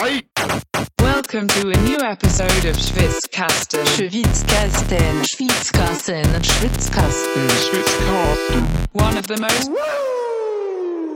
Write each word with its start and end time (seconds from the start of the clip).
Welcome 0.00 1.46
to 1.48 1.68
a 1.68 1.76
new 1.82 1.98
episode 1.98 2.64
of 2.64 2.74
Schwitzkasten. 2.74 3.84
Schwitzkasten, 3.84 5.24
Schwitzkasten, 5.26 6.24
Schwitzkasten, 6.42 7.48
Schwitzkasten. 7.50 8.62
One 8.94 9.18
of 9.18 9.26
the 9.26 9.36
most 9.36 9.70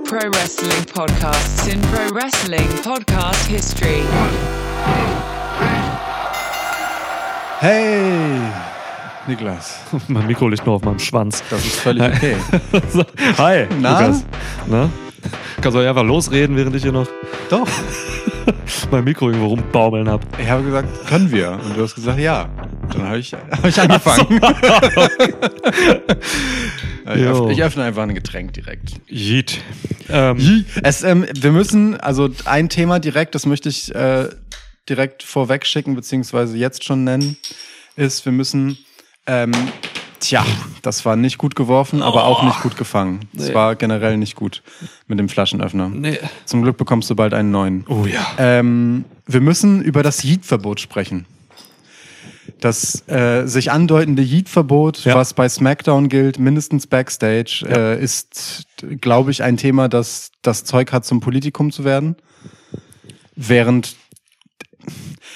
pro 0.04 0.28
wrestling 0.28 0.84
podcasts 0.84 1.66
in 1.66 1.80
pro 1.80 2.10
wrestling 2.10 2.68
podcast 2.82 3.46
history. 3.46 4.02
Hey, 7.60 8.52
Niklas. 9.26 9.78
Mein 10.08 10.26
Mikro 10.26 10.48
liegt 10.48 10.66
nur 10.66 10.74
auf 10.74 10.82
meinem 10.82 10.98
Schwanz. 10.98 11.42
Das 11.48 11.64
ist 11.64 11.80
völlig 11.80 12.02
okay. 12.02 12.36
So, 12.92 13.02
Hi, 13.38 13.66
Na? 13.80 14.00
Lukas. 14.00 14.24
Na? 14.66 14.90
Kannst 15.62 15.74
du 15.74 15.88
einfach 15.88 16.04
losreden, 16.04 16.54
während 16.54 16.76
ich 16.76 16.82
hier 16.82 16.92
noch 16.92 17.06
Doch. 17.48 17.66
mein 18.90 19.04
Mikro 19.04 19.28
irgendwo 19.28 19.48
rumbaumeln 19.48 20.08
hab. 20.08 20.22
Ich 20.38 20.48
habe 20.48 20.62
gesagt, 20.62 21.06
können 21.06 21.30
wir? 21.30 21.52
Und 21.52 21.76
du 21.76 21.82
hast 21.82 21.94
gesagt, 21.94 22.18
ja. 22.18 22.48
Dann 22.92 23.02
habe 23.02 23.18
ich, 23.18 23.32
hab 23.32 23.64
ich 23.64 23.80
angefangen. 23.80 24.42
öffne, 27.06 27.52
ich 27.52 27.62
öffne 27.62 27.84
einfach 27.84 28.02
ein 28.02 28.14
Getränk 28.14 28.52
direkt. 28.52 29.00
Jeet. 29.08 29.60
Ähm, 30.08 30.64
Es, 30.82 31.02
ähm, 31.02 31.26
wir 31.32 31.52
müssen, 31.52 31.98
also 31.98 32.28
ein 32.44 32.68
Thema 32.68 32.98
direkt, 32.98 33.34
das 33.34 33.46
möchte 33.46 33.68
ich 33.68 33.94
äh, 33.94 34.28
direkt 34.88 35.22
vorweg 35.22 35.66
schicken, 35.66 35.94
beziehungsweise 35.94 36.56
jetzt 36.56 36.84
schon 36.84 37.04
nennen, 37.04 37.36
ist, 37.96 38.24
wir 38.24 38.32
müssen, 38.32 38.78
ähm, 39.26 39.52
tja, 40.28 40.44
das 40.82 41.04
war 41.04 41.16
nicht 41.16 41.38
gut 41.38 41.54
geworfen, 41.56 42.02
aber 42.02 42.24
auch 42.24 42.42
nicht 42.44 42.60
gut 42.62 42.76
gefangen. 42.76 43.20
Es 43.36 43.48
Nee. 43.48 43.54
war 43.54 43.76
generell 43.76 44.16
nicht 44.16 44.34
gut 44.36 44.62
mit 45.06 45.18
dem 45.18 45.28
Flaschenöffner. 45.28 45.88
nee. 45.88 46.18
Zum 46.44 46.62
Glück 46.62 46.76
bekommst 46.76 47.08
du 47.10 47.14
bald 47.16 47.34
einen 47.34 47.50
neuen. 47.50 47.84
Oh 47.88 48.06
ja. 48.06 48.26
Ähm, 48.38 49.04
wir 49.26 49.40
müssen 49.40 49.82
über 49.82 50.02
das 50.02 50.22
Yeet-Verbot 50.24 50.80
sprechen. 50.80 51.26
Das 52.60 53.06
äh, 53.08 53.46
sich 53.46 53.70
andeutende 53.72 54.22
Yeet-Verbot, 54.22 55.04
Ja. 55.04 55.14
was 55.14 55.34
bei 55.34 55.48
SmackDown 55.48 56.08
gilt, 56.08 56.38
mindestens 56.38 56.86
Backstage, 56.86 57.64
äh, 57.68 58.02
ist, 58.02 58.64
glaube 59.00 59.30
ich, 59.30 59.42
ein 59.42 59.56
Thema, 59.56 59.88
das 59.88 60.30
das 60.42 60.64
Zeug 60.64 60.92
hat, 60.92 61.04
zum 61.04 61.20
Politikum 61.20 61.72
zu 61.72 61.84
werden. 61.84 62.16
Während 63.36 63.96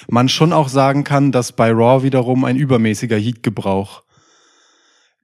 man 0.09 0.29
schon 0.29 0.53
auch 0.53 0.69
sagen 0.69 1.05
kann, 1.05 1.33
dass 1.33 1.53
bei 1.53 1.71
Raw 1.71 2.03
wiederum 2.03 2.45
ein 2.45 2.57
übermäßiger 2.57 3.17
Yeet-Gebrauch, 3.17 4.03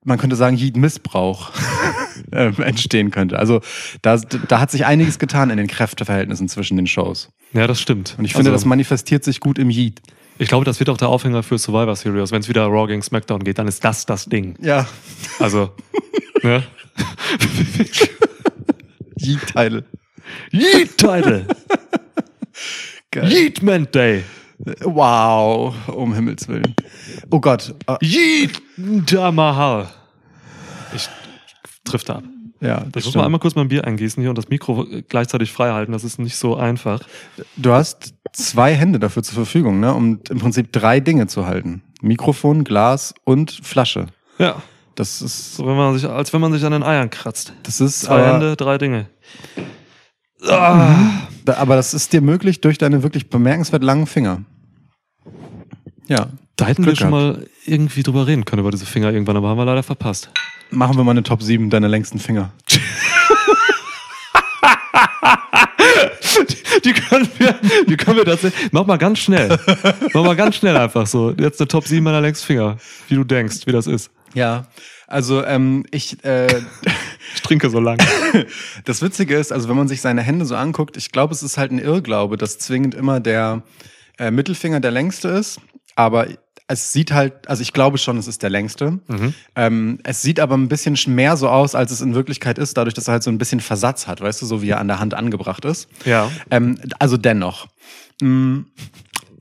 man 0.04 0.18
könnte 0.18 0.36
sagen 0.36 0.56
Yeet-Missbrauch, 0.56 1.50
äh, 2.30 2.52
entstehen 2.62 3.10
könnte. 3.10 3.38
Also 3.38 3.60
da, 4.02 4.16
da 4.16 4.60
hat 4.60 4.70
sich 4.70 4.86
einiges 4.86 5.18
getan 5.18 5.50
in 5.50 5.56
den 5.56 5.66
Kräfteverhältnissen 5.66 6.48
zwischen 6.48 6.76
den 6.76 6.86
Shows. 6.86 7.30
Ja, 7.52 7.66
das 7.66 7.80
stimmt. 7.80 8.14
Und 8.18 8.24
ich 8.24 8.32
finde, 8.32 8.50
also, 8.50 8.62
das 8.62 8.64
manifestiert 8.64 9.24
sich 9.24 9.40
gut 9.40 9.58
im 9.58 9.70
Yeet. 9.70 10.00
ich 10.38 10.48
glaube, 10.48 10.64
das 10.64 10.78
wird 10.80 10.90
auch 10.90 10.96
der 10.96 11.08
Aufhänger 11.08 11.42
für 11.42 11.58
Survivor 11.58 11.96
Series. 11.96 12.30
Wenn 12.30 12.40
es 12.40 12.48
wieder 12.48 12.66
Raw 12.66 12.86
gegen 12.86 13.02
SmackDown 13.02 13.44
geht, 13.44 13.58
dann 13.58 13.68
ist 13.68 13.84
das 13.84 14.06
das 14.06 14.26
Ding. 14.26 14.56
Ja. 14.60 14.86
Also, 15.38 15.72
ne? 16.42 16.62
Yeet-Title. 19.18 19.84
Yeet-Title. 20.52 21.46
Yeetman 23.22 23.86
Day. 23.92 24.24
Wow, 24.82 25.74
um 25.88 26.14
Himmels 26.14 26.48
Willen. 26.48 26.74
Oh 27.30 27.40
Gott. 27.40 27.74
Ah, 27.86 27.98
Yeet 28.00 28.60
Mahal. 29.32 29.88
Ich 30.94 31.08
trifft 31.84 32.08
ab. 32.10 32.22
ja, 32.60 32.82
Ich 32.86 32.92
das 32.92 33.04
muss 33.04 33.14
mal 33.14 33.24
einmal 33.24 33.40
kurz 33.40 33.54
mein 33.54 33.68
Bier 33.68 33.84
eingießen 33.84 34.20
hier 34.22 34.30
und 34.30 34.38
das 34.38 34.48
Mikro 34.48 34.86
gleichzeitig 35.08 35.52
frei 35.52 35.72
halten. 35.72 35.92
Das 35.92 36.04
ist 36.04 36.18
nicht 36.18 36.36
so 36.36 36.56
einfach. 36.56 37.00
Du 37.56 37.72
hast 37.72 38.14
zwei 38.32 38.74
Hände 38.74 38.98
dafür 38.98 39.22
zur 39.22 39.34
Verfügung, 39.34 39.80
ne, 39.80 39.92
um 39.92 40.20
im 40.28 40.38
Prinzip 40.38 40.72
drei 40.72 41.00
Dinge 41.00 41.26
zu 41.26 41.46
halten. 41.46 41.82
Mikrofon, 42.00 42.64
Glas 42.64 43.14
und 43.24 43.50
Flasche. 43.50 44.06
Ja. 44.38 44.62
Das 44.94 45.20
ist, 45.22 45.56
So, 45.56 45.66
wenn 45.66 45.76
man 45.76 45.98
sich, 45.98 46.08
als 46.08 46.32
wenn 46.32 46.40
man 46.40 46.52
sich 46.52 46.64
an 46.64 46.70
den 46.72 46.82
Eiern 46.84 47.10
kratzt. 47.10 47.52
das 47.64 47.80
ist 47.80 48.02
Zwei 48.02 48.22
aber, 48.22 48.32
Hände, 48.34 48.56
drei 48.56 48.78
Dinge. 48.78 49.06
Ah. 50.48 50.96
aber 51.46 51.76
das 51.76 51.94
ist 51.94 52.12
dir 52.12 52.20
möglich 52.20 52.60
durch 52.60 52.78
deine 52.78 53.02
wirklich 53.02 53.28
bemerkenswert 53.28 53.82
langen 53.82 54.06
Finger. 54.06 54.42
Ja. 56.08 56.28
Da 56.56 56.66
hätten 56.66 56.82
Glück 56.82 56.94
wir 56.94 57.00
schon 57.00 57.10
mal 57.10 57.46
irgendwie 57.66 58.02
drüber 58.02 58.26
reden 58.26 58.44
können 58.44 58.60
über 58.60 58.70
diese 58.70 58.86
Finger 58.86 59.12
irgendwann, 59.12 59.36
aber 59.36 59.48
haben 59.48 59.58
wir 59.58 59.64
leider 59.64 59.82
verpasst. 59.82 60.30
Machen 60.70 60.96
wir 60.96 61.04
mal 61.04 61.10
eine 61.12 61.22
Top 61.22 61.42
7 61.42 61.70
deiner 61.70 61.88
längsten 61.88 62.18
Finger. 62.18 62.52
Die 66.84 66.92
können 66.92 67.28
wir, 67.38 67.54
die 67.86 67.96
können 67.96 68.18
wir 68.18 68.24
tatsächlich. 68.24 68.68
Mach 68.72 68.84
mal 68.84 68.98
ganz 68.98 69.20
schnell. 69.20 69.56
Mach 70.12 70.24
mal 70.24 70.36
ganz 70.36 70.56
schnell 70.56 70.76
einfach 70.76 71.06
so. 71.06 71.30
Jetzt 71.30 71.60
eine 71.60 71.68
Top 71.68 71.86
7 71.86 72.02
meiner 72.04 72.20
längsten 72.20 72.46
Finger. 72.46 72.76
Wie 73.08 73.14
du 73.14 73.24
denkst, 73.24 73.66
wie 73.66 73.72
das 73.72 73.86
ist. 73.86 74.10
Ja. 74.34 74.66
Also 75.06 75.44
ähm, 75.44 75.86
ich, 75.90 76.22
äh, 76.24 76.46
Ich 77.34 77.42
trinke 77.42 77.70
so 77.70 77.80
lang. 77.80 77.98
Das 78.84 79.02
Witzige 79.02 79.36
ist, 79.36 79.52
also 79.52 79.68
wenn 79.68 79.76
man 79.76 79.88
sich 79.88 80.00
seine 80.00 80.22
Hände 80.22 80.44
so 80.44 80.56
anguckt, 80.56 80.96
ich 80.96 81.12
glaube, 81.12 81.32
es 81.34 81.42
ist 81.42 81.56
halt 81.58 81.72
ein 81.72 81.78
Irrglaube, 81.78 82.36
dass 82.36 82.58
zwingend 82.58 82.94
immer 82.94 83.20
der 83.20 83.62
äh, 84.18 84.30
Mittelfinger 84.30 84.80
der 84.80 84.90
längste 84.90 85.28
ist. 85.28 85.60
Aber 85.96 86.26
es 86.66 86.92
sieht 86.92 87.12
halt, 87.12 87.48
also 87.48 87.62
ich 87.62 87.72
glaube 87.72 87.98
schon, 87.98 88.16
es 88.16 88.26
ist 88.26 88.42
der 88.42 88.50
längste. 88.50 89.00
Ähm, 89.54 89.98
es 90.02 90.22
sieht 90.22 90.40
aber 90.40 90.56
ein 90.56 90.68
bisschen 90.68 90.96
mehr 91.14 91.36
so 91.36 91.48
aus, 91.48 91.74
als 91.74 91.92
es 91.92 92.00
in 92.00 92.14
Wirklichkeit 92.14 92.58
ist, 92.58 92.76
dadurch, 92.76 92.94
dass 92.94 93.08
er 93.08 93.12
halt 93.12 93.22
so 93.22 93.30
ein 93.30 93.38
bisschen 93.38 93.60
Versatz 93.60 94.06
hat, 94.06 94.20
weißt 94.20 94.40
du, 94.40 94.46
so 94.46 94.62
wie 94.62 94.70
er 94.70 94.80
an 94.80 94.88
der 94.88 94.98
Hand 94.98 95.14
angebracht 95.14 95.64
ist. 95.64 95.88
Ja. 96.04 96.30
Ähm, 96.50 96.80
also 96.98 97.16
dennoch. 97.16 97.66
Mm, 98.22 98.60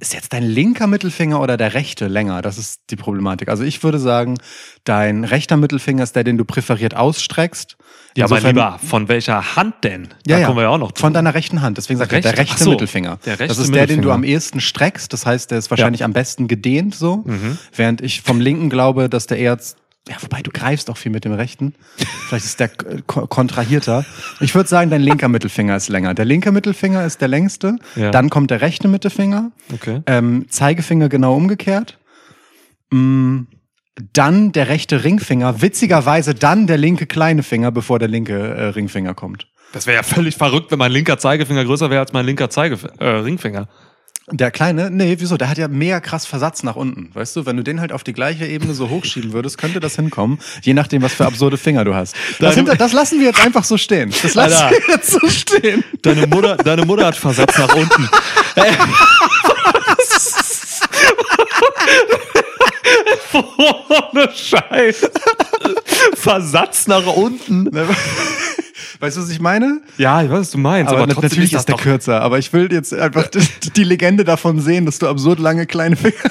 Ist 0.03 0.13
jetzt 0.13 0.33
dein 0.33 0.43
linker 0.43 0.85
Mittelfinger 0.85 1.39
oder 1.39 1.55
der 1.55 1.75
rechte 1.75 2.07
länger? 2.07 2.41
Das 2.41 2.57
ist 2.57 2.81
die 2.89 2.97
Problematik. 2.97 3.47
Also 3.47 3.63
ich 3.63 3.81
würde 3.83 3.99
sagen, 3.99 4.37
dein 4.83 5.23
rechter 5.23 5.55
Mittelfinger 5.55 6.03
ist 6.03 6.13
der, 6.17 6.25
den 6.25 6.37
du 6.37 6.43
präferiert 6.43 6.93
ausstreckst. 6.93 7.77
Ja, 8.17 8.25
aber 8.25 8.35
Insofern- 8.35 8.55
lieber, 8.55 8.79
von 8.85 9.07
welcher 9.07 9.55
Hand 9.55 9.75
denn? 9.85 10.09
ja, 10.27 10.35
da 10.35 10.39
ja. 10.41 10.45
kommen 10.47 10.57
wir 10.57 10.63
ja 10.63 10.69
auch 10.71 10.77
noch 10.77 10.91
Von 10.97 11.11
zu. 11.11 11.13
deiner 11.13 11.33
rechten 11.33 11.61
Hand. 11.61 11.77
Deswegen 11.77 11.99
sagt 11.99 12.11
er 12.11 12.19
der 12.19 12.37
Rechte? 12.37 12.61
so, 12.61 12.71
Mittelfinger. 12.71 13.17
der 13.25 13.39
rechte 13.39 13.47
das 13.55 13.59
ist 13.59 13.73
der, 13.73 13.87
den 13.87 14.01
du 14.01 14.11
am 14.11 14.25
ehesten 14.25 14.59
streckst. 14.59 15.13
Das 15.13 15.25
heißt, 15.25 15.51
der 15.51 15.59
ist 15.59 15.69
wahrscheinlich 15.71 16.03
am 16.03 16.11
besten 16.11 16.49
gedehnt 16.49 16.95
so. 16.95 17.23
Mhm. 17.25 17.57
Während 17.73 18.01
ich 18.01 18.23
vom 18.23 18.41
linken 18.41 18.69
glaube, 18.69 19.07
dass 19.07 19.27
der 19.27 19.37
eher 19.37 19.57
ja, 20.09 20.15
wobei 20.21 20.41
du 20.41 20.51
greifst 20.51 20.89
auch 20.89 20.97
viel 20.97 21.11
mit 21.11 21.23
dem 21.23 21.31
rechten. 21.33 21.75
Vielleicht 22.27 22.45
ist 22.45 22.59
der 22.59 22.69
ko- 23.07 23.27
kontrahierter. 23.27 24.05
Ich 24.41 24.53
würde 24.53 24.67
sagen, 24.67 24.89
dein 24.89 25.01
linker 25.01 25.29
Mittelfinger 25.29 25.75
ist 25.77 25.87
länger. 25.87 26.13
Der 26.13 26.25
linke 26.25 26.51
Mittelfinger 26.51 27.05
ist 27.05 27.21
der 27.21 27.29
längste. 27.29 27.77
Ja. 27.95 28.11
Dann 28.11 28.29
kommt 28.29 28.51
der 28.51 28.61
rechte 28.61 28.87
Mittelfinger. 28.89 29.51
Okay. 29.73 30.01
Ähm, 30.05 30.45
Zeigefinger 30.49 31.07
genau 31.07 31.35
umgekehrt. 31.35 31.99
Mm, 32.91 33.43
dann 34.11 34.51
der 34.51 34.67
rechte 34.69 35.03
Ringfinger. 35.03 35.61
Witzigerweise 35.61 36.33
dann 36.35 36.67
der 36.67 36.77
linke 36.77 37.05
kleine 37.05 37.43
Finger, 37.43 37.71
bevor 37.71 37.99
der 37.99 38.07
linke 38.09 38.33
äh, 38.37 38.63
Ringfinger 38.69 39.13
kommt. 39.13 39.47
Das 39.71 39.87
wäre 39.87 39.95
ja 39.97 40.03
völlig 40.03 40.35
verrückt, 40.35 40.69
wenn 40.71 40.79
mein 40.79 40.91
linker 40.91 41.17
Zeigefinger 41.17 41.63
größer 41.65 41.89
wäre 41.89 42.01
als 42.01 42.13
mein 42.13 42.25
linker 42.25 42.49
Zeige 42.49 42.77
äh, 42.99 43.05
Ringfinger. 43.07 43.67
Der 44.31 44.51
kleine, 44.51 44.89
nee, 44.89 45.17
wieso? 45.19 45.35
Der 45.35 45.49
hat 45.49 45.57
ja 45.57 45.67
mega 45.67 45.99
krass 45.99 46.25
Versatz 46.25 46.63
nach 46.63 46.77
unten. 46.77 47.09
Weißt 47.13 47.35
du, 47.35 47.45
wenn 47.45 47.57
du 47.57 47.63
den 47.63 47.81
halt 47.81 47.91
auf 47.91 48.05
die 48.05 48.13
gleiche 48.13 48.47
Ebene 48.47 48.73
so 48.73 48.89
hochschieben 48.89 49.33
würdest, 49.33 49.57
könnte 49.57 49.81
das 49.81 49.97
hinkommen, 49.97 50.39
je 50.61 50.73
nachdem, 50.73 51.01
was 51.01 51.13
für 51.13 51.25
absurde 51.25 51.57
Finger 51.57 51.83
du 51.83 51.93
hast. 51.93 52.15
Das, 52.39 52.55
hinter, 52.55 52.75
das 52.75 52.93
lassen 52.93 53.19
wir 53.19 53.27
jetzt 53.27 53.45
einfach 53.45 53.65
so 53.65 53.77
stehen. 53.77 54.13
Das 54.23 54.33
lassen 54.33 54.63
Alter. 54.63 54.77
wir 54.77 54.95
jetzt 54.95 55.11
so 55.11 55.27
stehen. 55.27 55.83
Deine 56.01 56.25
Mutter, 56.27 56.55
deine 56.55 56.85
Mutter 56.85 57.07
hat 57.07 57.17
Versatz 57.17 57.57
nach 57.57 57.75
unten. 57.75 58.09
Ohne 64.13 64.29
Scheiß. 64.33 65.09
Versatz 66.15 66.87
nach 66.87 67.05
unten. 67.05 67.69
Weißt 69.03 69.17
du, 69.17 69.21
was 69.21 69.29
ich 69.31 69.41
meine? 69.41 69.81
Ja, 69.97 70.23
ich 70.23 70.29
weiß, 70.29 70.39
was 70.39 70.51
du 70.51 70.57
meinst. 70.59 70.89
Aber, 70.89 71.03
Aber, 71.03 71.21
natürlich 71.21 71.51
ist 71.51 71.55
das 71.55 71.61
ist 71.63 71.67
der 71.67 71.75
kürzer. 71.75 72.21
Aber 72.21 72.39
ich 72.39 72.53
will 72.53 72.71
jetzt 72.71 72.93
einfach 72.93 73.27
die, 73.27 73.41
die 73.75 73.83
Legende 73.83 74.23
davon 74.23 74.61
sehen, 74.61 74.85
dass 74.85 74.97
du 74.97 75.09
absurd 75.09 75.39
lange 75.39 75.65
kleine 75.65 75.97
Finger 75.97 76.13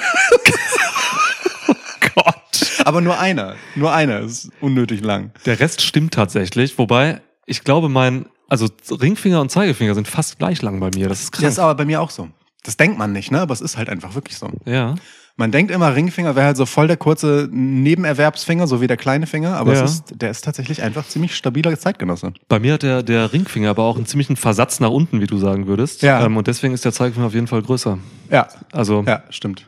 Gott. 2.15 2.81
Aber 2.83 3.01
nur 3.01 3.19
einer. 3.19 3.57
Nur 3.75 3.93
einer 3.93 4.21
ist 4.21 4.49
unnötig 4.59 5.03
lang. 5.03 5.29
Der 5.45 5.59
Rest 5.59 5.83
stimmt 5.83 6.15
tatsächlich, 6.15 6.75
wobei 6.79 7.21
ich 7.45 7.63
glaube, 7.63 7.89
mein, 7.89 8.25
also 8.49 8.67
Ringfinger 8.89 9.39
und 9.39 9.51
Zeigefinger 9.51 9.93
sind 9.93 10.07
fast 10.07 10.39
gleich 10.39 10.63
lang 10.63 10.79
bei 10.79 10.89
mir. 10.95 11.09
Das 11.09 11.19
ist 11.19 11.31
Das 11.31 11.41
krass. 11.41 11.53
ist 11.53 11.59
aber 11.59 11.75
bei 11.75 11.85
mir 11.85 12.01
auch 12.01 12.09
so. 12.09 12.29
Das 12.63 12.75
denkt 12.75 12.97
man 12.97 13.11
nicht, 13.11 13.29
ne? 13.29 13.41
Aber 13.41 13.53
es 13.53 13.61
ist 13.61 13.77
halt 13.77 13.87
einfach 13.87 14.15
wirklich 14.15 14.39
so. 14.39 14.49
Ja. 14.65 14.95
Man 15.35 15.51
denkt 15.51 15.71
immer, 15.71 15.95
Ringfinger 15.95 16.35
wäre 16.35 16.45
halt 16.45 16.57
so 16.57 16.65
voll 16.67 16.87
der 16.87 16.97
kurze 16.97 17.49
Nebenerwerbsfinger, 17.51 18.67
so 18.67 18.81
wie 18.81 18.87
der 18.87 18.97
kleine 18.97 19.25
Finger, 19.25 19.55
aber 19.55 19.73
Ja. 19.73 19.83
es 19.83 19.93
ist, 19.95 20.03
der 20.21 20.29
ist 20.29 20.43
tatsächlich 20.45 20.83
einfach 20.83 21.07
ziemlich 21.07 21.35
stabiler 21.35 21.77
Zeitgenosse. 21.77 22.33
Bei 22.49 22.59
mir 22.59 22.73
hat 22.73 22.83
der, 22.83 23.01
der 23.03 23.33
Ringfinger 23.33 23.71
aber 23.71 23.83
auch 23.83 23.95
einen 23.97 24.05
ziemlichen 24.05 24.35
Versatz 24.35 24.79
nach 24.79 24.89
unten, 24.91 25.21
wie 25.21 25.27
du 25.27 25.37
sagen 25.39 25.65
würdest. 25.67 26.03
Ja. 26.03 26.23
Ähm, 26.23 26.37
und 26.37 26.45
deswegen 26.47 26.73
ist 26.73 26.85
der 26.85 26.91
Zeigefinger 26.93 27.25
auf 27.27 27.33
jeden 27.33 27.47
Fall 27.47 27.61
größer. 27.63 27.97
Ja, 28.29 28.47
Also, 28.71 29.03
ja, 29.07 29.23
stimmt. 29.31 29.65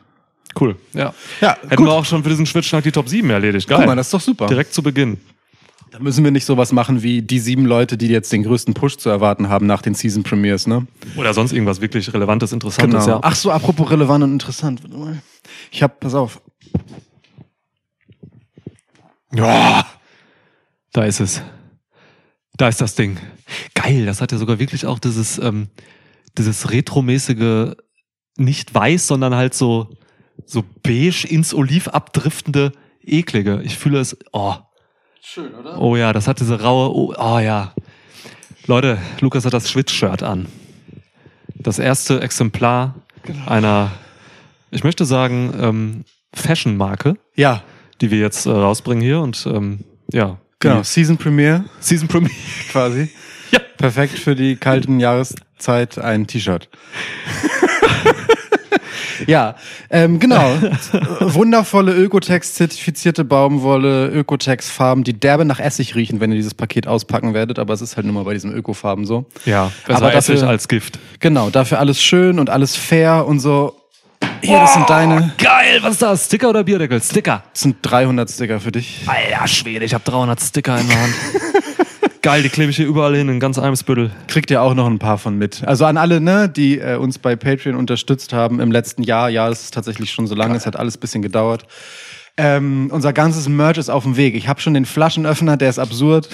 cool. 0.60 0.76
Ja. 0.92 1.12
Ja, 1.40 1.56
Hätten 1.68 1.84
wir 1.84 1.92
auch 1.92 2.04
schon 2.04 2.22
für 2.22 2.30
diesen 2.30 2.46
Schwitzschnack 2.46 2.84
die 2.84 2.92
Top 2.92 3.08
7 3.08 3.28
erledigt. 3.30 3.68
Geil. 3.68 3.78
Guck 3.78 3.86
mal, 3.86 3.96
das 3.96 4.06
ist 4.06 4.14
doch 4.14 4.20
super. 4.20 4.46
Direkt 4.46 4.72
zu 4.72 4.82
Beginn. 4.82 5.18
Da 5.96 6.02
müssen 6.02 6.24
wir 6.24 6.30
nicht 6.30 6.44
sowas 6.44 6.72
machen 6.72 7.02
wie 7.02 7.22
die 7.22 7.38
sieben 7.38 7.64
Leute, 7.64 7.96
die 7.96 8.08
jetzt 8.08 8.30
den 8.30 8.42
größten 8.42 8.74
Push 8.74 8.98
zu 8.98 9.08
erwarten 9.08 9.48
haben 9.48 9.64
nach 9.64 9.80
den 9.80 9.94
Season 9.94 10.22
Premiers, 10.22 10.66
ne? 10.66 10.86
Oder 11.16 11.32
sonst 11.32 11.52
irgendwas 11.52 11.80
wirklich 11.80 12.12
Relevantes, 12.12 12.52
Interessantes, 12.52 13.06
ja. 13.06 13.18
Ach 13.22 13.34
so, 13.34 13.50
apropos 13.50 13.90
relevant 13.90 14.22
und 14.22 14.32
interessant. 14.32 14.82
Ich 15.70 15.82
hab, 15.82 15.98
pass 16.00 16.14
auf. 16.14 16.42
Ja. 19.32 19.86
Da 20.92 21.04
ist 21.04 21.20
es. 21.20 21.40
Da 22.58 22.68
ist 22.68 22.82
das 22.82 22.94
Ding. 22.94 23.16
Geil, 23.72 24.04
das 24.04 24.20
hat 24.20 24.32
ja 24.32 24.38
sogar 24.38 24.58
wirklich 24.58 24.84
auch 24.84 24.98
dieses, 24.98 25.38
ähm, 25.38 25.68
dieses 26.36 26.72
retromäßige, 26.72 27.74
nicht 28.36 28.74
weiß, 28.74 29.06
sondern 29.06 29.34
halt 29.34 29.54
so, 29.54 29.88
so 30.44 30.62
beige 30.82 31.26
ins 31.26 31.54
Oliv 31.54 31.88
abdriftende, 31.88 32.72
eklige. 33.02 33.62
Ich 33.64 33.78
fühle 33.78 34.00
es, 34.00 34.14
oh. 34.32 34.56
Schön, 35.28 35.56
oder? 35.56 35.76
Oh 35.80 35.96
ja, 35.96 36.12
das 36.12 36.28
hat 36.28 36.38
diese 36.38 36.60
raue, 36.60 36.94
oh, 36.94 37.12
oh 37.18 37.38
ja. 37.40 37.74
Leute, 38.68 38.96
Lukas 39.18 39.44
hat 39.44 39.52
das 39.52 39.68
Schwitz-Shirt 39.68 40.22
an. 40.22 40.46
Das 41.56 41.80
erste 41.80 42.20
Exemplar 42.20 42.94
einer, 43.44 43.90
ich 44.70 44.84
möchte 44.84 45.04
sagen, 45.04 45.52
ähm, 45.60 46.04
Fashion-Marke, 46.32 47.16
Ja, 47.34 47.64
die 48.00 48.12
wir 48.12 48.20
jetzt 48.20 48.46
äh, 48.46 48.50
rausbringen 48.50 49.02
hier 49.02 49.18
und 49.18 49.44
ähm, 49.46 49.80
ja. 50.12 50.38
genau. 50.60 50.84
Season 50.84 51.16
Premiere 51.16 51.64
Season 51.80 52.06
Premiere. 52.06 52.32
quasi. 52.70 53.10
Ja. 53.50 53.58
Perfekt 53.78 54.20
für 54.20 54.36
die 54.36 54.54
kalten 54.54 55.00
Jahreszeit 55.00 55.98
ein 55.98 56.28
T-Shirt. 56.28 56.68
ja, 59.26 59.54
ähm, 59.90 60.18
genau. 60.20 60.54
Wundervolle 61.20 61.92
Ökotex-zertifizierte 61.92 63.24
Baumwolle, 63.24 64.08
Ökotex-Farben, 64.08 65.04
die 65.04 65.18
derbe 65.18 65.44
nach 65.44 65.60
Essig 65.60 65.94
riechen, 65.94 66.20
wenn 66.20 66.30
ihr 66.30 66.36
dieses 66.36 66.54
Paket 66.54 66.86
auspacken 66.86 67.34
werdet, 67.34 67.58
aber 67.58 67.74
es 67.74 67.80
ist 67.80 67.96
halt 67.96 68.06
nur 68.06 68.14
mal 68.14 68.24
bei 68.24 68.34
diesen 68.34 68.52
Ökofarben 68.54 69.06
so. 69.06 69.26
Ja, 69.44 69.70
besser 69.86 69.98
Aber 69.98 70.14
Essig 70.14 70.36
dafür- 70.36 70.48
als 70.48 70.68
Gift. 70.68 70.98
Genau, 71.20 71.50
dafür 71.50 71.78
alles 71.78 72.02
schön 72.02 72.38
und 72.38 72.50
alles 72.50 72.76
fair 72.76 73.26
und 73.26 73.40
so. 73.40 73.74
Hier, 74.42 74.58
das 74.58 74.74
sind 74.74 74.88
deine, 74.88 75.32
Geil, 75.38 75.78
was 75.82 75.92
ist 75.92 76.02
das? 76.02 76.26
Sticker 76.26 76.48
oder 76.50 76.64
Bierdeckel? 76.64 77.02
Sticker. 77.02 77.42
das 77.52 77.62
sind 77.62 77.76
300 77.82 78.30
Sticker 78.30 78.60
für 78.60 78.72
dich. 78.72 79.00
Alter 79.06 79.46
Schwede, 79.46 79.84
ich 79.84 79.92
habe 79.94 80.04
300 80.04 80.40
Sticker 80.40 80.78
in 80.78 80.88
der 80.88 81.00
Hand. 81.02 81.14
Geil, 82.26 82.42
die 82.42 82.48
klebe 82.48 82.70
ich 82.70 82.76
hier 82.76 82.88
überall 82.88 83.14
hin, 83.14 83.28
in 83.28 83.38
ganz 83.38 83.56
Eimsbüttel. 83.56 84.10
Kriegt 84.26 84.50
ihr 84.50 84.60
auch 84.60 84.74
noch 84.74 84.88
ein 84.88 84.98
paar 84.98 85.16
von 85.16 85.38
mit. 85.38 85.62
Also 85.62 85.84
an 85.84 85.96
alle, 85.96 86.20
ne, 86.20 86.48
die 86.48 86.80
äh, 86.80 86.96
uns 86.96 87.20
bei 87.20 87.36
Patreon 87.36 87.76
unterstützt 87.76 88.32
haben 88.32 88.58
im 88.58 88.72
letzten 88.72 89.04
Jahr. 89.04 89.30
Ja, 89.30 89.48
das 89.48 89.62
ist 89.62 89.74
tatsächlich 89.74 90.10
schon 90.10 90.26
so 90.26 90.34
lange. 90.34 90.56
Es 90.56 90.66
hat 90.66 90.74
alles 90.74 90.96
ein 90.96 91.00
bisschen 91.00 91.22
gedauert. 91.22 91.66
Ähm, 92.36 92.88
unser 92.90 93.12
ganzes 93.12 93.48
Merch 93.48 93.78
ist 93.78 93.90
auf 93.90 94.02
dem 94.02 94.16
Weg. 94.16 94.34
Ich 94.34 94.48
habe 94.48 94.60
schon 94.60 94.74
den 94.74 94.86
Flaschenöffner, 94.86 95.56
der 95.56 95.70
ist 95.70 95.78
absurd. 95.78 96.28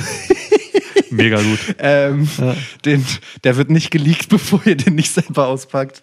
Mega 1.11 1.37
gut. 1.37 1.59
Ähm, 1.79 2.27
den, 2.87 3.05
der 3.45 3.59
wird 3.59 3.69
nicht 3.69 3.91
geleakt, 3.91 4.29
bevor 4.31 4.63
ihr 4.65 4.77
den 4.79 4.95
nicht 4.95 5.13
selber 5.13 5.49
auspackt. 5.49 6.03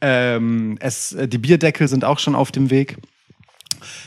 Ähm, 0.00 0.76
es, 0.78 1.12
äh, 1.12 1.26
die 1.26 1.38
Bierdeckel 1.38 1.88
sind 1.88 2.04
auch 2.04 2.20
schon 2.20 2.36
auf 2.36 2.52
dem 2.52 2.70
Weg. 2.70 2.98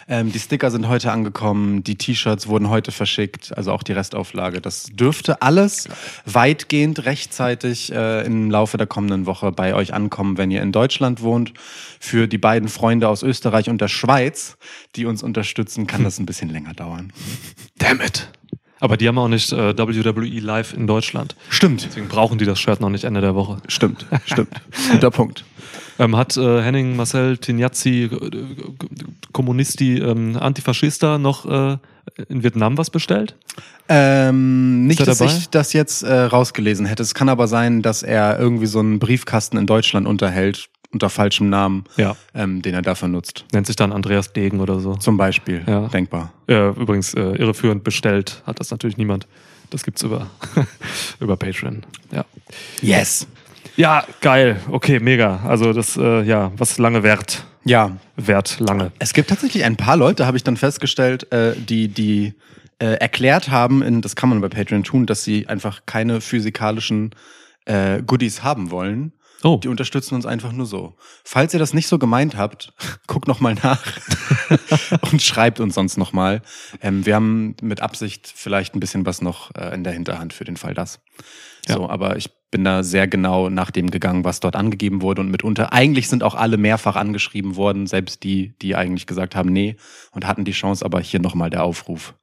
Ähm, 0.08 0.32
die 0.32 0.40
Sticker 0.40 0.72
sind 0.72 0.88
heute 0.88 1.12
angekommen, 1.12 1.84
die 1.84 1.96
T-Shirts 1.96 2.48
wurden 2.48 2.70
heute 2.70 2.92
verschickt, 2.92 3.56
also 3.56 3.72
auch 3.72 3.84
die 3.84 3.94
Restauflage. 3.94 4.62
Das 4.62 4.86
dürfte 4.94 5.42
alles 5.42 5.88
weitgehend 6.26 7.06
rechtzeitig 7.06 7.92
äh, 7.92 8.26
im 8.26 8.50
Laufe 8.52 8.78
der 8.78 8.88
kommenden 8.88 9.26
Woche 9.26 9.52
bei 9.52 9.74
euch 9.74 9.94
ankommen, 9.94 10.38
wenn 10.38 10.52
ihr 10.52 10.62
in 10.62 10.72
Deutschland 10.72 11.22
wohnt. 11.22 11.54
Für 12.00 12.28
die 12.28 12.38
beiden 12.38 12.70
Freunde 12.70 13.10
aus 13.10 13.24
Österreich 13.24 13.70
und 13.70 13.82
der 13.82 13.88
Schweiz, 13.88 14.58
die 14.96 15.06
uns 15.06 15.24
unterstützen, 15.24 15.88
kann 15.88 16.04
das 16.04 16.20
ein 16.20 16.26
bisschen 16.26 16.50
länger 16.50 16.74
dauern. 16.74 17.12
Damn 17.78 18.02
it. 18.02 18.30
Aber 18.80 18.98
die 18.98 19.08
haben 19.08 19.18
auch 19.18 19.28
nicht 19.28 19.52
äh, 19.52 19.78
WWE 19.78 20.40
live 20.40 20.74
in 20.74 20.88
Deutschland. 20.88 21.36
Stimmt. 21.50 21.86
Deswegen 21.86 22.08
brauchen 22.08 22.38
die 22.38 22.46
das 22.46 22.60
Shirt 22.60 22.80
noch 22.80 22.90
nicht 22.90 23.06
Ende 23.06 23.22
der 23.22 23.36
Woche. 23.36 23.58
Stimmt, 23.68 24.06
stimmt. 24.26 24.62
Guter 24.92 25.12
Punkt. 25.12 25.44
Ähm, 26.00 26.16
hat 26.16 26.38
äh, 26.38 26.62
Henning 26.62 26.96
Marcel 26.96 27.38
Tignazzi, 27.38 28.04
äh, 28.12 28.30
Kommunisti, 29.34 29.98
ähm, 29.98 30.38
Antifaschista 30.38 31.18
noch 31.18 31.46
äh, 31.46 31.78
in 32.30 32.44
Vietnam 32.44 32.78
was 32.78 32.90
bestellt? 32.90 33.36
Ähm, 33.90 34.86
nicht, 34.88 35.00
dass 35.06 35.18
dabei? 35.20 35.32
ich 35.32 35.50
das 35.50 35.74
jetzt 35.74 36.04
äh, 36.04 36.14
rausgelesen 36.14 36.86
hätte. 36.86 37.04
Es 37.04 37.14
kann 37.14 37.30
aber 37.30 37.48
sein, 37.48 37.82
dass 37.82 38.04
er 38.04 38.40
irgendwie 38.40 38.66
so 38.68 38.80
einen 38.80 39.00
Briefkasten 39.00 39.58
in 39.58 39.66
Deutschland 39.66 40.08
unterhält, 40.08 40.70
unter 40.92 41.10
falschem 41.10 41.50
Namen, 41.50 41.84
Ja. 41.98 42.16
ähm, 42.34 42.62
den 42.62 42.74
er 42.74 42.82
dafür 42.82 43.08
nutzt. 43.08 43.46
Nennt 43.54 43.68
sich 43.68 43.76
dann 43.76 43.92
Andreas 43.92 44.34
Degen 44.34 44.60
oder 44.62 44.80
so. 44.80 44.96
Zum 44.96 45.18
Beispiel. 45.18 45.64
Ja. 45.68 45.88
Denkbar. 45.88 46.32
Äh, 46.48 46.70
übrigens, 46.70 47.14
äh, 47.14 47.22
irreführend 47.22 47.84
bestellt 47.84 48.42
hat 48.46 48.60
das 48.60 48.72
natürlich 48.72 48.98
niemand. 48.98 49.28
Das 49.70 49.84
gibt's 49.84 50.02
über, 50.04 50.28
über 51.20 51.36
Patreon. 51.36 51.84
Ja. 52.12 52.24
Yes. 52.82 53.28
Ja, 53.78 54.04
geil. 54.22 54.60
Okay, 54.72 55.00
mega. 55.00 55.40
Also 55.46 55.72
das, 55.72 55.96
äh, 55.98 56.24
ja, 56.24 56.52
was 56.58 56.80
lange 56.80 57.04
währt. 57.04 57.46
Ja. 57.64 57.98
Währt 58.16 58.60
lange. 58.60 58.92
Es 58.98 59.14
gibt 59.14 59.30
tatsächlich 59.30 59.64
ein 59.64 59.78
paar 59.78 59.96
Leute, 59.96 60.26
habe 60.26 60.36
ich 60.36 60.44
dann 60.44 60.58
festgestellt, 60.58 61.32
äh, 61.32 61.54
die, 61.56 61.88
die 61.88 62.34
äh, 62.80 62.96
erklärt 62.96 63.50
haben, 63.50 63.84
in, 63.84 64.02
das 64.02 64.16
kann 64.16 64.30
man 64.30 64.42
bei 64.42 64.50
Patreon 64.50 64.84
tun, 64.84 65.06
dass 65.06 65.24
sie 65.24 65.48
einfach 65.48 65.82
keine 65.86 66.22
physikalischen 66.22 67.12
äh, 67.66 68.02
Goodies 68.02 68.42
haben 68.42 68.72
wollen. 68.72 69.14
Oh, 69.44 69.60
Die 69.62 69.68
unterstützen 69.68 70.16
uns 70.16 70.26
einfach 70.26 70.52
nur 70.52 70.66
so. 70.66 70.96
Falls 71.24 71.54
ihr 71.54 71.60
das 71.60 71.76
nicht 71.76 71.88
so 71.88 72.00
gemeint 72.00 72.36
habt, 72.36 72.74
guckt 73.08 73.28
noch 73.28 73.40
mal 73.40 73.54
nach 73.54 73.84
und 75.12 75.22
schreibt 75.22 75.60
uns 75.60 75.76
sonst 75.76 75.98
noch 75.98 76.14
mal. 76.14 76.42
Ähm, 76.82 77.06
wir 77.06 77.14
haben 77.14 77.56
mit 77.62 77.82
Absicht 77.82 78.34
vielleicht 78.36 78.74
ein 78.74 78.80
bisschen 78.80 79.06
was 79.06 79.22
noch 79.22 79.54
äh, 79.56 79.76
in 79.76 79.84
der 79.84 79.94
Hinterhand 79.94 80.34
für 80.34 80.46
den 80.46 80.58
Fall 80.58 80.74
das. 80.74 81.00
Ja. 81.68 81.76
So, 81.76 81.88
aber 81.88 82.18
ich 82.18 82.32
bin 82.52 82.64
da 82.64 82.84
sehr 82.84 83.08
genau 83.08 83.50
nach 83.50 83.72
dem 83.72 83.92
gegangen, 83.92 84.24
was 84.24 84.40
dort 84.40 84.56
angegeben 84.56 85.02
wurde 85.02 85.22
und 85.22 85.30
mitunter 85.30 85.74
eigentlich 85.74 86.08
sind 86.08 86.24
auch 86.24 86.36
alle 86.36 86.58
mehrfach 86.58 86.96
angeschrieben 86.96 87.56
worden, 87.56 87.88
selbst 87.88 88.24
die, 88.24 88.54
die 88.62 88.76
eigentlich 88.76 89.06
gesagt 89.06 89.36
haben, 89.36 89.52
nee 89.52 89.76
und 90.12 90.26
hatten 90.26 90.46
die 90.46 90.54
Chance, 90.54 90.86
aber 90.86 91.00
hier 91.02 91.20
noch 91.20 91.36
mal 91.36 91.50
der 91.50 91.64
Aufruf, 91.64 92.14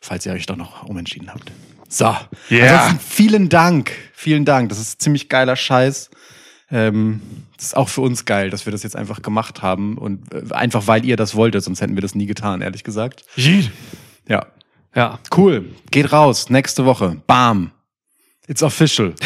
falls 0.00 0.24
ihr 0.26 0.32
euch 0.32 0.46
doch 0.46 0.56
noch 0.56 0.84
umentschieden 0.84 1.32
habt. 1.32 1.50
So, 1.88 2.14
Yeah. 2.50 2.82
ansonsten 2.82 3.00
vielen 3.00 3.48
Dank, 3.48 3.92
vielen 4.12 4.44
Dank. 4.44 4.68
Das 4.68 4.78
ist 4.78 5.00
ziemlich 5.00 5.28
geiler 5.28 5.56
Scheiß. 5.56 6.10
Ähm, 6.70 7.22
das 7.56 7.66
ist 7.66 7.76
auch 7.76 7.88
für 7.88 8.02
uns 8.02 8.26
geil, 8.26 8.50
dass 8.50 8.66
wir 8.66 8.72
das 8.72 8.82
jetzt 8.82 8.94
einfach 8.94 9.22
gemacht 9.22 9.62
haben 9.62 9.96
und 9.96 10.32
äh, 10.32 10.52
einfach 10.52 10.86
weil 10.86 11.04
ihr 11.04 11.16
das 11.16 11.34
wolltet, 11.34 11.64
sonst 11.64 11.80
hätten 11.80 11.94
wir 11.96 12.02
das 12.02 12.14
nie 12.14 12.26
getan, 12.26 12.60
ehrlich 12.60 12.84
gesagt. 12.84 13.24
Ja, 14.28 14.46
ja. 14.94 15.18
cool. 15.36 15.64
Geht 15.90 16.12
raus, 16.12 16.50
nächste 16.50 16.84
Woche. 16.84 17.16
Bam. 17.26 17.72
It's 18.48 18.62
official. 18.62 19.14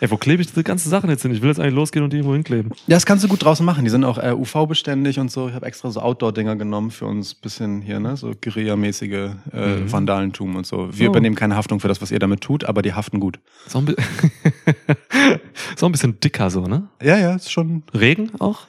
Ey, 0.00 0.08
wo 0.12 0.16
klebe 0.16 0.40
ich 0.40 0.46
diese 0.48 0.62
ganzen 0.62 0.90
Sachen 0.90 1.10
jetzt 1.10 1.22
hin? 1.22 1.32
Ich 1.32 1.42
will 1.42 1.48
jetzt 1.48 1.58
eigentlich 1.58 1.74
losgehen 1.74 2.04
und 2.04 2.12
die 2.12 2.18
irgendwo 2.18 2.32
hinkleben. 2.34 2.70
Ja, 2.86 2.94
das 2.96 3.04
kannst 3.04 3.24
du 3.24 3.28
gut 3.28 3.42
draußen 3.42 3.66
machen. 3.66 3.82
Die 3.82 3.90
sind 3.90 4.04
auch 4.04 4.16
äh, 4.18 4.32
UV-beständig 4.32 5.18
und 5.18 5.28
so. 5.32 5.48
Ich 5.48 5.54
habe 5.54 5.66
extra 5.66 5.90
so 5.90 5.98
Outdoor-Dinger 6.00 6.54
genommen 6.54 6.92
für 6.92 7.06
uns 7.06 7.34
bisschen 7.34 7.82
hier, 7.82 7.98
ne? 7.98 8.16
So 8.16 8.30
Guerilla-mäßige 8.40 9.12
äh, 9.52 9.90
Vandalentum 9.90 10.54
und 10.54 10.66
so. 10.68 10.88
Wir 10.96 11.08
Oh. 11.08 11.10
übernehmen 11.10 11.34
keine 11.34 11.56
Haftung 11.56 11.80
für 11.80 11.88
das, 11.88 12.00
was 12.00 12.12
ihr 12.12 12.20
damit 12.20 12.42
tut, 12.42 12.62
aber 12.64 12.82
die 12.82 12.92
haften 12.92 13.18
gut. 13.18 13.40
Auch 13.72 13.80
ein, 13.80 13.86
bi- 13.86 13.96
auch 15.80 15.82
ein 15.82 15.92
bisschen 15.92 16.20
dicker 16.20 16.48
so, 16.50 16.66
ne? 16.66 16.88
Ja, 17.02 17.18
ja, 17.18 17.34
ist 17.34 17.50
schon 17.50 17.82
Regen 17.92 18.30
auch? 18.38 18.66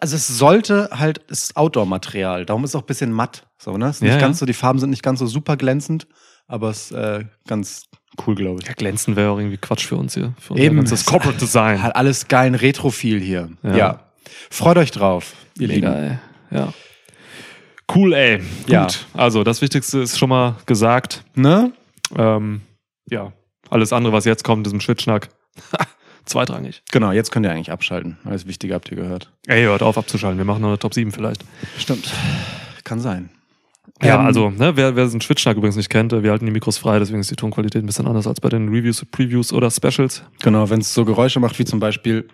also 0.00 0.16
es 0.16 0.26
sollte 0.26 0.88
halt, 0.92 1.20
es 1.28 1.44
ist 1.44 1.56
Outdoor-Material, 1.56 2.44
darum 2.44 2.64
ist 2.64 2.70
es 2.70 2.74
auch 2.74 2.80
ein 2.82 2.86
bisschen 2.86 3.12
matt. 3.12 3.46
So, 3.56 3.76
ne? 3.78 3.86
Es 3.86 3.96
ist 3.96 4.02
nicht 4.02 4.08
Ja, 4.10 4.16
ja. 4.16 4.20
ganz 4.20 4.40
so, 4.40 4.46
die 4.46 4.52
Farben 4.52 4.80
sind 4.80 4.90
nicht 4.90 5.04
ganz 5.04 5.20
so 5.20 5.26
super 5.28 5.56
glänzend, 5.56 6.08
aber 6.48 6.70
es 6.70 6.90
ist 6.90 6.96
äh, 6.96 7.24
ganz 7.46 7.84
cool, 8.26 8.34
glaube 8.34 8.60
ich. 8.62 8.68
Ja, 8.68 8.74
glänzen 8.74 9.16
wäre 9.16 9.30
auch 9.30 9.38
irgendwie 9.38 9.56
Quatsch 9.58 9.86
für 9.86 9.96
uns 9.96 10.14
hier. 10.14 10.32
Für 10.40 10.56
Eben. 10.56 10.76
ganzes 10.76 11.04
Corporate 11.04 11.38
Design. 11.38 11.82
Hat 11.82 11.96
alles 11.96 12.28
geilen 12.28 12.54
Retro-Feel 12.54 13.20
hier. 13.20 13.50
Ja. 13.62 13.76
Ja. 13.76 14.00
Freut 14.50 14.76
euch 14.78 14.90
drauf, 14.90 15.34
ihr 15.58 15.68
Mega, 15.68 15.92
Lieben. 15.94 16.18
ey. 16.50 16.58
Ja. 16.58 16.72
Cool, 17.94 18.12
ey. 18.12 18.38
Gut. 18.38 18.68
Ja. 18.68 18.86
Also, 19.14 19.42
das 19.44 19.60
Wichtigste 19.62 19.98
ist 20.00 20.18
schon 20.18 20.28
mal 20.28 20.56
gesagt. 20.66 21.24
Ne? 21.34 21.72
Ähm, 22.16 22.60
ja. 23.08 23.32
Alles 23.68 23.92
andere, 23.92 24.12
was 24.12 24.24
jetzt 24.24 24.44
kommt, 24.44 24.66
diesem 24.66 24.80
Schwitschnack, 24.80 25.28
zweitrangig. 26.24 26.82
Genau, 26.90 27.12
jetzt 27.12 27.30
könnt 27.32 27.46
ihr 27.46 27.52
eigentlich 27.52 27.70
abschalten. 27.72 28.18
Alles 28.24 28.46
Wichtige 28.46 28.74
habt 28.74 28.90
ihr 28.90 28.96
gehört. 28.96 29.32
Ey, 29.46 29.62
hört 29.62 29.82
auf 29.82 29.96
abzuschalten. 29.98 30.38
Wir 30.38 30.44
machen 30.44 30.62
noch 30.62 30.68
eine 30.68 30.78
Top 30.78 30.94
7 30.94 31.12
vielleicht. 31.12 31.44
Stimmt. 31.78 32.12
Kann 32.84 33.00
sein. 33.00 33.30
Ja, 34.02 34.20
Ähm, 34.20 34.26
also, 34.26 34.50
ne, 34.50 34.76
wer, 34.76 34.96
wer 34.96 35.06
den 35.06 35.20
Schwitschnack 35.20 35.56
übrigens 35.56 35.76
nicht 35.76 35.90
kennt, 35.90 36.12
äh, 36.12 36.22
wir 36.22 36.30
halten 36.30 36.46
die 36.46 36.52
Mikros 36.52 36.78
frei, 36.78 36.98
deswegen 36.98 37.20
ist 37.20 37.30
die 37.30 37.36
Tonqualität 37.36 37.82
ein 37.82 37.86
bisschen 37.86 38.06
anders 38.06 38.26
als 38.26 38.40
bei 38.40 38.48
den 38.48 38.68
Reviews, 38.68 39.04
Previews 39.10 39.52
oder 39.52 39.70
Specials. 39.70 40.22
Genau, 40.42 40.70
wenn 40.70 40.80
es 40.80 40.94
so 40.94 41.04
Geräusche 41.04 41.40
macht, 41.40 41.58
wie 41.58 41.64
zum 41.64 41.80
Beispiel, 41.80 42.28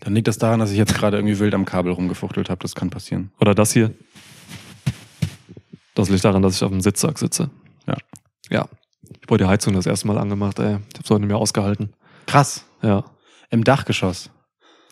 dann 0.00 0.14
liegt 0.14 0.28
das 0.28 0.38
daran, 0.38 0.60
dass 0.60 0.70
ich 0.70 0.78
jetzt 0.78 0.94
gerade 0.94 1.16
irgendwie 1.18 1.38
wild 1.38 1.54
am 1.54 1.64
Kabel 1.64 1.92
rumgefuchtelt 1.92 2.48
habe. 2.50 2.60
Das 2.62 2.74
kann 2.74 2.90
passieren. 2.90 3.30
Oder 3.40 3.54
das 3.54 3.72
hier. 3.72 3.92
Das 5.94 6.08
liegt 6.10 6.24
daran, 6.24 6.42
dass 6.42 6.56
ich 6.56 6.62
auf 6.62 6.70
dem 6.70 6.80
Sitzsack 6.80 7.18
sitze. 7.18 7.50
Ja. 7.86 7.96
Ja. 8.50 8.68
Ich 9.02 9.28
habe 9.28 9.38
die 9.38 9.46
Heizung 9.46 9.74
das 9.74 9.86
erste 9.86 10.06
Mal 10.06 10.18
angemacht, 10.18 10.58
ey. 10.58 10.66
Ich 10.66 10.72
habe 10.72 11.04
es 11.04 11.10
heute 11.10 11.20
nicht 11.20 11.28
mehr 11.28 11.38
ausgehalten. 11.38 11.92
Krass. 12.26 12.64
Ja. 12.82 13.04
Im 13.50 13.64
Dachgeschoss. 13.64 14.30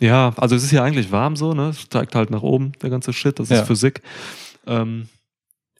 Ja, 0.01 0.33
also 0.37 0.57
es 0.57 0.65
ist 0.65 0.73
ja 0.73 0.83
eigentlich 0.83 1.13
warm 1.13 1.37
so, 1.37 1.53
ne? 1.55 1.69
Es 1.69 1.81
steigt 1.83 2.15
halt 2.15 2.31
nach 2.31 2.43
oben, 2.43 2.73
der 2.83 2.91
ganze 2.91 3.13
Shit, 3.13 3.39
das 3.39 3.51
ist 3.51 3.59
Ja. 3.59 3.65
Physik. 3.65 4.03
Ähm, 4.67 5.09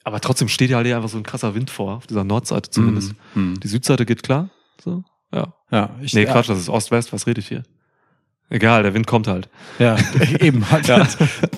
Aber 0.03 0.19
trotzdem 0.21 0.47
steht 0.47 0.69
ja 0.69 0.77
halt 0.77 0.85
hier 0.87 0.95
einfach 0.95 1.09
so 1.09 1.17
ein 1.17 1.23
krasser 1.23 1.55
Wind 1.55 1.69
vor, 1.69 1.95
auf 1.97 2.07
dieser 2.07 2.23
Nordseite 2.23 2.69
zumindest. 2.69 3.13
Mhm. 3.33 3.59
Die 3.59 3.67
Südseite 3.67 4.05
geht 4.05 4.23
klar. 4.23 4.49
So, 4.83 5.03
ja. 5.33 5.53
Ja, 5.71 5.89
ich, 6.01 6.13
Nee, 6.13 6.25
Quatsch, 6.25 6.49
das 6.49 6.59
ist 6.59 6.69
Ost-West, 6.69 7.11
was 7.13 7.25
rede 7.27 7.39
ich 7.39 7.47
hier? 7.47 7.63
Egal, 8.49 8.83
der 8.83 8.93
Wind 8.93 9.07
kommt 9.07 9.27
halt. 9.27 9.49
Ja, 9.79 9.97
eben. 10.39 10.69
Halt, 10.69 10.87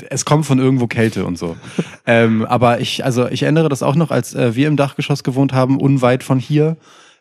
Es 0.09 0.23
kommt 0.23 0.45
von 0.45 0.57
irgendwo 0.59 0.87
Kälte 0.87 1.25
und 1.25 1.37
so. 1.37 1.57
ähm, 2.05 2.45
aber 2.45 2.79
ich, 2.79 3.03
also 3.03 3.27
ich 3.27 3.43
erinnere 3.43 3.67
das 3.67 3.83
auch 3.83 3.95
noch, 3.95 4.09
als 4.09 4.33
äh, 4.33 4.55
wir 4.55 4.67
im 4.67 4.77
Dachgeschoss 4.77 5.23
gewohnt 5.23 5.51
haben, 5.51 5.79
unweit 5.81 6.23
von 6.23 6.39
hier. 6.39 6.77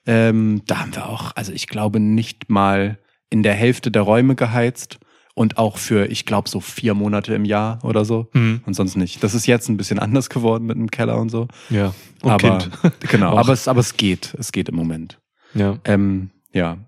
Ähm, 0.07 0.63
da 0.67 0.79
haben 0.79 0.95
wir 0.95 1.09
auch, 1.09 1.33
also 1.35 1.53
ich 1.53 1.67
glaube 1.67 1.99
nicht 1.99 2.49
mal 2.49 2.99
in 3.29 3.43
der 3.43 3.55
Hälfte 3.55 3.91
der 3.91 4.03
Räume 4.03 4.37
geheizt 4.37 4.99
und 5.37 5.59
auch 5.59 5.77
für, 5.77 6.07
ich 6.07 6.25
glaube, 6.25 6.49
so 6.49 6.61
vier 6.61 6.95
Monate 6.95 7.35
im 7.35 7.45
Jahr 7.45 7.79
oder 7.85 8.07
so. 8.07 8.29
Mhm. 8.33 8.63
Und 8.65 8.73
sonst 8.75 8.97
nicht. 8.97 9.23
Das 9.23 9.35
ist 9.35 9.47
jetzt 9.47 9.69
ein 9.69 9.77
bisschen 9.77 9.99
anders 9.99 10.31
geworden 10.31 10.65
mit 10.65 10.77
dem 10.79 10.91
Keller 10.91 11.19
und 11.21 11.29
so. 11.29 11.47
Ja. 11.69 11.93
Und 12.23 12.31
aber 12.33 12.59
Kind. 12.59 12.71
genau, 13.11 13.37
aber 13.37 13.53
es, 13.53 13.69
aber 13.69 13.81
es 13.81 13.99
geht. 13.99 14.35
Es 14.39 14.51
geht 14.51 14.71
im 14.71 14.75
Moment. 14.77 15.19
Ja. 15.55 15.77
Ähm, 15.85 16.31
ja. 16.53 16.79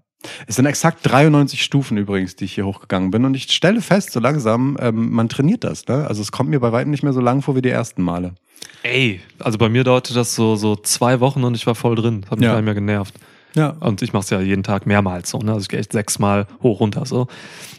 Es 0.46 0.56
sind 0.56 0.64
exakt 0.64 1.00
93 1.02 1.62
Stufen 1.62 1.98
übrigens, 1.98 2.36
die 2.36 2.46
ich 2.46 2.54
hier 2.54 2.64
hochgegangen 2.64 3.10
bin. 3.10 3.26
Und 3.26 3.34
ich 3.34 3.52
stelle 3.52 3.82
fest, 3.82 4.12
so 4.12 4.18
langsam, 4.18 4.78
ähm, 4.80 5.10
man 5.12 5.28
trainiert 5.28 5.62
das. 5.62 5.86
Ne? 5.86 6.06
Also 6.08 6.22
es 6.22 6.32
kommt 6.32 6.48
mir 6.48 6.58
bei 6.58 6.72
weitem 6.72 6.90
nicht 6.90 7.02
mehr 7.02 7.12
so 7.12 7.20
lang 7.20 7.42
vor 7.42 7.54
wie 7.54 7.62
die 7.62 7.68
ersten 7.68 8.02
Male. 8.02 8.34
Ey, 8.82 9.20
also 9.40 9.58
bei 9.58 9.68
mir 9.68 9.84
dauerte 9.84 10.14
das 10.14 10.34
so, 10.34 10.56
so 10.56 10.74
zwei 10.74 11.20
Wochen 11.20 11.44
und 11.44 11.54
ich 11.54 11.66
war 11.66 11.74
voll 11.74 11.96
drin. 11.96 12.22
Das 12.22 12.30
hat 12.30 12.38
mich 12.38 12.46
Ja. 12.46 12.52
gar 12.52 12.60
nicht 12.60 12.64
mehr 12.64 12.74
genervt. 12.74 13.14
Ja. 13.54 13.70
Und 13.80 14.02
ich 14.02 14.12
mache 14.12 14.24
es 14.24 14.30
ja 14.30 14.40
jeden 14.40 14.62
Tag 14.62 14.86
mehrmals 14.86 15.30
so. 15.30 15.38
Ne? 15.38 15.52
Also 15.52 15.62
ich 15.62 15.68
gehe 15.68 15.80
echt 15.80 15.92
sechsmal 15.92 16.46
hoch 16.62 16.80
runter 16.80 17.04
so 17.06 17.26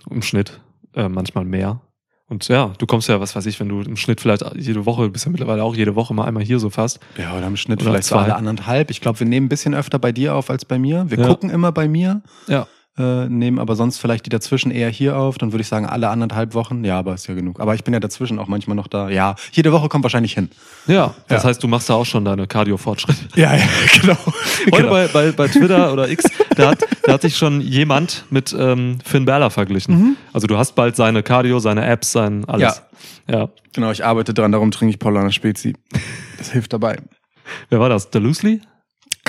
im 0.09 0.21
Schnitt, 0.21 0.59
äh, 0.95 1.07
manchmal 1.09 1.45
mehr. 1.45 1.81
Und 2.27 2.47
ja, 2.47 2.73
du 2.77 2.85
kommst 2.85 3.09
ja, 3.09 3.19
was 3.19 3.35
weiß 3.35 3.47
ich, 3.47 3.59
wenn 3.59 3.69
du 3.69 3.81
im 3.81 3.95
Schnitt 3.97 4.21
vielleicht 4.21 4.43
jede 4.55 4.85
Woche, 4.85 5.09
bist 5.09 5.25
ja 5.25 5.31
mittlerweile 5.31 5.63
auch 5.63 5.75
jede 5.75 5.95
Woche 5.95 6.13
mal 6.13 6.25
einmal 6.25 6.43
hier 6.43 6.59
so 6.59 6.69
fast. 6.69 6.99
Ja, 7.17 7.35
oder 7.35 7.47
im 7.47 7.57
Schnitt 7.57 7.81
Oder 7.81 7.91
vielleicht 7.91 8.07
zwei. 8.07 8.21
alle 8.21 8.35
anderthalb. 8.35 8.91
Ich 8.91 9.01
glaube, 9.01 9.19
wir 9.19 9.25
nehmen 9.25 9.47
ein 9.47 9.49
bisschen 9.49 9.73
öfter 9.73 9.97
bei 9.97 10.11
dir 10.11 10.35
auf 10.35 10.51
als 10.51 10.63
bei 10.63 10.77
mir. 10.77 11.05
Wir 11.09 11.17
Ja. 11.19 11.25
gucken 11.27 11.49
immer 11.49 11.71
bei 11.71 11.87
mir, 11.87 12.21
Ja. 12.47 12.67
Äh, 12.99 13.27
nehmen 13.29 13.57
aber 13.57 13.75
sonst 13.75 13.97
vielleicht 13.97 14.25
die 14.25 14.29
dazwischen 14.29 14.69
eher 14.71 14.89
hier 14.89 15.17
auf. 15.17 15.37
Dann 15.37 15.51
würde 15.53 15.61
ich 15.61 15.67
sagen, 15.67 15.85
alle 15.85 16.09
anderthalb 16.09 16.53
Wochen. 16.53 16.83
Ja, 16.83 16.99
aber 16.99 17.13
ist 17.15 17.27
ja 17.27 17.33
genug. 17.33 17.59
Aber 17.59 17.73
ich 17.73 17.83
bin 17.83 17.93
ja 17.93 17.99
dazwischen 17.99 18.37
auch 18.37 18.47
manchmal 18.47 18.75
noch 18.75 18.87
da. 18.87 19.09
Ja, 19.09 19.35
jede 19.53 19.71
Woche 19.71 19.87
kommt 19.89 20.03
wahrscheinlich 20.03 20.33
hin. 20.33 20.49
Ja, 20.85 21.15
das 21.27 21.43
Ja. 21.43 21.49
heißt, 21.49 21.63
du 21.63 21.67
machst 21.67 21.89
da 21.89 21.95
auch 21.95 22.05
schon 22.05 22.25
deine 22.25 22.45
Cardio-Fortschritte. 22.45 23.19
Ja, 23.35 23.55
ja, 23.55 23.63
genau. 24.01 24.17
Heute 24.71 24.87
bei, 24.89 25.07
bei, 25.07 25.31
bei 25.31 25.47
Twitter 25.47 25.93
oder 25.93 26.09
X, 26.09 26.25
da 26.55 26.71
hat, 26.71 26.83
da 27.03 27.13
hat 27.13 27.21
sich 27.21 27.37
schon 27.37 27.61
jemand 27.61 28.25
mit 28.29 28.55
ähm, 28.57 28.97
Finn 29.05 29.25
Balor 29.25 29.49
verglichen. 29.49 30.17
Also 30.33 30.45
du 30.47 30.57
hast 30.57 30.75
bald 30.75 30.95
seine 30.95 31.23
Cardio, 31.23 31.59
seine 31.59 31.85
Apps, 31.85 32.11
sein 32.11 32.43
alles. 32.45 32.81
Ja. 33.27 33.49
Genau, 33.73 33.91
ich 33.91 34.03
arbeite 34.03 34.33
dran, 34.33 34.51
darum 34.51 34.71
trinke 34.71 34.91
ich 34.93 34.99
Paulaner 34.99 35.31
Spezi. 35.31 35.75
Das 36.37 36.51
hilft 36.51 36.73
dabei. 36.73 36.97
Wer 37.69 37.79
war 37.79 37.87
das? 37.89 38.09
Der 38.09 38.19
Loosely? 38.21 38.61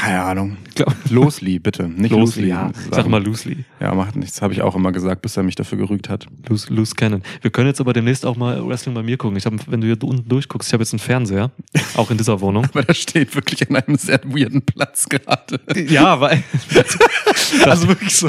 Keine 0.01 0.23
Ahnung. 0.23 0.57
Losli, 1.11 1.59
bitte. 1.59 1.87
Nicht 1.89 2.13
Loosli. 2.13 2.49
ja. 2.49 2.71
Sag 2.91 3.07
mal 3.07 3.23
Loosely. 3.23 3.65
Ja, 3.81 3.95
macht 3.95 4.17
nichts. 4.17 4.41
Habe 4.41 4.55
ich 4.55 4.63
auch 4.63 4.75
immer 4.75 4.93
gesagt, 4.93 5.21
bis 5.21 5.37
er 5.37 5.43
mich 5.43 5.57
dafür 5.57 5.77
gerügt 5.77 6.09
hat. 6.09 6.27
Loose, 6.49 6.73
loose 6.73 6.95
Cannon. 6.95 7.23
Wir 7.43 7.51
können 7.51 7.67
jetzt 7.67 7.81
aber 7.81 7.93
demnächst 7.93 8.25
auch 8.25 8.37
mal 8.37 8.67
Wrestling 8.67 8.95
bei 8.95 9.03
mir 9.03 9.19
gucken. 9.19 9.37
Ich 9.37 9.45
hab, 9.45 9.53
wenn 9.71 9.83
du 9.83 9.87
hier 9.87 10.03
unten 10.03 10.27
durchguckst, 10.27 10.71
ich 10.71 10.73
habe 10.73 10.83
jetzt 10.83 10.95
einen 10.95 11.01
Fernseher, 11.01 11.51
auch 11.97 12.11
in 12.11 12.17
dieser 12.17 12.41
Wohnung. 12.41 12.65
Aber 12.65 12.83
der 12.83 12.95
steht 12.95 13.35
wirklich 13.35 13.69
an 13.69 13.77
einem 13.77 13.97
sehr 13.97 14.21
weirden 14.25 14.63
Platz 14.63 15.07
gerade. 15.09 15.61
ja, 15.89 16.19
weil 16.19 16.43
Also 17.67 17.89
wirklich 17.89 18.17
so 18.17 18.29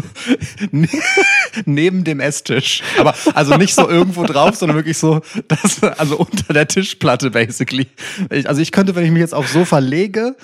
ne- 0.72 0.88
neben 1.66 2.04
dem 2.04 2.20
Esstisch. 2.20 2.82
Aber 3.00 3.14
also 3.34 3.58
nicht 3.58 3.74
so 3.74 3.90
irgendwo 3.90 4.24
drauf, 4.24 4.56
sondern 4.56 4.78
wirklich 4.78 4.98
so, 4.98 5.22
das, 5.48 5.82
also 5.84 6.18
unter 6.18 6.54
der 6.54 6.68
Tischplatte 6.68 7.32
basically. 7.32 7.88
Ich, 8.30 8.48
also 8.48 8.62
ich 8.62 8.72
könnte, 8.72 8.96
wenn 8.96 9.06
ich 9.06 9.12
mich 9.12 9.22
jetzt 9.22 9.34
aufs 9.34 9.54
Sofa 9.54 9.80
lege, 9.80 10.36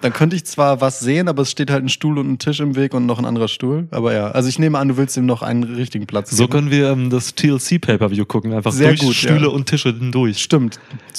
dann 0.00 0.12
könnte 0.12 0.36
ich 0.36 0.44
zwar 0.44 0.80
was 0.80 1.00
sehen, 1.00 1.28
aber 1.28 1.42
es 1.42 1.50
steht 1.50 1.70
halt 1.70 1.84
ein 1.84 1.88
Stuhl 1.88 2.18
und 2.18 2.30
ein 2.30 2.38
Tisch 2.38 2.60
im 2.60 2.76
Weg 2.76 2.94
und 2.94 3.06
noch 3.06 3.18
ein 3.18 3.24
anderer 3.24 3.48
Stuhl. 3.48 3.88
Aber 3.90 4.12
ja, 4.14 4.30
also 4.30 4.48
ich 4.48 4.58
nehme 4.58 4.78
an, 4.78 4.88
du 4.88 4.96
willst 4.96 5.16
ihm 5.16 5.26
noch 5.26 5.42
einen 5.42 5.64
richtigen 5.64 6.06
Platz 6.06 6.30
so 6.30 6.44
geben. 6.44 6.52
können 6.52 6.70
wir 6.70 6.90
ähm, 6.90 7.10
das 7.10 7.34
TLC 7.34 7.80
Pay-Per-View 7.80 8.24
gucken, 8.24 8.52
einfach 8.52 8.72
Sehr 8.72 8.88
durch 8.88 9.00
gut, 9.00 9.14
Stühle 9.14 9.42
ja. 9.42 9.48
und 9.48 9.66
Tische 9.66 9.90
hindurch. 9.92 10.42
Stimmt. 10.42 10.78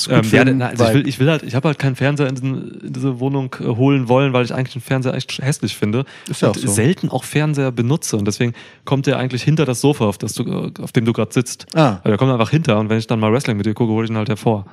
Ähm, 0.09 0.21
ja, 0.31 0.43
also 0.67 0.85
ich 0.85 0.93
will, 0.93 1.07
ich 1.07 1.19
will 1.19 1.29
halt, 1.29 1.43
ich 1.43 1.55
habe 1.55 1.67
halt 1.67 1.79
keinen 1.79 1.95
Fernseher 1.95 2.27
in, 2.27 2.35
diesen, 2.35 2.81
in 2.81 2.93
diese 2.93 3.19
Wohnung 3.19 3.55
äh, 3.59 3.65
holen 3.65 4.07
wollen, 4.07 4.33
weil 4.33 4.45
ich 4.45 4.53
eigentlich 4.53 4.73
den 4.73 4.81
Fernseher 4.81 5.13
echt 5.13 5.39
hässlich 5.41 5.75
finde 5.75 6.05
Ist 6.29 6.41
ja 6.41 6.49
und 6.49 6.57
auch 6.57 6.61
so. 6.61 6.67
selten 6.67 7.06
auch 7.09 7.23
Fernseher 7.23 7.71
benutze 7.71 8.17
und 8.17 8.25
deswegen 8.25 8.53
kommt 8.85 9.05
der 9.07 9.17
eigentlich 9.17 9.43
hinter 9.43 9.65
das 9.65 9.81
Sofa, 9.81 10.05
auf, 10.05 10.17
das 10.17 10.33
du, 10.33 10.71
auf 10.81 10.91
dem 10.91 11.05
du 11.05 11.13
gerade 11.13 11.33
sitzt. 11.33 11.65
Ah. 11.75 11.95
Also 11.97 12.09
der 12.09 12.17
kommt 12.17 12.31
einfach 12.31 12.49
hinter 12.49 12.79
und 12.79 12.89
wenn 12.89 12.97
ich 12.99 13.07
dann 13.07 13.19
mal 13.19 13.31
Wrestling 13.31 13.57
mit 13.57 13.65
dir 13.65 13.73
gucke, 13.73 13.91
hole 13.93 14.05
ich 14.05 14.11
ihn 14.11 14.17
halt 14.17 14.29
hervor. 14.29 14.65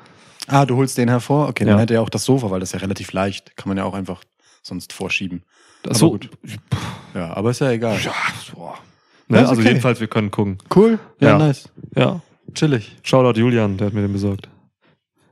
Ah, 0.46 0.66
du 0.66 0.76
holst 0.76 0.98
den 0.98 1.08
hervor? 1.08 1.48
Okay, 1.48 1.64
Ja. 1.64 1.70
dann 1.70 1.78
hätte 1.80 1.94
er 1.94 2.02
auch 2.02 2.08
das 2.10 2.24
Sofa, 2.24 2.50
weil 2.50 2.60
das 2.60 2.70
ist 2.70 2.72
ja 2.74 2.80
relativ 2.80 3.12
leicht. 3.12 3.56
Kann 3.56 3.68
man 3.68 3.78
ja 3.78 3.84
auch 3.84 3.94
einfach 3.94 4.22
sonst 4.62 4.92
vorschieben. 4.92 5.42
Ach 5.88 5.94
so, 5.94 6.06
Aber 6.06 6.18
gut. 6.18 6.30
Ja, 7.14 7.34
aber 7.36 7.50
ist 7.50 7.60
ja 7.60 7.70
egal. 7.70 7.98
Ja, 8.02 8.12
boah. 8.54 8.74
Ne, 9.28 9.38
Ja, 9.38 9.48
also 9.48 9.60
okay. 9.60 9.68
jedenfalls, 9.70 10.00
wir 10.00 10.06
können 10.08 10.30
gucken. 10.30 10.58
Cool. 10.74 10.98
Ja, 11.20 11.30
Ja. 11.30 11.38
nice. 11.38 11.68
Ja. 11.96 12.20
Chillig. 12.54 12.94
Shoutout 13.02 13.38
Julian, 13.40 13.76
der 13.78 13.86
hat 13.86 13.94
mir 13.94 14.02
den 14.02 14.12
besorgt. 14.12 14.48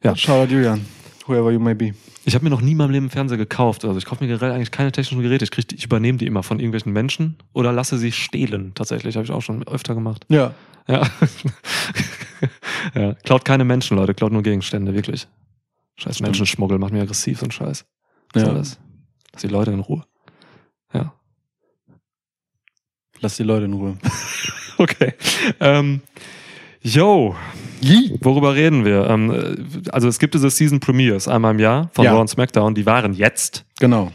Ja. 0.03 0.17
Shoutout 0.17 0.53
Julian. 0.53 0.85
Whoever 1.27 1.51
you 1.53 1.61
may 1.61 1.75
be. 1.75 1.93
Ich 2.25 2.35
habe 2.35 2.45
mir 2.45 2.51
noch 2.51 2.61
nie 2.61 2.71
in 2.73 2.77
meinem 2.77 2.91
Leben 2.91 3.05
einen 3.07 3.11
Fernseher 3.11 3.37
gekauft. 3.39 3.85
Also 3.85 3.99
ich 3.99 4.05
kaufe 4.05 4.23
mir 4.23 4.29
generell 4.29 4.53
eigentlich 4.53 4.71
keine 4.71 4.93
technischen 4.93 5.23
Geräte. 5.23 5.45
Ich, 5.45 5.51
krieg, 5.51 5.67
die- 5.69 5.75
ich 5.77 5.85
übernehme 5.85 6.19
die 6.19 6.27
immer 6.27 6.43
von 6.43 6.59
irgendwelchen 6.61 6.93
Menschen 6.93 7.37
oder 7.53 7.73
lasse 7.73 7.99
sie 7.99 8.13
stehlen. 8.13 8.73
Tatsächlich, 8.75 9.17
habe 9.17 9.25
ich 9.25 9.33
auch 9.33 9.43
schon 9.43 9.67
öfter 9.67 9.95
gemacht. 9.95 10.25
Ja. 10.29 10.55
Ja. 10.89 11.09
ja. 12.95 13.15
Klaut 13.25 13.45
keine 13.45 13.65
Menschen, 13.65 13.97
Leute, 13.97 14.15
klaut 14.15 14.33
nur 14.33 14.43
Gegenstände, 14.43 14.95
wirklich. 14.95 15.27
Scheiß 15.97 16.15
Stimmt. 16.17 16.29
Menschenschmuggel 16.29 16.79
macht 16.79 16.93
mir 16.93 17.03
aggressiv, 17.03 17.41
so 17.41 17.47
ein 17.47 17.51
Scheiß. 17.51 17.85
Was 18.33 18.43
Ja. 18.43 18.47
soll 18.47 18.55
das? 18.57 18.79
Lass 19.33 19.43
die 19.43 19.49
Leute 19.49 19.73
in 19.73 19.81
Ruhe. 19.81 20.05
Ja. 20.93 21.13
Lass 23.21 23.37
die 23.37 23.43
Leute 23.45 23.65
in 23.67 23.73
Ruhe. 23.75 23.97
Okay. 24.79 25.13
Ähm, 25.61 26.01
yo, 26.83 27.35
worüber 28.21 28.55
reden 28.55 28.85
wir? 28.85 29.09
Ähm, 29.09 29.31
äh, 29.31 29.91
also 29.91 30.09
es 30.09 30.19
gibt 30.19 30.35
diese 30.35 30.51
Season 30.51 30.81
Premiers 30.81 31.29
einmal 31.29 31.53
im 31.53 31.59
Jahr 31.61 31.91
von 31.95 32.05
Ja. 32.05 32.13
Raw 32.13 32.21
und 32.21 32.29
SmackDown. 32.29 32.75
Die 32.75 32.87
waren 32.87 33.13
jetzt 33.15 33.65
Genau. 33.81 34.13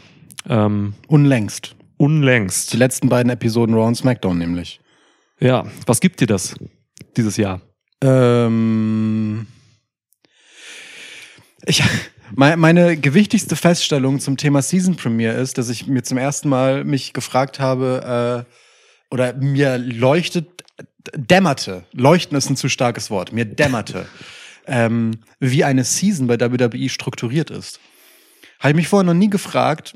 ähm, 0.48 0.94
Unlängst. 1.08 1.74
unlängst. 1.96 2.72
Die 2.72 2.76
letzten 2.76 3.08
beiden 3.08 3.30
Episoden 3.30 3.74
Raw 3.74 3.86
und 3.88 3.94
SmackDown 3.96 4.38
nämlich. 4.38 4.80
Ja, 5.40 5.64
was 5.86 6.00
gibt 6.00 6.20
dir 6.20 6.26
das 6.26 6.54
dieses 7.16 7.36
Jahr? 7.36 7.60
Ähm, 8.02 9.46
ich, 11.66 11.82
me- 12.36 12.56
meine 12.56 12.96
gewichtigste 12.96 13.56
Feststellung 13.56 14.20
zum 14.20 14.36
Thema 14.36 14.62
Season 14.62 14.96
Premiere 14.96 15.34
ist, 15.34 15.58
dass 15.58 15.68
ich 15.68 15.86
mir 15.86 16.02
zum 16.02 16.18
ersten 16.18 16.48
Mal 16.48 16.84
mich 16.84 17.12
gefragt 17.12 17.58
habe, 17.60 18.46
äh, 18.48 19.14
oder 19.14 19.34
mir 19.34 19.78
leuchtet, 19.78 20.57
dämmerte, 21.14 21.84
leuchten 21.92 22.36
ist 22.36 22.50
ein 22.50 22.56
zu 22.56 22.68
starkes 22.68 23.10
Wort, 23.10 23.32
mir 23.32 23.44
dämmerte, 23.44 24.06
ähm, 24.66 25.12
wie 25.40 25.64
eine 25.64 25.84
Season 25.84 26.26
bei 26.26 26.38
WWE 26.40 26.88
strukturiert 26.88 27.50
ist. 27.50 27.80
Habe 28.60 28.70
ich 28.70 28.76
mich 28.76 28.88
vorher 28.88 29.04
noch 29.04 29.18
nie 29.18 29.30
gefragt, 29.30 29.94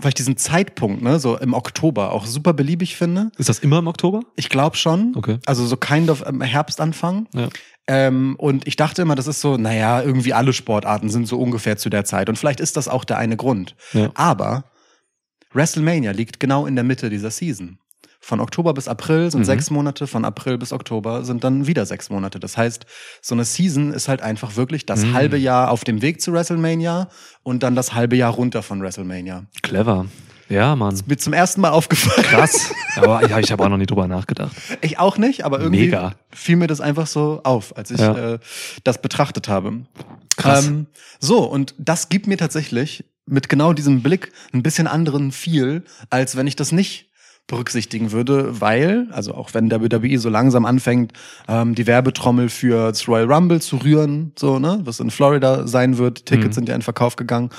weil 0.00 0.10
ich 0.10 0.14
diesen 0.14 0.36
Zeitpunkt, 0.36 1.02
ne, 1.02 1.18
so 1.18 1.36
im 1.36 1.54
Oktober, 1.54 2.12
auch 2.12 2.26
super 2.26 2.52
beliebig 2.52 2.96
finde. 2.96 3.30
Ist 3.36 3.48
das 3.48 3.58
immer 3.58 3.78
im 3.78 3.88
Oktober? 3.88 4.20
Ich 4.36 4.48
glaube 4.48 4.76
schon. 4.76 5.14
Okay. 5.16 5.38
Also 5.46 5.66
so 5.66 5.76
kind 5.76 6.08
of 6.08 6.24
ähm, 6.26 6.40
Herbstanfang. 6.40 7.26
Ja. 7.34 7.48
Ähm, 7.88 8.36
und 8.38 8.66
ich 8.66 8.76
dachte 8.76 9.02
immer, 9.02 9.14
das 9.14 9.26
ist 9.26 9.40
so, 9.40 9.56
naja, 9.56 10.02
irgendwie 10.02 10.34
alle 10.34 10.52
Sportarten 10.52 11.08
sind 11.08 11.26
so 11.26 11.38
ungefähr 11.38 11.76
zu 11.76 11.90
der 11.90 12.04
Zeit. 12.04 12.28
Und 12.28 12.38
vielleicht 12.38 12.60
ist 12.60 12.76
das 12.76 12.86
auch 12.86 13.04
der 13.04 13.18
eine 13.18 13.36
Grund. 13.36 13.74
Ja. 13.92 14.10
Aber 14.14 14.64
WrestleMania 15.52 16.12
liegt 16.12 16.38
genau 16.38 16.66
in 16.66 16.74
der 16.74 16.84
Mitte 16.84 17.10
dieser 17.10 17.30
Season. 17.30 17.78
Von 18.28 18.40
Oktober 18.40 18.74
bis 18.74 18.88
April 18.88 19.30
sind 19.30 19.40
Mhm. 19.40 19.44
sechs 19.46 19.70
Monate, 19.70 20.06
von 20.06 20.26
April 20.26 20.58
bis 20.58 20.70
Oktober 20.74 21.24
sind 21.24 21.44
dann 21.44 21.66
wieder 21.66 21.86
sechs 21.86 22.10
Monate. 22.10 22.38
Das 22.38 22.58
heißt, 22.58 22.84
so 23.22 23.34
eine 23.34 23.46
Season 23.46 23.90
ist 23.90 24.06
halt 24.06 24.20
einfach 24.20 24.54
wirklich 24.56 24.84
das 24.84 25.02
Mhm. 25.06 25.14
halbe 25.14 25.38
Jahr 25.38 25.70
auf 25.70 25.82
dem 25.82 26.02
Weg 26.02 26.20
zu 26.20 26.34
WrestleMania 26.34 27.08
und 27.42 27.62
dann 27.62 27.74
das 27.74 27.94
halbe 27.94 28.16
Jahr 28.16 28.30
runter 28.34 28.62
von 28.62 28.82
WrestleMania. 28.82 29.46
Clever. 29.62 30.04
Ja, 30.50 30.76
Mann. 30.76 31.00
Mir 31.06 31.16
zum 31.16 31.32
ersten 31.32 31.62
Mal 31.62 31.70
aufgefallen. 31.70 32.22
Krass. 32.26 32.70
Aber 32.96 33.26
ja, 33.26 33.38
ich 33.38 33.50
habe 33.50 33.64
auch 33.64 33.70
noch 33.70 33.78
nie 33.78 33.86
drüber 33.86 34.06
nachgedacht. 34.08 34.54
Ich 34.82 34.98
auch 34.98 35.16
nicht, 35.16 35.46
aber 35.46 35.60
irgendwie 35.60 35.86
Mega. 35.86 36.12
fiel 36.30 36.56
mir 36.56 36.66
das 36.66 36.82
einfach 36.82 37.06
so 37.06 37.40
auf, 37.44 37.74
als 37.78 37.90
ich 37.90 37.98
Ja. 38.00 38.34
äh, 38.34 38.38
das 38.84 39.00
betrachtet 39.00 39.48
habe. 39.48 39.86
Krass. 40.36 40.66
Ähm, 40.66 40.86
so, 41.18 41.44
und 41.44 41.74
das 41.78 42.10
gibt 42.10 42.26
mir 42.26 42.36
tatsächlich 42.36 43.06
mit 43.24 43.48
genau 43.48 43.72
diesem 43.72 44.02
Blick 44.02 44.32
ein 44.52 44.62
bisschen 44.62 44.86
anderen 44.86 45.32
Feel, 45.32 45.82
als 46.10 46.36
wenn 46.36 46.46
ich 46.46 46.56
das 46.56 46.72
nicht 46.72 47.07
berücksichtigen 47.48 48.12
würde, 48.12 48.60
weil, 48.60 49.08
also 49.10 49.34
auch 49.34 49.54
wenn 49.54 49.70
WWE 49.70 50.18
so 50.18 50.28
langsam 50.28 50.64
anfängt, 50.64 51.12
ähm, 51.48 51.74
die 51.74 51.86
Werbetrommel 51.88 52.48
für 52.50 52.88
das 52.90 53.08
Royal 53.08 53.32
Rumble 53.32 53.60
zu 53.60 53.78
rühren, 53.78 54.32
so, 54.38 54.60
ne, 54.60 54.80
was 54.84 55.00
in 55.00 55.10
Florida 55.10 55.66
sein 55.66 55.98
wird, 55.98 56.26
Tickets 56.26 56.50
Mhm. 56.50 56.52
sind 56.52 56.68
ja 56.68 56.76
in 56.76 56.82
Verkauf 56.82 57.16
gegangen, 57.16 57.50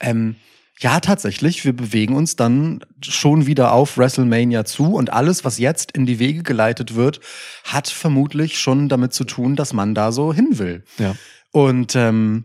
ähm, 0.00 0.36
ja, 0.78 1.00
tatsächlich, 1.00 1.64
wir 1.64 1.74
bewegen 1.74 2.14
uns 2.14 2.36
dann 2.36 2.80
schon 3.00 3.46
wieder 3.46 3.72
auf 3.72 3.96
WrestleMania 3.96 4.66
zu 4.66 4.92
und 4.92 5.10
alles, 5.10 5.42
was 5.42 5.58
jetzt 5.58 5.92
in 5.92 6.04
die 6.04 6.18
Wege 6.18 6.42
geleitet 6.42 6.94
wird, 6.94 7.20
hat 7.64 7.88
vermutlich 7.88 8.58
schon 8.58 8.90
damit 8.90 9.14
zu 9.14 9.24
tun, 9.24 9.56
dass 9.56 9.72
man 9.72 9.94
da 9.94 10.12
so 10.12 10.34
hin 10.34 10.58
will. 10.58 10.84
Ja. 10.98 11.14
Und 11.50 11.96
ähm, 11.96 12.44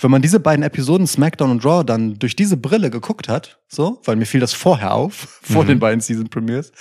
wenn 0.00 0.10
man 0.10 0.22
diese 0.22 0.40
beiden 0.40 0.62
Episoden 0.62 1.06
SmackDown 1.06 1.50
und 1.50 1.64
Raw 1.64 1.84
dann 1.84 2.18
durch 2.18 2.36
diese 2.36 2.56
Brille 2.56 2.90
geguckt 2.90 3.28
hat, 3.28 3.58
so, 3.68 4.00
weil 4.04 4.16
mir 4.16 4.26
fiel 4.26 4.40
das 4.40 4.52
vorher 4.54 4.94
auf, 4.94 5.14
vor 5.42 5.64
Mhm. 5.64 5.68
den 5.68 5.78
beiden 5.78 6.00
Season 6.00 6.28
Premiers, 6.28 6.72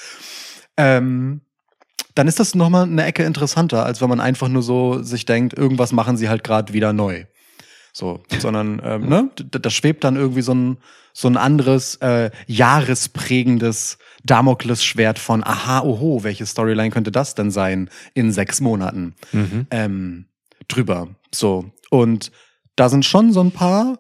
ähm, 0.78 1.42
dann 2.16 2.28
ist 2.28 2.40
das 2.40 2.54
nochmal 2.56 2.84
eine 2.84 3.06
Ecke 3.06 3.24
interessanter, 3.24 3.86
als 3.86 4.02
wenn 4.02 4.10
man 4.10 4.20
einfach 4.20 4.48
nur 4.48 4.62
so 4.62 5.02
sich 5.02 5.26
denkt, 5.26 5.54
irgendwas 5.58 5.92
machen 5.92 6.16
sie 6.18 6.30
halt 6.30 6.44
gerade 6.44 6.74
wieder 6.74 6.94
neu. 6.94 7.26
So, 7.96 8.24
sondern 8.40 8.82
ähm, 8.84 9.08
ne, 9.10 9.30
d- 9.38 9.60
da 9.60 9.70
schwebt 9.70 10.04
dann 10.04 10.16
irgendwie 10.16 10.42
so 10.42 10.54
ein 10.54 10.78
so 11.16 11.28
ein 11.28 11.38
anderes 11.38 11.96
äh, 11.98 12.32
jahresprägendes 12.48 13.98
Damoklesschwert 14.24 15.20
von 15.20 15.44
aha, 15.44 15.82
oho, 15.82 16.24
welche 16.24 16.46
Storyline 16.46 16.90
könnte 16.90 17.12
das 17.12 17.36
denn 17.36 17.52
sein 17.52 17.90
in 18.14 18.32
sechs 18.32 18.62
Monaten 18.62 19.14
Mhm. 19.32 19.68
ähm, 19.72 20.26
drüber. 20.68 21.10
So 21.34 21.72
und 21.90 22.32
da 22.76 22.90
sind 22.90 23.06
schon 23.06 23.32
so 23.32 23.42
ein 23.42 23.52
paar 23.52 24.00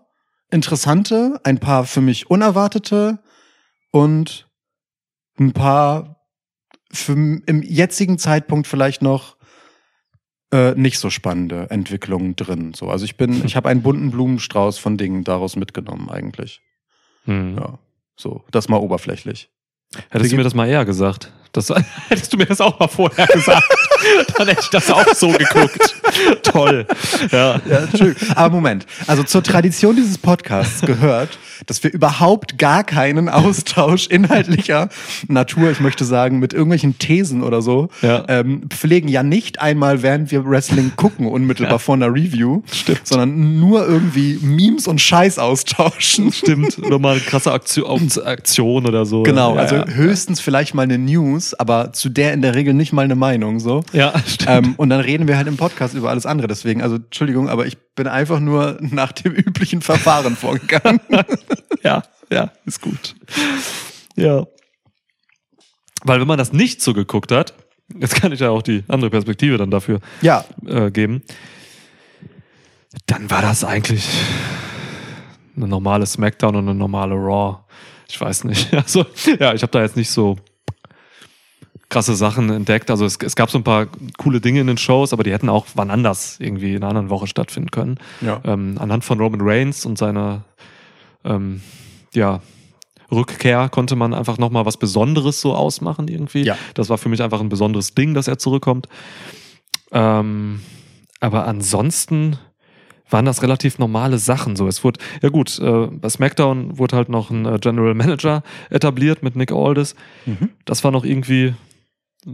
interessante, 0.49 1.39
ein 1.43 1.59
paar 1.59 1.85
für 1.85 2.01
mich 2.01 2.29
unerwartete 2.29 3.19
und 3.91 4.47
ein 5.39 5.53
paar 5.53 6.27
für 6.91 7.13
im 7.13 7.63
jetzigen 7.63 8.19
Zeitpunkt 8.19 8.67
vielleicht 8.67 9.01
noch 9.01 9.37
äh, 10.51 10.75
nicht 10.75 10.99
so 10.99 11.09
spannende 11.09 11.69
Entwicklungen 11.71 12.35
drin. 12.35 12.73
So, 12.75 12.89
also 12.89 13.05
ich 13.05 13.17
bin, 13.17 13.43
ich 13.45 13.55
habe 13.55 13.69
einen 13.69 13.81
bunten 13.81 14.11
Blumenstrauß 14.11 14.77
von 14.77 14.97
Dingen 14.97 15.23
daraus 15.23 15.55
mitgenommen 15.55 16.09
eigentlich. 16.09 16.61
Mhm. 17.25 17.57
Ja, 17.57 17.79
so, 18.15 18.43
das 18.51 18.69
mal 18.69 18.77
oberflächlich. 18.77 19.49
Hättest 20.09 20.31
du 20.31 20.37
mir 20.37 20.43
das 20.43 20.55
mal 20.55 20.67
eher 20.67 20.85
gesagt? 20.85 21.31
Das, 21.53 21.71
hättest 22.09 22.33
du 22.33 22.37
mir 22.37 22.45
das 22.47 22.59
auch 22.59 22.79
mal 22.79 22.87
vorher 22.87 23.27
gesagt? 23.27 23.63
Dann 24.37 24.47
hätte 24.47 24.61
ich 24.61 24.69
das 24.69 24.89
auch 24.91 25.13
so 25.13 25.29
geguckt. 25.29 25.95
Toll. 26.43 26.85
Ja. 27.31 27.61
Ja, 27.69 27.77
Entschuldigung. 27.79 28.35
Aber 28.35 28.55
Moment. 28.55 28.85
Also 29.07 29.23
zur 29.23 29.43
Tradition 29.43 29.95
dieses 29.95 30.17
Podcasts 30.17 30.81
gehört, 30.81 31.37
dass 31.67 31.83
wir 31.83 31.93
überhaupt 31.93 32.57
gar 32.57 32.83
keinen 32.83 33.29
Austausch 33.29 34.07
inhaltlicher 34.07 34.89
Natur, 35.27 35.71
ich 35.71 35.79
möchte 35.79 36.05
sagen, 36.05 36.39
mit 36.39 36.53
irgendwelchen 36.53 36.97
Thesen 36.97 37.43
oder 37.43 37.61
so, 37.61 37.89
Ja. 38.01 38.25
ähm, 38.27 38.63
pflegen 38.69 39.07
ja 39.07 39.23
nicht 39.23 39.61
einmal, 39.61 40.01
während 40.01 40.31
wir 40.31 40.45
Wrestling 40.45 40.93
gucken, 40.95 41.27
unmittelbar 41.27 41.79
vor 41.79 41.95
einer 41.95 42.07
Review, 42.13 42.63
Stimmt. 42.71 43.01
sondern 43.07 43.59
nur 43.59 43.87
irgendwie 43.87 44.39
Memes 44.41 44.87
und 44.87 44.99
Scheiß 44.99 45.39
austauschen. 45.39 46.31
Stimmt. 46.31 46.79
Oder 46.79 46.99
mal 46.99 47.11
eine 47.13 47.21
krasse 47.21 47.51
Aktion, 47.53 48.09
Aktion 48.25 48.85
oder 48.85 49.05
so. 49.05 49.23
Genau, 49.23 49.55
ja, 49.55 49.61
also 49.61 49.75
ja. 49.75 49.87
höchstens 49.87 50.41
vielleicht 50.41 50.73
mal 50.73 50.81
eine 50.83 50.97
News, 50.97 51.42
aber 51.53 51.93
zu 51.93 52.09
der 52.09 52.33
in 52.33 52.41
der 52.41 52.55
Regel 52.55 52.73
nicht 52.73 52.93
mal 52.93 53.03
eine 53.03 53.15
Meinung, 53.15 53.59
so. 53.59 53.83
Ja, 53.91 54.13
stimmt. 54.25 54.49
Ähm, 54.49 54.73
und 54.77 54.89
dann 54.89 55.01
reden 55.01 55.27
wir 55.27 55.37
halt 55.37 55.47
im 55.47 55.57
Podcast 55.57 55.93
über 55.93 56.09
alles 56.09 56.25
andere. 56.25 56.47
Deswegen, 56.47 56.81
also 56.81 56.95
Entschuldigung, 56.95 57.49
aber 57.49 57.65
ich 57.65 57.77
bin 57.95 58.07
einfach 58.07 58.39
nur 58.39 58.77
nach 58.79 59.11
dem 59.11 59.33
üblichen 59.33 59.81
Verfahren 59.81 60.35
vorgegangen. 60.35 60.99
Ja, 61.83 62.01
ja, 62.31 62.49
ist 62.65 62.79
gut. 62.79 63.13
Ja. 64.15 64.47
Weil 66.05 66.21
wenn 66.21 66.27
man 66.27 66.37
das 66.37 66.53
nicht 66.53 66.81
so 66.81 66.93
geguckt 66.93 67.29
hat, 67.33 67.53
jetzt 67.99 68.15
kann 68.15 68.31
ich 68.31 68.39
ja 68.39 68.51
auch 68.51 68.61
die 68.61 68.85
andere 68.87 69.09
Perspektive 69.09 69.57
dann 69.57 69.69
dafür 69.69 69.99
ja, 70.21 70.45
äh, 70.65 70.91
geben, 70.91 71.21
dann 73.05 73.29
war 73.29 73.41
das 73.41 73.65
eigentlich 73.65 74.07
eine 75.55 75.67
normale 75.67 76.05
Smackdown 76.05 76.55
und 76.55 76.69
eine 76.69 76.75
normale 76.77 77.15
Raw. 77.15 77.59
Ich 78.07 78.19
weiß 78.19 78.43
nicht. 78.45 78.73
Also, 78.73 79.05
ja, 79.39 79.53
ich 79.53 79.61
habe 79.61 79.71
da 79.71 79.81
jetzt 79.81 79.97
nicht 79.97 80.09
so 80.09 80.37
krasse 81.93 82.15
Sachen 82.15 82.49
entdeckt. 82.49 82.89
Also 82.89 83.05
es, 83.05 83.17
es 83.23 83.35
gab 83.35 83.51
so 83.51 83.59
ein 83.59 83.63
paar 83.63 83.85
coole 84.17 84.41
Dinge 84.41 84.61
in 84.61 84.67
den 84.67 84.77
Shows, 84.77 85.13
aber 85.13 85.23
die 85.23 85.31
hätten 85.31 85.47
auch 85.47 85.67
wann 85.75 85.91
anders 85.91 86.37
irgendwie 86.39 86.71
in 86.71 86.77
einer 86.77 86.89
anderen 86.89 87.09
Woche 87.09 87.27
stattfinden 87.27 87.69
können. 87.69 87.99
Ja. 88.21 88.41
Ähm, 88.43 88.77
anhand 88.79 89.05
von 89.05 89.19
Roman 89.19 89.41
Reigns 89.41 89.85
und 89.85 89.97
seiner 89.97 90.43
ähm, 91.23 91.61
ja, 92.13 92.41
Rückkehr 93.11 93.69
konnte 93.69 93.95
man 93.95 94.13
einfach 94.13 94.39
nochmal 94.39 94.65
was 94.65 94.77
Besonderes 94.77 95.39
so 95.39 95.53
ausmachen 95.53 96.07
irgendwie. 96.07 96.43
Ja. 96.43 96.57
Das 96.73 96.89
war 96.89 96.97
für 96.97 97.09
mich 97.09 97.21
einfach 97.21 97.41
ein 97.41 97.49
besonderes 97.49 97.93
Ding, 97.93 98.15
dass 98.15 98.27
er 98.27 98.39
zurückkommt. 98.39 98.87
Ähm, 99.91 100.61
aber 101.19 101.45
ansonsten 101.45 102.37
waren 103.09 103.25
das 103.25 103.43
relativ 103.43 103.77
normale 103.77 104.17
Sachen. 104.17 104.55
So, 104.55 104.67
es 104.67 104.83
wurde, 104.83 104.99
ja 105.21 105.29
gut, 105.29 105.59
äh, 105.59 105.87
bei 105.87 106.09
SmackDown 106.09 106.79
wurde 106.79 106.95
halt 106.95 107.09
noch 107.09 107.29
ein 107.29 107.45
äh, 107.45 107.59
General 107.59 107.93
Manager 107.93 108.41
etabliert 108.71 109.21
mit 109.21 109.35
Nick 109.35 109.51
Aldis. 109.51 109.95
Mhm. 110.25 110.49
Das 110.65 110.83
war 110.83 110.89
noch 110.89 111.05
irgendwie, 111.05 111.53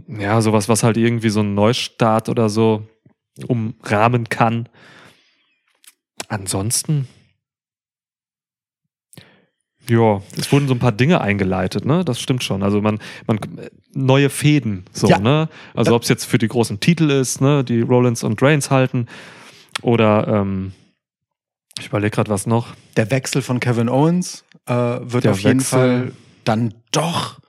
ja, 0.08 0.40
sowas, 0.40 0.68
was 0.68 0.82
halt 0.82 0.96
irgendwie 0.96 1.30
so 1.30 1.40
ein 1.40 1.54
Neustart 1.54 2.28
oder 2.28 2.48
so 2.48 2.86
umrahmen 3.46 4.28
kann. 4.28 4.68
Ansonsten, 6.28 7.08
ja, 9.88 10.22
es 10.38 10.52
wurden 10.52 10.68
so 10.68 10.74
ein 10.74 10.78
paar 10.78 10.92
Dinge 10.92 11.20
eingeleitet, 11.20 11.84
ne? 11.84 12.04
Das 12.04 12.20
stimmt 12.20 12.44
schon. 12.44 12.62
Also 12.62 12.80
man, 12.80 13.00
man 13.26 13.40
neue 13.92 14.30
Fäden, 14.30 14.84
so, 14.92 15.08
Ja. 15.08 15.18
ne? 15.18 15.48
Also 15.74 15.94
ob 15.96 16.02
es 16.02 16.08
jetzt 16.08 16.24
für 16.26 16.38
die 16.38 16.46
großen 16.48 16.78
Titel 16.78 17.10
ist, 17.10 17.40
ne, 17.40 17.64
die 17.64 17.80
Rollins 17.80 18.22
und 18.22 18.40
Reigns 18.40 18.70
halten, 18.70 19.06
oder 19.82 20.28
ähm, 20.28 20.72
ich 21.78 21.86
überlege 21.88 22.10
gerade 22.10 22.30
was 22.30 22.46
noch. 22.46 22.74
der 22.96 23.10
Wechsel 23.10 23.42
von 23.42 23.58
Kevin 23.58 23.88
Owens 23.88 24.44
äh, 24.66 24.72
wird 24.74 25.24
Der 25.24 25.32
auf 25.32 25.40
jeden 25.40 25.60
Wechsel. 25.60 25.78
Fall 25.78 26.12
dann 26.44 26.74
doch 26.92 27.40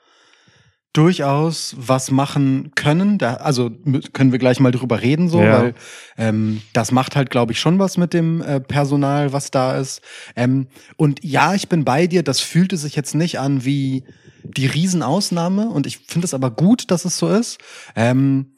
durchaus 0.94 1.74
was 1.78 2.12
machen 2.12 2.72
können. 2.76 3.18
Da, 3.18 3.36
also 3.36 3.70
können 4.14 4.32
wir 4.32 4.40
gleich 4.40 4.60
mal 4.60 4.72
drüber 4.72 5.02
reden, 5.02 5.30
so, 5.30 5.42
Ja. 5.42 5.62
weil 5.62 5.74
ähm, 6.18 6.62
das 6.74 6.92
macht 6.92 7.16
halt, 7.16 7.30
glaube 7.30 7.54
ich, 7.54 7.60
schon 7.60 7.80
was 7.80 7.98
mit 7.98 8.14
dem 8.14 8.42
äh, 8.42 8.60
Personal, 8.60 9.32
was 9.32 9.52
da 9.52 9.78
ist. 9.78 10.02
Ähm, 10.36 10.68
und 10.98 11.24
ja, 11.24 11.54
ich 11.56 11.70
bin 11.70 11.86
bei 11.86 12.08
dir, 12.08 12.24
das 12.24 12.42
fühlte 12.42 12.76
sich 12.78 12.96
jetzt 12.96 13.16
nicht 13.16 13.40
an 13.40 13.64
wie 13.64 14.04
die 14.44 14.66
Riesenausnahme 14.66 15.70
und 15.70 15.88
ich 15.88 16.00
finde 16.00 16.26
es 16.26 16.34
aber 16.34 16.52
gut, 16.52 16.92
dass 16.92 17.06
es 17.06 17.18
so 17.18 17.30
ist. 17.30 17.60
Ähm, 17.96 18.58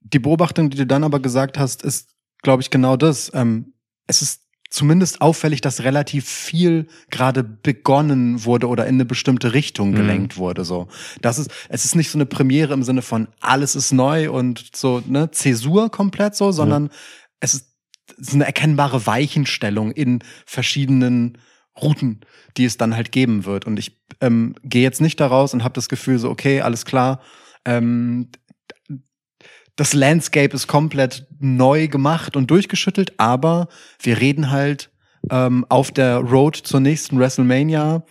die 0.00 0.18
Beobachtung, 0.18 0.68
die 0.70 0.76
du 0.76 0.86
dann 0.86 1.04
aber 1.04 1.20
gesagt 1.20 1.58
hast, 1.58 1.82
ist, 1.82 2.10
glaube 2.42 2.62
ich, 2.62 2.70
genau 2.70 2.96
das. 2.96 3.30
Ähm, 3.34 3.72
es 4.06 4.20
ist 4.22 4.42
zumindest 4.70 5.20
auffällig, 5.20 5.60
dass 5.60 5.82
relativ 5.82 6.28
viel 6.28 6.86
gerade 7.10 7.42
begonnen 7.42 8.44
wurde 8.44 8.68
oder 8.68 8.86
in 8.86 8.94
eine 8.94 9.04
bestimmte 9.04 9.52
Richtung 9.52 9.90
Mhm. 9.90 9.96
gelenkt 9.96 10.36
wurde. 10.36 10.64
So, 10.64 10.86
das 11.20 11.38
ist, 11.38 11.50
es 11.68 11.84
ist 11.84 11.96
nicht 11.96 12.10
so 12.10 12.16
eine 12.16 12.26
Premiere 12.26 12.72
im 12.72 12.84
Sinne 12.84 13.02
von 13.02 13.28
alles 13.40 13.74
ist 13.74 13.92
neu 13.92 14.30
und 14.30 14.70
so 14.74 15.02
ne 15.06 15.30
Zäsur 15.32 15.90
komplett 15.90 16.36
so, 16.36 16.52
sondern 16.52 16.90
es 17.40 17.54
ist, 17.54 17.66
es 18.20 18.28
ist 18.28 18.34
eine 18.34 18.46
erkennbare 18.46 19.06
Weichenstellung 19.06 19.90
in 19.92 20.20
verschiedenen 20.46 21.38
Routen, 21.80 22.20
die 22.56 22.64
es 22.64 22.76
dann 22.76 22.94
halt 22.94 23.10
geben 23.12 23.44
wird. 23.44 23.66
Und 23.66 23.78
ich 23.78 24.00
ähm, 24.20 24.54
gehe 24.62 24.82
jetzt 24.82 25.00
nicht 25.00 25.18
daraus 25.18 25.52
und 25.54 25.64
habe 25.64 25.74
das 25.74 25.88
Gefühl 25.88 26.18
so, 26.18 26.30
okay, 26.30 26.60
alles 26.60 26.84
klar. 26.84 27.20
Ähm, 27.64 28.28
das 29.80 29.94
Landscape 29.94 30.54
ist 30.54 30.66
komplett 30.66 31.26
neu 31.38 31.88
gemacht 31.88 32.36
und 32.36 32.50
durchgeschüttelt, 32.50 33.14
aber 33.18 33.68
wir 34.02 34.20
reden 34.20 34.50
halt 34.50 34.90
ähm, 35.30 35.64
auf 35.70 35.90
der 35.90 36.18
Road 36.18 36.54
zur 36.56 36.80
nächsten 36.80 37.18
WrestleMania 37.18 38.04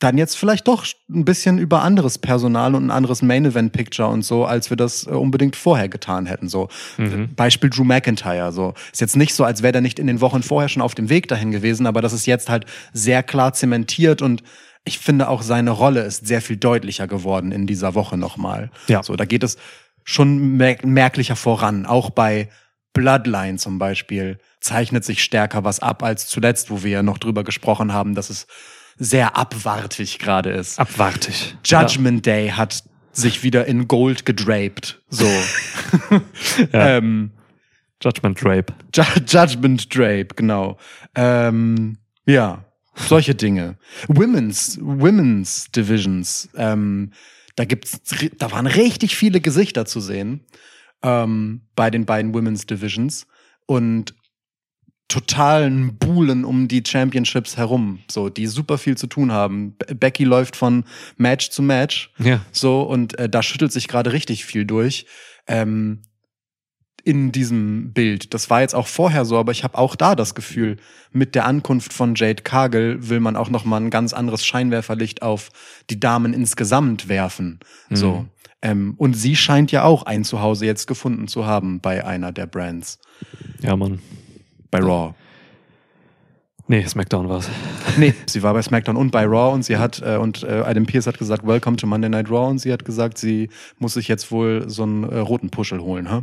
dann 0.00 0.18
jetzt 0.18 0.36
vielleicht 0.36 0.66
doch 0.66 0.84
ein 1.08 1.24
bisschen 1.24 1.58
über 1.58 1.82
anderes 1.82 2.18
Personal 2.18 2.74
und 2.74 2.86
ein 2.86 2.90
anderes 2.90 3.22
Main 3.22 3.44
Event 3.44 3.72
Picture 3.72 4.08
und 4.08 4.24
so, 4.24 4.44
als 4.44 4.70
wir 4.70 4.76
das 4.76 5.06
äh, 5.06 5.10
unbedingt 5.10 5.54
vorher 5.54 5.88
getan 5.88 6.26
hätten. 6.26 6.48
So 6.48 6.68
Mhm. 6.98 7.36
Beispiel 7.36 7.70
Drew 7.70 7.84
McIntyre. 7.84 8.50
So 8.50 8.74
ist 8.90 9.00
jetzt 9.00 9.16
nicht 9.16 9.36
so, 9.36 9.44
als 9.44 9.62
wäre 9.62 9.70
der 9.70 9.82
nicht 9.82 10.00
in 10.00 10.08
den 10.08 10.20
Wochen 10.20 10.42
vorher 10.42 10.68
schon 10.68 10.82
auf 10.82 10.96
dem 10.96 11.10
Weg 11.10 11.28
dahin 11.28 11.52
gewesen, 11.52 11.86
aber 11.86 12.02
das 12.02 12.12
ist 12.12 12.26
jetzt 12.26 12.48
halt 12.48 12.66
sehr 12.92 13.22
klar 13.22 13.52
zementiert 13.52 14.20
und 14.20 14.42
ich 14.84 14.98
finde 14.98 15.28
auch 15.28 15.42
seine 15.42 15.70
Rolle 15.70 16.02
ist 16.02 16.26
sehr 16.26 16.42
viel 16.42 16.56
deutlicher 16.56 17.06
geworden 17.06 17.52
in 17.52 17.68
dieser 17.68 17.94
Woche 17.94 18.16
nochmal. 18.16 18.72
Ja. 18.88 19.04
So, 19.04 19.14
da 19.14 19.26
geht 19.26 19.44
es 19.44 19.56
schon 20.04 20.56
merk 20.56 20.84
merklicher 20.84 21.36
voran. 21.36 21.86
Auch 21.86 22.10
bei 22.10 22.48
Bloodline 22.92 23.58
zum 23.58 23.78
Beispiel 23.78 24.38
zeichnet 24.60 25.04
sich 25.04 25.22
stärker 25.22 25.64
was 25.64 25.80
ab 25.80 26.02
als 26.02 26.26
zuletzt, 26.26 26.70
wo 26.70 26.82
wir 26.82 26.90
ja 26.90 27.02
noch 27.02 27.18
drüber 27.18 27.44
gesprochen 27.44 27.92
haben, 27.92 28.14
dass 28.14 28.30
es 28.30 28.46
sehr 28.98 29.36
abwartig 29.36 30.18
gerade 30.18 30.50
ist. 30.50 30.78
Abwartig. 30.78 31.56
Judgment 31.64 32.26
Day 32.26 32.50
hat 32.50 32.84
sich 33.12 33.42
wieder 33.42 33.66
in 33.66 33.88
Gold 33.88 34.24
gedraped. 34.26 35.00
So. 35.08 35.26
Ja. 36.72 36.96
ähm, 36.98 37.32
Ja. 37.34 37.38
Judgment 38.04 38.42
Drape. 38.42 38.72
Ju 38.94 39.02
Judgment 39.26 39.94
Drape, 39.94 40.28
genau. 40.34 40.76
Ähm, 41.14 41.98
ja, 42.26 42.64
solche 42.94 43.34
Dinge. 43.34 43.76
Women's, 44.08 44.78
Women's 44.82 45.70
Divisions. 45.70 46.48
Ähm, 46.56 47.12
da 47.56 47.64
gibt's, 47.64 48.00
da 48.38 48.50
waren 48.50 48.66
richtig 48.66 49.16
viele 49.16 49.40
Gesichter 49.40 49.84
zu 49.86 50.00
sehen 50.00 50.44
ähm, 51.02 51.62
bei 51.74 51.90
den 51.90 52.04
beiden 52.06 52.34
Women's 52.34 52.66
Divisions 52.66 53.26
und 53.66 54.14
totalen 55.08 55.98
Buhlen 55.98 56.44
um 56.44 56.68
die 56.68 56.82
Championships 56.86 57.58
herum, 57.58 57.98
so 58.10 58.30
die 58.30 58.46
super 58.46 58.78
viel 58.78 58.96
zu 58.96 59.06
tun 59.06 59.30
haben. 59.30 59.76
Be 59.76 59.94
Becky 59.94 60.24
läuft 60.24 60.56
von 60.56 60.84
Match 61.18 61.50
zu 61.50 61.62
Match 61.62 62.10
Ja. 62.18 62.40
so 62.50 62.82
und 62.82 63.18
äh, 63.18 63.28
da 63.28 63.42
schüttelt 63.42 63.72
sich 63.72 63.88
gerade 63.88 64.12
richtig 64.12 64.46
viel 64.46 64.64
durch. 64.64 65.04
Ähm, 65.46 66.00
in 67.04 67.32
diesem 67.32 67.92
Bild. 67.92 68.32
Das 68.34 68.50
war 68.50 68.60
jetzt 68.60 68.74
auch 68.74 68.86
vorher 68.86 69.24
so, 69.24 69.38
aber 69.38 69.52
ich 69.52 69.64
habe 69.64 69.78
auch 69.78 69.96
da 69.96 70.14
das 70.14 70.34
Gefühl, 70.34 70.76
mit 71.12 71.34
der 71.34 71.46
Ankunft 71.46 71.92
von 71.92 72.14
Jade 72.14 72.42
Cargill 72.42 73.08
will 73.08 73.20
man 73.20 73.36
auch 73.36 73.50
noch 73.50 73.64
mal 73.64 73.78
ein 73.78 73.90
ganz 73.90 74.12
anderes 74.12 74.46
Scheinwerferlicht 74.46 75.22
auf 75.22 75.50
die 75.90 75.98
Damen 75.98 76.32
insgesamt 76.32 77.08
werfen. 77.08 77.60
So. 77.90 78.26
Ähm, 78.62 78.94
und 78.96 79.14
sie 79.14 79.34
scheint 79.34 79.72
ja 79.72 79.82
auch 79.82 80.04
ein 80.04 80.24
Zuhause 80.24 80.64
jetzt 80.66 80.86
gefunden 80.86 81.26
zu 81.26 81.46
haben 81.46 81.80
bei 81.80 82.04
einer 82.04 82.30
der 82.30 82.46
Brands. 82.46 83.00
Ja, 83.60 83.76
Mann. 83.76 84.00
Bei 84.70 84.78
Raw. 84.78 85.14
Nee, 86.68 86.86
Smackdown 86.86 87.28
war's. 87.28 87.48
Nee, 87.98 88.14
sie 88.26 88.42
war 88.42 88.54
bei 88.54 88.62
SmackDown 88.62 88.96
und 88.96 89.10
bei 89.10 89.24
Raw 89.26 89.52
und 89.52 89.64
sie 89.64 89.76
hat, 89.76 90.00
äh, 90.02 90.16
und 90.16 90.44
äh, 90.44 90.62
Adam 90.64 90.86
Pierce 90.86 91.06
hat 91.06 91.18
gesagt, 91.18 91.46
Welcome 91.46 91.76
to 91.76 91.86
Monday 91.86 92.08
Night 92.08 92.30
Raw 92.30 92.48
und 92.48 92.58
sie 92.58 92.72
hat 92.72 92.84
gesagt, 92.86 93.18
sie 93.18 93.50
muss 93.78 93.94
sich 93.94 94.08
jetzt 94.08 94.30
wohl 94.32 94.64
so 94.68 94.84
einen 94.84 95.04
äh, 95.04 95.18
roten 95.18 95.50
Puschel 95.50 95.80
holen, 95.80 96.10
ha? 96.10 96.22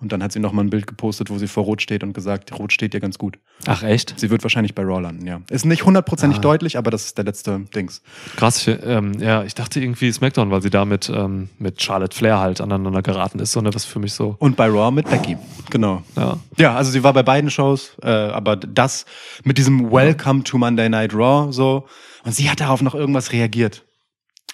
Und 0.00 0.10
dann 0.10 0.20
hat 0.20 0.32
sie 0.32 0.40
noch 0.40 0.50
mal 0.52 0.62
ein 0.64 0.70
Bild 0.70 0.88
gepostet, 0.88 1.30
wo 1.30 1.38
sie 1.38 1.46
vor 1.46 1.62
Rot 1.62 1.80
steht 1.80 2.02
und 2.02 2.12
gesagt, 2.12 2.58
Rot 2.58 2.72
steht 2.72 2.92
ihr 2.92 2.98
ganz 2.98 3.18
gut. 3.18 3.38
Ach, 3.66 3.84
echt? 3.84 4.14
Sie 4.18 4.30
wird 4.30 4.42
wahrscheinlich 4.42 4.74
bei 4.74 4.82
Raw 4.82 5.00
landen, 5.00 5.24
ja. 5.28 5.42
Ist 5.48 5.64
nicht 5.64 5.84
hundertprozentig 5.84 6.38
Ah. 6.38 6.40
deutlich, 6.40 6.76
aber 6.76 6.90
das 6.90 7.04
ist 7.04 7.18
der 7.18 7.24
letzte 7.24 7.60
Dings. 7.72 8.02
Krass, 8.34 8.66
ich, 8.66 8.76
ähm, 8.84 9.12
ja, 9.20 9.44
ich 9.44 9.54
dachte 9.54 9.78
irgendwie 9.78 10.10
Smackdown, 10.10 10.50
weil 10.50 10.60
sie 10.60 10.70
da 10.70 10.84
mit, 10.84 11.08
ähm, 11.08 11.50
mit 11.60 11.80
Charlotte 11.80 12.16
Flair 12.16 12.40
halt 12.40 12.60
aneinander 12.60 13.00
geraten 13.00 13.38
ist, 13.38 13.52
sondern 13.52 13.72
das 13.72 13.84
für 13.84 14.00
mich 14.00 14.12
so, 14.12 14.34
Und 14.40 14.56
bei 14.56 14.66
Raw 14.66 14.90
mit 14.90 15.08
Becky, 15.08 15.36
genau. 15.70 16.02
ja. 16.16 16.36
Ja, 16.58 16.74
also 16.74 16.90
sie 16.90 17.04
war 17.04 17.12
bei 17.12 17.22
beiden 17.22 17.48
Shows, 17.48 17.92
äh, 18.02 18.08
aber 18.08 18.56
das 18.56 19.04
mit 19.44 19.56
diesem 19.56 19.71
Welcome 19.80 20.44
to 20.44 20.58
Monday 20.58 20.88
Night 20.88 21.14
Raw 21.14 21.52
so. 21.52 21.86
Und 22.24 22.34
sie 22.34 22.50
hat 22.50 22.60
darauf 22.60 22.82
noch 22.82 22.94
irgendwas 22.94 23.32
reagiert. 23.32 23.84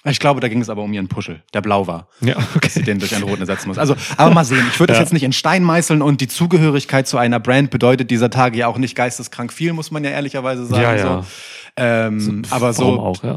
Ich 0.05 0.19
glaube, 0.19 0.39
da 0.39 0.47
ging 0.47 0.61
es 0.61 0.69
aber 0.69 0.81
um 0.81 0.93
ihren 0.93 1.09
Puschel, 1.09 1.43
der 1.53 1.59
blau 1.61 1.85
war. 1.85 2.07
Ja, 2.21 2.35
dass 2.61 2.73
sie 2.73 2.79
okay. 2.79 2.83
den 2.83 2.99
durch 2.99 3.13
einen 3.13 3.25
roten 3.25 3.41
ersetzen 3.41 3.67
muss. 3.67 3.77
Also, 3.77 3.95
aber 4.15 4.33
mal 4.33 4.45
sehen. 4.45 4.65
Ich 4.71 4.79
würde 4.79 4.93
das 4.93 4.97
Ja. 4.97 5.03
jetzt 5.03 5.11
nicht 5.11 5.23
in 5.23 5.33
Stein 5.33 5.61
meißeln 5.61 6.01
und 6.01 6.21
die 6.21 6.29
Zugehörigkeit 6.29 7.05
zu 7.05 7.17
einer 7.17 7.39
Brand 7.41 7.69
bedeutet 7.69 8.09
dieser 8.09 8.29
Tage 8.29 8.57
ja 8.57 8.67
auch 8.67 8.77
nicht 8.77 8.95
geisteskrank 8.95 9.51
viel, 9.51 9.73
muss 9.73 9.91
man 9.91 10.05
ja 10.05 10.11
ehrlicherweise 10.11 10.65
sagen. 10.65 10.81
Ja, 10.81 10.95
ja. 10.95 11.21
So. 11.21 11.27
Ähm, 11.75 12.43
aber 12.49 12.77
Warum 12.77 12.95
so, 12.95 13.01
auch, 13.01 13.23
ja. 13.23 13.35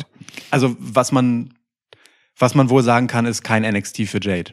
also 0.53 0.77
was 0.79 1.11
man, 1.11 1.53
was 2.39 2.55
man 2.55 2.71
wohl 2.71 2.83
sagen 2.85 3.09
kann, 3.09 3.27
ist 3.27 3.43
kein 3.43 3.63
NXT 3.63 4.03
für 4.07 4.21
Jade. 4.23 4.53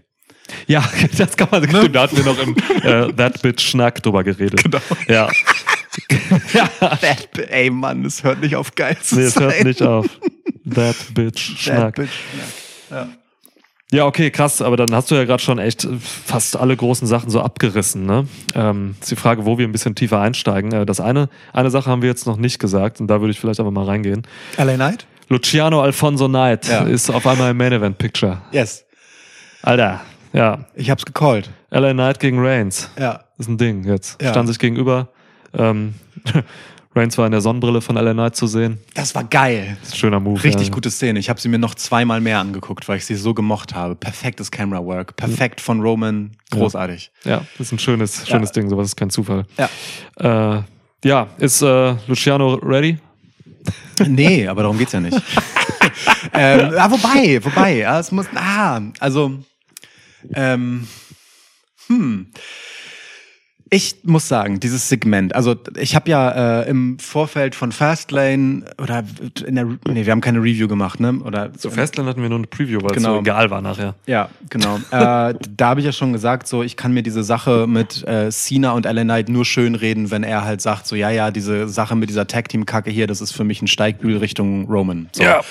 Ja, 0.66 0.84
das 1.18 1.38
kann 1.38 1.50
man, 1.52 1.64
stimmt, 1.68 1.96
da 1.96 2.04
hatten 2.04 2.18
wir 2.18 2.26
noch 2.26 2.40
im 2.40 2.56
äh, 2.84 3.14
That 3.14 3.42
Bitch 3.44 3.62
Schnack 3.62 4.02
drüber 4.02 4.24
geredet. 4.24 4.64
Genau. 4.64 4.80
Ja. 5.08 5.30
ja. 6.54 6.68
That, 6.80 7.30
ey 7.50 7.70
Mann, 7.70 8.06
es 8.06 8.24
hört 8.24 8.42
nicht 8.42 8.56
auf 8.56 8.76
geil 8.76 8.98
zu 9.02 9.16
Nee, 9.16 9.24
es 9.24 9.40
hört 9.40 9.64
nicht 9.64 9.82
auf. 9.82 10.06
That 10.76 10.96
Bitch 11.14 11.50
That 11.56 11.60
Schnack. 11.60 11.96
bitch, 11.96 12.10
ja. 12.92 13.08
Ja, 13.92 14.06
okay, 14.06 14.30
krass, 14.30 14.62
aber 14.62 14.78
dann 14.78 14.94
hast 14.94 15.10
du 15.10 15.16
ja 15.16 15.24
gerade 15.26 15.42
schon 15.42 15.58
echt 15.58 15.88
fast 16.00 16.56
alle 16.56 16.78
großen 16.78 17.08
Sachen 17.08 17.32
so 17.32 17.42
abgerissen. 17.42 18.06
Ne? 18.06 18.28
Ähm, 18.54 18.96
ist 19.02 19.10
die 19.10 19.16
Frage, 19.16 19.46
wo 19.48 19.58
wir 19.58 19.68
ein 19.68 19.72
bisschen 19.72 19.96
tiefer 19.96 20.22
einsteigen. 20.22 20.72
Äh, 20.72 20.86
das 20.86 21.00
eine, 21.02 21.28
eine 21.54 21.72
Sache 21.72 21.90
haben 21.90 22.04
wir 22.04 22.10
jetzt 22.10 22.28
noch 22.28 22.38
nicht 22.38 22.60
gesagt 22.60 23.02
und 23.02 23.08
da 23.08 23.20
würde 23.20 23.32
ich 23.32 23.40
vielleicht 23.40 23.60
aber 23.60 23.72
mal 23.72 23.86
reingehen. 23.86 24.28
LA 24.58 24.76
Knight? 24.76 25.08
Luciano 25.30 25.82
Alfonso 25.82 26.28
Knight 26.28 26.68
Ja. 26.68 26.82
ist 26.84 27.10
auf 27.10 27.26
einmal 27.26 27.50
im 27.52 27.58
Main 27.58 27.74
Event 27.74 27.98
Picture. 27.98 28.40
Yes. 28.52 28.86
Alter, 29.64 30.02
ja. 30.34 30.66
Ich 30.76 30.92
hab's 30.92 31.04
gecallt. 31.06 31.50
LA 31.72 31.94
Knight 31.94 32.20
gegen 32.20 32.40
Reigns. 32.46 32.92
Ja. 33.00 33.22
Ist 33.40 33.50
ein 33.50 33.58
Ding 33.58 33.86
jetzt. 33.86 34.22
Ja. 34.22 34.30
Stand 34.32 34.50
sich 34.50 34.60
gegenüber. 34.60 35.10
Ähm, 35.54 35.96
Reigns 36.96 37.18
war 37.18 37.26
in 37.28 37.32
der 37.32 37.42
Sonnenbrille 37.42 37.82
von 37.82 37.96
LA 37.96 38.14
Knight 38.14 38.36
zu 38.36 38.48
sehen. 38.48 38.80
Das 38.96 39.14
war 39.14 39.24
geil. 39.24 39.78
Schöner 39.94 40.20
Move. 40.20 40.44
Richtig 40.44 40.68
ja. 40.68 40.74
gute 40.74 40.90
Szene. 40.90 41.20
Ich 41.20 41.30
habe 41.30 41.40
sie 41.40 41.48
mir 41.48 41.60
noch 41.60 41.76
zweimal 41.76 42.20
mehr 42.20 42.40
angeguckt, 42.40 42.88
weil 42.88 42.98
ich 42.98 43.06
sie 43.06 43.16
so 43.16 43.34
gemocht 43.34 43.76
habe. 43.76 43.96
Perfektes 43.96 44.50
Camera 44.50 44.84
Work. 44.84 45.16
Perfekt 45.16 45.62
von 45.62 45.82
Roman. 45.82 46.32
Großartig. 46.50 47.12
Ja, 47.24 47.46
ist 47.60 47.72
ein 47.72 47.80
schönes, 47.80 48.28
schönes 48.28 48.52
Ding. 48.52 48.70
Sowas 48.70 48.88
ist 48.88 48.96
kein 48.96 49.12
Zufall. 49.12 49.46
Ja. 49.58 50.58
Äh, 50.58 50.64
ja, 51.04 51.28
ist 51.38 51.62
äh, 51.62 51.96
Luciano 52.08 52.56
ready? 52.56 52.98
Nee, 54.08 54.48
aber 54.48 54.62
darum 54.62 54.78
geht's 54.78 54.94
ja 54.94 55.02
nicht. 55.02 55.18
ähm, 56.34 56.72
ja, 56.74 56.90
wobei, 56.90 57.44
wobei, 57.44 57.78
ja, 57.80 58.00
es 58.00 58.12
muss, 58.14 58.28
ah, 58.34 58.80
also, 59.00 59.40
ähm, 60.34 60.88
hm. 61.88 62.28
Ich 63.72 63.98
muss 64.04 64.28
sagen, 64.28 64.60
dieses 64.60 64.90
Segment, 64.90 65.36
also 65.36 65.56
ich 65.78 65.96
habe 65.96 66.10
ja 66.10 66.62
äh, 66.62 66.70
im 66.70 66.98
Vorfeld 66.98 67.54
von 67.54 67.72
Fastlane 67.72 68.66
oder 68.82 69.04
in 69.46 69.56
der, 69.56 69.66
nee, 69.88 70.06
wir 70.06 70.12
haben 70.12 70.22
keine 70.22 70.40
Review 70.40 70.68
gemacht, 70.68 71.00
ne? 71.00 71.20
Oder 71.24 71.54
Zu 71.54 71.70
Fastlane 71.70 72.10
hatten 72.10 72.22
wir 72.22 72.30
nur 72.30 72.40
eine 72.40 72.48
Preview, 72.48 72.80
weil 72.82 72.96
Genau. 72.96 73.10
es 73.10 73.16
so 73.16 73.20
egal 73.20 73.52
war 73.52 73.62
nachher. 73.62 73.94
Ja, 74.08 74.30
genau. 74.50 74.78
äh, 74.92 75.36
da 75.56 75.70
habe 75.70 75.82
ich 75.82 75.86
ja 75.86 75.92
schon 75.92 76.14
gesagt, 76.14 76.48
so 76.48 76.64
ich 76.64 76.78
kann 76.78 76.94
mir 76.94 77.04
diese 77.04 77.24
Sache 77.24 77.68
mit 77.68 78.08
äh, 78.08 78.32
Cena 78.32 78.72
und 78.72 78.86
LA 78.86 79.04
Knight 79.04 79.30
nur 79.30 79.46
schön 79.46 79.76
reden, 79.76 80.10
wenn 80.10 80.24
er 80.24 80.46
halt 80.46 80.62
sagt, 80.62 80.88
so 80.88 80.96
ja, 80.96 81.12
ja, 81.12 81.30
diese 81.30 81.68
Sache 81.70 81.96
mit 81.96 82.10
dieser 82.10 82.26
Tag 82.26 82.50
Team 82.50 82.66
Kacke 82.66 82.90
hier, 82.90 83.06
das 83.06 83.22
ist 83.22 83.34
für 83.34 83.44
mich 83.44 83.62
ein 83.62 83.68
Steigbügel 83.68 84.18
Richtung 84.18 84.66
Roman. 84.68 85.10
So. 85.12 85.22
Ja. 85.22 85.42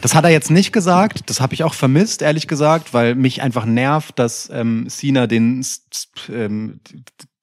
Das 0.00 0.14
hat 0.14 0.24
er 0.24 0.30
jetzt 0.30 0.50
nicht 0.50 0.72
gesagt. 0.72 1.28
Das 1.28 1.40
habe 1.40 1.54
ich 1.54 1.64
auch 1.64 1.74
vermisst, 1.74 2.22
ehrlich 2.22 2.46
gesagt, 2.46 2.94
weil 2.94 3.16
mich 3.16 3.42
einfach 3.42 3.64
nervt, 3.64 4.18
dass 4.18 4.48
ähm, 4.52 4.86
Cena 4.88 5.26
den 5.26 5.64
ähm, 6.32 6.80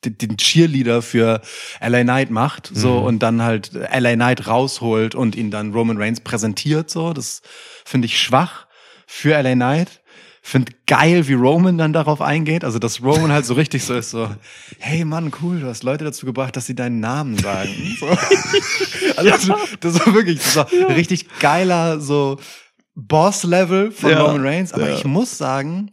den 0.03 0.37
Cheerleader 0.37 1.01
für 1.01 1.41
LA 1.79 2.03
Knight 2.03 2.29
macht, 2.31 2.71
so 2.73 2.97
und 2.99 3.19
dann 3.19 3.41
halt 3.41 3.71
LA 3.73 4.15
Knight 4.15 4.47
rausholt 4.47 5.15
und 5.15 5.35
ihn 5.35 5.51
dann 5.51 5.73
Roman 5.73 5.97
Reigns 5.97 6.21
präsentiert, 6.21 6.89
so. 6.89 7.13
Das 7.13 7.41
finde 7.85 8.05
ich 8.07 8.19
schwach 8.19 8.65
für 9.07 9.39
LA 9.41 9.53
Knight. 9.53 10.01
Find 10.43 10.87
geil, 10.87 11.27
wie 11.27 11.33
Roman 11.35 11.77
dann 11.77 11.93
darauf 11.93 12.19
eingeht. 12.19 12.63
Also, 12.63 12.79
dass 12.79 13.03
Roman 13.03 13.31
halt 13.31 13.45
so 13.45 13.53
richtig 13.53 13.83
so 13.83 13.93
ist, 13.93 14.09
so, 14.09 14.27
hey 14.79 15.05
Mann, 15.05 15.31
cool, 15.43 15.59
du 15.59 15.67
hast 15.67 15.83
Leute 15.83 16.03
dazu 16.03 16.25
gebracht, 16.25 16.55
dass 16.57 16.65
sie 16.65 16.73
deinen 16.73 16.99
Namen 16.99 17.37
sagen. 17.37 17.69
So. 17.99 18.07
Also, 19.17 19.53
das 19.81 19.99
war 20.05 20.13
wirklich, 20.15 20.39
das 20.39 20.55
war 20.55 20.67
richtig 20.89 21.27
geiler, 21.39 21.99
so 21.99 22.37
Boss-Level 22.95 23.91
von 23.91 24.09
Ja. 24.09 24.21
Roman 24.23 24.41
Reigns. 24.45 24.73
Aber 24.73 24.89
Ja. 24.89 24.95
ich 24.95 25.05
muss 25.05 25.37
sagen, 25.37 25.91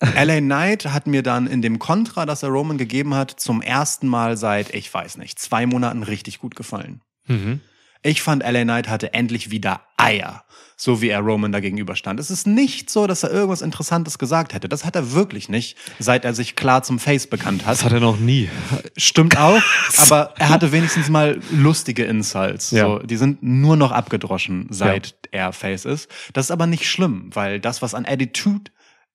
LA 0.00 0.40
Knight 0.40 0.86
hat 0.86 1.06
mir 1.06 1.22
dann 1.22 1.46
in 1.46 1.60
dem 1.62 1.78
Kontra, 1.78 2.24
das 2.24 2.42
er 2.42 2.48
Roman 2.48 2.78
gegeben 2.78 3.14
hat, 3.14 3.38
zum 3.38 3.60
ersten 3.60 4.08
Mal 4.08 4.36
seit, 4.36 4.74
ich 4.74 4.92
weiß 4.92 5.18
nicht, 5.18 5.38
zwei 5.38 5.66
Monaten 5.66 6.02
richtig 6.02 6.38
gut 6.38 6.56
gefallen. 6.56 7.02
Mhm. 7.26 7.60
Ich 8.02 8.22
fand, 8.22 8.42
LA 8.42 8.62
Knight 8.62 8.88
hatte 8.88 9.12
endlich 9.12 9.50
wieder 9.50 9.82
Eier, 9.98 10.44
so 10.74 11.02
wie 11.02 11.10
er 11.10 11.20
Roman 11.20 11.52
da 11.52 11.60
gegenüberstand. 11.60 12.18
Es 12.18 12.30
ist 12.30 12.46
nicht 12.46 12.88
so, 12.88 13.06
dass 13.06 13.22
er 13.22 13.30
irgendwas 13.30 13.60
Interessantes 13.60 14.18
gesagt 14.18 14.54
hätte. 14.54 14.70
Das 14.70 14.86
hat 14.86 14.96
er 14.96 15.12
wirklich 15.12 15.50
nicht, 15.50 15.76
seit 15.98 16.24
er 16.24 16.32
sich 16.32 16.56
klar 16.56 16.82
zum 16.82 16.98
Face 16.98 17.26
bekannt 17.26 17.66
hat. 17.66 17.72
Das 17.72 17.84
hat 17.84 17.92
er 17.92 18.00
noch 18.00 18.18
nie. 18.18 18.48
Stimmt 18.96 19.36
auch, 19.36 19.60
aber 19.98 20.32
er 20.38 20.48
hatte 20.48 20.72
wenigstens 20.72 21.10
mal 21.10 21.40
lustige 21.50 22.04
Insults. 22.04 22.70
Ja. 22.70 22.86
So, 22.86 22.98
die 23.00 23.18
sind 23.18 23.42
nur 23.42 23.76
noch 23.76 23.92
abgedroschen, 23.92 24.68
seit 24.70 25.14
er 25.30 25.52
Face 25.52 25.84
ist. 25.84 26.08
Das 26.32 26.46
ist 26.46 26.50
aber 26.50 26.66
nicht 26.66 26.88
schlimm, 26.88 27.28
weil 27.34 27.60
das, 27.60 27.82
was 27.82 27.94
an 27.94 28.06
Attitude, 28.06 28.70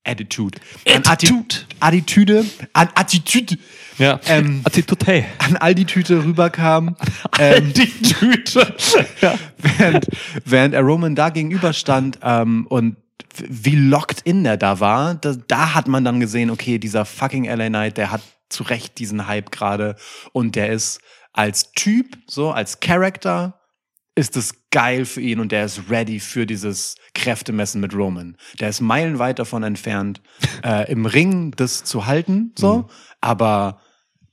Attitude, 0.05 0.59
an 0.87 1.03
Attitude, 1.05 1.55
Attitüde, 1.79 2.45
an 2.73 2.89
Attitude, 2.95 3.57
Ja. 3.97 4.19
Ähm, 4.27 4.61
Attitude. 4.63 5.25
an 5.39 5.57
all 5.57 5.75
die 5.75 5.85
Tüte 5.85 6.23
rüberkam, 6.23 6.95
ähm, 7.39 7.73
Die 7.73 7.87
Tüte. 7.87 8.75
ja. 9.21 9.35
während, 9.57 10.07
während 10.45 10.73
er 10.73 10.81
Roman 10.81 11.15
da 11.15 11.29
gegenüberstand 11.29 12.19
ähm, 12.21 12.67
und 12.67 12.97
wie 13.37 13.75
locked 13.75 14.21
in 14.21 14.43
der 14.43 14.57
da 14.57 14.79
war, 14.79 15.15
da, 15.15 15.35
da 15.47 15.73
hat 15.73 15.87
man 15.87 16.05
dann 16.05 16.19
gesehen, 16.19 16.49
okay, 16.49 16.77
dieser 16.79 17.05
fucking 17.05 17.45
LA 17.45 17.67
Knight, 17.67 17.97
der 17.97 18.11
hat 18.11 18.21
zu 18.49 18.63
Recht 18.63 18.97
diesen 18.99 19.27
Hype 19.27 19.51
gerade 19.51 19.95
und 20.31 20.55
der 20.55 20.71
ist 20.71 20.99
als 21.33 21.71
Typ, 21.73 22.17
so 22.27 22.51
als 22.51 22.79
Character, 22.79 23.59
ist 24.15 24.37
es 24.37 24.69
geil 24.71 25.05
für 25.05 25.19
ihn 25.19 25.39
und 25.39 25.51
der 25.51 25.65
ist 25.65 25.89
ready 25.89 26.19
für 26.19 26.45
dieses 26.45 26.95
Kräftemessen 27.13 27.81
mit 27.81 27.93
Roman. 27.93 28.37
Der 28.59 28.69
ist 28.69 28.79
meilenweit 28.79 29.39
davon 29.39 29.63
entfernt, 29.63 30.21
äh, 30.63 30.89
im 30.89 31.05
Ring 31.05 31.51
das 31.51 31.83
zu 31.83 32.05
halten, 32.05 32.53
so, 32.57 32.87
aber 33.19 33.81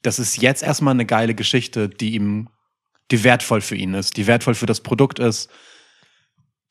das 0.03 0.19
ist 0.19 0.41
jetzt 0.41 0.63
erstmal 0.63 0.95
eine 0.95 1.07
geile 1.07 1.35
Geschichte, 1.35 1.89
die 1.89 2.15
ihm, 2.15 2.49
die 3.11 3.25
wertvoll 3.25 3.61
für 3.61 3.77
ihn 3.77 3.95
ist, 3.95 4.17
die 4.17 4.27
wertvoll 4.27 4.55
für 4.55 4.67
das 4.67 4.81
Produkt 4.81 5.19
ist, 5.19 5.51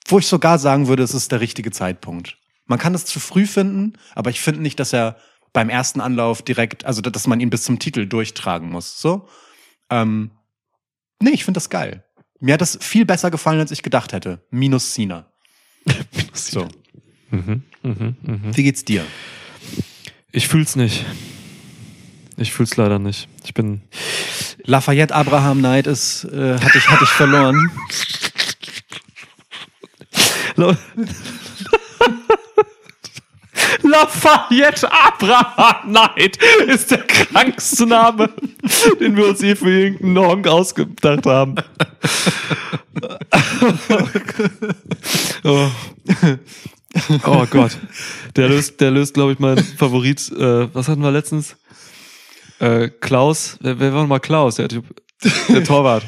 wo 0.08 0.20
ich 0.20 0.28
sogar 0.28 0.58
sagen 0.58 0.88
würde, 0.88 1.04
es 1.04 1.14
ist 1.14 1.32
der 1.32 1.42
richtige 1.42 1.72
Zeitpunkt. 1.72 2.38
Man 2.66 2.80
kann 2.80 2.96
es 2.96 3.06
zu 3.06 3.20
früh 3.20 3.46
finden, 3.46 3.94
aber 4.16 4.30
ich 4.30 4.42
finde 4.42 4.62
nicht, 4.62 4.80
dass 4.80 4.94
er 4.94 5.18
beim 5.54 5.70
ersten 5.70 6.00
Anlauf 6.00 6.42
direkt, 6.42 6.86
also 6.86 7.02
dass 7.02 7.28
man 7.28 7.40
ihn 7.42 7.50
bis 7.50 7.64
zum 7.64 7.80
Titel 7.80 8.06
durchtragen 8.06 8.70
muss. 8.70 9.00
So. 9.00 9.28
Ähm, 9.90 10.32
nee, 11.22 11.32
ich 11.32 11.44
finde 11.44 11.58
das 11.58 11.70
geil. 11.70 12.06
Mir 12.42 12.56
hat 12.56 12.62
das 12.62 12.78
viel 12.82 13.06
besser 13.06 13.32
gefallen, 13.32 13.60
als 13.60 13.72
ich 13.72 13.84
gedacht 13.84 14.14
hätte. 14.14 14.42
Minus 14.50 14.94
Cena. 14.94 15.26
So. 16.34 16.68
Mhm. 17.30 17.64
Mhm. 17.84 18.16
Mhm. 18.22 18.58
Wie 18.58 18.64
geht's 18.64 18.84
dir? 18.84 19.06
Ich 20.32 20.48
fühl's 20.48 20.76
nicht. 20.76 21.06
Ich 22.38 22.52
fühl's 22.52 22.78
leider 22.78 23.00
nicht. 23.00 23.28
Ich 23.44 23.54
bin. 23.54 23.82
Lafayette 24.64 25.14
Abraham 25.14 25.60
Knight 25.60 25.88
ist, 25.88 26.24
äh, 26.26 26.58
hatte 26.60 26.78
ich, 26.78 26.90
hatte 26.90 27.04
ich 27.04 27.10
verloren. 27.10 27.72
Lafayette 33.92 34.90
Abraham 34.92 35.94
Knight 36.16 36.38
ist 36.68 36.92
der 36.92 37.00
krankste 37.00 37.86
Name, 37.86 38.30
den 39.00 39.16
wir 39.18 39.28
uns 39.28 39.42
je 39.42 39.56
für 39.56 39.70
irgendeinen 39.70 40.18
Honk 40.18 40.48
ausgedacht 40.48 41.26
haben. 41.26 41.56
oh. 45.44 45.68
oh 47.26 47.46
Gott. 47.50 47.78
Der 48.36 48.50
löst, 48.50 48.80
der 48.80 48.92
löst, 48.92 49.14
glaube 49.14 49.34
ich, 49.34 49.40
mein 49.40 49.58
Favorit. 49.58 50.32
Äh, 50.32 50.74
was 50.74 50.88
hatten 50.88 51.02
wir 51.02 51.12
letztens? 51.12 51.58
Äh, 52.60 52.90
Klaus, 52.90 53.58
wer, 53.62 53.80
wer 53.80 53.94
war 53.94 54.02
noch 54.02 54.10
mal 54.10 54.20
Klaus? 54.20 54.56
Der 54.56 54.70
Typ, 54.70 54.86
der 55.50 55.64
Torwart 55.64 56.04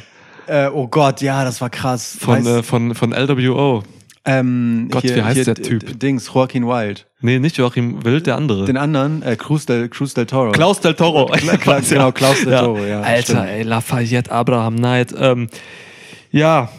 Äh, 0.47 0.67
oh 0.67 0.87
Gott, 0.87 1.21
ja, 1.21 1.43
das 1.43 1.61
war 1.61 1.69
krass. 1.69 2.17
von, 2.19 2.45
äh, 2.45 2.63
von, 2.63 2.95
von 2.95 3.11
LWO. 3.11 3.83
Ähm, 4.25 4.87
Gott, 4.91 5.03
wie 5.03 5.21
heißt 5.21 5.47
der 5.47 5.53
D- 5.55 5.61
Typ? 5.63 5.99
Dings, 5.99 6.29
Joaquin 6.33 6.65
Wild. 6.65 7.05
Nee, 7.21 7.39
nicht 7.39 7.57
Joachim 7.57 8.03
Wild, 8.05 8.25
der 8.27 8.35
andere. 8.35 8.65
Den 8.65 8.77
anderen, 8.77 9.21
äh, 9.21 9.35
Cruz 9.35 9.65
del, 9.65 9.89
Cruz 9.89 10.13
del 10.13 10.25
Toro. 10.25 10.51
Klaus 10.51 10.79
del 10.81 10.93
Toro. 10.93 11.31
Kla- 11.33 11.87
genau, 11.89 12.11
Klaus 12.11 12.43
del 12.43 12.57
Toro, 12.57 12.85
ja, 12.85 13.01
Alter, 13.01 13.21
stimmt. 13.23 13.47
ey, 13.49 13.63
Lafayette, 13.63 14.31
Abraham 14.31 14.75
Knight. 14.77 15.13
Ähm, 15.17 15.47
ja, 16.31 16.69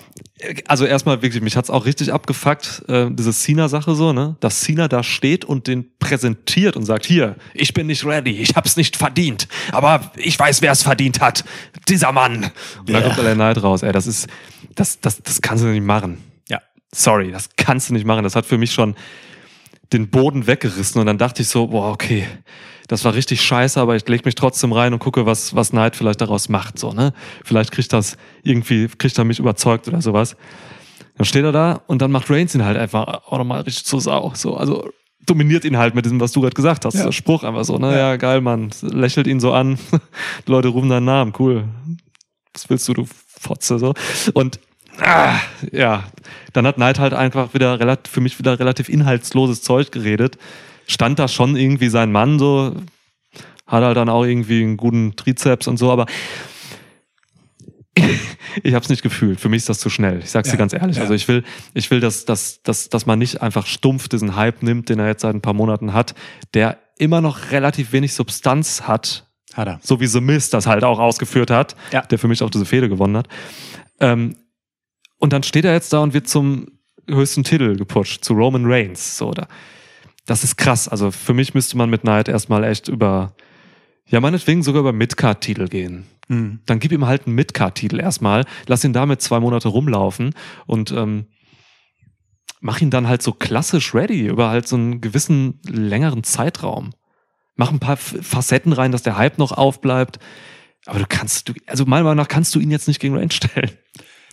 also 0.66 0.84
erstmal 0.84 1.22
wirklich, 1.22 1.42
mich 1.42 1.56
hat's 1.56 1.70
auch 1.70 1.86
richtig 1.86 2.12
abgefuckt, 2.12 2.82
äh, 2.88 3.06
diese 3.10 3.32
Cena-Sache 3.32 3.94
so, 3.94 4.12
ne? 4.12 4.36
Dass 4.40 4.60
Cena 4.60 4.88
da 4.88 5.02
steht 5.02 5.44
und 5.44 5.66
den 5.66 5.86
präsentiert 5.98 6.76
und 6.76 6.84
sagt, 6.84 7.06
hier, 7.06 7.36
ich 7.54 7.72
bin 7.72 7.86
nicht 7.86 8.04
ready, 8.04 8.32
ich 8.32 8.54
hab's 8.56 8.76
nicht 8.76 8.96
verdient, 8.96 9.48
aber 9.72 10.12
ich 10.16 10.38
weiß, 10.38 10.60
wer 10.60 10.72
es 10.72 10.82
verdient 10.82 11.20
hat. 11.20 11.44
Dieser 11.88 12.12
Mann. 12.12 12.50
Und 12.80 12.90
dann 12.92 13.02
kommt 13.04 13.18
der 13.18 13.34
Knight 13.34 13.62
raus, 13.62 13.82
ey, 13.82 13.92
das 13.92 14.06
ist, 14.06 14.28
das, 14.74 15.00
das, 15.00 15.22
das 15.22 15.40
kannst 15.40 15.62
du 15.64 15.68
nicht 15.68 15.84
machen. 15.84 16.18
Ja. 16.94 16.98
Sorry, 17.00 17.30
das 17.30 17.48
kannst 17.56 17.88
du 17.90 17.94
nicht 17.94 18.06
machen. 18.06 18.22
Das 18.24 18.36
hat 18.36 18.46
für 18.46 18.58
mich 18.58 18.72
schon 18.72 18.94
den 19.92 20.08
Boden 20.10 20.46
weggerissen 20.46 21.00
und 21.00 21.06
dann 21.06 21.18
dachte 21.18 21.42
ich 21.42 21.48
so, 21.48 21.66
boah, 21.68 21.90
okay, 21.92 22.26
das 22.88 23.04
war 23.04 23.14
richtig 23.14 23.42
scheiße, 23.42 23.80
aber 23.80 23.96
ich 23.96 24.06
leg 24.08 24.24
mich 24.24 24.34
trotzdem 24.34 24.72
rein 24.72 24.92
und 24.92 24.98
gucke, 24.98 25.26
was, 25.26 25.54
was 25.54 25.70
Knight 25.70 25.96
vielleicht 25.96 26.20
daraus 26.20 26.48
macht, 26.48 26.78
so, 26.78 26.92
ne? 26.92 27.12
Vielleicht 27.44 27.70
kriegt 27.72 27.92
das 27.92 28.16
irgendwie, 28.42 28.88
kriegt 28.88 29.16
er 29.18 29.24
mich 29.24 29.38
überzeugt 29.38 29.88
oder 29.88 30.00
sowas. 30.02 30.36
Dann 31.16 31.24
steht 31.26 31.44
er 31.44 31.52
da 31.52 31.80
und 31.86 32.02
dann 32.02 32.10
macht 32.10 32.28
Reigns 32.30 32.54
ihn 32.54 32.64
halt 32.64 32.76
einfach 32.76 33.06
auch 33.26 33.38
nochmal 33.38 33.60
richtig 33.62 33.84
zur 33.86 34.00
Sau, 34.00 34.32
so, 34.34 34.56
also 34.56 34.88
dominiert 35.26 35.64
ihn 35.64 35.78
halt 35.78 35.94
mit 35.94 36.04
diesem, 36.04 36.20
was 36.20 36.32
du 36.32 36.40
gerade 36.40 36.54
gesagt 36.54 36.84
hast, 36.84 36.94
Ja. 36.94 37.04
der 37.04 37.12
Spruch 37.12 37.44
einfach 37.44 37.64
so, 37.64 37.78
ne? 37.78 37.96
Ja. 37.96 38.16
geil, 38.16 38.40
Mann, 38.40 38.70
lächelt 38.82 39.26
ihn 39.26 39.40
so 39.40 39.52
an, 39.52 39.78
die 40.46 40.50
Leute 40.50 40.68
rufen 40.68 40.88
deinen 40.90 41.06
Namen, 41.06 41.32
cool. 41.38 41.68
Was 42.52 42.68
willst 42.68 42.86
du, 42.88 42.94
du 42.94 43.06
Fotze, 43.06 43.78
so. 43.78 43.94
Und, 44.34 44.58
ah, 45.00 45.38
ja, 45.72 46.04
dann 46.52 46.66
hat 46.66 46.76
Knight 46.76 46.98
halt 46.98 47.14
einfach 47.14 47.54
wieder 47.54 47.78
relativ, 47.80 48.12
für 48.12 48.20
mich 48.20 48.38
wieder 48.38 48.58
relativ 48.58 48.88
inhaltsloses 48.88 49.62
Zeug 49.62 49.90
geredet. 49.92 50.38
Stand 50.86 51.18
da 51.18 51.28
schon 51.28 51.56
irgendwie 51.56 51.88
sein 51.88 52.12
Mann 52.12 52.38
so, 52.38 52.76
hat 53.66 53.82
halt 53.82 53.96
dann 53.96 54.08
auch 54.08 54.24
irgendwie 54.24 54.62
einen 54.62 54.76
guten 54.76 55.16
Trizeps 55.16 55.66
und 55.66 55.78
so, 55.78 55.90
aber 55.90 56.06
ich 58.62 58.74
habe 58.74 58.82
es 58.82 58.88
nicht 58.88 59.02
gefühlt. 59.02 59.40
Für 59.40 59.48
mich 59.48 59.58
ist 59.58 59.68
das 59.68 59.78
zu 59.78 59.88
schnell. 59.88 60.18
Ich 60.20 60.30
sag's 60.30 60.48
Ja, 60.48 60.52
dir 60.54 60.58
ganz 60.58 60.72
ehrlich. 60.72 60.96
ja. 60.96 61.02
Also 61.02 61.14
ich 61.14 61.26
will, 61.28 61.44
ich 61.74 61.90
will, 61.90 62.00
dass, 62.00 62.24
dass, 62.24 62.62
dass, 62.62 62.88
dass 62.88 63.06
man 63.06 63.18
nicht 63.18 63.40
einfach 63.42 63.66
stumpf 63.66 64.08
diesen 64.08 64.36
Hype 64.36 64.62
nimmt, 64.62 64.88
den 64.88 64.98
er 64.98 65.06
jetzt 65.06 65.22
seit 65.22 65.34
ein 65.34 65.40
paar 65.40 65.54
Monaten 65.54 65.92
hat, 65.92 66.14
der 66.54 66.78
immer 66.98 67.20
noch 67.20 67.50
relativ 67.50 67.92
wenig 67.92 68.12
Substanz 68.14 68.82
hat, 68.82 69.26
Hat 69.54 69.66
er. 69.68 69.80
so 69.82 70.00
wie 70.00 70.06
The 70.06 70.20
Miz 70.20 70.50
das 70.50 70.66
halt 70.66 70.84
auch 70.84 70.98
ausgeführt 70.98 71.50
hat, 71.50 71.76
Ja. 71.92 72.02
der 72.02 72.18
für 72.18 72.28
mich 72.28 72.42
auch 72.42 72.50
diese 72.50 72.66
Fehde 72.66 72.88
gewonnen 72.88 73.16
hat. 73.16 73.28
Ähm, 74.00 74.36
und 75.24 75.32
dann 75.32 75.42
steht 75.42 75.64
er 75.64 75.72
jetzt 75.72 75.90
da 75.90 76.00
und 76.00 76.12
wird 76.12 76.28
zum 76.28 76.66
höchsten 77.08 77.44
Titel 77.44 77.76
gepusht, 77.76 78.22
zu 78.22 78.34
Roman 78.34 78.66
Reigns. 78.66 79.16
So, 79.16 79.30
da. 79.30 79.48
Das 80.26 80.44
ist 80.44 80.56
krass. 80.56 80.86
Also 80.86 81.10
für 81.10 81.32
mich 81.32 81.54
müsste 81.54 81.78
man 81.78 81.88
mit 81.88 82.02
Knight 82.02 82.28
erstmal 82.28 82.62
echt 82.62 82.88
über, 82.88 83.34
ja, 84.06 84.20
meinetwegen 84.20 84.62
sogar 84.62 84.80
über 84.80 84.92
Midcard-Titel 84.92 85.68
gehen. 85.68 86.04
Mhm. 86.28 86.60
Dann 86.66 86.78
gib 86.78 86.92
ihm 86.92 87.06
halt 87.06 87.26
einen 87.26 87.36
Midcard-Titel 87.36 88.00
erstmal, 88.00 88.44
lass 88.66 88.84
ihn 88.84 88.92
damit 88.92 89.22
zwei 89.22 89.40
Monate 89.40 89.68
rumlaufen 89.68 90.34
und 90.66 90.92
ähm, 90.92 91.24
mach 92.60 92.82
ihn 92.82 92.90
dann 92.90 93.08
halt 93.08 93.22
so 93.22 93.32
klassisch 93.32 93.94
ready 93.94 94.26
über 94.26 94.50
halt 94.50 94.68
so 94.68 94.76
einen 94.76 95.00
gewissen 95.00 95.58
längeren 95.66 96.22
Zeitraum. 96.22 96.90
Mach 97.56 97.72
ein 97.72 97.80
paar 97.80 97.96
Facetten 97.96 98.74
rein, 98.74 98.92
dass 98.92 99.04
der 99.04 99.16
Hype 99.16 99.38
noch 99.38 99.52
aufbleibt. 99.52 100.18
Aber 100.84 100.98
du 100.98 101.06
kannst, 101.08 101.48
du, 101.48 101.54
also 101.66 101.86
meiner 101.86 102.04
Meinung 102.04 102.18
nach 102.18 102.28
kannst 102.28 102.54
du 102.54 102.60
ihn 102.60 102.70
jetzt 102.70 102.88
nicht 102.88 103.00
gegen 103.00 103.16
Reigns 103.16 103.36
stellen. 103.36 103.70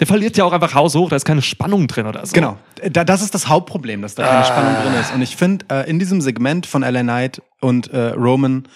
Der 0.02 0.08
verliert 0.08 0.36
ja 0.36 0.44
auch 0.44 0.52
einfach 0.52 0.74
haushoch, 0.74 1.08
da 1.10 1.16
ist 1.16 1.24
keine 1.26 1.42
Spannung 1.44 1.88
drin 1.88 2.08
oder 2.08 2.26
so. 2.26 2.34
Genau. 2.34 2.58
Da, 2.92 3.04
das 3.06 3.22
ist 3.22 3.34
das 3.34 3.48
Hauptproblem, 3.48 4.02
dass 4.02 4.16
da 4.16 4.26
keine 4.26 4.40
Ah. 4.40 4.44
Spannung 4.44 4.76
drin 4.84 4.94
ist. 5.00 5.14
Und 5.14 5.22
ich 5.22 5.36
finde, 5.38 5.66
äh, 5.72 5.90
in 5.90 6.00
diesem 6.00 6.20
Segment 6.22 6.66
von 6.66 6.82
LA 6.82 7.02
Knight 7.04 7.42
und 7.62 7.88
äh, 7.94 8.08
Roman 8.10 8.68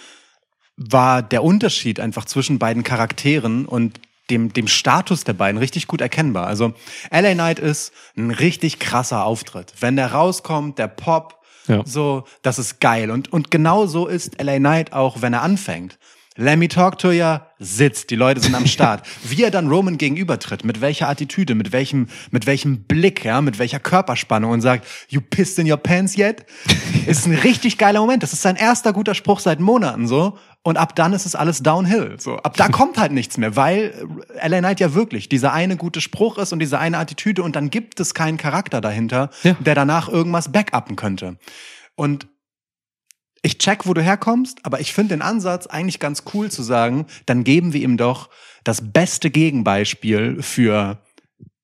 war 0.78 1.22
der 1.24 1.44
Unterschied 1.44 2.00
einfach 2.00 2.26
zwischen 2.26 2.60
beiden 2.60 2.84
Charakteren 2.84 3.66
und 3.66 4.00
dem, 4.30 4.54
dem 4.54 4.68
Status 4.68 5.24
der 5.24 5.34
beiden 5.34 5.58
richtig 5.60 5.88
gut 5.88 6.02
erkennbar. 6.02 6.48
Also 6.48 6.74
LA 7.12 7.34
Knight 7.34 7.60
ist 7.60 7.92
ein 8.18 8.32
richtig 8.32 8.80
krasser 8.80 9.24
Auftritt. 9.26 9.74
Wenn 9.80 9.96
der 9.96 10.12
rauskommt, 10.14 10.78
der 10.80 10.88
Pop, 10.88 11.40
Ja. 11.68 11.82
so, 11.86 12.26
das 12.44 12.60
ist 12.60 12.80
geil. 12.80 13.10
Und, 13.12 13.32
und 13.34 13.50
genau 13.52 13.86
so 13.88 14.08
ist 14.08 14.42
LA 14.42 14.58
Knight 14.58 14.94
auch, 14.94 15.22
wenn 15.22 15.34
er 15.34 15.42
anfängt. 15.44 15.98
Let 16.38 16.60
me 16.60 16.68
talk 16.68 17.00
to 17.00 17.12
ya, 17.12 17.48
sitzt, 17.60 18.10
die 18.10 18.18
Leute 18.18 18.42
sind 18.42 18.56
am 18.56 18.68
Start. 18.68 19.08
Wie 19.24 19.42
er 19.42 19.52
dann 19.52 19.70
Roman 19.70 19.98
gegenübertritt, 19.98 20.66
mit 20.66 20.82
welcher 20.82 21.08
Attitüde, 21.08 21.56
mit 21.56 21.72
welchem, 21.72 22.08
mit 22.30 22.46
welchem 22.46 22.84
Blick, 22.84 23.24
ja, 23.24 23.40
mit 23.40 23.58
welcher 23.58 23.80
Körperspannung 23.80 24.52
und 24.52 24.60
sagt, 24.60 24.86
you 25.08 25.22
pissed 25.22 25.58
in 25.60 25.72
your 25.72 25.78
pants 25.78 26.18
yet? 26.18 26.46
ist 27.08 27.26
ein 27.26 27.36
richtig 27.36 27.78
geiler 27.78 28.02
Moment. 28.02 28.22
Das 28.22 28.34
ist 28.34 28.42
sein 28.42 28.58
erster 28.58 28.92
guter 28.92 29.16
Spruch 29.16 29.40
seit 29.40 29.62
Monaten 29.62 30.08
so. 30.08 30.38
Und 30.62 30.76
ab 30.76 30.94
dann 30.96 31.14
ist 31.14 31.26
es 31.26 31.36
alles 31.36 31.64
downhill. 31.64 32.18
So, 32.20 32.36
ab 32.38 32.58
da 32.58 32.68
kommt 32.70 32.98
halt 32.98 33.14
nichts 33.14 33.38
mehr, 33.38 33.56
weil 33.56 33.94
LA 34.46 34.60
Knight 34.60 34.82
ja 34.82 34.94
wirklich 34.94 35.30
dieser 35.30 35.54
eine 35.54 35.78
gute 35.78 36.02
Spruch 36.02 36.38
ist 36.38 36.52
und 36.52 36.60
diese 36.60 36.80
eine 36.80 36.98
Attitüde 36.98 37.44
und 37.44 37.56
dann 37.56 37.70
gibt 37.70 38.02
es 38.02 38.14
keinen 38.14 38.38
Charakter 38.38 38.82
dahinter, 38.82 39.30
Ja. 39.44 39.54
der 39.62 39.76
danach 39.76 40.10
irgendwas 40.10 40.52
backuppen 40.52 40.98
könnte. 40.98 41.38
Und 41.96 42.28
ich 43.46 43.60
check, 43.60 43.86
wo 43.86 43.94
du 43.94 44.02
herkommst, 44.02 44.60
aber 44.64 44.80
ich 44.80 44.94
finde 44.94 45.16
den 45.16 45.22
Ansatz 45.22 45.68
eigentlich 45.68 46.00
ganz 46.00 46.24
cool 46.34 46.50
zu 46.50 46.64
sagen, 46.64 47.06
dann 47.28 47.44
geben 47.44 47.74
wir 47.74 47.82
ihm 47.82 47.96
doch 47.96 48.30
das 48.64 48.92
beste 48.92 49.30
Gegenbeispiel 49.30 50.42
für 50.42 50.98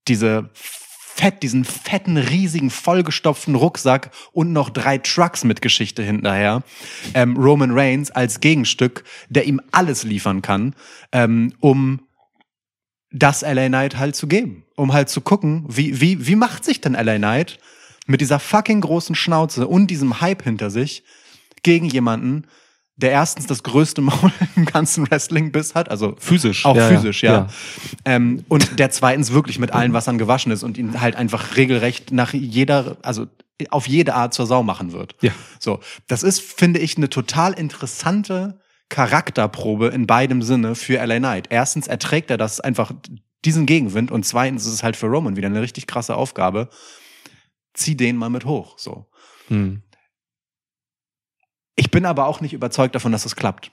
diese 0.07 0.51
fett, 0.53 1.41
diesen 1.41 1.65
fetten, 1.65 2.17
riesigen, 2.17 2.69
vollgestopften 2.69 3.55
Rucksack 3.55 4.11
und 4.31 4.53
noch 4.53 4.69
drei 4.69 4.99
Trucks 4.99 5.43
mit 5.43 5.63
Geschichte 5.63 6.03
hinterher. 6.03 6.61
Ähm, 7.15 7.35
Roman 7.35 7.71
Reigns 7.71 8.11
als 8.11 8.39
Gegenstück, 8.39 9.03
der 9.29 9.45
ihm 9.45 9.59
alles 9.71 10.03
liefern 10.03 10.43
kann, 10.43 10.75
ähm, 11.11 11.53
um 11.61 12.01
das 13.11 13.41
LA 13.41 13.67
Knight 13.67 13.97
halt 13.97 14.15
zu 14.15 14.27
geben. 14.27 14.65
Um 14.75 14.93
halt 14.93 15.09
zu 15.09 15.21
gucken, 15.21 15.65
wie, 15.67 15.99
wie, 15.99 16.27
wie 16.27 16.35
macht 16.35 16.63
sich 16.63 16.79
denn 16.79 16.93
LA 16.93 17.17
Knight 17.17 17.59
mit 18.05 18.21
dieser 18.21 18.39
fucking 18.39 18.81
großen 18.81 19.15
Schnauze 19.15 19.67
und 19.67 19.87
diesem 19.87 20.21
Hype 20.21 20.43
hinter 20.43 20.69
sich 20.69 21.03
gegen 21.63 21.87
jemanden, 21.87 22.47
der 22.95 23.11
erstens 23.11 23.47
das 23.47 23.63
größte 23.63 24.01
Maul 24.01 24.31
im 24.55 24.65
ganzen 24.65 25.09
Wrestling-Biss 25.09 25.75
hat, 25.75 25.89
also 25.89 26.15
Physisch. 26.19 26.65
auch 26.65 26.75
Ja, 26.75 26.87
physisch, 26.87 27.23
ja. 27.23 27.33
Ja. 27.33 27.47
Ähm, 28.05 28.45
und 28.47 28.79
der 28.79 28.91
zweitens 28.91 29.31
wirklich 29.31 29.59
mit 29.59 29.71
allen 29.71 29.93
Wassern 29.93 30.17
gewaschen 30.17 30.51
ist 30.51 30.63
und 30.63 30.77
ihn 30.77 31.01
halt 31.01 31.15
einfach 31.15 31.55
regelrecht 31.55 32.11
nach 32.11 32.33
jeder, 32.33 32.97
also 33.01 33.27
auf 33.69 33.87
jede 33.87 34.15
Art 34.15 34.33
zur 34.33 34.47
Sau 34.47 34.63
machen 34.63 34.91
wird. 34.91 35.15
Ja. 35.21 35.31
So, 35.59 35.79
das 36.07 36.23
ist, 36.23 36.41
finde 36.41 36.79
ich, 36.79 36.97
eine 36.97 37.09
total 37.09 37.53
interessante 37.53 38.59
Charakterprobe 38.89 39.87
in 39.87 40.05
beidem 40.07 40.41
Sinne 40.41 40.75
für 40.75 41.03
LA 41.03 41.19
Knight. 41.19 41.47
Erstens 41.49 41.87
erträgt 41.87 42.29
er 42.29 42.37
das 42.37 42.59
einfach 42.59 42.91
diesen 43.45 43.65
Gegenwind 43.65 44.11
und 44.11 44.25
zweitens 44.25 44.65
ist 44.65 44.73
es 44.73 44.83
halt 44.83 44.95
für 44.95 45.07
Roman 45.07 45.35
wieder 45.35 45.47
eine 45.47 45.61
richtig 45.61 45.87
krasse 45.87 46.15
Aufgabe. 46.15 46.69
Zieh 47.73 47.95
den 47.95 48.17
mal 48.17 48.29
mit 48.29 48.45
hoch, 48.45 48.77
so. 48.77 49.05
Hm. 49.47 49.81
Ich 51.75 51.91
bin 51.91 52.05
aber 52.05 52.27
auch 52.27 52.41
nicht 52.41 52.53
überzeugt 52.53 52.95
davon, 52.95 53.11
dass 53.11 53.25
es 53.25 53.35
klappt. 53.35 53.71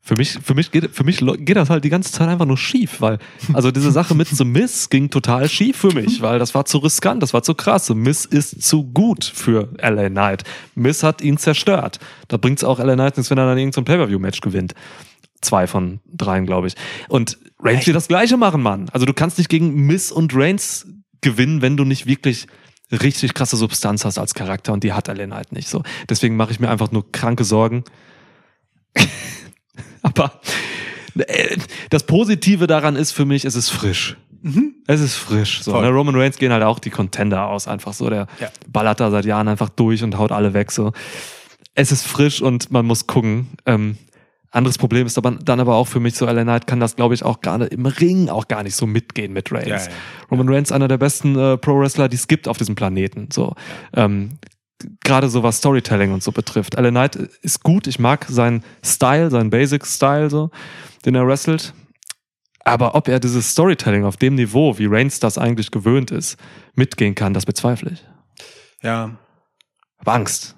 Für 0.00 0.14
mich, 0.16 0.38
für 0.42 0.54
mich 0.54 0.70
geht, 0.70 0.94
für 0.94 1.04
mich 1.04 1.18
geht 1.18 1.56
das 1.56 1.68
halt 1.68 1.84
die 1.84 1.90
ganze 1.90 2.10
Zeit 2.10 2.28
einfach 2.28 2.46
nur 2.46 2.56
schief, 2.56 3.02
weil, 3.02 3.18
also 3.52 3.70
diese 3.70 3.92
Sache 3.92 4.14
mit 4.14 4.28
The 4.28 4.44
Miss 4.44 4.88
ging 4.88 5.10
total 5.10 5.50
schief 5.50 5.76
für 5.76 5.92
mich, 5.92 6.22
weil 6.22 6.38
das 6.38 6.54
war 6.54 6.64
zu 6.64 6.78
riskant, 6.78 7.22
das 7.22 7.34
war 7.34 7.42
zu 7.42 7.54
krass. 7.54 7.86
The 7.86 7.94
Miss 7.94 8.24
ist 8.24 8.62
zu 8.62 8.84
gut 8.84 9.22
für 9.24 9.68
LA 9.82 10.08
Knight. 10.08 10.44
Miss 10.74 11.02
hat 11.02 11.20
ihn 11.20 11.36
zerstört. 11.36 11.98
Da 12.28 12.38
bringt's 12.38 12.64
auch 12.64 12.78
LA 12.78 12.94
Knight 12.94 13.18
nichts, 13.18 13.30
wenn 13.30 13.36
er 13.36 13.46
dann 13.46 13.58
irgendein 13.58 13.84
Pay-Per-View-Match 13.84 14.40
gewinnt. 14.40 14.74
Zwei 15.42 15.66
von 15.66 16.00
dreien, 16.06 16.46
glaube 16.46 16.68
ich. 16.68 16.74
Und 17.08 17.36
Reigns 17.60 17.86
will 17.86 17.92
das 17.92 18.08
Gleiche 18.08 18.38
machen, 18.38 18.62
Mann. 18.62 18.88
Also 18.94 19.04
du 19.04 19.12
kannst 19.12 19.36
nicht 19.36 19.50
gegen 19.50 19.86
Miss 19.86 20.10
und 20.10 20.34
Reigns 20.34 20.86
gewinnen, 21.20 21.60
wenn 21.60 21.76
du 21.76 21.84
nicht 21.84 22.06
wirklich 22.06 22.46
richtig 22.90 23.34
krasse 23.34 23.56
Substanz 23.56 24.04
hast 24.04 24.18
als 24.18 24.34
Charakter 24.34 24.72
und 24.72 24.84
die 24.84 24.92
hat 24.92 25.08
LA 25.08 25.26
Knight 25.26 25.52
nicht 25.52 25.68
so. 25.68 25.82
Deswegen 26.08 26.36
mache 26.36 26.52
ich 26.52 26.60
mir 26.60 26.70
einfach 26.70 26.90
nur 26.90 27.10
kranke 27.12 27.44
Sorgen. 27.44 27.84
Aber 30.02 30.40
äh, 31.16 31.56
das 31.90 32.04
Positive 32.04 32.66
daran 32.66 32.96
ist 32.96 33.12
für 33.12 33.24
mich, 33.24 33.44
es 33.44 33.54
ist 33.54 33.70
frisch. 33.70 34.16
Es 34.86 35.00
ist 35.00 35.16
frisch. 35.16 35.62
So. 35.62 35.78
Ne? 35.80 35.88
Roman 35.88 36.14
Reigns 36.14 36.38
gehen 36.38 36.52
halt 36.52 36.62
auch 36.62 36.78
die 36.78 36.90
Contender 36.90 37.46
aus, 37.48 37.66
einfach 37.66 37.92
so. 37.92 38.08
Der 38.08 38.26
Ja. 38.40 38.48
ballert 38.68 39.00
da 39.00 39.10
seit 39.10 39.24
Jahren 39.24 39.48
einfach 39.48 39.68
durch 39.68 40.02
und 40.04 40.16
haut 40.16 40.30
alle 40.32 40.54
weg. 40.54 40.70
So. 40.70 40.92
es 41.74 41.92
ist 41.92 42.06
frisch 42.06 42.40
und 42.40 42.70
man 42.70 42.86
muss 42.86 43.06
gucken. 43.06 43.48
Ähm, 43.66 43.98
anderes 44.50 44.78
Problem 44.78 45.06
ist 45.06 45.18
aber 45.18 45.32
dann 45.32 45.60
aber 45.60 45.76
auch 45.76 45.86
für 45.86 46.00
mich 46.00 46.14
so, 46.14 46.24
LA 46.26 46.42
Knight 46.42 46.66
kann 46.66 46.80
das, 46.80 46.96
glaube 46.96 47.14
ich, 47.14 47.22
auch 47.22 47.40
gerade 47.40 47.66
im 47.66 47.86
Ring 47.86 48.28
auch 48.28 48.48
gar 48.48 48.62
nicht 48.62 48.76
so 48.76 48.86
mitgehen 48.86 49.32
mit 49.32 49.52
Reigns. 49.52 49.68
Ja, 49.68 49.76
ja. 49.76 49.96
Roman 50.30 50.48
Reigns 50.48 50.72
einer 50.72 50.88
der 50.88 50.98
besten 50.98 51.38
äh, 51.38 51.58
Pro-Wrestler, 51.58 52.08
die 52.08 52.16
es 52.16 52.28
gibt 52.28 52.48
auf 52.48 52.56
diesem 52.56 52.74
Planeten. 52.74 53.28
So. 53.30 53.54
Ähm, 53.94 54.38
gerade 55.00 55.28
so 55.28 55.42
was 55.42 55.58
Storytelling 55.58 56.12
und 56.12 56.22
so 56.22 56.32
betrifft. 56.32 56.74
LA 56.74 56.90
Knight 56.90 57.16
ist 57.16 57.62
gut, 57.62 57.86
ich 57.86 57.98
mag 57.98 58.26
seinen 58.28 58.64
Style, 58.82 59.30
seinen 59.30 59.50
Basic-Style, 59.50 60.30
so, 60.30 60.50
den 61.04 61.14
er 61.14 61.26
wrestelt. 61.26 61.74
Aber 62.64 62.94
ob 62.94 63.08
er 63.08 63.18
dieses 63.18 63.50
Storytelling 63.50 64.04
auf 64.04 64.16
dem 64.16 64.34
Niveau, 64.34 64.78
wie 64.78 64.86
Reigns 64.86 65.20
das 65.20 65.38
eigentlich 65.38 65.70
gewöhnt 65.70 66.10
ist, 66.10 66.38
mitgehen 66.74 67.14
kann, 67.14 67.34
das 67.34 67.46
bezweifle 67.46 67.92
ich. 67.92 68.04
Ja. 68.82 69.16
Hab 69.98 70.08
Angst. 70.08 70.54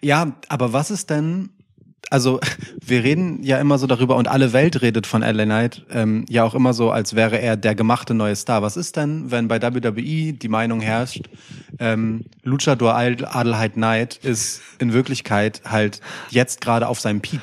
Ja, 0.00 0.32
aber 0.48 0.72
was 0.72 0.90
ist 0.90 1.10
denn, 1.10 1.50
also 2.10 2.40
wir 2.84 3.04
reden 3.04 3.42
ja 3.42 3.58
immer 3.58 3.78
so 3.78 3.86
darüber 3.86 4.16
und 4.16 4.28
alle 4.28 4.52
Welt 4.52 4.82
redet 4.82 5.06
von 5.06 5.22
LA 5.22 5.44
Knight 5.44 5.86
ähm, 5.90 6.24
ja 6.28 6.44
auch 6.44 6.54
immer 6.54 6.74
so, 6.74 6.90
als 6.90 7.14
wäre 7.14 7.40
er 7.40 7.56
der 7.56 7.74
gemachte 7.74 8.14
neue 8.14 8.36
Star. 8.36 8.62
Was 8.62 8.76
ist 8.76 8.96
denn, 8.96 9.30
wenn 9.30 9.48
bei 9.48 9.62
WWE 9.62 10.32
die 10.32 10.48
Meinung 10.48 10.80
herrscht, 10.80 11.28
ähm, 11.78 12.24
Luchador 12.42 12.94
Adel- 12.94 13.26
Adelheid 13.26 13.74
Knight 13.74 14.16
ist 14.22 14.60
in 14.78 14.92
Wirklichkeit 14.92 15.62
halt 15.64 16.00
jetzt 16.30 16.60
gerade 16.60 16.88
auf 16.88 17.00
seinem 17.00 17.20
Peak. 17.20 17.40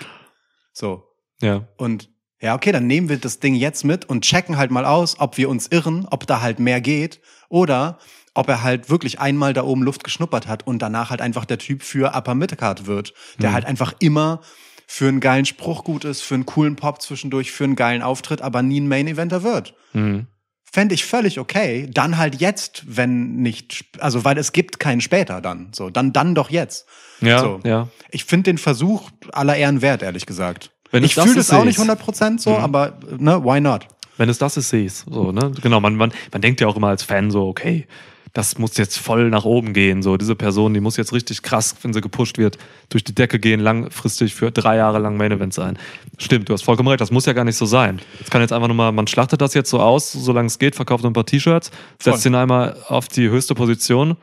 So. 0.71 1.03
Ja. 1.41 1.67
Und 1.77 2.09
ja, 2.41 2.55
okay, 2.55 2.71
dann 2.71 2.87
nehmen 2.87 3.09
wir 3.09 3.17
das 3.17 3.39
Ding 3.39 3.55
jetzt 3.55 3.83
mit 3.83 4.05
und 4.05 4.23
checken 4.23 4.57
halt 4.57 4.71
mal 4.71 4.85
aus, 4.85 5.19
ob 5.19 5.37
wir 5.37 5.49
uns 5.49 5.67
irren, 5.67 6.07
ob 6.09 6.25
da 6.25 6.41
halt 6.41 6.59
mehr 6.59 6.79
geht 6.79 7.19
oder 7.49 7.97
ob 8.39 8.47
er 8.49 8.63
halt 8.63 8.89
wirklich 8.89 9.19
einmal 9.19 9.53
da 9.53 9.63
oben 9.63 9.83
Luft 9.83 10.03
geschnuppert 10.03 10.47
hat 10.47 10.65
und 10.65 10.79
danach 10.81 11.09
halt 11.11 11.21
einfach 11.21 11.45
der 11.45 11.57
Typ 11.57 11.83
für 11.83 12.15
Upper 12.15 12.35
Midcard 12.35 12.87
wird, 12.87 13.13
der 13.39 13.53
halt 13.53 13.65
einfach 13.65 13.93
immer 13.99 14.41
für 14.87 15.07
einen 15.07 15.19
geilen 15.19 15.45
Spruch 15.45 15.83
gut 15.83 16.03
ist, 16.03 16.21
für 16.21 16.33
einen 16.33 16.45
coolen 16.47 16.75
Pop 16.75 17.01
zwischendurch, 17.01 17.51
für 17.51 17.63
einen 17.65 17.75
geilen 17.75 18.01
Auftritt, 18.01 18.41
aber 18.41 18.61
nie 18.63 18.79
ein 18.79 18.87
Main 18.87 19.07
Eventer 19.07 19.43
wird. 19.43 19.75
Mhm. 19.93 20.25
Fände 20.71 20.93
ich 20.95 21.05
völlig 21.05 21.39
okay. 21.39 21.87
Dann 21.91 22.17
halt 22.17 22.35
jetzt, 22.41 22.83
wenn 22.87 23.37
nicht, 23.37 23.85
also 23.99 24.23
weil 24.23 24.37
es 24.37 24.51
gibt 24.51 24.79
keinen 24.79 25.01
später 25.01 25.41
dann. 25.41 25.71
So, 25.73 25.89
dann, 25.89 26.13
dann 26.13 26.35
doch 26.35 26.49
jetzt. 26.49 26.87
Ja, 27.21 27.39
so. 27.39 27.59
ja. 27.63 27.87
Ich 28.11 28.25
finde 28.25 28.45
den 28.51 28.57
Versuch 28.57 29.09
aller 29.31 29.55
Ehren 29.55 29.81
wert, 29.81 30.01
ehrlich 30.03 30.25
gesagt. 30.25 30.71
Wenn 30.91 31.03
ich 31.03 31.15
fühle 31.15 31.35
das 31.35 31.51
auch 31.51 31.65
nicht 31.65 31.77
ich's. 31.79 31.89
100% 31.89 32.39
so, 32.39 32.51
Mhm. 32.51 32.55
aber 32.57 32.99
ne, 33.17 33.43
why 33.43 33.59
not? 33.61 33.87
Wenn 34.17 34.29
es 34.29 34.37
das 34.37 34.57
ist, 34.57 34.69
sehe 34.69 34.85
ich's. 34.85 35.05
So, 35.09 35.31
ne? 35.31 35.51
Genau, 35.61 35.79
man, 35.79 35.95
man, 35.95 36.11
man 36.31 36.41
denkt 36.41 36.61
ja 36.61 36.67
auch 36.67 36.75
immer 36.75 36.87
als 36.89 37.03
Fan 37.03 37.31
so, 37.31 37.47
okay, 37.47 37.87
das 38.33 38.57
muss 38.57 38.77
jetzt 38.77 38.97
voll 38.97 39.29
nach 39.29 39.45
oben 39.45 39.73
gehen. 39.73 40.03
So, 40.03 40.17
diese 40.17 40.35
Person, 40.35 40.73
die 40.73 40.79
muss 40.79 40.97
jetzt 40.97 41.13
richtig 41.13 41.41
krass, 41.41 41.75
wenn 41.81 41.93
sie 41.93 42.01
gepusht 42.01 42.37
wird, 42.37 42.57
durch 42.89 43.03
die 43.03 43.15
Decke 43.15 43.39
gehen, 43.39 43.59
langfristig 43.59 44.35
für 44.35 44.51
drei 44.51 44.77
Jahre 44.77 44.99
lang 44.99 45.17
Main 45.17 45.31
Event 45.31 45.53
sein. 45.53 45.77
Stimmt, 46.17 46.49
du 46.49 46.53
hast 46.53 46.63
vollkommen 46.63 46.89
recht, 46.89 47.01
das 47.01 47.11
muss 47.11 47.25
ja 47.25 47.33
gar 47.33 47.45
nicht 47.45 47.57
so 47.57 47.65
sein. 47.65 47.99
Es 48.21 48.29
kann 48.29 48.41
jetzt 48.41 48.53
einfach 48.53 48.67
nur 48.67 48.75
mal, 48.75 48.91
man 48.91 49.07
schlachtet 49.07 49.41
das 49.41 49.53
jetzt 49.53 49.69
so 49.69 49.79
aus, 49.79 50.11
solange 50.11 50.47
es 50.47 50.59
geht, 50.59 50.75
verkauft 50.75 51.05
ein 51.05 51.13
paar 51.13 51.25
T-Shirts, 51.25 51.71
setzt 52.01 52.25
ihn 52.25 52.35
einmal 52.35 52.77
auf 52.87 53.07
die 53.07 53.29
höchste 53.29 53.55
Position 53.55 54.17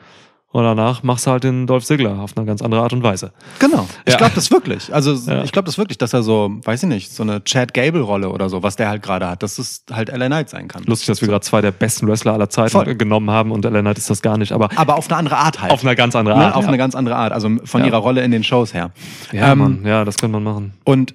und 0.56 0.64
danach 0.64 1.02
machst 1.02 1.26
du 1.26 1.30
halt 1.32 1.44
den 1.44 1.66
Dolph 1.66 1.84
Ziggler 1.84 2.18
auf 2.18 2.34
eine 2.36 2.46
ganz 2.46 2.62
andere 2.62 2.80
Art 2.80 2.92
und 2.94 3.02
Weise. 3.02 3.32
Genau. 3.58 3.86
Ich 4.06 4.12
Ja. 4.12 4.18
glaube 4.18 4.32
das 4.34 4.50
wirklich. 4.50 4.92
Also 4.94 5.12
Ja. 5.30 5.44
ich 5.44 5.52
glaube 5.52 5.66
das 5.66 5.76
wirklich, 5.76 5.98
dass 5.98 6.14
er 6.14 6.22
so, 6.22 6.50
weiß 6.64 6.84
ich 6.84 6.88
nicht, 6.88 7.12
so 7.12 7.22
eine 7.24 7.44
Chad 7.44 7.74
Gable-Rolle 7.74 8.30
oder 8.30 8.48
so, 8.48 8.62
was 8.62 8.74
der 8.76 8.88
halt 8.88 9.02
gerade 9.02 9.28
hat, 9.28 9.42
dass 9.42 9.58
es 9.58 9.84
halt 9.92 10.08
LA 10.08 10.28
Knight 10.28 10.48
sein 10.48 10.66
kann. 10.66 10.82
Lustig, 10.84 11.08
dass 11.08 11.20
wir 11.20 11.28
gerade 11.28 11.44
zwei 11.44 11.60
der 11.60 11.72
besten 11.72 12.08
Wrestler 12.08 12.32
aller 12.32 12.48
Zeiten 12.48 12.70
Voll. 12.70 12.94
genommen 12.94 13.30
haben 13.30 13.50
und 13.52 13.64
Ellen 13.66 13.82
Knight 13.82 13.98
ist 13.98 14.08
das 14.08 14.22
gar 14.22 14.38
nicht, 14.38 14.52
aber 14.52 14.70
Aber 14.76 14.96
auf 14.96 15.08
eine 15.10 15.18
andere 15.18 15.36
Art 15.36 15.60
halt. 15.60 15.72
auf 15.72 15.82
eine 15.84 15.94
ganz 15.94 16.16
andere 16.16 16.38
ne? 16.38 16.46
Art. 16.46 16.54
Auf 16.54 16.62
ja. 16.62 16.68
eine 16.68 16.78
ganz 16.78 16.94
andere 16.94 17.16
Art. 17.16 17.32
Also 17.32 17.50
von 17.64 17.84
ihrer 17.84 17.98
Rolle 17.98 18.22
in 18.22 18.30
den 18.30 18.42
Shows 18.42 18.72
her. 18.72 18.92
ja, 19.32 19.52
Ähm, 19.52 19.58
Mann, 19.58 19.84
ja, 19.84 20.04
das 20.06 20.16
könnte 20.16 20.32
man 20.40 20.42
machen. 20.44 20.72
Und, 20.84 21.14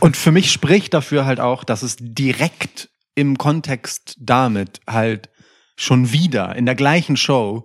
und 0.00 0.16
für 0.18 0.32
mich 0.32 0.52
spricht 0.52 0.92
dafür 0.92 1.24
halt 1.24 1.40
auch, 1.40 1.64
dass 1.64 1.82
es 1.82 1.96
direkt 1.98 2.90
im 3.14 3.38
Kontext 3.38 4.16
damit 4.20 4.80
halt 4.86 5.30
schon 5.76 6.12
wieder 6.12 6.54
in 6.56 6.66
der 6.66 6.74
gleichen 6.74 7.16
Show 7.16 7.64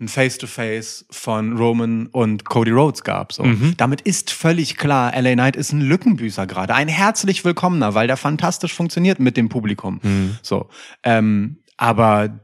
ein 0.00 0.08
Face-to-Face 0.08 1.06
von 1.10 1.56
Roman 1.56 2.06
und 2.08 2.44
Cody 2.44 2.72
Rhodes 2.72 3.04
gab. 3.04 3.32
So. 3.32 3.44
Mhm. 3.44 3.74
Damit 3.76 4.00
ist 4.00 4.32
völlig 4.32 4.76
klar, 4.76 5.12
LA 5.20 5.34
Knight 5.34 5.56
ist 5.56 5.72
ein 5.72 5.80
Lückenbüßer 5.80 6.46
gerade. 6.46 6.74
Ein 6.74 6.88
herzlich 6.88 7.44
willkommener, 7.44 7.94
weil 7.94 8.06
der 8.08 8.16
fantastisch 8.16 8.74
funktioniert 8.74 9.20
mit 9.20 9.36
dem 9.36 9.48
Publikum. 9.48 10.00
Mhm. 10.02 10.36
So. 10.42 10.68
Ähm, 11.04 11.58
aber 11.76 12.40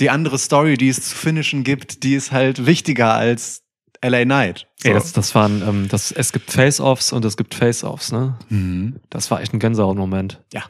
die 0.00 0.10
andere 0.10 0.38
Story, 0.38 0.76
die 0.76 0.88
es 0.90 1.08
zu 1.08 1.14
finishen 1.16 1.64
gibt, 1.64 2.02
die 2.02 2.14
ist 2.14 2.30
halt 2.30 2.66
wichtiger 2.66 3.14
als 3.14 3.62
LA 4.04 4.24
Knight. 4.24 4.66
So. 4.82 4.88
Ey, 4.88 4.94
das, 4.94 5.12
das 5.12 5.34
waren, 5.34 5.62
ähm, 5.66 5.88
das, 5.88 6.12
es 6.12 6.32
gibt 6.32 6.50
Face-Offs 6.50 7.12
und 7.12 7.24
es 7.24 7.36
gibt 7.38 7.54
Face-Offs, 7.54 8.12
ne? 8.12 8.36
mhm. 8.50 8.96
Das 9.08 9.30
war 9.30 9.40
echt 9.40 9.54
ein 9.54 9.60
Gänsehaut-Moment. 9.60 10.42
Ja. 10.52 10.64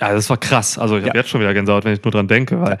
Ja, 0.00 0.12
das 0.12 0.30
war 0.30 0.36
krass. 0.36 0.78
Also 0.78 0.96
ich 0.96 1.02
habe 1.04 1.16
Ja. 1.16 1.22
jetzt 1.22 1.30
schon 1.30 1.40
wieder 1.40 1.52
Gänsehaut, 1.54 1.84
wenn 1.84 1.92
ich 1.94 2.04
nur 2.04 2.12
dran 2.12 2.28
denke, 2.28 2.60
weil 2.60 2.78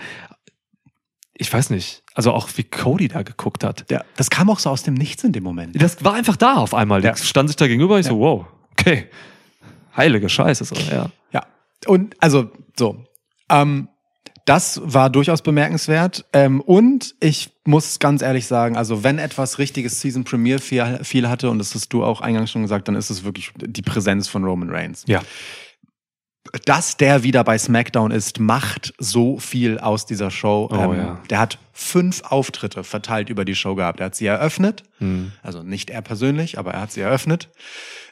ich 1.38 1.52
weiß 1.52 1.70
nicht, 1.70 2.02
also 2.14 2.32
auch 2.32 2.48
wie 2.56 2.64
Cody 2.64 3.08
da 3.08 3.22
geguckt 3.22 3.64
hat. 3.64 3.86
Ja, 3.90 4.04
das 4.16 4.28
kam 4.28 4.50
auch 4.50 4.58
so 4.58 4.70
aus 4.70 4.82
dem 4.82 4.94
Nichts 4.94 5.22
in 5.24 5.32
dem 5.32 5.44
Moment. 5.44 5.80
Das 5.80 6.04
war 6.04 6.14
einfach 6.14 6.36
da 6.36 6.56
auf 6.56 6.74
einmal. 6.74 7.02
Ja. 7.04 7.12
Die 7.12 7.22
stand 7.22 7.48
sich 7.48 7.56
da 7.56 7.68
gegenüber. 7.68 7.98
Ich 7.98 8.06
so, 8.06 8.18
wow, 8.18 8.46
okay. 8.72 9.06
Heilige 9.96 10.28
Scheiße, 10.28 10.64
so, 10.64 10.74
ja. 10.90 11.10
Ja. 11.32 11.46
Und 11.86 12.16
also 12.20 12.50
so. 12.76 13.04
Ähm, 13.48 13.88
das 14.44 14.80
war 14.82 15.10
durchaus 15.10 15.42
bemerkenswert. 15.42 16.24
Ähm, 16.32 16.60
und 16.60 17.14
ich 17.20 17.50
muss 17.64 17.98
ganz 17.98 18.22
ehrlich 18.22 18.46
sagen, 18.46 18.76
also 18.76 19.04
wenn 19.04 19.18
etwas 19.18 19.58
richtiges 19.58 20.00
Season 20.00 20.24
Premiere 20.24 20.58
viel, 20.58 21.00
viel 21.02 21.28
hatte, 21.28 21.50
und 21.50 21.58
das 21.58 21.74
hast 21.74 21.90
du 21.92 22.02
auch 22.02 22.20
eingangs 22.20 22.50
schon 22.50 22.62
gesagt, 22.62 22.88
dann 22.88 22.94
ist 22.94 23.10
es 23.10 23.24
wirklich 23.24 23.52
die 23.60 23.82
Präsenz 23.82 24.26
von 24.26 24.44
Roman 24.44 24.70
Reigns. 24.70 25.04
Ja. 25.06 25.20
Dass 26.64 26.96
der 26.96 27.22
wieder 27.22 27.44
bei 27.44 27.58
SmackDown 27.58 28.10
ist, 28.10 28.40
macht 28.40 28.94
so 28.98 29.38
viel 29.38 29.78
aus 29.78 30.06
dieser 30.06 30.30
Show. 30.30 30.68
Ähm, 30.72 30.78
Oh, 30.78 30.94
ja. 30.94 31.20
Der 31.30 31.38
hat 31.40 31.58
fünf 31.72 32.22
Auftritte 32.24 32.84
verteilt 32.84 33.28
über 33.28 33.44
die 33.44 33.54
Show 33.54 33.74
gehabt. 33.74 34.00
Er 34.00 34.06
hat 34.06 34.14
sie 34.14 34.26
eröffnet. 34.26 34.82
Hm. 34.98 35.32
Also 35.42 35.62
nicht 35.62 35.90
er 35.90 36.02
persönlich, 36.02 36.58
aber 36.58 36.72
er 36.74 36.80
hat 36.82 36.92
sie 36.92 37.00
eröffnet. 37.00 37.48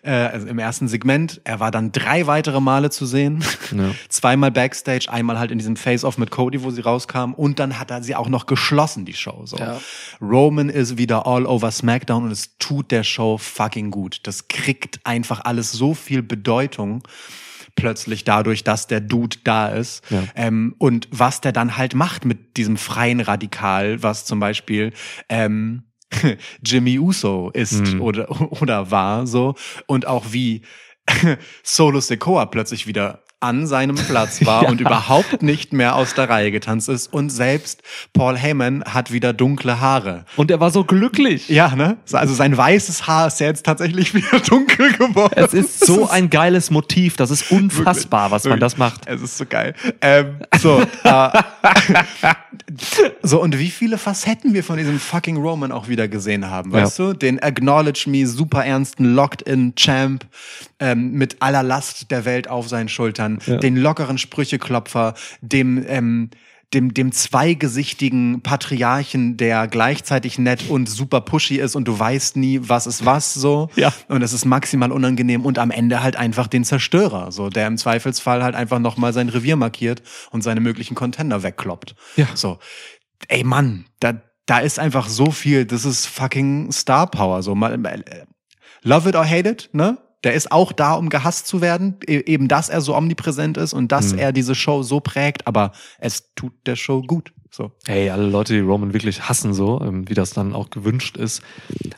Äh, 0.03 0.11
also 0.11 0.47
im 0.47 0.59
ersten 0.59 0.87
Segment. 0.87 1.41
Er 1.45 1.59
war 1.59 1.71
dann 1.71 1.91
drei 1.91 2.27
weitere 2.27 2.61
Male 2.61 2.91
zu 2.91 3.07
sehen. 3.07 3.45
Ja. 3.73 3.91
Zweimal 4.09 4.53
Backstage, 4.53 5.07
einmal 5.11 5.41
halt 5.41 5.51
in 5.51 5.59
diesem 5.59 5.75
Face-Off 5.75 6.19
mit 6.19 6.31
Cody, 6.31 6.63
wo 6.63 6.71
sie 6.71 6.83
rauskam. 6.83 7.33
Und 7.35 7.59
dann 7.59 7.81
hat 7.81 7.91
er 7.91 8.01
sie 8.01 8.15
auch 8.15 8.29
noch 8.29 8.47
geschlossen, 8.47 9.05
die 9.05 9.13
Show. 9.15 9.43
So. 9.45 9.57
Ja. 9.59 9.81
Roman 10.21 10.69
ist 10.69 10.99
wieder 10.99 11.27
all 11.27 11.47
over 11.47 11.73
SmackDown 11.73 12.25
und 12.25 12.31
es 12.31 12.57
tut 12.59 12.93
der 12.93 13.03
Show 13.03 13.39
fucking 13.39 13.91
gut. 13.91 14.21
Das 14.23 14.47
kriegt 14.47 15.01
einfach 15.03 15.45
alles 15.45 15.73
so 15.73 15.95
viel 15.95 16.23
Bedeutung 16.23 17.03
plötzlich 17.77 18.25
dadurch, 18.25 18.65
dass 18.65 18.87
der 18.87 19.01
Dude 19.01 19.37
da 19.45 19.69
ist. 19.69 20.03
Ja. 20.11 20.25
Ähm, 20.35 20.75
und 20.79 21.09
was 21.13 21.41
der 21.41 21.53
dann 21.53 21.77
halt 21.77 21.95
macht 21.95 22.25
mit 22.25 22.57
diesem 22.57 22.77
freien 22.77 23.21
Radikal, 23.21 24.03
was 24.03 24.25
zum 24.25 24.41
Beispiel 24.41 24.93
ähm, 25.29 25.85
Jimmy 26.65 26.99
Uso 26.99 27.51
ist 27.51 27.95
Mhm. 27.95 28.01
oder, 28.01 28.31
oder 28.63 28.91
war 28.91 29.27
so. 29.27 29.55
Und 29.87 30.07
auch 30.07 30.27
wie 30.33 30.63
Solo 31.63 32.01
Secoa 32.01 32.47
plötzlich 32.47 32.87
wieder 32.87 33.23
an 33.41 33.67
seinem 33.67 33.97
Platz 33.97 34.45
war 34.47 34.63
Ja. 34.65 34.69
und 34.71 34.81
überhaupt 34.81 35.43
nicht 35.43 35.73
mehr 35.73 35.95
aus 35.97 36.15
der 36.15 36.29
Reihe 36.29 36.51
getanzt 36.51 36.89
ist. 36.89 37.13
Und 37.13 37.31
selbst 37.31 37.83
Paul 38.13 38.37
Heyman 38.37 38.83
hat 38.85 39.13
wieder 39.13 39.33
dunkle 39.33 39.81
Haare. 39.81 40.25
Und 40.37 40.51
er 40.51 40.59
war 40.61 40.71
so 40.71 40.85
glücklich. 40.85 41.49
Ja, 41.49 41.75
ne? 41.77 41.99
Also 42.13 42.35
sein 42.35 42.57
weißes 42.57 43.07
Haar 43.07 43.27
ist 43.27 43.39
ja 43.41 43.47
jetzt 43.49 43.67
tatsächlich 43.67 44.15
wieder 44.15 44.41
dunkel 44.41 44.93
geworden. 44.95 45.35
Es 45.37 45.53
ist 45.55 45.85
so 45.87 46.05
Es 46.05 46.11
ein 46.11 46.31
geiles 46.31 46.71
Motiv. 46.71 47.17
Das 47.17 47.31
ist 47.31 47.51
unfassbar, 47.51 48.31
was 48.31 48.45
man 48.45 48.53
Wirklich. 48.53 48.61
das 48.61 48.79
macht. 48.79 49.07
Es 49.07 49.21
ist 49.21 49.37
so 49.37 49.45
geil. 49.47 49.75
Ähm, 50.01 50.39
so, 50.59 50.81
äh, 51.05 51.29
so, 53.23 53.41
und 53.43 53.59
wie 53.59 53.71
viele 53.71 53.99
Facetten 53.99 54.55
wir 54.55 54.65
von 54.65 54.77
diesem 54.79 54.99
fucking 54.99 55.37
Roman 55.37 55.73
auch 55.73 55.89
wieder 55.89 56.09
gesehen 56.09 56.51
haben, 56.51 56.73
Ja. 56.73 56.83
weißt 56.83 56.99
du? 56.99 57.13
Den 57.13 57.43
Acknowledge 57.43 58.09
Me, 58.09 58.27
super 58.27 58.65
ernsten 58.65 59.15
Locked-in-Champ 59.15 60.27
ähm, 60.81 61.13
mit 61.13 61.37
aller 61.41 61.63
Last 61.63 62.11
der 62.11 62.25
Welt 62.25 62.49
auf 62.49 62.69
seinen 62.69 62.89
Schultern, 62.89 63.39
Ja. 63.47 63.57
den 63.59 63.77
lockeren 63.77 64.19
Sprücheklopfer, 64.19 65.15
dem, 65.41 65.85
ähm, 65.89 66.31
dem, 66.75 66.93
dem 66.95 67.13
zweigesichtigen 67.13 68.43
Patriarchen, 68.43 69.37
der 69.37 69.69
gleichzeitig 69.69 70.39
nett 70.39 70.69
und 70.69 70.89
super 70.89 71.21
pushy 71.21 71.57
ist 71.57 71.77
und 71.77 71.87
du 71.87 71.99
weißt 71.99 72.37
nie, 72.37 72.61
was 72.63 72.87
ist 72.87 73.05
was, 73.05 73.35
so. 73.35 73.71
Ja. 73.77 73.93
Und 74.09 74.23
es 74.23 74.33
ist 74.33 74.45
maximal 74.45 74.91
unangenehm 74.91 75.45
und 75.45 75.59
am 75.59 75.71
Ende 75.71 76.03
halt 76.03 76.17
einfach 76.17 76.49
den 76.49 76.65
Zerstörer, 76.65 77.31
so, 77.31 77.51
der 77.51 77.69
im 77.69 77.79
Zweifelsfall 77.79 78.43
halt 78.43 78.55
einfach 78.57 78.81
nochmal 78.81 79.13
sein 79.13 79.29
Revier 79.29 79.57
markiert 79.57 80.03
und 80.31 80.43
seine 80.43 80.61
möglichen 80.61 80.95
Contender 80.95 81.43
wegkloppt. 81.43 81.95
Ja. 82.17 82.27
So. 82.35 82.59
Ey 83.29 83.45
Mann, 83.45 83.87
da, 84.01 84.21
da 84.47 84.59
ist 84.59 84.79
einfach 84.79 85.09
so 85.09 85.31
viel, 85.31 85.65
das 85.67 85.85
ist 85.85 86.07
fucking 86.07 86.73
Star 86.73 87.11
Power, 87.11 87.43
so. 87.43 87.55
Mal- 87.55 87.85
äh, 87.87 88.25
Love 88.83 89.09
it 89.09 89.17
or 89.17 89.25
hate 89.25 89.49
it, 89.49 89.71
ne? 89.73 89.99
Der 90.27 90.35
ist 90.35 90.51
auch 90.51 90.73
da, 90.73 90.95
um 90.95 91.09
gehasst 91.09 91.47
zu 91.47 91.61
werden. 91.61 91.97
E 92.07 92.19
eben, 92.27 92.49
dass 92.49 92.69
er 92.69 92.81
so 92.81 92.97
omnipräsent 92.97 93.57
ist 93.57 93.73
und 93.73 93.93
dass 93.93 94.13
Mhm. 94.13 94.19
er 94.19 94.33
diese 94.33 94.55
Show 94.57 94.83
so 94.83 94.99
prägt, 95.01 95.47
aber 95.47 95.71
es 96.01 96.35
tut 96.35 96.53
der 96.67 96.75
Show 96.77 97.01
gut. 97.03 97.33
So. 97.53 97.71
Hey, 97.87 98.11
alle 98.11 98.27
Leute, 98.27 98.53
die 98.53 98.59
Roman 98.59 98.93
wirklich 98.93 99.29
hassen, 99.29 99.55
so, 99.55 99.81
ähm, 99.81 100.09
wie 100.11 100.15
das 100.15 100.31
dann 100.31 100.53
auch 100.53 100.69
gewünscht 100.69 101.17
ist, 101.17 101.43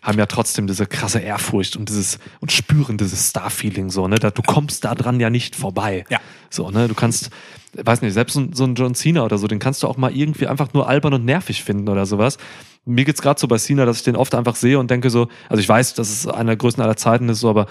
haben 0.03 0.19
ja 0.19 0.27
trotzdem 0.27 0.67
diese 0.69 0.87
krasse 0.87 1.19
Ehrfurcht 1.21 1.75
und 1.77 1.89
dieses 1.89 2.19
und 2.41 2.53
spüren 2.53 2.97
dieses 2.99 3.29
Star-Feeling 3.31 3.89
so, 3.91 4.07
ne? 4.07 4.17
Da, 4.21 4.31
du 4.31 4.43
kommst 4.43 4.85
da 4.85 4.95
dran 4.95 5.19
ja 5.19 5.31
nicht 5.31 5.57
vorbei. 5.57 6.05
Ja. 6.11 6.21
So, 6.51 6.71
ne? 6.71 6.87
Du 6.87 6.95
kannst, 6.95 7.31
weiß 7.73 8.03
nicht, 8.03 8.13
selbst 8.13 8.35
so, 8.35 8.41
ein- 8.41 8.53
so 8.53 8.65
ein 8.65 8.75
John 8.77 8.95
Cena 8.95 9.25
oder 9.25 9.39
so, 9.39 9.49
den 9.49 9.59
kannst 9.59 9.83
du 9.83 9.89
auch 9.89 9.97
mal 9.97 10.15
irgendwie 10.15 10.47
einfach 10.47 10.75
nur 10.75 10.87
albern 10.89 11.15
und 11.15 11.25
nervig 11.25 11.65
finden 11.65 11.89
oder 11.89 12.07
sowas. 12.07 12.37
Mir 12.85 13.05
geht's 13.05 13.21
gerade 13.23 13.41
so 13.41 13.49
bei 13.49 13.57
Cena, 13.59 13.85
dass 13.85 13.97
ich 13.97 14.05
den 14.05 14.17
oft 14.17 14.35
einfach 14.37 14.55
sehe 14.55 14.79
und 14.79 14.91
denke 14.91 15.11
so, 15.11 15.29
also 15.49 15.61
ich 15.61 15.69
weiß, 15.69 15.95
dass 15.95 16.09
es 16.11 16.27
einer 16.29 16.51
der 16.51 16.57
größten 16.57 16.83
aller 16.85 16.97
Zeiten 16.97 17.29
ist, 17.31 17.41
so, 17.41 17.51
aber 17.51 17.67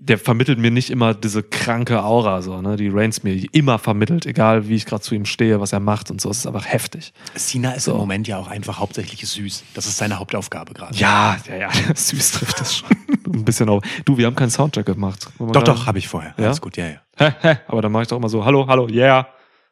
der 0.00 0.18
vermittelt 0.18 0.58
mir 0.58 0.70
nicht 0.70 0.88
immer 0.90 1.12
diese 1.12 1.42
kranke 1.42 2.02
Aura, 2.02 2.40
so, 2.40 2.62
ne, 2.62 2.76
die 2.76 2.88
Reigns 2.88 3.24
mir 3.24 3.44
immer 3.52 3.78
vermittelt, 3.78 4.24
egal 4.26 4.68
wie 4.68 4.74
ich 4.76 4.86
gerade 4.86 5.02
zu 5.02 5.14
ihm 5.14 5.24
stehe, 5.26 5.60
was 5.60 5.72
er 5.72 5.80
macht 5.80 6.10
und 6.10 6.20
so. 6.20 6.30
Es 6.30 6.38
ist 6.38 6.46
einfach 6.46 6.64
heftig. 6.66 7.12
Cena 7.36 7.72
ist 7.72 7.84
So. 7.84 7.92
im 7.92 7.98
Moment 7.98 8.26
ja 8.26 8.38
auch 8.38 8.48
einfach 8.48 8.78
hauptsächlich 8.78 9.26
süß. 9.28 9.64
Das 9.74 9.86
ist 9.86 9.98
seine 9.98 10.18
Hauptaufgabe 10.18 10.72
gerade. 10.72 10.96
Ja, 10.96 11.36
ja, 11.48 11.56
ja, 11.56 11.70
süß 11.94 12.32
trifft 12.32 12.58
das 12.60 12.76
schon. 12.78 12.88
Ein 13.26 13.44
bisschen 13.44 13.68
auch. 13.68 13.82
Du, 14.06 14.16
wir 14.16 14.26
haben 14.26 14.36
keinen 14.36 14.50
Soundtrack 14.50 14.86
gemacht. 14.86 15.28
Doch, 15.38 15.52
gerade- 15.52 15.64
doch, 15.66 15.86
habe 15.86 15.98
ich 15.98 16.08
vorher. 16.08 16.34
Ja? 16.38 16.46
Alles 16.46 16.60
gut, 16.60 16.76
ja, 16.78 16.86
ja. 16.86 17.00
Hä, 17.18 17.32
hä, 17.40 17.56
aber 17.66 17.82
dann 17.82 17.92
mache 17.92 18.04
ich 18.04 18.08
doch 18.08 18.16
immer 18.16 18.28
so, 18.30 18.44
hallo, 18.44 18.66
hallo, 18.66 18.88
yeah. 18.88 19.26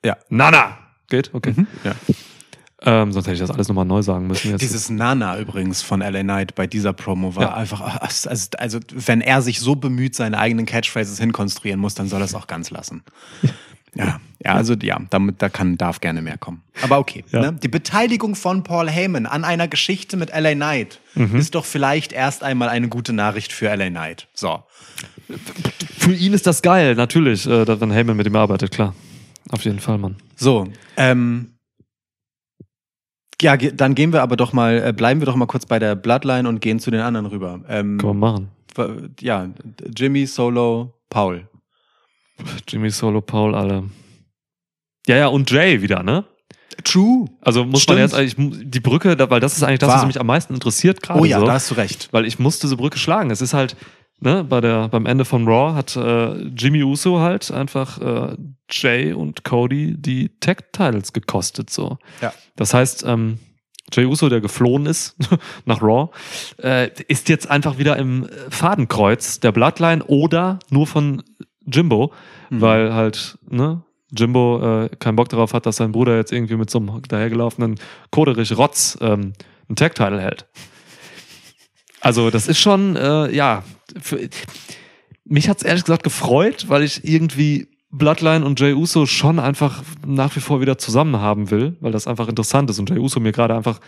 Ja. 0.05 0.17
Nana. 0.29 0.77
Geht? 1.09 1.33
Okay. 1.33 1.55
ja. 1.85 1.93
Ähm, 2.83 3.11
sonst 3.13 3.27
hätte 3.27 3.35
ich 3.35 3.41
das 3.41 3.51
alles 3.51 3.69
nochmal 3.69 3.87
neu 3.87 4.03
sagen 4.03 4.27
müssen. 4.27 4.51
Jetzt. 4.51 4.61
Dieses 4.61 4.91
Nana 4.91 5.39
übrigens 5.39 5.81
von 5.83 6.01
LA 6.01 6.23
Knight 6.23 6.55
bei 6.55 6.67
dieser 6.67 6.93
Promo 6.93 7.35
war 7.35 7.43
Ja. 7.45 7.55
einfach, 7.55 7.81
also, 8.01 8.29
also 8.59 8.81
wenn 8.91 9.23
er 9.23 9.41
sich 9.41 9.61
so 9.61 9.77
bemüht, 9.77 10.15
seine 10.15 10.39
eigenen 10.39 10.67
Catchphrases 10.67 11.19
hinkonstruieren 11.19 11.81
muss, 11.81 11.95
dann 11.95 12.07
soll 12.09 12.21
er 12.21 12.27
es 12.27 12.35
auch 12.35 12.47
ganz 12.47 12.71
lassen. 12.71 13.03
Ja, 13.95 14.21
ja, 14.45 14.53
also 14.53 14.75
ja, 14.75 15.01
damit, 15.09 15.41
da 15.41 15.49
kann, 15.49 15.79
darf 15.79 16.01
gerne 16.01 16.21
mehr 16.21 16.37
kommen. 16.37 16.61
Aber 16.83 16.99
okay. 16.99 17.25
Ja. 17.33 17.41
Ne? 17.51 17.53
Die 17.63 17.69
Beteiligung 17.69 18.35
von 18.35 18.63
Paul 18.63 18.91
Heyman 18.91 19.25
an 19.25 19.43
einer 19.43 19.69
Geschichte 19.69 20.19
mit 20.19 20.29
LA 20.39 20.53
Knight 20.55 21.01
Mhm. 21.15 21.37
ist 21.37 21.55
doch 21.55 21.65
vielleicht 21.65 22.13
erst 22.13 22.43
einmal 22.45 22.69
eine 22.69 22.89
gute 22.89 23.15
Nachricht 23.15 23.53
für 23.55 23.71
LA 23.75 23.89
Knight. 23.89 24.29
So. 24.35 24.63
Für 25.99 26.13
ihn 26.13 26.35
ist 26.35 26.47
das 26.47 26.61
geil, 26.61 26.95
natürlich, 26.95 27.47
äh, 27.47 27.81
wenn 27.81 27.91
Heyman 27.91 28.19
mit 28.19 28.27
ihm 28.27 28.37
arbeitet, 28.37 28.71
klar. 28.71 28.95
Auf 29.51 29.65
jeden 29.65 29.81
Fall, 29.81 29.97
Mann. 29.97 30.17
So, 30.37 30.69
ähm, 30.99 31.53
ja, 33.43 33.57
dann 33.57 33.95
gehen 33.95 34.13
wir 34.13 34.23
aber 34.23 34.37
doch 34.37 34.53
mal, 34.53 34.83
äh, 34.83 34.93
bleiben 34.93 35.21
wir 35.21 35.27
doch 35.27 35.37
mal 35.37 35.47
kurz 35.47 35.67
bei 35.67 35.79
der 35.79 35.95
Bloodline 35.95 36.49
und 36.49 36.61
gehen 36.61 36.79
zu 36.81 36.91
den 36.91 37.01
anderen 37.01 37.27
rüber. 37.27 37.61
Ähm, 37.69 37.99
Kann 37.99 38.19
man 38.19 38.19
machen. 38.19 39.13
ja, 39.21 39.49
Jimmy, 39.97 40.27
Solo, 40.27 40.95
Paul. 41.11 41.49
Jimmy 42.69 42.91
Solo, 42.91 43.21
Paul, 43.21 43.55
alle. 43.55 43.85
Ja, 45.07 45.17
ja, 45.17 45.27
und 45.29 45.51
Jay 45.51 45.81
wieder, 45.83 46.03
ne? 46.03 46.25
True. 46.85 47.27
Also 47.41 47.65
muss 47.65 47.83
Stimmt. 47.83 47.99
man 47.99 48.05
jetzt 48.05 48.15
eigentlich 48.15 48.71
die 48.71 48.81
Brücke, 48.81 49.17
weil 49.31 49.41
das 49.41 49.57
ist 49.57 49.63
eigentlich 49.63 49.79
das, 49.79 49.89
Wahr. 49.89 49.99
was 49.99 50.07
mich 50.07 50.21
am 50.21 50.27
meisten 50.27 50.53
interessiert 50.53 51.03
gerade. 51.03 51.21
Oh 51.21 51.25
ja, 51.25 51.41
so. 51.41 51.47
da 51.47 51.53
hast 51.53 51.71
du 51.71 51.75
recht. 51.75 52.09
weil 52.13 52.27
ich 52.27 52.39
muss 52.39 52.59
diese 52.59 52.77
Brücke 52.77 52.99
schlagen. 52.99 53.31
Es 53.31 53.41
ist 53.41 53.55
halt, 53.55 53.77
ne, 54.21 54.45
bei 54.45 54.61
der, 54.61 54.89
beim 54.89 55.07
Ende 55.07 55.25
von 55.25 55.47
Raw 55.47 55.75
hat 55.75 55.97
äh, 55.97 56.35
Jimmy 56.49 56.83
Uso 56.83 57.21
halt 57.21 57.51
einfach 57.51 58.01
äh, 58.01 58.37
Jay 58.71 59.13
und 59.13 59.45
Cody 59.45 59.95
die 59.97 60.31
Tag-Titles 60.41 61.13
gekostet. 61.13 61.71
So. 61.71 61.99
Ja. 62.21 62.33
Das 62.57 62.75
heißt, 62.75 63.05
ähm, 63.07 63.39
Jay 63.93 64.05
Uso, 64.05 64.29
der 64.29 64.41
geflohen 64.41 64.87
ist 64.87 65.17
nach 65.65 65.81
Raw, 65.81 66.11
äh, 66.63 66.91
ist 67.09 67.29
jetzt 67.29 67.49
einfach 67.49 67.79
wieder 67.79 67.97
im 67.97 68.29
Fadenkreuz 68.51 69.39
der 69.41 69.53
Bloodline 69.53 70.05
oder 70.05 70.59
nur 70.71 70.87
von 70.87 71.23
Jimbo, 71.65 72.13
Mhm. 72.51 72.61
weil 72.61 72.95
halt, 72.95 73.39
ne, 73.49 73.83
Jimbo 74.17 74.85
äh, 74.85 74.89
keinen 75.01 75.17
Bock 75.17 75.29
darauf 75.29 75.53
hat, 75.53 75.67
dass 75.67 75.77
sein 75.77 75.91
Bruder 75.91 76.17
jetzt 76.17 76.33
irgendwie 76.33 76.55
mit 76.57 76.71
so 76.71 76.79
einem 76.79 77.03
dahergelaufenen 77.09 77.75
Koderich 78.13 78.57
Rotz 78.57 78.97
ähm, 79.01 79.33
einen 79.69 79.75
Tag-Title 79.77 80.21
hält. 80.21 80.47
Also 82.01 82.31
das 82.31 82.47
ist 82.47 82.61
schon, 82.61 82.95
äh, 82.95 83.35
ja, 83.35 83.65
für, 84.01 84.29
mich 85.25 85.49
hat's 85.49 85.63
ehrlich 85.65 85.85
gesagt 85.85 86.05
gefreut, 86.05 86.67
weil 86.69 86.83
ich 86.85 87.05
irgendwie 87.05 87.67
Bloodline 87.91 88.45
und 88.45 88.61
Jay 88.61 88.75
Uso 88.75 89.07
schon 89.07 89.39
einfach 89.39 89.83
nach 90.07 90.35
wie 90.37 90.41
vor 90.41 90.61
wieder 90.61 90.79
zusammen 90.79 91.21
haben 91.21 91.51
will, 91.51 91.77
weil 91.81 91.93
das 91.93 92.07
einfach 92.07 92.29
interessant 92.29 92.69
ist 92.71 92.79
und 92.79 92.91
Jay 92.91 92.99
Uso 92.99 93.21
mir 93.21 93.33
gerade 93.33 93.55
einfach 93.55 93.81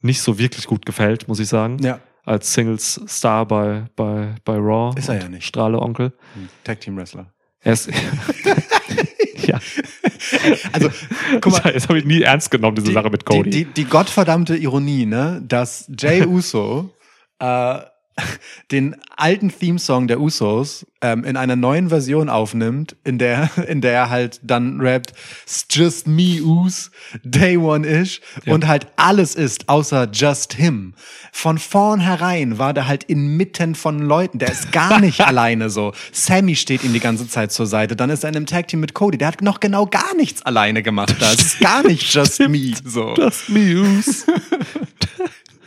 nicht 0.00 0.20
so 0.20 0.38
wirklich 0.38 0.66
gut 0.66 0.84
gefällt, 0.84 1.28
muss 1.28 1.40
ich 1.40 1.48
sagen. 1.48 1.78
Ja. 1.78 2.00
Als 2.24 2.52
Singles-Star 2.54 3.46
bei, 3.46 3.86
bei, 3.96 4.34
bei 4.44 4.56
Raw. 4.56 4.98
Ist 4.98 5.08
er 5.08 5.20
ja 5.20 5.28
nicht. 5.28 5.46
Strahle-Onkel. 5.46 6.12
Tag 6.64 6.80
Team 6.80 6.96
Wrestler. 6.96 7.32
Er 7.60 7.72
ist, 7.72 7.90
ja. 9.46 9.58
Also, 10.72 10.90
guck 11.40 11.52
mal, 11.52 11.72
Jetzt 11.72 11.88
habe 11.88 11.98
ich 11.98 12.04
nie 12.04 12.22
ernst 12.22 12.50
genommen, 12.50 12.76
diese 12.76 12.92
Sache 12.92 13.10
mit 13.10 13.24
Cody. 13.24 13.50
Die, 13.50 13.64
die, 13.64 13.72
die 13.72 13.84
gottverdammte 13.84 14.56
Ironie, 14.56 15.06
ne, 15.06 15.42
dass 15.46 15.90
Jay 15.98 16.26
Uso 16.26 16.90
äh, 17.38 17.78
den 18.70 18.96
alten 19.16 19.50
Theme-Song 19.50 20.06
der 20.06 20.20
Usos 20.20 20.86
ähm, 21.00 21.24
in 21.24 21.36
einer 21.36 21.56
neuen 21.56 21.88
Version 21.88 22.28
aufnimmt, 22.28 22.96
in 23.04 23.18
der, 23.18 23.50
in 23.68 23.80
der 23.80 23.92
er 23.92 24.10
halt 24.10 24.40
dann 24.42 24.80
rappt, 24.80 25.12
"It's 25.44 25.66
just 25.70 26.06
me, 26.06 26.40
Us, 26.42 26.90
day 27.22 27.56
one 27.56 27.86
ish, 27.86 28.20
und 28.46 28.66
halt 28.66 28.86
alles 28.96 29.34
ist 29.34 29.68
außer 29.68 30.08
just 30.12 30.54
him. 30.54 30.94
Von 31.32 31.58
vornherein 31.58 32.58
war 32.58 32.72
der 32.72 32.86
halt 32.86 33.04
inmitten 33.04 33.74
von 33.74 33.98
Leuten, 34.00 34.38
der 34.38 34.50
ist 34.50 34.72
gar 34.72 35.00
nicht 35.00 35.20
alleine 35.26 35.70
so. 35.70 35.92
Sammy 36.12 36.56
steht 36.56 36.84
ihm 36.84 36.92
die 36.92 37.00
ganze 37.00 37.28
Zeit 37.28 37.52
zur 37.52 37.66
Seite, 37.66 37.96
dann 37.96 38.10
ist 38.10 38.24
er 38.24 38.30
in 38.30 38.36
einem 38.36 38.46
Tag-Team 38.46 38.80
mit 38.80 38.94
Cody, 38.94 39.18
der 39.18 39.28
hat 39.28 39.42
noch 39.42 39.60
genau 39.60 39.86
gar 39.86 40.14
nichts 40.16 40.42
alleine 40.42 40.82
gemacht 40.82 41.16
da. 41.18 41.32
Es 41.32 41.40
ist 41.40 41.60
gar 41.60 41.82
nicht 41.82 42.12
just 42.14 42.40
me, 42.48 42.72
so. 42.84 43.14
Just 43.16 43.48
me, 43.48 43.80
Us. 43.80 44.24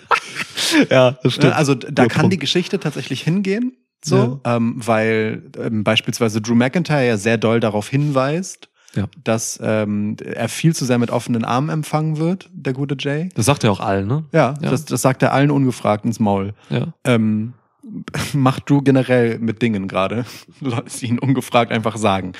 ja, 0.89 1.11
das 1.23 1.33
stimmt. 1.33 1.53
Also 1.53 1.75
da 1.75 2.03
Guter 2.03 2.07
kann 2.07 2.21
Punkt. 2.21 2.33
die 2.33 2.39
Geschichte 2.39 2.79
tatsächlich 2.79 3.21
hingehen, 3.21 3.73
so, 4.03 4.41
ähm, 4.45 4.75
weil 4.77 5.43
ähm, 5.59 5.83
beispielsweise 5.83 6.41
Drew 6.41 6.55
McIntyre 6.55 7.05
ja 7.07 7.17
sehr 7.17 7.37
doll 7.37 7.59
darauf 7.59 7.89
hinweist, 7.89 8.69
Ja. 8.95 9.07
dass 9.23 9.59
ähm, 9.61 10.15
er 10.23 10.49
viel 10.49 10.75
zu 10.75 10.85
sehr 10.85 10.97
mit 10.99 11.09
offenen 11.11 11.43
Armen 11.45 11.69
empfangen 11.69 12.17
wird, 12.17 12.49
der 12.53 12.73
gute 12.73 12.95
Jay. 12.99 13.29
Das 13.35 13.45
sagt 13.45 13.63
er 13.63 13.71
auch 13.71 13.79
allen, 13.79 14.07
ne? 14.07 14.25
Ja, 14.31 14.53
Ja. 14.61 14.69
Das, 14.69 14.85
das 14.85 15.01
sagt 15.01 15.23
er 15.23 15.33
allen 15.33 15.51
ungefragt 15.51 16.05
ins 16.05 16.19
Maul. 16.19 16.53
Ja. 16.69 16.93
Ähm, 17.03 17.53
macht 18.33 18.69
Drew 18.69 18.81
generell 18.81 19.39
mit 19.39 19.61
Dingen 19.61 19.87
gerade. 19.87 20.25
Lass 20.61 21.01
ihn 21.01 21.19
ungefragt 21.19 21.71
einfach 21.71 21.97
sagen. 21.97 22.33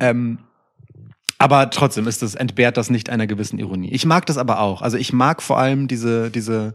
Ähm, 0.00 0.38
aber 1.38 1.70
trotzdem 1.70 2.08
ist 2.08 2.22
das, 2.22 2.34
entbehrt 2.34 2.76
das 2.76 2.90
nicht 2.90 3.10
einer 3.10 3.26
gewissen 3.28 3.58
Ironie. 3.60 3.90
Ich 3.92 4.04
mag 4.06 4.26
das 4.26 4.38
aber 4.38 4.60
auch. 4.60 4.82
Also 4.82 4.96
ich 4.96 5.12
mag 5.12 5.40
vor 5.42 5.58
allem 5.58 5.86
diese, 5.86 6.30
diese 6.30 6.74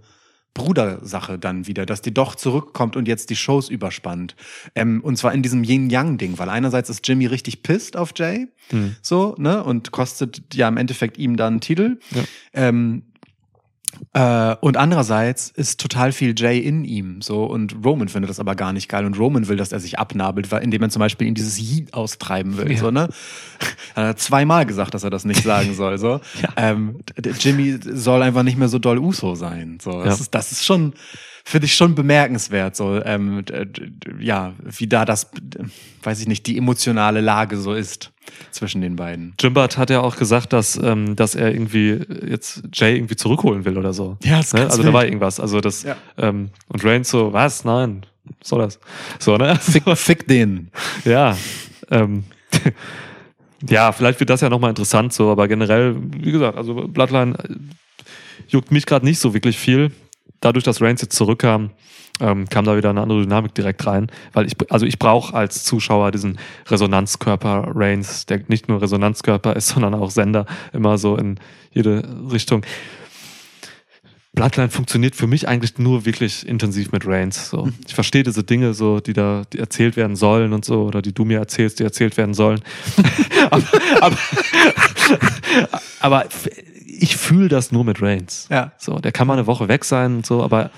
Brudersache 0.54 1.40
dann 1.40 1.66
wieder, 1.68 1.86
dass 1.86 2.02
die 2.02 2.14
doch 2.14 2.36
zurückkommt 2.36 2.96
und 2.96 3.08
jetzt 3.08 3.30
die 3.30 3.36
Shows 3.36 3.70
überspannt. 3.70 4.36
Ähm, 4.76 5.02
und 5.02 5.18
zwar 5.18 5.34
in 5.34 5.42
diesem 5.42 5.64
Yin-Yang-Ding, 5.64 6.38
weil 6.38 6.50
einerseits 6.50 6.90
ist 6.90 7.08
Jimmy 7.08 7.26
richtig 7.26 7.64
pisst 7.64 7.98
auf 7.98 8.12
Jay, 8.16 8.48
Hm. 8.70 8.96
so, 9.02 9.36
ne, 9.38 9.64
und 9.64 9.92
kostet 9.92 10.54
ja 10.54 10.68
im 10.68 10.78
Endeffekt 10.78 11.18
ihm 11.18 11.36
dann 11.38 11.54
einen 11.54 11.62
Titel. 11.62 12.00
Ja. 12.12 12.24
Ähm, 12.54 13.04
äh, 14.14 14.56
und 14.62 14.78
andererseits 14.78 15.50
ist 15.50 15.80
total 15.80 16.12
viel 16.12 16.34
Jay 16.38 16.60
in 16.60 16.84
ihm, 16.86 17.22
so, 17.22 17.46
und 17.46 17.76
Roman 17.86 18.08
findet 18.10 18.30
das 18.30 18.40
aber 18.40 18.56
gar 18.56 18.74
nicht 18.74 18.90
geil 18.90 19.06
und 19.06 19.18
Roman 19.20 19.48
will, 19.48 19.58
dass 19.58 19.72
er 19.72 19.80
sich 19.80 20.00
abnabelt, 20.00 20.52
indem 20.54 20.82
er 20.82 20.90
zum 20.90 21.00
Beispiel 21.00 21.28
ihm 21.28 21.36
dieses 21.36 21.60
Yeet 21.60 21.94
austreiben 21.94 22.58
will, 22.58 22.72
Ja. 22.72 22.78
so, 22.80 22.92
ne? 22.92 23.10
Er 23.96 24.08
hat 24.10 24.20
zweimal 24.20 24.66
gesagt, 24.66 24.94
dass 24.94 25.04
er 25.04 25.10
das 25.10 25.26
nicht 25.26 25.44
sagen 25.44 25.74
soll, 25.74 25.98
so. 25.98 26.20
Ja. 26.42 26.50
ähm, 26.58 27.00
Jimmy 27.40 27.78
soll 27.82 28.22
einfach 28.24 28.44
nicht 28.44 28.58
mehr 28.58 28.70
so 28.70 28.80
doll 28.80 28.98
Uso 29.00 29.36
sein, 29.36 29.78
so. 29.82 30.04
Das, 30.04 30.18
Ja. 30.18 30.22
ist, 30.24 30.36
das 30.36 30.52
ist 30.52 30.66
schon, 30.66 30.94
finde 31.44 31.66
ich 31.66 31.76
schon 31.76 31.94
bemerkenswert, 31.94 32.76
so, 32.76 33.04
ähm, 33.04 33.44
ja, 34.20 34.54
wie 34.64 34.88
da 34.88 35.04
das, 35.06 35.30
weiß 36.02 36.22
ich 36.22 36.28
nicht, 36.28 36.48
die 36.48 36.58
emotionale 36.58 37.22
Lage 37.22 37.58
so 37.58 37.74
ist 37.74 38.12
zwischen 38.52 38.82
den 38.82 38.96
beiden. 38.96 39.34
Jimbert 39.40 39.78
hat 39.78 39.90
ja 39.90 40.00
auch 40.00 40.16
gesagt, 40.16 40.54
dass, 40.54 40.80
ähm, 40.82 41.16
dass 41.16 41.36
er 41.36 41.52
irgendwie 41.52 42.00
jetzt 42.26 42.64
Jay 42.74 42.96
irgendwie 42.96 43.18
zurückholen 43.18 43.66
will 43.66 43.78
oder 43.78 43.92
so. 43.94 44.18
Ja, 44.24 44.38
das 44.38 44.48
ist 44.48 44.54
ne? 44.54 44.62
Also 44.62 44.84
da 44.84 44.94
war 44.94 45.04
irgendwas. 45.06 45.40
Also 45.40 45.60
das 45.60 45.84
Ja. 45.84 45.98
ähm, 46.18 46.50
und 46.70 46.86
Reigns 46.86 47.10
so, 47.10 47.34
was? 47.34 47.66
Nein, 47.66 48.06
was 48.40 48.48
soll 48.48 48.60
das? 48.62 48.80
So, 49.20 49.36
ne? 49.36 49.58
Fick, 49.58 49.84
fick 49.98 50.28
den. 50.28 50.72
Ja. 51.04 51.38
Ähm, 51.92 52.24
ja, 53.70 53.92
vielleicht 53.92 54.20
wird 54.22 54.30
das 54.30 54.40
ja 54.40 54.50
nochmal 54.50 54.70
interessant 54.70 55.12
so, 55.12 55.30
aber 55.30 55.50
generell, 55.50 55.98
wie 56.00 56.32
gesagt, 56.32 56.58
also 56.58 56.88
Bloodline 56.88 57.36
äh, 57.38 57.56
juckt 58.48 58.72
mich 58.72 58.86
gerade 58.86 59.06
nicht 59.06 59.20
so 59.20 59.34
wirklich 59.34 59.58
viel. 59.58 59.92
Dadurch, 60.44 60.66
dass 60.66 60.82
Reigns 60.82 61.02
jetzt 61.02 61.16
zurückkam, 61.16 61.70
ähm, 62.20 62.50
kam 62.50 62.66
da 62.66 62.76
wieder 62.76 62.90
eine 62.90 63.02
andere 63.02 63.22
Dynamik 63.22 63.56
direkt 63.56 63.86
rein. 63.88 64.12
Weil 64.34 64.46
ich, 64.46 64.54
also 64.70 64.86
ich 64.86 65.00
brauche 65.00 65.34
als 65.34 65.64
Zuschauer 65.64 66.12
diesen 66.12 66.38
Resonanzkörper 66.68 67.72
Reigns, 67.74 68.26
der 68.26 68.42
nicht 68.50 68.68
nur 68.68 68.82
Resonanzkörper 68.82 69.56
ist, 69.56 69.68
sondern 69.74 69.94
auch 69.94 70.12
Sender, 70.12 70.46
immer 70.74 70.98
so 70.98 71.16
in 71.16 71.40
jede 71.72 72.04
Richtung. 72.30 72.66
Bloodline 74.34 74.70
funktioniert 74.70 75.16
für 75.16 75.28
mich 75.28 75.48
eigentlich 75.48 75.78
nur 75.78 76.06
wirklich 76.06 76.46
intensiv 76.46 76.92
mit 76.92 77.08
Reigns. 77.08 77.50
So. 77.50 77.70
Ich 77.88 77.94
verstehe 77.94 78.24
diese 78.24 78.44
Dinge, 78.44 78.74
so, 78.74 79.00
die 79.00 79.14
da 79.14 79.44
die 79.54 79.60
erzählt 79.60 79.96
werden 79.96 80.18
sollen 80.18 80.52
und 80.52 80.66
so, 80.66 80.84
oder 80.84 81.02
die 81.02 81.14
du 81.14 81.24
mir 81.24 81.38
erzählst, 81.38 81.80
die 81.80 81.84
erzählt 81.84 82.18
werden 82.18 82.34
sollen. 82.34 82.60
aber, 83.50 83.64
aber, 84.02 84.18
aber 86.00 86.26
ich 87.00 87.18
fühle 87.18 87.50
das 87.50 87.72
nur 87.72 87.84
mit 87.84 88.02
Reigns. 88.02 88.48
Ja. 88.50 88.72
So, 88.78 89.00
der 89.00 89.12
kann 89.12 89.28
mal 89.28 89.34
eine 89.34 89.48
Woche 89.48 89.68
weg 89.68 89.86
sein 89.86 90.18
und 90.18 90.26
so, 90.26 90.44
aber 90.44 90.72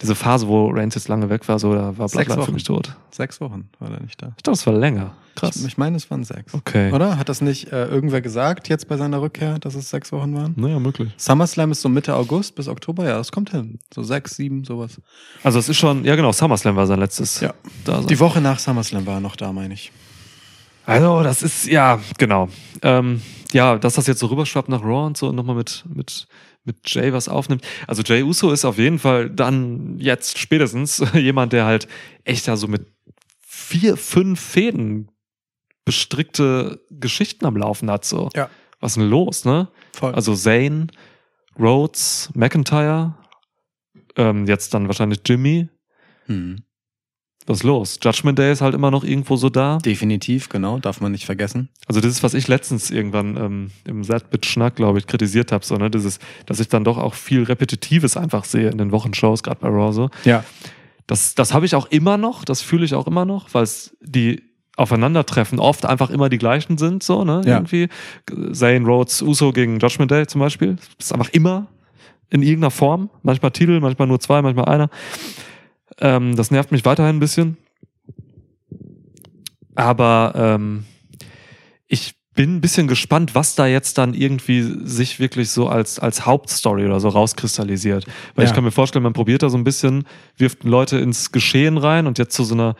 diese 0.00 0.14
Phase, 0.14 0.48
wo 0.48 0.68
Reigns 0.70 0.94
jetzt 0.94 1.08
lange 1.08 1.28
weg 1.28 1.46
war, 1.48 1.58
so, 1.58 1.74
da 1.74 1.96
war 1.98 2.08
Bloodline 2.08 2.42
für 2.42 2.52
mich 2.52 2.64
tot. 2.64 2.96
Sechs 3.10 3.40
Wochen 3.40 3.68
war 3.78 3.90
er 3.90 4.00
nicht 4.00 4.22
da. 4.22 4.32
Ich 4.36 4.42
glaube, 4.42 4.56
es 4.56 4.66
war 4.66 4.72
länger. 4.72 5.12
Krass. 5.34 5.56
Ich, 5.56 5.66
ich 5.66 5.78
meine, 5.78 5.96
es 5.96 6.10
waren 6.10 6.24
sechs. 6.24 6.54
Okay. 6.54 6.90
Oder? 6.92 7.18
Hat 7.18 7.28
das 7.28 7.40
nicht 7.40 7.70
äh, 7.70 7.86
irgendwer 7.86 8.20
gesagt 8.20 8.68
jetzt 8.68 8.88
bei 8.88 8.96
seiner 8.96 9.20
Rückkehr, 9.20 9.58
dass 9.58 9.74
es 9.74 9.90
sechs 9.90 10.10
Wochen 10.10 10.34
waren? 10.34 10.54
Naja, 10.56 10.78
möglich. 10.78 11.12
SummerSlam 11.16 11.72
ist 11.72 11.82
so 11.82 11.88
Mitte 11.88 12.14
August 12.14 12.54
bis 12.54 12.66
Oktober, 12.66 13.04
ja, 13.04 13.18
das 13.18 13.30
kommt 13.30 13.50
hin. 13.50 13.78
So 13.94 14.02
sechs, 14.02 14.36
sieben, 14.36 14.64
sowas. 14.64 15.00
Also 15.42 15.58
es 15.58 15.68
ist 15.68 15.76
schon, 15.76 16.04
ja 16.04 16.16
genau, 16.16 16.32
SummerSlam 16.32 16.76
war 16.76 16.86
sein 16.86 16.98
letztes. 16.98 17.40
Ja. 17.40 17.52
Da 17.84 18.00
Die 18.00 18.18
Woche 18.18 18.40
nach 18.40 18.58
SummerSlam 18.58 19.06
war 19.06 19.14
er 19.14 19.20
noch 19.20 19.36
da, 19.36 19.52
meine 19.52 19.74
ich. 19.74 19.92
Also, 20.86 21.22
das 21.22 21.42
ist, 21.42 21.66
ja, 21.66 22.00
genau. 22.18 22.48
Ähm, 22.82 23.20
ja, 23.52 23.78
dass 23.78 23.94
das 23.94 24.06
jetzt 24.06 24.20
so 24.20 24.26
rüberschwappt 24.26 24.68
nach 24.68 24.82
Raw 24.82 25.06
und 25.06 25.16
so 25.16 25.28
und 25.28 25.36
nochmal 25.36 25.56
mit, 25.56 25.84
mit, 25.88 26.26
mit 26.64 26.76
Jay 26.86 27.12
was 27.12 27.28
aufnimmt. 27.28 27.66
Also 27.86 28.02
Jay 28.02 28.22
Uso 28.22 28.52
ist 28.52 28.64
auf 28.64 28.78
jeden 28.78 28.98
Fall 28.98 29.30
dann 29.30 29.98
jetzt 29.98 30.38
spätestens 30.38 31.02
jemand, 31.14 31.52
der 31.52 31.64
halt 31.64 31.88
echt 32.24 32.48
da 32.48 32.56
so 32.56 32.68
mit 32.68 32.86
vier, 33.40 33.96
fünf 33.96 34.40
Fäden 34.40 35.10
bestrickte 35.84 36.80
Geschichten 36.90 37.46
am 37.46 37.56
Laufen 37.56 37.90
hat, 37.90 38.04
so. 38.04 38.28
Ja. 38.34 38.48
Was 38.80 38.92
ist 38.92 38.98
denn 38.98 39.10
los, 39.10 39.44
ne? 39.44 39.68
Voll. 39.92 40.14
Also 40.14 40.34
Zane, 40.34 40.86
Rhodes, 41.58 42.30
McIntyre, 42.34 43.14
ähm, 44.16 44.46
jetzt 44.46 44.72
dann 44.72 44.86
wahrscheinlich 44.86 45.20
Jimmy. 45.26 45.68
hm. 46.26 46.62
Was 47.46 47.58
ist 47.58 47.62
los? 47.64 47.98
Judgment 48.02 48.38
Day 48.38 48.52
ist 48.52 48.60
halt 48.60 48.74
immer 48.74 48.90
noch 48.90 49.02
irgendwo 49.02 49.36
so 49.36 49.48
da. 49.48 49.78
Definitiv, 49.78 50.48
genau, 50.48 50.78
darf 50.78 51.00
man 51.00 51.12
nicht 51.12 51.24
vergessen. 51.24 51.68
Also 51.86 52.00
das 52.00 52.12
ist, 52.12 52.22
was 52.22 52.34
ich 52.34 52.48
letztens 52.48 52.90
irgendwann 52.90 53.36
ähm, 53.36 53.70
im 53.84 54.04
Satbit-Schnack, 54.04 54.76
glaube 54.76 54.98
ich, 54.98 55.06
kritisiert 55.06 55.50
habe, 55.50 55.64
so, 55.64 55.76
ne? 55.76 55.90
Dieses, 55.90 56.18
dass 56.46 56.60
ich 56.60 56.68
dann 56.68 56.84
doch 56.84 56.98
auch 56.98 57.14
viel 57.14 57.42
Repetitives 57.42 58.16
einfach 58.16 58.44
sehe 58.44 58.68
in 58.68 58.78
den 58.78 58.92
Wochenshows, 58.92 59.42
gerade 59.42 59.60
bei 59.60 59.68
Raw 59.68 59.92
so. 59.92 60.10
Ja. 60.24 60.44
Das, 61.06 61.34
das 61.34 61.54
habe 61.54 61.66
ich 61.66 61.74
auch 61.74 61.86
immer 61.86 62.18
noch, 62.18 62.44
das 62.44 62.60
fühle 62.60 62.84
ich 62.84 62.94
auch 62.94 63.06
immer 63.06 63.24
noch, 63.24 63.52
weil 63.52 63.64
es 63.64 63.96
die 64.00 64.42
Aufeinandertreffen 64.76 65.58
oft 65.58 65.84
einfach 65.84 66.10
immer 66.10 66.28
die 66.28 66.38
gleichen 66.38 66.78
sind, 66.78 67.02
so, 67.02 67.24
ne? 67.24 67.42
Ja. 67.44 67.56
Irgendwie. 67.56 67.88
Zane 68.52 68.86
Rhodes, 68.86 69.22
Uso 69.22 69.52
gegen 69.52 69.78
Judgment 69.78 70.10
Day 70.10 70.26
zum 70.26 70.40
Beispiel. 70.40 70.76
Das 70.76 71.06
ist 71.06 71.12
einfach 71.12 71.30
immer 71.30 71.66
in 72.30 72.42
irgendeiner 72.42 72.70
Form. 72.70 73.10
Manchmal 73.22 73.50
Titel, 73.50 73.80
manchmal 73.80 74.08
nur 74.08 74.20
zwei, 74.20 74.40
manchmal 74.40 74.66
einer. 74.66 74.88
Ähm, 75.98 76.36
das 76.36 76.50
nervt 76.50 76.72
mich 76.72 76.84
weiterhin 76.84 77.16
ein 77.16 77.20
bisschen. 77.20 77.56
Aber 79.74 80.32
ähm, 80.36 80.84
ich 81.86 82.14
bin 82.34 82.56
ein 82.56 82.60
bisschen 82.60 82.86
gespannt, 82.86 83.34
was 83.34 83.54
da 83.54 83.66
jetzt 83.66 83.98
dann 83.98 84.14
irgendwie 84.14 84.62
sich 84.86 85.18
wirklich 85.20 85.50
so 85.50 85.68
als, 85.68 85.98
als 85.98 86.26
Hauptstory 86.26 86.86
oder 86.86 87.00
so 87.00 87.08
rauskristallisiert. 87.08 88.06
Weil 88.34 88.44
ich 88.44 88.50
Ja. 88.50 88.54
kann 88.54 88.64
mir 88.64 88.70
vorstellen, 88.70 89.02
man 89.02 89.12
probiert 89.12 89.42
da 89.42 89.48
so 89.50 89.58
ein 89.58 89.64
bisschen, 89.64 90.04
wirft 90.36 90.64
Leute 90.64 90.98
ins 90.98 91.32
Geschehen 91.32 91.76
rein 91.76 92.06
und 92.06 92.18
jetzt 92.18 92.34
zu 92.34 92.44
so 92.44 92.54
einer 92.54 92.76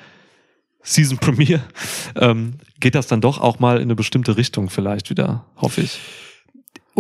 Season 0.82 1.18
Premiere 1.18 1.62
ähm, 2.16 2.54
geht 2.78 2.94
das 2.94 3.06
dann 3.06 3.20
doch 3.20 3.38
auch 3.40 3.58
mal 3.58 3.76
in 3.76 3.82
eine 3.84 3.94
bestimmte 3.96 4.36
Richtung 4.36 4.70
vielleicht 4.70 5.10
wieder, 5.10 5.44
hoffe 5.56 5.82
ich. 5.82 6.00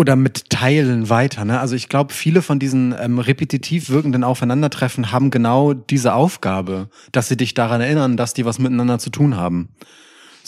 Oder 0.00 0.16
mit 0.16 0.48
Teilen 0.48 1.10
weiter. 1.10 1.44
Ne? 1.44 1.60
Also 1.60 1.76
ich 1.76 1.90
glaube, 1.90 2.14
viele 2.14 2.40
von 2.40 2.58
diesen 2.58 2.94
ähm, 2.98 3.18
repetitiv 3.18 3.90
wirkenden 3.90 4.24
Aufeinandertreffen 4.24 5.12
haben 5.12 5.28
genau 5.28 5.74
diese 5.74 6.14
Aufgabe, 6.14 6.88
dass 7.12 7.28
sie 7.28 7.36
dich 7.36 7.52
daran 7.52 7.82
erinnern, 7.82 8.16
dass 8.16 8.32
die 8.32 8.46
was 8.46 8.58
miteinander 8.58 8.98
zu 8.98 9.10
tun 9.10 9.36
haben. 9.36 9.68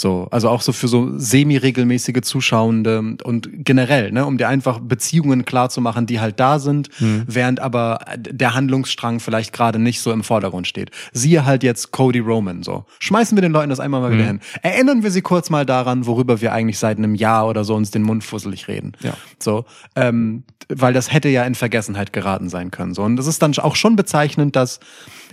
So, 0.03 0.27
also 0.33 0.49
auch 0.49 0.63
so 0.63 0.73
für 0.73 0.89
so 0.89 1.17
semi-regelmäßige 1.17 2.23
Zuschauende 2.23 2.99
und 3.23 3.49
generell, 3.53 4.11
ne, 4.11 4.27
um 4.27 4.37
dir 4.37 4.49
einfach 4.49 4.81
Beziehungen 4.81 5.45
klar 5.45 5.71
zu 5.71 5.81
machen, 5.81 6.07
die 6.07 6.19
halt 6.19 6.41
da 6.41 6.59
sind, 6.59 6.89
während 6.99 7.61
aber 7.61 8.01
der 8.19 8.55
Handlungsstrang 8.55 9.21
vielleicht 9.21 9.53
gerade 9.53 9.79
nicht 9.79 10.01
so 10.01 10.11
im 10.13 10.25
Vordergrund 10.25 10.67
steht. 10.67 10.91
Siehe 11.13 11.45
halt 11.45 11.63
jetzt 11.63 11.93
Cody 11.93 12.19
Roman, 12.19 12.65
so. 12.65 12.85
Schmeißen 12.99 13.37
wir 13.37 13.43
den 13.43 13.53
Leuten 13.53 13.71
das 13.71 13.79
einmal 13.79 14.01
mal 14.01 14.13
wieder 14.13 14.27
hin. 14.27 14.41
Erinnern 14.63 15.05
wir 15.05 15.13
sie 15.13 15.23
kurz 15.23 15.51
mal 15.51 15.65
daran, 15.65 16.05
worüber 16.05 16.41
wir 16.41 16.53
eigentlich 16.53 16.81
seit 16.81 16.99
einem 16.99 17.15
Jahr 17.15 17.49
oder 17.49 17.63
so 17.63 17.77
uns 17.77 17.93
den 17.93 18.03
Mund 18.03 18.25
fusselig 18.25 18.67
reden. 18.67 18.93
Ja. 19.03 19.15
So, 19.39 19.65
ähm, 19.95 20.43
weil 20.69 20.93
das 20.93 21.13
hätte 21.13 21.29
ja 21.29 21.45
in 21.45 21.55
Vergessenheit 21.55 22.13
geraten 22.13 22.49
sein 22.49 22.73
können. 22.73 22.93
So, 22.93 23.05
und 23.05 23.21
es 23.21 23.29
ist 23.29 23.41
dann 23.41 23.57
auch 23.59 23.77
schon 23.77 23.95
bezeichnend, 23.95 24.57
dass 24.57 24.81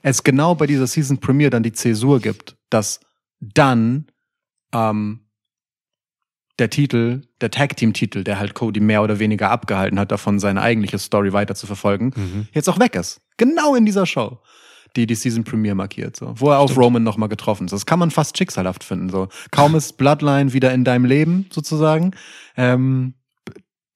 es 0.03 0.23
genau 0.23 0.53
bei 0.53 0.67
dieser 0.67 0.85
Season 0.85 1.17
Premiere 1.17 1.49
dann 1.49 1.63
die 1.63 1.73
Zäsur 1.73 2.19
gibt, 2.19 2.55
dass 2.69 2.99
dann 3.39 4.05
ähm, 4.73 5.21
der 6.59 6.69
Titel, 6.69 7.21
der 7.39 7.51
Tag 7.51 7.77
Team 7.77 7.93
Titel, 7.93 8.23
der 8.23 8.37
halt 8.39 8.53
Cody 8.53 8.79
mehr 8.81 9.01
oder 9.01 9.19
weniger 9.19 9.49
abgehalten 9.49 9.97
hat, 9.99 10.11
davon 10.11 10.39
seine 10.39 10.61
eigentliche 10.61 10.99
Story 10.99 11.31
weiter 11.31 11.55
zu 11.55 11.67
verfolgen, 11.67 12.11
Mhm. 12.15 12.47
jetzt 12.53 12.67
auch 12.69 12.79
weg 12.79 12.95
ist. 12.95 13.21
Genau 13.37 13.75
in 13.75 13.85
dieser 13.85 14.05
Show, 14.05 14.39
die 14.97 15.07
die 15.07 15.15
Season 15.15 15.45
Premiere 15.45 15.75
markiert, 15.75 16.17
so, 16.17 16.33
wo 16.37 16.49
er 16.51 16.59
auf 16.59 16.75
Roman 16.77 17.01
nochmal 17.03 17.29
getroffen 17.29 17.65
ist. 17.65 17.71
Das 17.71 17.85
kann 17.85 17.99
man 17.99 18.11
fast 18.11 18.37
schicksalhaft 18.37 18.83
finden. 18.83 19.09
So, 19.09 19.29
kaum 19.51 19.73
ist 19.75 19.93
Bloodline 19.97 20.51
wieder 20.51 20.73
in 20.73 20.83
deinem 20.83 21.05
Leben 21.05 21.45
sozusagen. 21.49 22.11
Ähm, 22.57 23.13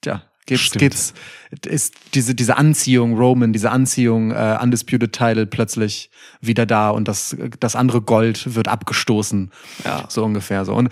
ja, 0.06 0.24
Stimmt. 0.52 0.80
geht's, 0.80 1.14
ist 1.66 1.96
diese, 2.14 2.36
diese 2.36 2.58
Anziehung 2.58 3.18
Roman, 3.18 3.54
diese 3.54 3.72
Anziehung 3.72 4.32
äh, 4.32 4.58
Undisputed 4.62 5.14
Title 5.14 5.46
plötzlich 5.46 6.10
wieder 6.42 6.66
da 6.66 6.90
und 6.90 7.08
das, 7.08 7.36
das 7.60 7.76
andere 7.76 8.02
Gold 8.02 8.56
wird 8.56 8.68
abgestoßen. 8.68 9.52
Ja. 9.86 10.06
So 10.10 10.24
ungefähr 10.24 10.66
so. 10.66 10.74
Und 10.74 10.90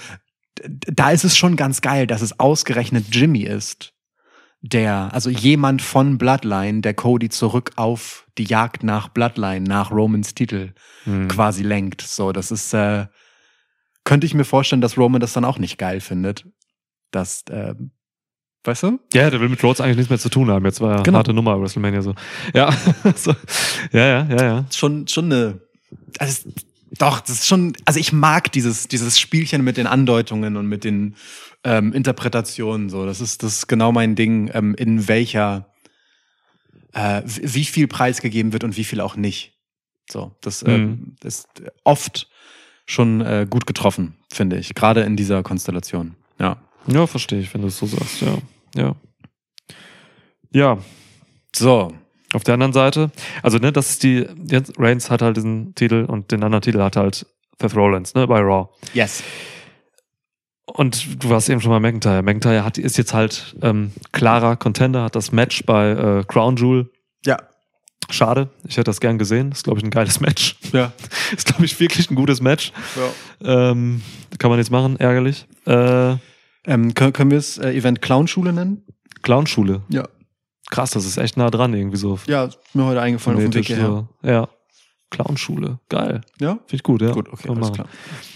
da 0.70 1.12
ist 1.12 1.24
es 1.24 1.38
schon 1.38 1.56
ganz 1.56 1.82
geil, 1.82 2.08
dass 2.08 2.22
es 2.22 2.40
ausgerechnet 2.40 3.06
Jimmy 3.12 3.44
ist, 3.44 3.94
der, 4.62 5.10
also 5.12 5.30
jemand 5.30 5.82
von 5.82 6.18
Bloodline, 6.18 6.82
der 6.82 6.94
Cody 6.94 7.30
zurück 7.30 7.72
auf 7.78 8.28
die 8.38 8.44
Jagd 8.44 8.84
nach 8.84 9.10
Bloodline, 9.10 9.64
nach 9.64 9.92
Romans 9.92 10.36
Titel 10.36 10.74
Mhm. 11.06 11.28
quasi 11.28 11.64
lenkt. 11.64 12.02
So, 12.02 12.32
das 12.32 12.52
ist, 12.52 12.74
äh, 12.74 13.08
könnte 14.04 14.28
ich 14.28 14.34
mir 14.34 14.44
vorstellen, 14.44 14.82
dass 14.82 14.98
Roman 14.98 15.22
das 15.22 15.34
dann 15.34 15.46
auch 15.46 15.60
nicht 15.60 15.78
geil 15.78 16.00
findet. 16.00 16.46
Dass, 17.12 17.44
äh, 17.50 17.76
weißt 18.64 18.84
du? 18.84 19.00
Ja, 19.14 19.30
der 19.30 19.40
will 19.42 19.50
mit 19.50 19.64
Rhodes 19.64 19.82
eigentlich 19.82 19.98
nichts 19.98 20.10
mehr 20.10 20.20
zu 20.20 20.30
tun 20.30 20.50
haben. 20.52 20.66
Jetzt 20.66 20.82
war 20.82 20.98
ja 20.98 21.02
Genau. 21.04 21.18
harte 21.20 21.34
Nummer 21.34 21.60
WrestleMania 21.60 22.02
so. 22.02 22.14
Ja, 22.54 22.72
so. 23.16 23.34
ja, 23.92 24.06
ja, 24.06 24.28
ja, 24.30 24.44
ja. 24.44 24.66
Schon, 24.72 25.08
schon 25.08 25.26
eine, 25.26 25.62
also, 26.20 26.50
doch, 26.98 27.22
das 27.22 27.30
ist 27.32 27.48
schon, 27.48 27.74
also 27.86 28.00
ich 28.00 28.12
mag 28.14 28.52
dieses, 28.52 28.88
dieses 28.88 29.20
Spielchen 29.20 29.64
mit 29.64 29.78
den 29.78 29.88
Andeutungen 29.88 30.58
und 30.58 30.68
mit 30.68 30.84
den 30.84 31.16
ähm, 31.64 31.94
Interpretationen 31.94 32.90
so. 32.90 33.06
Das 33.06 33.22
ist, 33.22 33.44
das 33.44 33.58
ist 33.58 33.68
genau 33.68 33.92
mein 33.92 34.16
Ding, 34.16 34.50
ähm, 34.54 34.76
in 34.76 35.08
welcher, 35.08 35.68
äh, 36.94 37.22
wie 37.26 37.66
viel 37.66 37.88
preisgegeben 37.88 38.52
wird 38.54 38.64
und 38.64 38.78
wie 38.78 38.84
viel 38.84 39.00
auch 39.02 39.16
nicht. 39.16 39.54
So, 40.10 40.36
das 40.42 40.64
Mhm. 40.64 41.16
ist 41.24 41.48
oft 41.86 42.28
schon 42.86 43.22
äh, 43.22 43.48
gut 43.50 43.66
getroffen, 43.66 44.16
finde 44.32 44.58
ich. 44.58 44.76
Gerade 44.76 45.02
in 45.02 45.16
dieser 45.16 45.44
Konstellation. 45.44 46.16
Ja. 46.40 46.58
Ja, 46.88 47.06
verstehe 47.08 47.40
ich, 47.40 47.54
wenn 47.54 47.62
du 47.62 47.68
es 47.68 47.78
so 47.78 47.86
sagst, 47.86 48.22
ja. 48.22 48.38
Ja. 48.76 48.96
Ja, 50.54 50.78
So. 51.56 51.94
auf 52.34 52.44
der 52.44 52.54
anderen 52.56 52.74
Seite, 52.74 53.12
also 53.44 53.58
ne, 53.58 53.72
das 53.72 53.90
ist 53.92 54.04
die, 54.04 54.26
jetzt 54.48 54.74
Reigns 54.78 55.10
hat 55.10 55.22
halt 55.22 55.38
diesen 55.38 55.76
Titel 55.76 56.06
und 56.08 56.32
den 56.32 56.44
anderen 56.44 56.62
Titel 56.62 56.82
hat 56.82 56.96
halt 56.96 57.26
Seth 57.62 57.76
Rollins, 57.76 58.14
ne, 58.16 58.28
bei 58.28 58.40
Raw. 58.40 58.68
Yes. 58.94 59.24
Und 60.66 61.24
du 61.24 61.30
warst 61.30 61.50
eben 61.50 61.60
schon 61.62 61.72
mal 61.72 61.80
McIntyre. 61.82 62.22
McIntyre 62.24 62.64
hat, 62.64 62.78
ist 62.78 62.98
jetzt 62.98 63.14
halt 63.14 63.56
ähm, 63.62 63.92
klarer 64.14 64.56
Contender, 64.56 65.04
hat 65.04 65.16
das 65.16 65.32
Match 65.32 65.66
bei 65.66 65.90
äh, 65.92 66.24
Crown 66.26 66.56
Jewel. 66.56 66.90
Ja. 67.26 67.38
Schade, 68.10 68.50
ich 68.68 68.78
hätte 68.78 68.86
das 68.86 69.00
gern 69.02 69.18
gesehen. 69.18 69.52
Ist, 69.52 69.64
glaube 69.66 69.80
ich, 69.80 69.84
ein 69.86 69.90
geiles 69.92 70.20
Match. 70.22 70.58
Ja. 70.74 70.92
Ist, 71.36 71.46
glaube 71.48 71.66
ich, 71.66 71.80
wirklich 71.80 72.10
ein 72.10 72.16
gutes 72.16 72.42
Match. 72.42 72.72
ja. 73.44 73.72
Ähm, 73.72 74.02
kann 74.38 74.50
man 74.50 74.60
jetzt 74.60 74.72
machen, 74.72 74.98
ärgerlich. 75.00 75.46
Äh, 75.66 76.16
Ähm, 76.66 76.94
können, 76.94 77.14
können 77.14 77.32
wir 77.32 77.38
es 77.38 77.58
äh, 77.58 77.72
Event 77.72 78.02
Clownschule 78.02 78.54
nennen? 78.54 78.86
Clownschule. 79.24 79.82
Ja. 79.90 80.08
Krass, 80.70 80.92
das 80.92 81.06
ist 81.06 81.18
echt 81.18 81.38
nah 81.38 81.50
dran 81.50 81.74
irgendwie 81.74 81.98
so. 81.98 82.20
Ja, 82.28 82.46
ist 82.46 82.60
mir 82.74 82.86
heute 82.86 83.02
eingefallen 83.02 83.38
auf 83.38 83.44
dem 83.44 83.54
Weg 83.54 83.66
hierher. 83.68 83.86
so. 83.86 84.08
Ja. 84.28 84.48
Clownschule. 85.10 85.80
Geil. 85.90 86.22
Ja? 86.40 86.54
Finde 86.54 86.76
ich 86.76 86.84
gut, 86.84 87.02
ja. 87.02 87.12
Gut, 87.12 87.28
okay, 87.30 87.50
alles 87.50 87.72
klar. 87.74 87.88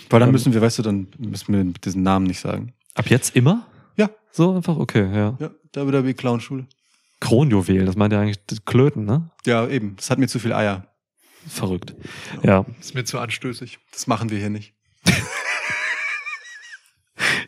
Weil 0.10 0.20
dann 0.20 0.30
Ähm, 0.30 0.34
müssen 0.34 0.54
wir, 0.54 0.62
weißt 0.62 0.80
du, 0.80 0.82
dann 0.84 1.08
müssen 1.18 1.54
wir 1.54 1.64
diesen 1.82 2.04
Namen 2.04 2.26
nicht 2.28 2.40
sagen. 2.42 2.74
Ab 2.96 3.10
jetzt 3.10 3.36
immer? 3.36 3.66
Ja. 3.96 4.10
So 4.32 4.56
einfach? 4.56 4.78
Okay, 4.78 5.04
ja. 5.16 5.38
Ja, 5.40 5.52
WWE 5.88 6.14
Clownschule. 6.14 6.68
Kronjuwel, 7.22 7.86
das 7.86 7.96
meint 7.96 8.12
ja 8.12 8.20
eigentlich 8.20 8.40
Klöten, 8.66 9.06
ne? 9.06 9.32
Ja, 9.46 9.68
eben. 9.68 9.96
Das 9.96 10.10
hat 10.10 10.20
mir 10.20 10.28
zu 10.28 10.38
viel 10.40 10.52
Eier. 10.54 10.86
Verrückt. 11.48 11.96
Ja. 12.44 12.66
Ist 12.80 12.94
mir 12.94 13.06
zu 13.06 13.20
anstößig. 13.20 13.80
Das 13.94 14.08
machen 14.08 14.30
wir 14.30 14.38
hier 14.40 14.50
nicht. 14.50 14.75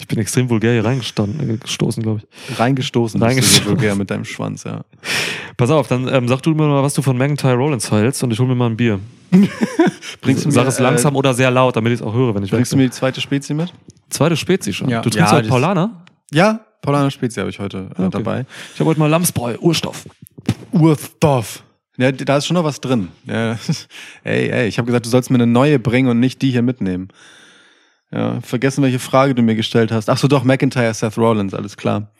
Ich 0.09 0.15
bin 0.15 0.19
extrem 0.19 0.49
vulgär 0.49 0.71
hier 0.71 0.85
reingestanden, 0.85 1.49
äh, 1.49 1.57
gestoßen, 1.57 2.01
glaube 2.01 2.21
ich. 2.23 2.57
Reingestoßen. 2.57 3.21
Reingestoßen. 3.21 3.55
Bist 3.55 3.65
du 3.65 3.69
so 3.71 3.75
vulgär 3.75 3.93
mit 3.95 4.09
deinem 4.09 4.23
Schwanz, 4.23 4.63
ja. 4.63 4.85
Pass 5.57 5.69
auf, 5.69 5.89
dann 5.89 6.07
ähm, 6.07 6.29
sag 6.29 6.41
du 6.43 6.51
mir 6.51 6.65
mal, 6.65 6.81
was 6.81 6.93
du 6.93 7.01
von 7.01 7.17
McIntyre 7.17 7.55
Rollins 7.55 7.91
hältst 7.91 8.23
und 8.23 8.31
ich 8.31 8.39
hol 8.39 8.47
mir 8.47 8.55
mal 8.55 8.67
ein 8.69 8.77
Bier. 8.77 9.01
Bringst 10.21 10.45
du 10.45 10.47
mir, 10.47 10.53
Sag 10.53 10.65
es 10.67 10.79
äh, 10.79 10.83
langsam 10.83 11.17
oder 11.17 11.33
sehr 11.33 11.51
laut, 11.51 11.75
damit 11.75 11.91
ich 11.91 11.99
es 11.99 12.05
auch 12.05 12.13
höre, 12.13 12.33
wenn 12.35 12.43
ich 12.43 12.51
Bringst 12.51 12.71
du 12.71 12.77
mir 12.77 12.83
die 12.83 12.91
zweite 12.91 13.19
Spezie 13.19 13.53
mit? 13.53 13.73
Zweite 14.09 14.37
Spezie 14.37 14.71
schon. 14.71 14.87
Ja. 14.87 15.01
Du 15.01 15.09
trinkst 15.09 15.29
Ja, 15.29 15.35
halt 15.35 15.43
das- 15.45 15.49
Paulaner? 15.49 16.05
Ja, 16.31 16.61
Paulaner 16.81 17.11
Spezi 17.11 17.41
habe 17.41 17.49
ich 17.49 17.59
heute 17.59 17.89
äh, 17.97 18.03
Okay. 18.03 18.09
dabei. 18.11 18.45
Ich 18.73 18.79
habe 18.79 18.89
heute 18.89 19.01
mal 19.01 19.07
Lamsbräu, 19.07 19.57
Urstoff. 19.59 20.05
Urstoff. 20.71 21.63
Ja, 21.97 22.11
da 22.13 22.37
ist 22.37 22.45
schon 22.45 22.53
noch 22.53 22.63
was 22.63 22.79
drin. 22.79 23.09
Ja. 23.25 23.57
Ey, 24.23 24.49
ey, 24.49 24.67
ich 24.67 24.77
habe 24.77 24.85
gesagt, 24.85 25.05
du 25.05 25.09
sollst 25.09 25.29
mir 25.31 25.35
eine 25.35 25.47
neue 25.47 25.79
bringen 25.79 26.07
und 26.09 26.19
nicht 26.21 26.41
die 26.41 26.51
hier 26.51 26.61
mitnehmen. 26.61 27.09
Ja, 28.11 28.39
vergessen, 28.41 28.83
welche 28.83 28.99
Frage 28.99 29.35
du 29.35 29.41
mir 29.41 29.55
gestellt 29.55 29.91
hast. 29.91 30.09
Ach 30.09 30.17
so, 30.17 30.27
doch, 30.27 30.43
McIntyre, 30.43 30.93
Seth 30.93 31.17
Rollins, 31.17 31.53
alles 31.53 31.75
klar. 31.75 32.13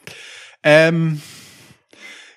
Ähm, 0.63 1.21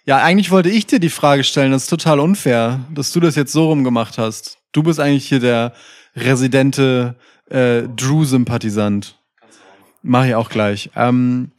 ja, 0.05 0.19
eigentlich 0.19 0.51
wollte 0.51 0.71
ich 0.71 0.87
dir 0.87 1.01
die 1.01 1.11
Frage 1.11 1.45
stellen, 1.45 1.73
das 1.73 1.85
ist 1.85 1.91
total 1.91 2.21
unfair, 2.21 2.81
dass 2.95 3.13
du 3.13 3.21
das 3.21 3.35
jetzt 3.35 3.53
so 3.53 3.67
rumgemacht 3.67 4.19
hast. 4.19 4.59
Du 4.73 4.83
bist 4.83 5.01
eigentlich 5.01 5.29
hier 5.29 5.41
der 5.41 5.73
residente 6.15 7.17
äh, 7.49 7.83
Drew-Sympathisant. 7.83 9.19
Mach 10.03 10.25
ich 10.25 10.35
auch 10.35 10.49
gleich. 10.49 10.91
Ähm, 10.95 11.53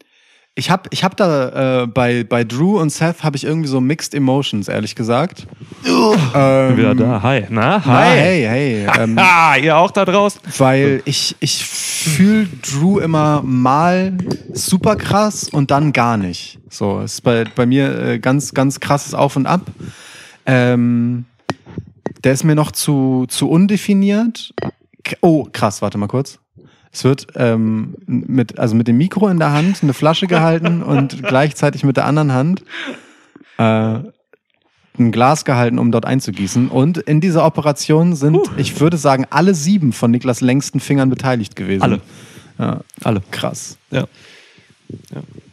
ich 0.55 0.69
hab, 0.69 0.87
ich 0.93 1.03
hab 1.03 1.15
da 1.15 1.83
äh, 1.83 1.87
bei, 1.87 2.23
bei 2.25 2.43
Drew 2.43 2.79
und 2.79 2.89
Seth 2.91 3.23
habe 3.23 3.37
ich 3.37 3.45
irgendwie 3.45 3.69
so 3.69 3.79
Mixed 3.79 4.13
Emotions, 4.13 4.67
ehrlich 4.67 4.95
gesagt. 4.95 5.47
ähm, 5.85 6.77
Wieder 6.77 6.93
da. 6.93 7.21
Hi. 7.23 7.45
Na, 7.49 7.81
Na, 7.83 7.85
hi. 7.85 8.17
hey, 8.17 8.41
hey. 8.43 8.87
Ähm, 8.99 9.15
Ah, 9.17 9.55
ihr 9.55 9.77
auch 9.77 9.91
da 9.91 10.03
draußen? 10.03 10.41
weil 10.57 11.01
ich, 11.05 11.35
ich 11.39 11.63
fühle 11.65 12.47
Drew 12.61 12.99
immer 12.99 13.41
mal 13.43 14.17
super 14.53 14.97
krass 14.97 15.47
und 15.49 15.71
dann 15.71 15.93
gar 15.93 16.17
nicht. 16.17 16.59
So, 16.69 16.99
es 16.99 17.13
ist 17.15 17.21
bei, 17.21 17.45
bei 17.55 17.65
mir 17.65 17.97
äh, 17.99 18.19
ganz, 18.19 18.53
ganz 18.53 18.79
krasses 18.81 19.13
Auf 19.13 19.37
und 19.37 19.45
Ab. 19.45 19.61
Ähm, 20.45 21.25
der 22.25 22.33
ist 22.33 22.43
mir 22.43 22.55
noch 22.55 22.71
zu, 22.73 23.25
zu 23.29 23.49
undefiniert. 23.49 24.53
Oh, 25.21 25.47
krass, 25.51 25.81
warte 25.81 25.97
mal 25.97 26.07
kurz. 26.07 26.39
Es 26.93 27.03
wird 27.03 27.27
ähm, 27.35 27.95
mit, 28.05 28.59
also 28.59 28.75
mit 28.75 28.87
dem 28.87 28.97
Mikro 28.97 29.27
in 29.29 29.39
der 29.39 29.53
Hand 29.53 29.81
eine 29.81 29.93
Flasche 29.93 30.27
gehalten 30.27 30.83
und 30.83 31.23
gleichzeitig 31.27 31.83
mit 31.83 31.97
der 31.97 32.05
anderen 32.05 32.33
Hand 32.33 32.63
äh, 33.57 33.99
ein 34.99 35.11
Glas 35.11 35.45
gehalten, 35.45 35.79
um 35.79 35.91
dort 35.91 36.05
einzugießen. 36.05 36.67
Und 36.67 36.97
in 36.97 37.21
dieser 37.21 37.45
Operation 37.45 38.15
sind, 38.15 38.39
ich 38.57 38.79
würde 38.79 38.97
sagen, 38.97 39.25
alle 39.29 39.55
sieben 39.55 39.93
von 39.93 40.11
Niklas 40.11 40.41
längsten 40.41 40.79
Fingern 40.79 41.09
beteiligt 41.09 41.55
gewesen. 41.55 41.83
Alle. 41.83 42.01
Ja, 42.59 42.81
Alle. 43.03 43.21
krass. 43.31 43.77
Ja. 43.89 44.05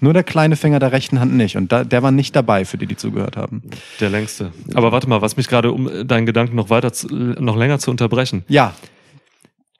Nur 0.00 0.12
der 0.12 0.24
kleine 0.24 0.56
Finger 0.56 0.80
der 0.80 0.92
rechten 0.92 1.20
Hand 1.20 1.34
nicht. 1.34 1.56
Und 1.56 1.70
da, 1.70 1.84
der 1.84 2.02
war 2.02 2.10
nicht 2.10 2.34
dabei, 2.34 2.64
für 2.64 2.76
die, 2.76 2.86
die 2.86 2.96
zugehört 2.96 3.36
haben. 3.36 3.62
Der 4.00 4.10
längste. 4.10 4.52
Aber 4.74 4.92
warte 4.92 5.08
mal, 5.08 5.22
was 5.22 5.36
mich 5.36 5.48
gerade, 5.48 5.72
um 5.72 6.06
deinen 6.06 6.26
Gedanken 6.26 6.56
noch 6.56 6.70
weiter, 6.70 6.92
zu, 6.92 7.06
noch 7.08 7.56
länger 7.56 7.78
zu 7.78 7.90
unterbrechen. 7.90 8.44
Ja, 8.48 8.74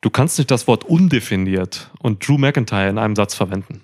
Du 0.00 0.10
kannst 0.10 0.38
nicht 0.38 0.50
das 0.50 0.66
Wort 0.68 0.84
undefiniert 0.84 1.90
und 1.98 2.26
Drew 2.26 2.38
McIntyre 2.38 2.88
in 2.88 2.98
einem 2.98 3.16
Satz 3.16 3.34
verwenden. 3.34 3.80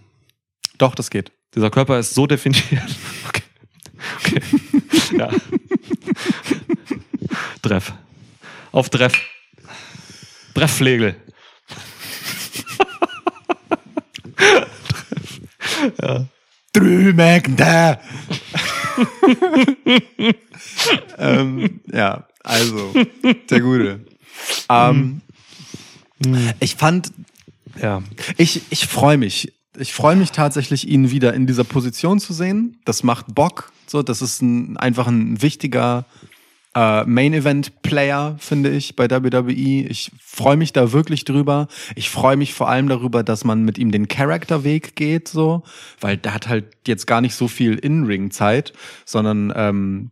doch, 0.78 0.94
das 0.94 1.10
geht. 1.10 1.32
Dieser 1.54 1.70
Körper 1.70 1.98
ist 1.98 2.14
so 2.14 2.26
definiert. 2.26 2.64
Okay. 3.28 3.42
okay. 4.18 4.40
Ja. 5.18 5.30
Treff. 7.62 7.92
Auf 8.72 8.90
Treff. 8.90 9.14
Treffflegel. 10.54 11.16
Drew 16.72 17.12
McIntyre. 17.12 18.00
ähm, 21.18 21.80
ja, 21.90 22.26
also, 22.42 22.92
der 23.50 23.60
Gute. 23.60 24.04
Ähm, 24.68 25.20
ich 26.60 26.76
fand, 26.76 27.12
Ja. 27.80 28.02
ich, 28.36 28.62
ich 28.70 28.86
freue 28.86 29.18
mich. 29.18 29.52
Ich 29.76 29.92
freue 29.92 30.14
mich 30.16 30.30
tatsächlich, 30.30 30.88
ihn 30.88 31.10
wieder 31.10 31.34
in 31.34 31.46
dieser 31.46 31.64
Position 31.64 32.20
zu 32.20 32.32
sehen. 32.32 32.78
Das 32.84 33.02
macht 33.02 33.34
Bock. 33.34 33.72
So, 33.86 34.02
das 34.02 34.22
ist 34.22 34.40
ein, 34.40 34.76
einfach 34.76 35.08
ein 35.08 35.42
wichtiger 35.42 36.04
äh, 36.76 37.04
Main-Event-Player, 37.04 38.36
finde 38.38 38.70
ich, 38.70 38.96
bei 38.96 39.10
WWE. 39.10 39.50
Ich 39.88 40.10
freue 40.20 40.56
mich 40.56 40.72
da 40.72 40.92
wirklich 40.92 41.24
drüber. 41.24 41.68
Ich 41.96 42.10
freue 42.10 42.36
mich 42.36 42.54
vor 42.54 42.68
allem 42.68 42.88
darüber, 42.88 43.22
dass 43.22 43.44
man 43.44 43.64
mit 43.64 43.78
ihm 43.78 43.90
den 43.90 44.08
Charakterweg 44.08 44.96
geht, 44.96 45.28
so, 45.28 45.62
weil 46.00 46.16
der 46.16 46.34
hat 46.34 46.48
halt 46.48 46.66
jetzt 46.86 47.06
gar 47.06 47.20
nicht 47.20 47.34
so 47.34 47.48
viel 47.48 47.74
In-Ring-Zeit, 47.74 48.72
sondern 49.04 49.52
ähm, 49.56 50.10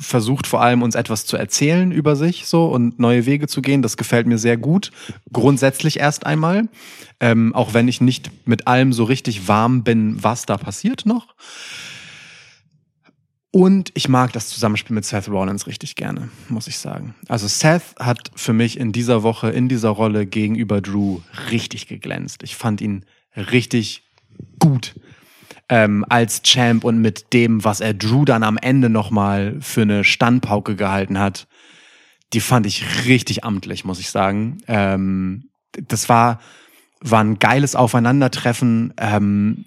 versucht 0.00 0.46
vor 0.46 0.62
allem 0.62 0.82
uns 0.82 0.94
etwas 0.94 1.26
zu 1.26 1.36
erzählen 1.36 1.92
über 1.92 2.16
sich 2.16 2.46
so 2.46 2.66
und 2.66 2.98
neue 2.98 3.26
Wege 3.26 3.46
zu 3.46 3.62
gehen. 3.62 3.82
Das 3.82 3.96
gefällt 3.96 4.26
mir 4.26 4.38
sehr 4.38 4.56
gut. 4.56 4.90
Grundsätzlich 5.32 6.00
erst 6.00 6.26
einmal, 6.26 6.68
ähm, 7.20 7.54
auch 7.54 7.74
wenn 7.74 7.88
ich 7.88 8.00
nicht 8.00 8.30
mit 8.46 8.66
allem 8.66 8.92
so 8.92 9.04
richtig 9.04 9.48
warm 9.48 9.84
bin, 9.84 10.22
was 10.22 10.46
da 10.46 10.56
passiert 10.56 11.06
noch. 11.06 11.34
Und 13.52 13.90
ich 13.94 14.08
mag 14.08 14.32
das 14.32 14.48
Zusammenspiel 14.48 14.94
mit 14.94 15.06
Seth 15.06 15.28
Rollins 15.28 15.66
richtig 15.66 15.94
gerne, 15.94 16.28
muss 16.50 16.66
ich 16.66 16.78
sagen. 16.78 17.14
Also 17.28 17.46
Seth 17.46 17.94
hat 17.98 18.30
für 18.34 18.52
mich 18.52 18.78
in 18.78 18.92
dieser 18.92 19.22
Woche, 19.22 19.48
in 19.48 19.68
dieser 19.68 19.88
Rolle 19.88 20.26
gegenüber 20.26 20.82
Drew 20.82 21.20
richtig 21.50 21.86
geglänzt. 21.86 22.42
Ich 22.42 22.54
fand 22.54 22.82
ihn 22.82 23.06
richtig 23.34 24.02
gut 24.58 24.94
ähm, 25.68 26.04
als 26.08 26.42
Champ 26.42 26.84
und 26.84 26.98
mit 26.98 27.32
dem, 27.32 27.64
was 27.64 27.80
er 27.80 27.94
Drew 27.94 28.24
dann 28.24 28.42
am 28.42 28.56
Ende 28.56 28.88
nochmal 28.88 29.56
für 29.60 29.82
eine 29.82 30.04
Standpauke 30.04 30.76
gehalten 30.76 31.18
hat, 31.18 31.48
die 32.32 32.40
fand 32.40 32.66
ich 32.66 33.06
richtig 33.06 33.44
amtlich, 33.44 33.84
muss 33.84 34.00
ich 34.00 34.10
sagen. 34.10 34.58
Ähm, 34.68 35.50
das 35.72 36.08
war, 36.08 36.40
war 37.00 37.22
ein 37.22 37.38
geiles 37.38 37.74
Aufeinandertreffen, 37.76 38.94
ähm, 38.98 39.64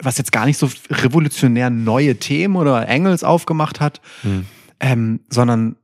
was 0.00 0.18
jetzt 0.18 0.32
gar 0.32 0.46
nicht 0.46 0.58
so 0.58 0.68
revolutionär 0.90 1.70
neue 1.70 2.16
Themen 2.16 2.56
oder 2.56 2.88
Angles 2.88 3.24
aufgemacht 3.24 3.80
hat, 3.80 4.00
Hm. 4.22 4.46
ähm, 4.80 5.20
sondern 5.28 5.76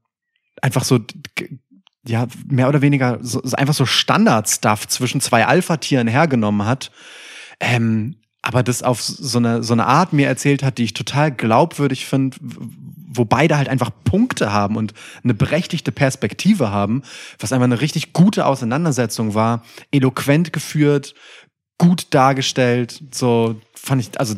einfach 0.63 0.85
so, 0.85 1.01
ja, 2.07 2.27
mehr 2.49 2.69
oder 2.69 2.83
weniger 2.83 3.19
so 3.23 3.43
einfach 3.55 3.75
so 3.75 3.87
Standard-Stuff 3.87 4.87
zwischen 4.89 5.21
zwei 5.21 5.47
Alpha-Tieren 5.47 6.07
hergenommen 6.07 6.67
hat. 6.67 6.93
Ähm, 7.61 8.17
aber 8.45 8.63
das 8.63 8.83
auf 8.83 9.01
so 9.01 9.39
eine, 9.39 9.63
so 9.63 9.73
eine 9.73 9.87
Art 9.87 10.13
mir 10.13 10.29
erzählt 10.29 10.63
hat, 10.63 10.77
die 10.77 10.85
ich 10.85 10.93
total 10.93 11.33
glaubwürdig 11.33 12.05
finde, 12.05 12.37
wo 12.41 13.25
beide 13.25 13.57
halt 13.57 13.71
einfach 13.71 13.91
Punkte 14.05 14.53
haben 14.53 14.77
und 14.77 14.93
eine 15.23 15.33
berechtigte 15.33 15.93
Perspektive 15.93 16.71
haben, 16.71 17.03
was 17.39 17.53
einfach 17.53 17.65
eine 17.65 17.81
richtig 17.81 18.13
gute 18.13 18.45
Auseinandersetzung 18.45 19.33
war, 19.33 19.65
eloquent 19.93 20.53
geführt, 20.53 21.15
gut 21.79 22.09
dargestellt, 22.11 23.03
so 23.13 23.59
fand 23.75 24.03
ich, 24.03 24.21
also 24.21 24.35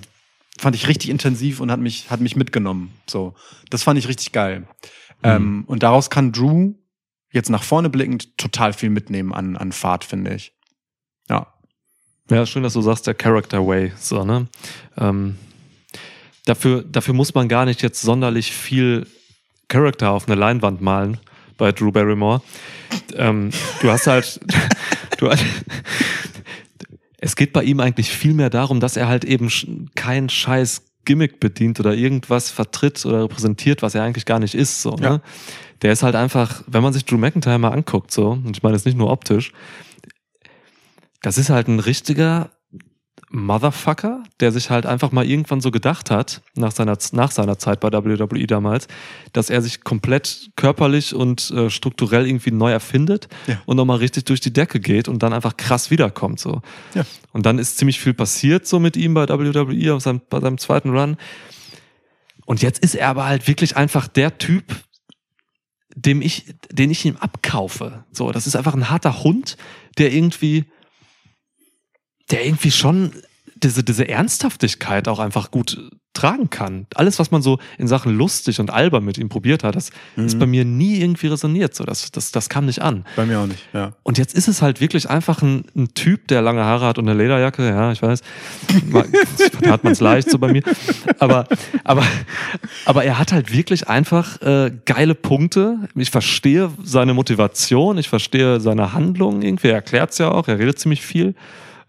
fand 0.56 0.76
ich 0.76 0.86
richtig 0.86 1.10
intensiv 1.10 1.58
und 1.58 1.72
hat 1.72 1.80
mich, 1.80 2.08
hat 2.08 2.20
mich 2.20 2.36
mitgenommen. 2.36 2.92
So, 3.08 3.34
das 3.70 3.82
fand 3.82 3.98
ich 3.98 4.06
richtig 4.06 4.30
geil. 4.30 4.68
Ähm, 5.24 5.64
und 5.66 5.82
daraus 5.82 6.10
kann 6.10 6.30
Drew 6.30 6.74
jetzt 7.32 7.50
nach 7.50 7.64
vorne 7.64 7.90
blickend 7.90 8.38
total 8.38 8.72
viel 8.72 8.90
mitnehmen 8.90 9.34
an, 9.34 9.56
an 9.56 9.72
Fahrt, 9.72 10.04
finde 10.04 10.34
ich. 10.34 10.52
Ja. 11.28 11.52
Ja, 12.30 12.44
schön, 12.44 12.62
dass 12.62 12.72
du 12.72 12.80
sagst, 12.80 13.06
der 13.06 13.14
Character 13.14 13.64
Way. 13.66 13.92
So, 13.98 14.24
ne? 14.24 14.46
Ähm, 14.98 15.36
dafür, 16.44 16.82
dafür 16.82 17.14
muss 17.14 17.34
man 17.34 17.48
gar 17.48 17.64
nicht 17.64 17.82
jetzt 17.82 18.02
sonderlich 18.02 18.52
viel 18.52 19.06
Charakter 19.68 20.10
auf 20.10 20.26
eine 20.26 20.34
Leinwand 20.38 20.80
malen 20.80 21.18
bei 21.56 21.72
Drew 21.72 21.92
Barrymore. 21.92 22.42
Ähm, 23.14 23.50
du 23.80 23.90
hast 23.90 24.06
halt, 24.06 24.40
du, 25.18 25.30
es 27.18 27.36
geht 27.36 27.52
bei 27.52 27.62
ihm 27.62 27.80
eigentlich 27.80 28.10
viel 28.10 28.34
mehr 28.34 28.50
darum, 28.50 28.80
dass 28.80 28.96
er 28.96 29.08
halt 29.08 29.24
eben 29.24 29.50
kein 29.94 30.28
scheiß 30.28 30.82
Gimmick 31.04 31.38
bedient 31.38 31.78
oder 31.78 31.94
irgendwas 31.94 32.50
vertritt 32.50 33.06
oder 33.06 33.22
repräsentiert, 33.24 33.82
was 33.82 33.94
er 33.94 34.02
eigentlich 34.02 34.26
gar 34.26 34.40
nicht 34.40 34.54
ist. 34.54 34.82
So, 34.82 34.96
Ja. 35.00 35.10
ne? 35.10 35.20
Der 35.82 35.92
ist 35.92 36.02
halt 36.02 36.16
einfach, 36.16 36.62
wenn 36.66 36.82
man 36.82 36.92
sich 36.92 37.04
Drew 37.04 37.18
McIntyre 37.18 37.58
mal 37.58 37.70
anguckt, 37.70 38.10
so, 38.10 38.30
und 38.30 38.56
ich 38.56 38.62
meine 38.62 38.74
jetzt 38.76 38.86
nicht 38.86 38.96
nur 38.96 39.10
optisch, 39.10 39.52
das 41.22 41.38
ist 41.38 41.50
halt 41.50 41.68
ein 41.68 41.80
richtiger 41.80 42.50
Motherfucker, 43.30 44.22
der 44.40 44.52
sich 44.52 44.70
halt 44.70 44.86
einfach 44.86 45.10
mal 45.10 45.26
irgendwann 45.28 45.60
so 45.60 45.70
gedacht 45.72 46.10
hat, 46.10 46.42
nach 46.54 46.70
seiner, 46.70 46.96
nach 47.12 47.30
seiner 47.32 47.58
Zeit 47.58 47.80
bei 47.80 47.90
WWE 47.92 48.46
damals, 48.46 48.86
dass 49.32 49.50
er 49.50 49.62
sich 49.62 49.82
komplett 49.82 50.50
körperlich 50.54 51.12
und 51.12 51.50
äh, 51.50 51.68
strukturell 51.68 52.26
irgendwie 52.26 52.52
neu 52.52 52.70
erfindet 52.70 53.28
Ja. 53.48 53.60
und 53.66 53.76
nochmal 53.76 53.98
richtig 53.98 54.26
durch 54.26 54.40
die 54.40 54.52
Decke 54.52 54.78
geht 54.78 55.08
und 55.08 55.22
dann 55.22 55.32
einfach 55.32 55.56
krass 55.56 55.90
wiederkommt. 55.90 56.38
So. 56.38 56.62
Ja. 56.94 57.04
Und 57.32 57.46
dann 57.46 57.58
ist 57.58 57.78
ziemlich 57.78 57.98
viel 57.98 58.14
passiert 58.14 58.66
so 58.66 58.78
mit 58.78 58.96
ihm 58.96 59.14
bei 59.14 59.28
WWE 59.28 59.94
auf 59.94 60.02
seinem, 60.02 60.20
bei 60.30 60.40
seinem 60.40 60.58
zweiten 60.58 60.90
Run. 60.96 61.16
Und 62.44 62.62
jetzt 62.62 62.78
ist 62.78 62.94
er 62.94 63.08
aber 63.08 63.26
halt 63.26 63.48
wirklich 63.48 63.76
einfach 63.76 64.06
der 64.06 64.38
Typ, 64.38 64.64
dem 65.96 66.22
ich, 66.22 66.54
den 66.70 66.90
ich 66.92 67.04
ihm 67.04 67.16
abkaufe. 67.16 68.04
So, 68.12 68.30
das 68.30 68.46
ist 68.46 68.54
einfach 68.54 68.74
ein 68.74 68.88
harter 68.88 69.24
Hund, 69.24 69.56
der 69.98 70.12
irgendwie, 70.12 70.66
der 72.30 72.44
irgendwie 72.44 72.70
schon 72.70 73.12
diese, 73.56 73.82
diese 73.82 74.08
Ernsthaftigkeit 74.08 75.08
auch 75.08 75.18
einfach 75.18 75.50
gut 75.50 75.78
tragen 76.16 76.50
kann. 76.50 76.86
Alles, 76.94 77.18
was 77.18 77.30
man 77.30 77.42
so 77.42 77.58
in 77.78 77.88
Sachen 77.88 78.16
lustig 78.16 78.58
und 78.58 78.70
albern 78.70 79.04
mit 79.04 79.18
ihm 79.18 79.28
probiert 79.28 79.62
hat, 79.64 79.76
das 79.76 79.90
ist 80.16 80.38
bei 80.38 80.46
mir 80.46 80.64
nie 80.64 80.98
irgendwie 80.98 81.26
resoniert. 81.26 81.74
So, 81.74 81.84
das, 81.84 82.10
das, 82.10 82.32
das 82.32 82.48
kam 82.48 82.64
nicht 82.66 82.80
an. 82.80 83.04
Bei 83.16 83.26
mir 83.26 83.38
auch 83.40 83.46
nicht, 83.46 83.62
ja. 83.74 83.92
Und 84.02 84.16
jetzt 84.16 84.34
ist 84.34 84.48
es 84.48 84.62
halt 84.62 84.80
wirklich 84.80 85.10
einfach 85.10 85.42
ein, 85.42 85.64
ein 85.76 85.88
Typ, 85.94 86.26
der 86.28 86.40
lange 86.42 86.64
Haare 86.64 86.86
hat 86.86 86.98
und 86.98 87.08
eine 87.08 87.18
Lederjacke. 87.18 87.68
Ja, 87.68 87.92
ich 87.92 88.00
weiß. 88.00 88.22
Hat 89.66 89.84
man 89.84 89.92
es 89.92 90.00
leicht 90.00 90.30
so 90.30 90.38
bei 90.38 90.52
mir. 90.52 90.62
Aber, 91.18 91.46
aber, 91.84 92.04
aber 92.86 93.04
er 93.04 93.18
hat 93.18 93.32
halt 93.32 93.52
wirklich 93.52 93.88
einfach 93.88 94.40
äh, 94.40 94.72
geile 94.86 95.14
Punkte. 95.14 95.88
Ich 95.94 96.10
verstehe 96.10 96.70
seine 96.82 97.12
Motivation, 97.12 97.98
ich 97.98 98.08
verstehe 98.08 98.60
seine 98.60 98.94
Handlung 98.94 99.42
irgendwie. 99.42 99.68
Er 99.68 99.74
erklärt 99.74 100.12
es 100.12 100.18
ja 100.18 100.30
auch, 100.30 100.48
er 100.48 100.58
redet 100.58 100.78
ziemlich 100.78 101.02
viel. 101.02 101.34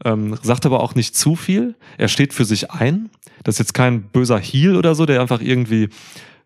Ähm, 0.05 0.37
sagt 0.41 0.65
aber 0.65 0.81
auch 0.81 0.95
nicht 0.95 1.15
zu 1.15 1.35
viel. 1.35 1.75
Er 1.97 2.07
steht 2.07 2.33
für 2.33 2.45
sich 2.45 2.71
ein. 2.71 3.09
Das 3.43 3.55
ist 3.55 3.59
jetzt 3.59 3.73
kein 3.73 4.03
böser 4.03 4.39
Heel 4.39 4.75
oder 4.75 4.93
so, 4.93 5.05
der 5.05 5.21
einfach 5.21 5.41
irgendwie 5.41 5.89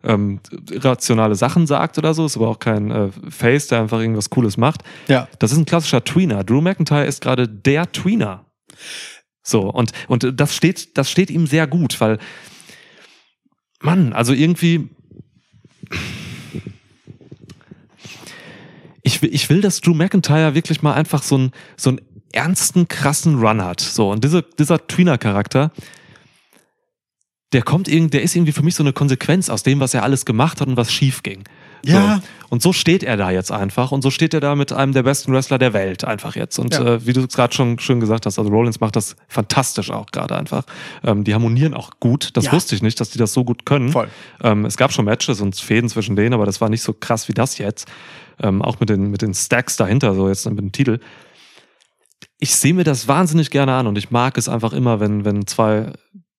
ähm, 0.04 0.40
rationale 0.70 1.34
Sachen 1.34 1.66
sagt 1.66 1.98
oder 1.98 2.14
so. 2.14 2.24
Ist 2.24 2.36
aber 2.36 2.48
auch 2.48 2.58
kein 2.58 2.90
äh, 2.90 3.08
Face, 3.28 3.68
der 3.68 3.80
einfach 3.80 4.00
irgendwas 4.00 4.30
Cooles 4.30 4.56
macht. 4.56 4.82
Ja. 5.08 5.28
Das 5.38 5.52
ist 5.52 5.58
ein 5.58 5.66
klassischer 5.66 6.02
Tweener. 6.02 6.44
Drew 6.44 6.60
McIntyre 6.60 7.04
ist 7.04 7.20
gerade 7.20 7.48
der 7.48 7.90
Tweener. 7.92 8.46
So, 9.42 9.62
und, 9.62 9.92
und 10.08 10.40
das 10.40 10.54
steht, 10.54 10.96
das 10.96 11.10
steht 11.10 11.30
ihm 11.30 11.46
sehr 11.46 11.66
gut, 11.66 12.00
weil, 12.00 12.18
Mann, 13.80 14.12
also 14.12 14.32
irgendwie, 14.32 14.88
ich 19.02 19.20
will, 19.20 19.34
ich 19.34 19.50
will, 19.50 19.60
dass 19.60 19.80
Drew 19.80 19.94
McIntyre 19.94 20.54
wirklich 20.54 20.82
mal 20.82 20.94
einfach 20.94 21.22
so 21.22 21.34
einen, 21.34 21.52
so 21.76 21.90
einen 21.90 22.00
ernsten, 22.32 22.88
krassen 22.88 23.38
Run 23.40 23.62
hat. 23.62 23.80
So, 23.80 24.10
und 24.10 24.24
diese, 24.24 24.42
dieser 24.42 24.86
Tweener-Charakter, 24.86 25.70
der 27.52 27.62
kommt 27.62 27.86
irgendwie, 27.86 28.10
der 28.10 28.22
ist 28.22 28.34
irgendwie 28.34 28.52
für 28.52 28.62
mich 28.62 28.74
so 28.74 28.82
eine 28.82 28.94
Konsequenz 28.94 29.50
aus 29.50 29.62
dem, 29.62 29.78
was 29.80 29.92
er 29.92 30.02
alles 30.02 30.24
gemacht 30.24 30.60
hat 30.60 30.68
und 30.68 30.76
was 30.78 30.90
schief 30.90 31.22
ging. 31.22 31.44
Ja. 31.84 32.16
So. 32.16 32.22
Und 32.48 32.62
so 32.62 32.72
steht 32.72 33.02
er 33.02 33.16
da 33.16 33.30
jetzt 33.30 33.50
einfach 33.52 33.92
und 33.92 34.02
so 34.02 34.10
steht 34.10 34.32
er 34.34 34.40
da 34.40 34.54
mit 34.54 34.72
einem 34.72 34.92
der 34.92 35.02
besten 35.02 35.32
Wrestler 35.32 35.58
der 35.58 35.72
Welt 35.74 36.04
einfach 36.04 36.34
jetzt. 36.36 36.58
Und 36.58 36.72
Ja. 36.74 36.94
äh, 36.94 37.06
wie 37.06 37.12
du 37.12 37.20
es 37.22 37.34
gerade 37.34 37.52
schon 37.54 37.78
schön 37.78 37.98
gesagt 38.00 38.24
hast, 38.24 38.38
also 38.38 38.50
Rollins 38.50 38.80
macht 38.80 38.96
das 38.96 39.16
fantastisch 39.28 39.90
auch 39.90 40.06
gerade 40.12 40.36
einfach. 40.36 40.64
Ähm, 41.02 41.24
die 41.24 41.34
harmonieren 41.34 41.74
auch 41.74 41.90
gut. 42.00 42.30
Das 42.34 42.46
Ja. 42.46 42.52
wusste 42.52 42.74
ich 42.74 42.82
nicht, 42.82 43.00
dass 43.00 43.10
die 43.10 43.18
das 43.18 43.32
so 43.34 43.44
gut 43.44 43.66
können. 43.66 43.90
Voll. 43.90 44.08
Ähm, 44.42 44.64
es 44.64 44.76
gab 44.78 44.92
schon 44.92 45.04
Matches 45.04 45.40
und 45.42 45.56
Fäden 45.56 45.88
zwischen 45.90 46.14
denen, 46.16 46.32
aber 46.34 46.46
das 46.46 46.60
war 46.62 46.68
nicht 46.70 46.82
so 46.82 46.94
krass 46.94 47.28
wie 47.28 47.34
das 47.34 47.58
jetzt. 47.58 47.86
Ähm, 48.42 48.62
auch 48.62 48.80
mit 48.80 48.88
den, 48.88 49.10
mit 49.10 49.20
den 49.20 49.34
Stacks 49.34 49.76
dahinter, 49.76 50.14
so 50.14 50.28
jetzt 50.28 50.48
mit 50.48 50.58
dem 50.58 50.72
Titel. 50.72 51.00
Ich 52.42 52.56
sehe 52.56 52.74
mir 52.74 52.82
das 52.82 53.06
wahnsinnig 53.06 53.50
gerne 53.50 53.72
an 53.72 53.86
und 53.86 53.96
ich 53.96 54.10
mag 54.10 54.36
es 54.36 54.48
einfach 54.48 54.72
immer, 54.72 54.98
wenn, 54.98 55.24
wenn 55.24 55.46
zwei 55.46 55.92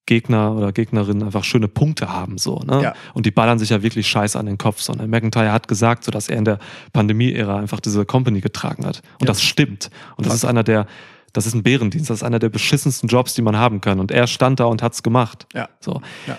Gegner 0.05 0.53
oder 0.53 0.73
Gegnerinnen 0.73 1.23
einfach 1.23 1.45
schöne 1.45 1.69
Punkte 1.69 2.09
haben, 2.09 2.37
so, 2.37 2.57
ne? 2.59 2.81
Ja. 2.83 2.93
Und 3.13 3.25
die 3.25 3.31
ballern 3.31 3.57
sich 3.57 3.69
ja 3.69 3.81
wirklich 3.83 4.05
scheiße 4.09 4.37
an 4.37 4.45
den 4.45 4.57
Kopf, 4.57 4.81
so, 4.81 4.91
ne? 4.91 5.07
McIntyre 5.07 5.53
hat 5.53 5.69
gesagt, 5.69 6.03
so, 6.03 6.11
dass 6.11 6.27
er 6.27 6.35
in 6.35 6.43
der 6.43 6.59
Pandemie-Ära 6.91 7.57
einfach 7.57 7.79
diese 7.79 8.03
Company 8.05 8.41
getragen 8.41 8.85
hat. 8.85 8.97
Und 9.13 9.21
Ja. 9.21 9.27
das 9.27 9.41
stimmt. 9.41 9.91
Und 10.17 10.25
das 10.27 10.33
ist 10.33 10.43
einer 10.43 10.63
der, 10.63 10.87
das 11.31 11.45
ist 11.45 11.53
ein 11.53 11.63
Bärendienst, 11.63 12.09
das 12.09 12.17
ist 12.17 12.23
einer 12.23 12.39
der 12.39 12.49
beschissensten 12.49 13.07
Jobs, 13.07 13.33
die 13.33 13.41
man 13.41 13.55
haben 13.55 13.79
kann. 13.79 14.01
Und 14.01 14.11
er 14.11 14.27
stand 14.27 14.59
da 14.59 14.65
und 14.65 14.83
hat's 14.83 15.03
gemacht. 15.03 15.47
Ja. 15.53 15.69
So. 15.79 16.01
Ja. 16.27 16.37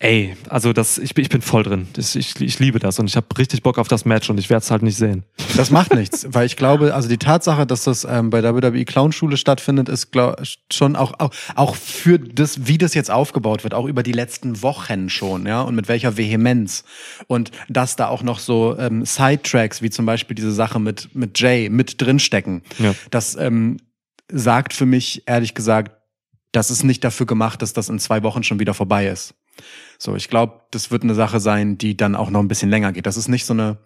Ey, 0.00 0.36
also 0.48 0.72
das, 0.72 0.96
ich, 0.98 1.12
bin- 1.14 1.22
ich 1.24 1.28
bin 1.28 1.42
voll 1.42 1.64
drin. 1.64 1.88
Das, 1.94 2.14
ich, 2.14 2.40
ich 2.40 2.60
liebe 2.60 2.78
das 2.78 3.00
und 3.00 3.06
ich 3.08 3.16
habe 3.16 3.26
richtig 3.36 3.64
Bock 3.64 3.78
auf 3.78 3.88
das 3.88 4.04
Match 4.04 4.30
und 4.30 4.38
ich 4.38 4.48
werde 4.48 4.62
es 4.62 4.70
halt 4.70 4.82
nicht 4.82 4.96
sehen. 4.96 5.24
Das 5.56 5.70
macht 5.72 5.92
nichts, 5.94 6.24
weil 6.30 6.46
ich 6.46 6.54
glaube, 6.56 6.94
also 6.94 7.08
die 7.08 7.18
Tatsache, 7.18 7.66
dass 7.66 7.82
das 7.82 8.04
ähm, 8.08 8.30
bei 8.30 8.44
WWE 8.44 8.84
Clownschule 8.84 9.36
stattfindet, 9.36 9.88
ist 9.88 10.12
glaub, 10.12 10.40
schon 10.72 10.94
auch, 10.94 11.14
auch 11.18 11.30
auch 11.56 11.74
für 11.74 12.20
das, 12.20 12.68
wie 12.68 12.78
das 12.78 12.94
jetzt 12.94 13.10
aufgebaut 13.10 13.64
wird, 13.64 13.74
auch 13.74 13.86
über 13.86 14.04
die 14.04 14.12
letzten 14.12 14.62
Wochen 14.62 15.08
schon, 15.10 15.46
ja, 15.46 15.62
und 15.62 15.74
mit 15.74 15.88
welcher 15.88 16.16
Vehemenz 16.16 16.84
und 17.26 17.50
dass 17.68 17.96
da 17.96 18.06
auch 18.06 18.22
noch 18.22 18.38
so 18.38 18.78
ähm, 18.78 19.04
Sidetracks 19.04 19.82
wie 19.82 19.90
zum 19.90 20.06
Beispiel 20.06 20.36
diese 20.36 20.52
Sache 20.52 20.78
mit 20.78 21.12
mit 21.16 21.40
Jay 21.40 21.68
mit 21.70 22.00
drinstecken. 22.00 22.62
Ja. 22.78 22.94
Das 23.10 23.34
ähm, 23.34 23.78
sagt 24.30 24.74
für 24.74 24.86
mich 24.86 25.24
ehrlich 25.26 25.54
gesagt, 25.54 25.96
das 26.52 26.70
ist 26.70 26.84
nicht 26.84 27.02
dafür 27.02 27.26
gemacht, 27.26 27.62
dass 27.62 27.72
das 27.72 27.88
in 27.88 27.98
zwei 27.98 28.22
Wochen 28.22 28.44
schon 28.44 28.60
wieder 28.60 28.74
vorbei 28.74 29.08
ist. 29.08 29.34
So, 29.98 30.14
ich 30.14 30.28
glaube, 30.28 30.60
das 30.70 30.90
wird 30.90 31.02
eine 31.02 31.14
Sache 31.14 31.40
sein, 31.40 31.76
die 31.76 31.96
dann 31.96 32.14
auch 32.14 32.30
noch 32.30 32.40
ein 32.40 32.48
bisschen 32.48 32.70
länger 32.70 32.92
geht. 32.92 33.06
Das 33.06 33.16
ist 33.16 33.28
nicht 33.28 33.44
so 33.44 33.52
eine, 33.52 33.78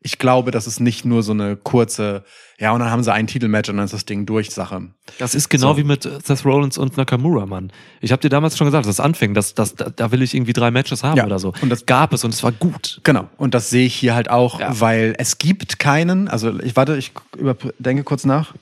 ich 0.00 0.18
glaube, 0.18 0.52
das 0.52 0.68
ist 0.68 0.78
nicht 0.78 1.04
nur 1.04 1.24
so 1.24 1.32
eine 1.32 1.56
kurze, 1.56 2.22
ja, 2.60 2.70
und 2.70 2.78
dann 2.78 2.90
haben 2.92 3.02
sie 3.02 3.12
ein 3.12 3.26
Titelmatch 3.26 3.68
und 3.70 3.76
dann 3.78 3.86
ist 3.86 3.92
das 3.94 4.04
Ding 4.04 4.26
durch 4.26 4.50
Sache. 4.50 4.82
Das 5.18 5.34
ist 5.34 5.48
genau 5.48 5.72
So. 5.72 5.78
wie 5.78 5.82
mit 5.84 6.04
Seth 6.24 6.44
Rollins 6.44 6.78
und 6.78 6.96
Nakamura, 6.96 7.46
Mann. 7.46 7.72
Ich 8.00 8.12
habe 8.12 8.22
dir 8.22 8.28
damals 8.28 8.56
schon 8.56 8.66
gesagt, 8.66 8.86
dass 8.86 8.96
das 8.96 9.04
anfing, 9.04 9.34
dass, 9.34 9.54
dass, 9.54 9.74
da, 9.74 9.90
da 9.90 10.12
will 10.12 10.22
ich 10.22 10.34
irgendwie 10.34 10.52
drei 10.52 10.70
Matches 10.70 11.02
haben 11.02 11.16
Ja. 11.16 11.26
oder 11.26 11.40
so. 11.40 11.52
Und 11.60 11.70
das- 11.70 11.84
gab 11.84 12.12
es 12.12 12.22
und 12.22 12.32
es 12.32 12.44
war 12.44 12.52
gut. 12.52 13.00
Genau. 13.02 13.28
Und 13.36 13.54
das 13.54 13.68
sehe 13.70 13.86
ich 13.86 13.94
hier 13.96 14.14
halt 14.14 14.30
auch, 14.30 14.60
Ja. 14.60 14.78
weil 14.78 15.14
es 15.18 15.38
gibt 15.38 15.80
keinen, 15.80 16.28
also 16.28 16.60
ich 16.60 16.76
warte, 16.76 16.96
ich 16.96 17.10
über, 17.36 17.56
denke 17.80 18.04
kurz 18.04 18.24
nach. 18.24 18.54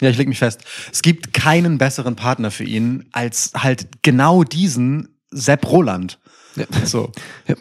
Ja, 0.00 0.10
ich 0.10 0.16
leg 0.16 0.28
mich 0.28 0.38
fest. 0.38 0.60
Es 0.92 1.02
gibt 1.02 1.32
keinen 1.32 1.78
besseren 1.78 2.16
Partner 2.16 2.50
für 2.50 2.64
ihn 2.64 3.08
als 3.12 3.52
halt 3.54 3.88
genau 4.02 4.42
diesen 4.42 5.20
Sepp 5.30 5.70
Roland. 5.70 6.18
Ja. 6.56 6.66
So. 6.84 7.10
Ja. 7.48 7.54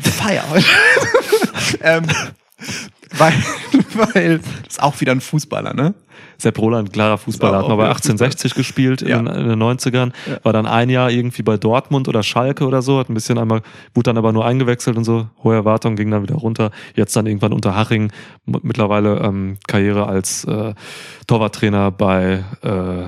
Feier. 0.00 0.44
ähm, 1.80 2.06
weil, 3.18 3.32
weil, 4.14 4.38
das 4.38 4.46
ist 4.76 4.82
auch 4.82 5.00
wieder 5.00 5.12
ein 5.12 5.20
Fußballer, 5.20 5.74
ne? 5.74 5.94
Sepp 6.38 6.58
Roland, 6.58 6.92
klarer 6.92 7.18
Fußballer, 7.18 7.58
hat 7.58 7.68
mal 7.68 7.76
bei 7.76 7.82
wieder 7.84 7.90
1860 7.90 8.54
gespielt 8.54 9.02
Ja. 9.02 9.18
in, 9.18 9.26
den- 9.26 9.34
in 9.34 9.48
den 9.48 9.58
90ern, 9.62 10.12
Ja. 10.28 10.38
war 10.42 10.52
dann 10.52 10.66
ein 10.66 10.90
Jahr 10.90 11.10
irgendwie 11.10 11.42
bei 11.42 11.56
Dortmund 11.56 12.08
oder 12.08 12.22
Schalke 12.22 12.66
oder 12.66 12.82
so, 12.82 12.98
hat 12.98 13.08
ein 13.10 13.14
bisschen 13.14 13.38
einmal, 13.38 13.62
wurde 13.94 14.08
dann 14.08 14.18
aber 14.18 14.32
nur 14.32 14.44
eingewechselt 14.44 14.96
und 14.96 15.04
so, 15.04 15.28
hohe 15.44 15.54
Erwartungen, 15.54 15.94
ging 15.96 16.10
dann 16.10 16.22
wieder 16.22 16.34
runter, 16.34 16.70
jetzt 16.96 17.14
dann 17.14 17.26
irgendwann 17.26 17.52
unter 17.52 17.76
Haching, 17.76 18.10
mittlerweile 18.46 19.18
ähm, 19.20 19.58
Karriere 19.68 20.06
als 20.06 20.44
äh, 20.44 20.74
Torwarttrainer 21.26 21.90
bei, 21.92 22.44
äh, 22.62 23.04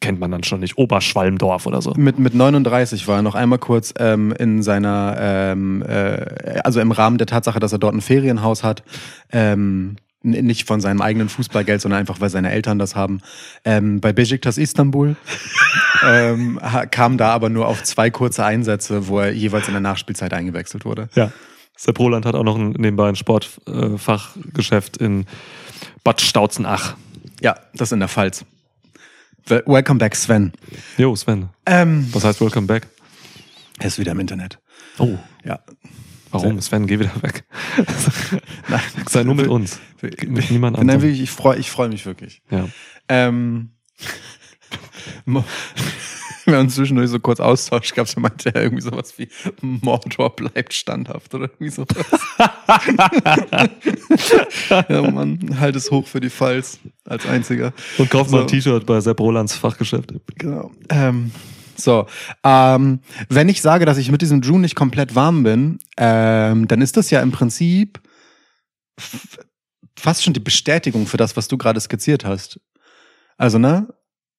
kennt 0.00 0.20
man 0.20 0.30
dann 0.30 0.44
schon 0.44 0.60
nicht, 0.60 0.76
Oberschwalmdorf 0.76 1.66
oder 1.66 1.80
so. 1.80 1.94
Mit, 1.96 2.18
mit 2.18 2.34
39 2.34 3.08
war 3.08 3.16
er 3.16 3.22
noch 3.22 3.34
einmal 3.34 3.58
kurz 3.58 3.94
ähm, 3.98 4.32
in 4.32 4.62
seiner, 4.62 5.16
ähm, 5.18 5.82
äh, 5.82 6.60
also 6.64 6.80
im 6.80 6.92
Rahmen 6.92 7.18
der 7.18 7.26
Tatsache, 7.26 7.60
dass 7.60 7.72
er 7.72 7.78
dort 7.78 7.94
ein 7.94 8.00
Ferienhaus 8.00 8.62
hat, 8.62 8.82
ähm, 9.32 9.96
nicht 10.22 10.66
von 10.66 10.82
seinem 10.82 11.00
eigenen 11.00 11.30
Fußballgeld, 11.30 11.80
sondern 11.80 12.00
einfach, 12.00 12.20
weil 12.20 12.28
seine 12.28 12.50
Eltern 12.50 12.78
das 12.78 12.94
haben, 12.94 13.22
ähm, 13.64 14.00
bei 14.00 14.12
Besiktas 14.12 14.58
Istanbul. 14.58 15.16
ähm, 16.06 16.60
kam 16.90 17.16
da 17.16 17.30
aber 17.30 17.48
nur 17.48 17.66
auf 17.66 17.82
zwei 17.82 18.10
kurze 18.10 18.44
Einsätze, 18.44 19.08
wo 19.08 19.20
er 19.20 19.32
jeweils 19.32 19.68
in 19.68 19.74
der 19.74 19.80
Nachspielzeit 19.80 20.34
eingewechselt 20.34 20.84
wurde. 20.84 21.08
Ja. 21.14 21.32
Sepp 21.74 21.98
Roland 21.98 22.26
hat 22.26 22.34
auch 22.34 22.44
noch 22.44 22.58
ein, 22.58 22.72
nebenbei 22.72 23.08
ein 23.08 23.16
Sportfachgeschäft 23.16 24.98
in 24.98 25.24
Bad 26.04 26.20
Stauzenach. 26.20 26.96
Ja, 27.40 27.56
das 27.72 27.92
in 27.92 28.00
der 28.00 28.08
Pfalz. 28.08 28.44
Wel- 29.50 29.62
Welcome 29.66 29.98
back, 29.98 30.14
Sven. 30.14 30.52
Jo, 30.96 31.14
Sven, 31.16 31.48
Ähm, 31.66 32.08
was 32.12 32.24
heißt 32.24 32.40
Welcome 32.40 32.66
Back? 32.66 32.86
er 33.78 33.86
ist 33.86 33.98
wieder 33.98 34.12
im 34.12 34.20
Internet. 34.20 34.58
Oh, 34.98 35.18
Ja. 35.44 35.58
warum? 36.30 36.60
Sven, 36.60 36.86
geh 36.86 36.98
wieder 36.98 37.10
weg. 37.22 37.44
Nein, 38.68 38.80
Sei 39.08 39.24
nur 39.24 39.34
mit 39.34 39.48
uns. 39.48 39.80
Mit 40.02 40.50
niemand 40.50 40.76
Nein, 40.76 40.82
anderem. 40.82 41.02
wirklich, 41.02 41.20
ich 41.22 41.30
freue 41.30 41.58
ich 41.58 41.70
freu 41.70 41.88
mich 41.88 42.06
wirklich. 42.06 42.42
Ja. 42.50 42.68
Ähm, 43.08 43.70
wir 46.44 46.56
haben 46.56 46.66
uns 46.66 46.74
zwischendurch 46.74 47.10
so 47.10 47.20
kurz 47.20 47.40
austauscht 47.40 47.94
gehabt, 47.94 48.16
da 48.16 48.20
meinte 48.20 48.54
er 48.54 48.62
irgendwie 48.62 48.82
sowas 48.82 49.14
wie 49.18 49.28
Mordor 49.60 50.34
bleibt 50.36 50.72
standhaft 50.72 51.34
oder 51.34 51.50
irgendwie 51.50 51.70
sowas. 51.70 52.06
ja, 54.88 55.10
Mann, 55.10 55.58
halt 55.60 55.76
es 55.76 55.90
hoch 55.90 56.06
für 56.06 56.20
die 56.20 56.30
Pfalz 56.30 56.78
als 57.04 57.26
einziger. 57.26 57.72
Und 57.98 58.10
kauf 58.10 58.30
mal 58.30 58.38
So. 58.38 58.44
ein 58.44 58.48
T-Shirt 58.48 58.86
bei 58.86 59.00
Sepp 59.00 59.20
Rolands 59.20 59.54
Fachgeschäft. 59.54 60.12
Genau. 60.36 60.70
Ähm, 60.88 61.30
so, 61.76 62.06
ähm, 62.44 63.00
wenn 63.28 63.48
ich 63.48 63.62
sage, 63.62 63.86
dass 63.86 63.98
ich 63.98 64.10
mit 64.10 64.22
diesem 64.22 64.40
Drew 64.40 64.58
nicht 64.58 64.74
komplett 64.74 65.14
warm 65.14 65.42
bin, 65.42 65.78
ähm, 65.96 66.68
dann 66.68 66.82
ist 66.82 66.96
das 66.96 67.10
ja 67.10 67.20
im 67.22 67.32
Prinzip 67.32 68.00
fast 69.98 70.22
schon 70.22 70.34
die 70.34 70.40
Bestätigung 70.40 71.06
für 71.06 71.16
das, 71.16 71.36
was 71.36 71.48
du 71.48 71.56
gerade 71.58 71.80
skizziert 71.80 72.24
hast. 72.24 72.60
Also, 73.36 73.58
ne? 73.58 73.88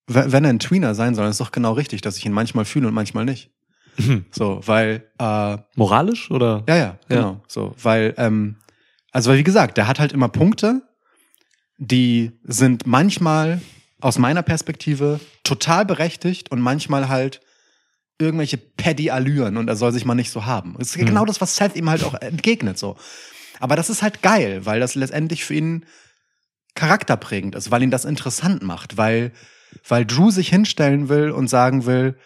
Wenn 0.07 0.43
er 0.43 0.49
ein 0.49 0.59
Tweener 0.59 0.93
sein 0.95 1.15
soll, 1.15 1.27
ist 1.29 1.39
doch 1.39 1.51
genau 1.51 1.73
richtig, 1.73 2.01
dass 2.01 2.17
ich 2.17 2.25
ihn 2.25 2.31
manchmal 2.33 2.65
fühle 2.65 2.87
und 2.87 2.93
manchmal 2.93 3.25
nicht. 3.25 3.49
So, 4.31 4.61
weil, 4.65 5.03
äh, 5.19 5.57
Moralisch 5.75 6.31
oder? 6.31 6.63
ja, 6.67 6.75
ja, 6.75 6.97
genau. 7.07 7.41
So, 7.47 7.75
weil, 7.81 8.13
ähm, 8.17 8.55
also 9.11 9.29
weil 9.29 9.37
wie 9.37 9.43
gesagt, 9.43 9.77
der 9.77 9.87
hat 9.87 9.99
halt 9.99 10.11
immer 10.13 10.29
Punkte, 10.29 10.81
die 11.77 12.31
sind 12.43 12.87
manchmal 12.87 13.61
aus 13.99 14.17
meiner 14.17 14.41
Perspektive 14.43 15.19
total 15.43 15.85
berechtigt 15.85 16.51
und 16.51 16.61
manchmal 16.61 17.09
halt 17.09 17.41
irgendwelche 18.19 18.57
Paddy-Allüren 18.57 19.57
und 19.57 19.67
er 19.67 19.75
soll 19.75 19.91
sich 19.91 20.05
mal 20.05 20.15
nicht 20.15 20.31
so 20.31 20.45
haben. 20.45 20.75
Das 20.79 20.89
ist 20.95 20.97
Mhm. 21.01 21.05
genau 21.07 21.25
das, 21.25 21.41
was 21.41 21.55
Seth 21.55 21.75
ihm 21.75 21.89
halt 21.89 22.03
auch 22.03 22.13
entgegnet, 22.15 22.77
so. 22.79 22.95
Aber 23.59 23.75
das 23.75 23.89
ist 23.89 24.01
halt 24.01 24.21
geil, 24.21 24.65
weil 24.65 24.79
das 24.79 24.95
letztendlich 24.95 25.43
für 25.43 25.53
ihn 25.53 25.85
charakterprägend 26.75 27.55
ist, 27.55 27.69
weil 27.71 27.83
ihn 27.83 27.91
das 27.91 28.05
interessant 28.05 28.63
macht, 28.63 28.97
weil, 28.97 29.31
weil 29.87 30.05
Drew 30.05 30.31
sich 30.31 30.49
hinstellen 30.49 31.09
will 31.09 31.31
und 31.31 31.47
sagen 31.47 31.85
will, 31.85 32.17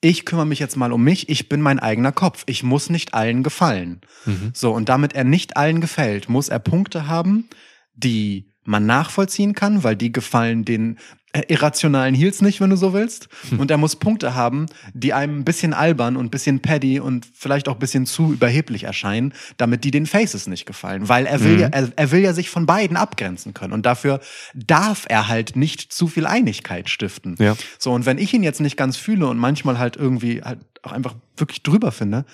ich 0.00 0.24
kümmere 0.24 0.46
mich 0.46 0.58
jetzt 0.58 0.76
mal 0.76 0.92
um 0.92 1.02
mich, 1.02 1.28
ich 1.28 1.48
bin 1.48 1.60
mein 1.60 1.78
eigener 1.78 2.12
Kopf, 2.12 2.44
ich 2.46 2.62
muss 2.62 2.90
nicht 2.90 3.14
allen 3.14 3.42
gefallen. 3.42 4.02
Mhm. 4.24 4.52
So, 4.54 4.72
und 4.72 4.88
damit 4.88 5.14
er 5.14 5.24
nicht 5.24 5.56
allen 5.56 5.80
gefällt, 5.80 6.28
muss 6.28 6.48
er 6.48 6.58
Punkte 6.58 7.08
haben, 7.08 7.48
die 7.94 8.52
man 8.66 8.86
nachvollziehen 8.86 9.54
kann, 9.54 9.82
weil 9.84 9.96
die 9.96 10.12
gefallen 10.12 10.64
den 10.64 10.98
äh, 11.32 11.42
irrationalen 11.48 12.14
Heels 12.14 12.40
nicht, 12.40 12.60
wenn 12.60 12.70
du 12.70 12.76
so 12.76 12.92
willst. 12.92 13.28
Und 13.58 13.70
er 13.70 13.76
muss 13.76 13.96
Punkte 13.96 14.34
haben, 14.34 14.66
die 14.94 15.12
einem 15.12 15.40
ein 15.40 15.44
bisschen 15.44 15.74
albern 15.74 16.16
und 16.16 16.26
ein 16.26 16.30
bisschen 16.30 16.60
paddy 16.60 17.00
und 17.00 17.26
vielleicht 17.34 17.68
auch 17.68 17.74
ein 17.74 17.78
bisschen 17.78 18.06
zu 18.06 18.32
überheblich 18.32 18.84
erscheinen, 18.84 19.34
damit 19.56 19.84
die 19.84 19.90
den 19.90 20.06
Faces 20.06 20.46
nicht 20.46 20.66
gefallen. 20.66 21.08
Weil 21.08 21.26
er 21.26 21.40
will, 21.40 21.54
Mhm. 21.56 21.60
ja, 21.60 21.68
er, 21.68 21.92
er 21.94 22.10
will 22.10 22.20
ja 22.20 22.32
sich 22.32 22.48
von 22.48 22.64
beiden 22.66 22.96
abgrenzen 22.96 23.54
können. 23.54 23.72
Und 23.72 23.84
dafür 23.86 24.20
darf 24.54 25.04
er 25.08 25.28
halt 25.28 25.56
nicht 25.56 25.92
zu 25.92 26.06
viel 26.08 26.26
Einigkeit 26.26 26.88
stiften. 26.88 27.36
Ja. 27.38 27.56
So, 27.78 27.92
und 27.92 28.06
wenn 28.06 28.18
ich 28.18 28.32
ihn 28.32 28.42
jetzt 28.42 28.60
nicht 28.60 28.76
ganz 28.76 28.96
fühle 28.96 29.26
und 29.26 29.36
manchmal 29.38 29.78
halt 29.78 29.96
irgendwie 29.96 30.42
halt 30.42 30.60
auch 30.82 30.92
einfach 30.92 31.14
wirklich 31.36 31.62
drüber 31.62 31.92
finde, 31.92 32.24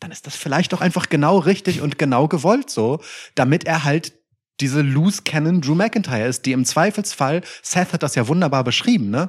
dann 0.00 0.10
ist 0.10 0.26
das 0.26 0.36
vielleicht 0.36 0.72
auch 0.74 0.80
einfach 0.82 1.08
genau 1.08 1.38
richtig 1.38 1.80
und 1.80 1.98
genau 1.98 2.28
gewollt 2.28 2.70
so, 2.70 3.00
damit 3.34 3.64
er 3.64 3.84
halt 3.84 4.12
diese 4.60 4.82
Loose 4.82 5.22
Cannon 5.24 5.60
Drew 5.60 5.74
McIntyre 5.74 6.26
ist, 6.26 6.46
die 6.46 6.52
im 6.52 6.64
Zweifelsfall, 6.64 7.42
Seth 7.62 7.92
hat 7.92 8.02
das 8.02 8.14
ja 8.14 8.28
wunderbar 8.28 8.64
beschrieben, 8.64 9.10
ne? 9.10 9.28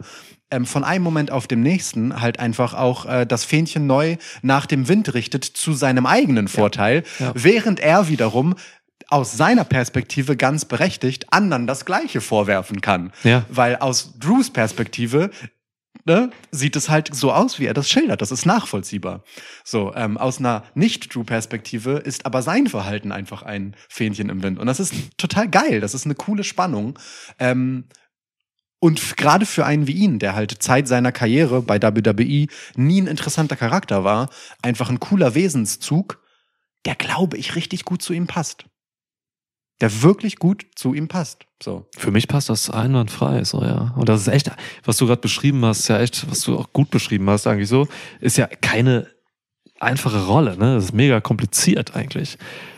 Ähm, 0.49 0.65
von 0.65 0.86
einem 0.86 1.03
Moment 1.03 1.30
auf 1.30 1.45
dem 1.47 1.61
nächsten 1.61 2.21
halt 2.21 2.39
einfach 2.39 2.73
auch 2.73 3.05
äh, 3.05 3.25
das 3.25 3.43
Fähnchen 3.43 3.86
neu 3.86 4.15
nach 4.41 4.65
dem 4.65 4.88
Wind 4.88 5.13
richtet 5.13 5.43
zu 5.43 5.73
seinem 5.73 6.05
eigenen 6.05 6.47
Vorteil, 6.47 7.03
Ja. 7.19 7.34
während 7.36 7.82
er 7.82 8.07
wiederum 8.07 8.55
aus 9.09 9.34
seiner 9.34 9.65
Perspektive 9.65 10.38
ganz 10.38 10.63
berechtigt 10.65 11.32
anderen 11.34 11.67
das 11.67 11.84
Gleiche 11.86 12.21
vorwerfen 12.21 12.80
kann. 12.80 13.11
Ja. 13.23 13.43
Weil 13.49 13.75
aus 13.78 14.17
Drews 14.19 14.49
Perspektive 14.49 15.32
ne, 16.06 16.32
sieht 16.52 16.76
es 16.76 16.89
halt 16.89 17.14
so 17.14 17.32
aus, 17.32 17.60
wie 17.60 17.66
er 17.66 17.74
das 17.74 17.89
schildert. 17.89 18.22
Das 18.22 18.32
ist 18.32 18.45
nachvollziehbar. 18.45 19.24
So, 19.64 19.93
ähm, 19.95 20.18
aus 20.18 20.39
einer 20.39 20.64
Nicht-Drew-Perspektive 20.76 21.93
ist 21.98 22.26
aber 22.26 22.41
sein 22.41 22.68
Verhalten 22.68 23.12
einfach 23.12 23.43
ein 23.43 23.76
Fähnchen 23.89 24.30
im 24.30 24.43
Wind. 24.43 24.60
Und 24.60 24.68
das 24.68 24.80
ist 24.80 24.93
total 25.18 25.50
geil. 25.50 25.80
Das 25.80 25.93
ist 25.93 26.06
eine 26.06 26.16
coole 26.16 26.43
Spannung. 26.43 26.98
Ähm, 27.39 27.86
und 28.80 29.18
gerade 29.18 29.45
für 29.45 29.66
einen 29.66 29.88
wie 29.88 29.93
ihn, 29.93 30.20
der 30.20 30.36
halt 30.36 30.62
Zeit 30.62 30.88
seiner 30.88 31.12
Karriere 31.12 31.62
bei 31.62 31.82
WWE 31.82 32.48
nie 32.76 33.02
ein 33.02 33.08
interessanter 33.08 33.56
Charakter 33.56 34.04
war, 34.04 34.30
einfach 34.62 34.89
ein 34.89 35.00
cooler 35.00 35.34
Wesenszug, 35.34 36.22
der 36.86 36.95
glaube 36.95 37.38
ich 37.38 37.56
richtig 37.56 37.86
gut 37.86 38.02
zu 38.02 38.14
ihm 38.14 38.28
passt. 38.28 38.66
Der 39.82 40.04
wirklich 40.04 40.38
gut 40.38 40.66
zu 40.76 40.93
ihm 40.93 41.08
passt. 41.08 41.47
So. 41.62 41.88
Für 41.97 42.12
mich 42.12 42.28
passt 42.28 42.49
das 42.49 42.70
einwandfrei, 42.70 43.43
so 43.43 43.64
ja. 43.64 43.93
Und 43.97 44.10
das 44.10 44.22
ist 44.22 44.28
echt, 44.28 44.51
was 44.86 44.97
du 44.97 45.08
gerade 45.08 45.22
beschrieben 45.22 45.66
hast, 45.66 45.88
ja 45.88 45.99
echt, 45.99 46.30
was 46.30 46.41
du 46.41 46.58
auch 46.58 46.72
gut 46.72 46.91
beschrieben 46.91 47.30
hast, 47.30 47.47
eigentlich 47.47 47.70
so, 47.70 47.88
ist 48.20 48.38
ja 48.38 48.47
keine 48.47 49.08
einfache 49.80 50.26
Rolle, 50.26 50.58
ne? 50.58 50.76
Das 50.76 50.86
ist 50.86 50.93
mega 50.93 51.20
kompliziert 51.20 51.95
eigentlich. 51.95 52.38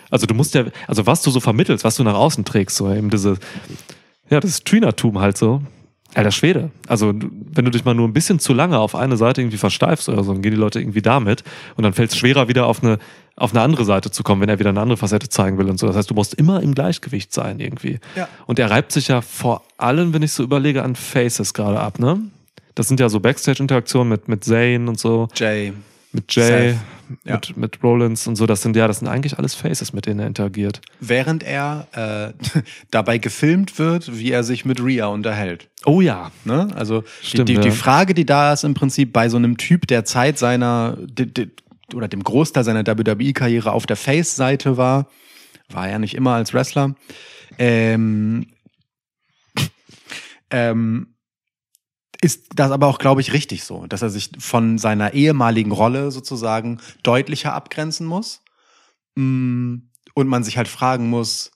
Also 0.10 0.26
du 0.26 0.34
musst 0.34 0.56
ja, 0.56 0.66
also 0.88 1.06
was 1.06 1.22
du 1.22 1.32
so 1.32 1.40
vermittelst, 1.40 1.84
was 1.84 1.96
du 1.96 2.04
nach 2.04 2.16
außen 2.16 2.46
trägst, 2.46 2.78
so 2.78 2.92
eben 2.92 3.10
diese, 3.10 3.38
ja, 4.30 4.40
das 4.40 4.64
Trainertum 4.64 5.20
halt 5.20 5.38
so. 5.38 5.62
Alter 6.16 6.32
Schwede. 6.32 6.72
Also, 6.88 7.14
wenn 7.14 7.66
du 7.66 7.72
dich 7.72 7.86
mal 7.86 7.94
nur 7.94 8.08
ein 8.08 8.14
bisschen 8.14 8.40
zu 8.40 8.54
lange 8.54 8.80
auf 8.80 8.96
eine 8.96 9.16
Seite 9.16 9.42
irgendwie 9.42 9.58
versteifst 9.58 10.10
oder 10.10 10.24
so, 10.24 10.34
dann 10.34 10.42
gehen 10.42 10.54
die 10.54 10.58
Leute 10.58 10.80
irgendwie 10.80 11.04
damit 11.04 11.44
und 11.76 11.84
dann 11.84 11.94
fällt 11.94 12.12
es 12.12 12.18
schwerer, 12.18 12.48
wieder 12.48 12.66
auf 12.66 12.84
eine, 12.84 12.98
auf 13.36 13.52
eine 13.52 13.62
andere 13.62 13.86
Seite 13.86 14.10
zu 14.10 14.24
kommen, 14.24 14.42
wenn 14.42 14.50
er 14.50 14.58
wieder 14.58 14.72
eine 14.72 14.82
andere 14.82 14.98
Facette 14.98 15.30
zeigen 15.30 15.60
will 15.60 15.70
und 15.70 15.80
so. 15.80 15.86
Das 15.86 15.96
heißt, 15.96 16.10
du 16.10 16.16
musst 16.16 16.34
immer 16.34 16.64
im 16.64 16.74
Gleichgewicht 16.74 17.32
sein 17.32 17.60
irgendwie. 17.60 18.00
Ja. 18.16 18.28
Und 18.48 18.58
er 18.58 18.72
reibt 18.72 18.92
sich 18.92 19.10
ja 19.10 19.22
vor 19.22 19.64
allem, 19.78 20.14
wenn 20.14 20.24
ich 20.24 20.32
so 20.34 20.42
überlege, 20.42 20.84
an 20.84 20.96
Faces 20.96 21.54
gerade 21.54 21.80
ab, 21.80 22.00
ne? 22.00 22.20
Das 22.74 22.88
sind 22.88 23.00
ja 23.00 23.10
so 23.10 23.20
Backstage-Interaktionen 23.20 24.10
mit, 24.10 24.28
mit 24.28 24.44
Zane 24.44 24.88
und 24.88 25.00
so, 25.00 25.28
Jay. 25.36 25.74
mit 26.12 26.34
Jay, 26.34 26.72
Seth, 26.72 26.78
ja. 27.24 27.36
mit, 27.36 27.58
mit 27.58 27.84
Rollins 27.84 28.28
und 28.28 28.36
so. 28.36 28.46
Das 28.46 28.62
sind 28.62 28.76
ja, 28.76 28.88
das 28.88 29.00
sind 29.00 29.08
eigentlich 29.08 29.38
alles 29.38 29.56
Faces, 29.56 29.94
mit 29.94 30.06
denen 30.06 30.20
er 30.20 30.28
interagiert. 30.28 30.82
während 31.00 31.44
er 31.44 31.88
äh, 31.94 32.62
dabei 32.92 33.18
gefilmt 33.18 33.80
wird, 33.80 34.18
wie 34.18 34.32
er 34.32 34.44
sich 34.44 34.66
mit 34.66 34.84
Rhea 34.84 35.08
unterhält. 35.08 35.70
Oh 35.86 36.02
ja. 36.02 36.32
Ne? 36.46 36.68
Also 36.76 37.04
Stimmt, 37.22 37.50
die, 37.50 37.54
die, 37.54 37.60
ja. 37.60 37.62
die 37.62 37.72
Frage, 37.72 38.14
die 38.14 38.26
da 38.26 38.54
ist 38.54 38.64
im 38.64 38.74
Prinzip 38.74 39.14
bei 39.14 39.30
so 39.30 39.38
einem 39.38 39.58
Typ, 39.58 39.88
der 39.88 40.06
Zeit 40.06 40.38
seiner 40.38 40.98
di, 41.00 41.26
di, 41.26 41.52
oder 41.94 42.08
dem 42.08 42.24
Großteil 42.24 42.64
seiner 42.64 42.86
WWE-Karriere 42.86 43.72
auf 43.72 43.86
der 43.86 43.96
Face-Seite 43.96 44.78
war, 44.78 45.08
war 45.70 45.88
er 45.88 46.00
nicht 46.00 46.16
immer 46.16 46.34
als 46.34 46.54
Wrestler. 46.54 46.96
Ähm, 47.58 48.48
ähm, 50.52 51.16
ist 52.22 52.48
das 52.56 52.72
aber 52.72 52.88
auch, 52.88 53.00
glaube 53.00 53.22
ich, 53.22 53.34
richtig 53.34 53.64
so, 53.64 53.86
dass 53.88 54.02
er 54.02 54.10
sich 54.10 54.32
von 54.40 54.78
seiner 54.78 55.14
ehemaligen 55.14 55.72
Rolle 55.72 56.12
sozusagen 56.12 56.80
deutlicher 57.04 57.54
abgrenzen 57.54 58.06
muss. 58.06 58.42
Mm, 59.16 59.76
Und 60.16 60.28
man 60.28 60.44
sich 60.44 60.58
halt 60.58 60.68
fragen 60.68 61.10
muss, 61.10 61.52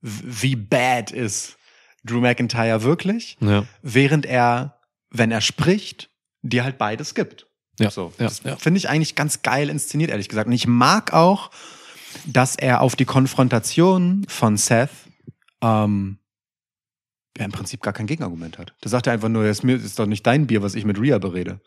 wie 0.00 0.56
bad 0.56 1.10
ist 1.12 1.56
Drew 2.04 2.20
McIntyre 2.20 2.82
wirklich? 2.82 3.36
Ja. 3.40 3.64
während 3.82 4.26
er, 4.26 4.78
wenn 5.10 5.30
er 5.30 5.40
spricht, 5.40 6.10
dir 6.42 6.64
halt 6.64 6.78
beides 6.78 7.14
gibt. 7.14 7.46
Ja, 7.78 7.90
So, 7.90 8.12
ja, 8.18 8.24
das 8.26 8.42
ja. 8.44 8.56
finde 8.56 8.78
ich 8.78 8.88
eigentlich 8.88 9.14
ganz 9.14 9.42
geil 9.42 9.68
inszeniert, 9.68 10.10
ehrlich 10.10 10.28
gesagt. 10.28 10.46
Und 10.48 10.52
ich 10.52 10.66
mag 10.66 11.12
auch, 11.12 11.50
dass 12.26 12.56
er 12.56 12.80
auf 12.80 12.96
die 12.96 13.04
Konfrontation 13.04 14.24
von 14.28 14.56
Seth 14.56 14.90
ähm, 15.62 16.18
ja, 17.38 17.44
im 17.44 17.52
Prinzip 17.52 17.80
gar 17.82 17.92
kein 17.92 18.06
Gegenargument 18.06 18.58
hat. 18.58 18.72
Da 18.80 18.88
sagt 18.90 19.06
er 19.06 19.12
einfach 19.12 19.28
nur, 19.28 19.44
das 19.44 19.60
ist 19.60 19.98
doch 19.98 20.06
nicht 20.06 20.26
dein 20.26 20.46
Bier, 20.46 20.62
was 20.62 20.74
ich 20.74 20.84
mit 20.84 21.00
Rhea 21.00 21.18
berede. 21.18 21.60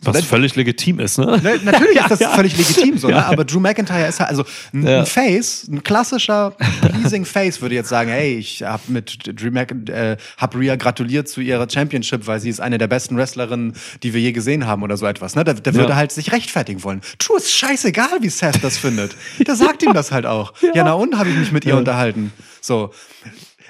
Was 0.00 0.14
Das- 0.18 0.26
völlig 0.26 0.54
legitim 0.56 1.00
ist, 1.00 1.16
ne? 1.16 1.40
Ne, 1.42 1.58
natürlich 1.64 1.96
ist 2.00 2.10
das 2.10 2.20
Ja, 2.20 2.28
ja. 2.28 2.36
völlig 2.36 2.54
legitim 2.58 2.98
so, 2.98 3.08
Ja. 3.08 3.16
ne? 3.20 3.26
aber 3.28 3.46
Drew 3.46 3.60
McIntyre 3.60 4.06
ist 4.06 4.20
halt, 4.20 4.28
also 4.28 4.44
ein, 4.74 4.86
Ja. 4.86 4.98
ein 5.00 5.06
Face, 5.06 5.66
ein 5.68 5.82
klassischer 5.82 6.50
pleasing 6.82 7.24
Face 7.24 7.62
würde 7.62 7.76
jetzt 7.76 7.88
sagen, 7.88 8.10
hey, 8.10 8.36
ich 8.36 8.62
hab 8.62 8.90
mit 8.90 9.20
Drew 9.40 9.50
Mc, 9.50 9.88
äh, 9.90 10.18
hab 10.36 10.54
Rhea 10.54 10.76
gratuliert 10.76 11.28
zu 11.30 11.40
ihrer 11.40 11.66
Championship, 11.70 12.26
weil 12.26 12.40
sie 12.40 12.50
ist 12.50 12.60
eine 12.60 12.76
der 12.76 12.88
besten 12.88 13.16
Wrestlerinnen, 13.16 13.72
die 14.02 14.12
wir 14.12 14.20
je 14.20 14.32
gesehen 14.32 14.66
haben 14.66 14.82
oder 14.82 14.98
so 14.98 15.06
etwas. 15.06 15.34
Ne? 15.34 15.44
Der, 15.44 15.54
der 15.54 15.72
Ja. 15.72 15.78
würde 15.78 15.96
halt 15.96 16.12
sich 16.12 16.30
rechtfertigen 16.30 16.84
wollen. 16.84 17.00
Drew 17.18 17.36
ist 17.36 17.50
scheißegal, 17.52 18.18
wie 18.20 18.28
Seth 18.28 18.62
das 18.62 18.76
findet. 18.76 19.16
Der 19.46 19.56
sagt 19.56 19.82
ihm 19.82 19.94
das 19.94 20.12
halt 20.12 20.26
auch. 20.26 20.52
Ja, 20.74 20.84
na 20.84 20.92
und 20.92 21.16
habe 21.16 21.30
ich 21.30 21.36
mich 21.36 21.52
mit 21.52 21.64
ihr 21.64 21.72
Ja. 21.72 21.78
unterhalten. 21.78 22.34
So. 22.60 22.90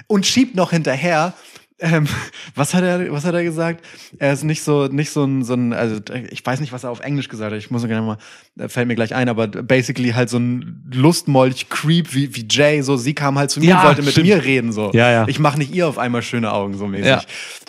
Und 0.09 0.27
schiebt 0.27 0.55
noch 0.55 0.71
hinterher, 0.71 1.35
ähm, 1.79 2.07
was 2.55 2.73
hat 2.73 2.85
er, 2.85 3.13
was 3.13 3.25
hat 3.27 3.35
er 3.35 3.43
gesagt? 3.45 3.85
Er 4.19 4.33
ist 4.33 4.45
nicht 4.45 4.63
so, 4.63 4.87
nicht 4.87 5.11
so 5.11 5.25
ein, 5.25 5.45
so 5.45 5.53
ein, 5.53 5.75
also 5.75 6.01
ich 6.31 6.45
weiß 6.47 6.61
nicht, 6.61 6.73
was 6.73 6.85
er 6.85 6.91
auf 6.91 7.01
Englisch 7.01 7.29
gesagt 7.29 7.53
hat. 7.53 7.59
Ich 7.59 7.71
muss 7.71 7.87
gerne 7.87 8.01
mal, 8.07 8.19
äh, 8.59 8.69
fällt 8.69 8.89
mir 8.89 8.95
gleich 8.95 9.15
ein, 9.15 9.29
aber 9.29 9.47
basically 9.47 10.11
halt 10.13 10.31
so 10.31 10.39
ein 10.39 10.89
Lustmolch-Creep 10.95 12.15
wie, 12.15 12.35
wie 12.35 12.47
Jay. 12.49 12.81
So, 12.83 12.97
sie 12.97 13.13
kam 13.15 13.39
halt 13.39 13.51
zu 13.51 13.61
mir 13.61 13.71
Ja, 13.71 13.81
und 13.83 13.87
wollte 13.89 14.03
mit 14.03 14.13
stimmt. 14.13 14.29
mir 14.29 14.43
reden. 14.43 14.73
So, 14.73 14.91
Ja, 14.95 15.11
ja. 15.11 15.29
ich 15.29 15.39
mache 15.39 15.59
nicht 15.59 15.75
ihr 15.75 15.87
auf 15.87 15.99
einmal 15.99 16.23
schöne 16.23 16.51
Augen 16.53 16.79
so 16.79 16.87
mäßig. 16.87 17.07
Ja. 17.07 17.23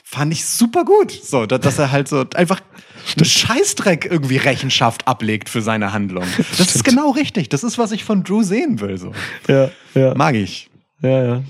Fand 0.06 0.32
ich 0.32 0.46
super 0.46 0.86
gut. 0.86 1.12
So, 1.12 1.46
da- 1.46 1.58
dass 1.58 1.78
er 1.78 1.92
halt 1.92 2.08
so 2.08 2.24
einfach 2.36 2.62
einen 3.18 3.26
Scheißdreck 3.26 4.06
irgendwie 4.10 4.38
Rechenschaft 4.38 5.06
ablegt 5.08 5.50
für 5.50 5.62
seine 5.62 5.92
Handlung. 5.92 6.24
Das 6.38 6.60
ist 6.62 6.70
Stimmt. 6.70 6.86
genau 6.86 7.12
richtig. 7.12 7.50
Das 7.50 7.64
ist, 7.66 7.78
was 7.78 7.92
ich 7.92 8.06
von 8.06 8.24
Drew 8.24 8.44
sehen 8.44 8.80
will. 8.80 8.98
So. 8.98 9.12
Ja, 9.50 9.70
ja. 9.96 10.14
Mag 10.16 10.36
ich. 10.36 10.70
Ja, 11.02 11.24
ja. 11.24 11.44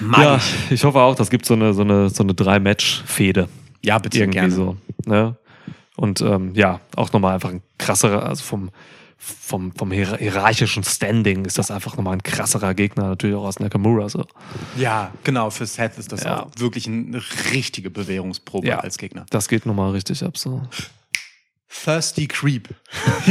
Mag 0.00 0.20
ja, 0.22 0.36
ich. 0.36 0.72
ich 0.72 0.84
hoffe 0.84 1.00
auch, 1.00 1.14
das 1.14 1.30
gibt 1.30 1.46
so 1.46 1.54
eine, 1.54 1.72
so 1.74 1.82
eine, 1.82 2.08
so 2.10 2.22
eine 2.22 2.34
Drei-Match-Fehde. 2.34 3.48
Ja, 3.84 3.98
bitte 3.98 4.18
Irgendwie 4.18 4.38
gerne. 4.38 4.54
so. 4.54 4.76
Ne? 5.06 5.36
Und 5.96 6.20
ähm, 6.20 6.52
ja, 6.54 6.80
auch 6.96 7.12
nochmal 7.12 7.34
einfach 7.34 7.50
ein 7.50 7.62
krasserer, 7.78 8.24
also 8.26 8.42
vom, 8.42 8.70
vom, 9.16 9.72
vom 9.72 9.92
hier- 9.92 10.16
hierarchischen 10.16 10.82
Standing 10.82 11.44
ist 11.44 11.56
das 11.58 11.70
einfach 11.70 11.96
nochmal 11.96 12.14
ein 12.14 12.22
krasserer 12.22 12.74
Gegner, 12.74 13.04
natürlich 13.08 13.36
auch 13.36 13.44
aus 13.44 13.60
Nakamura. 13.60 14.08
So. 14.08 14.24
Ja, 14.76 15.12
genau. 15.22 15.50
Für 15.50 15.66
Seth 15.66 15.96
ist 15.98 16.10
das 16.10 16.24
Ja. 16.24 16.42
auch 16.42 16.50
wirklich 16.58 16.86
eine 16.88 17.22
richtige 17.52 17.90
Bewährungsprobe 17.90 18.66
Ja. 18.66 18.78
als 18.80 18.98
Gegner. 18.98 19.24
Das 19.30 19.48
geht 19.48 19.64
nochmal 19.66 19.92
richtig 19.92 20.24
ab. 20.24 20.36
So. 20.36 20.62
Thirsty 21.82 22.26
Creep. 22.26 22.68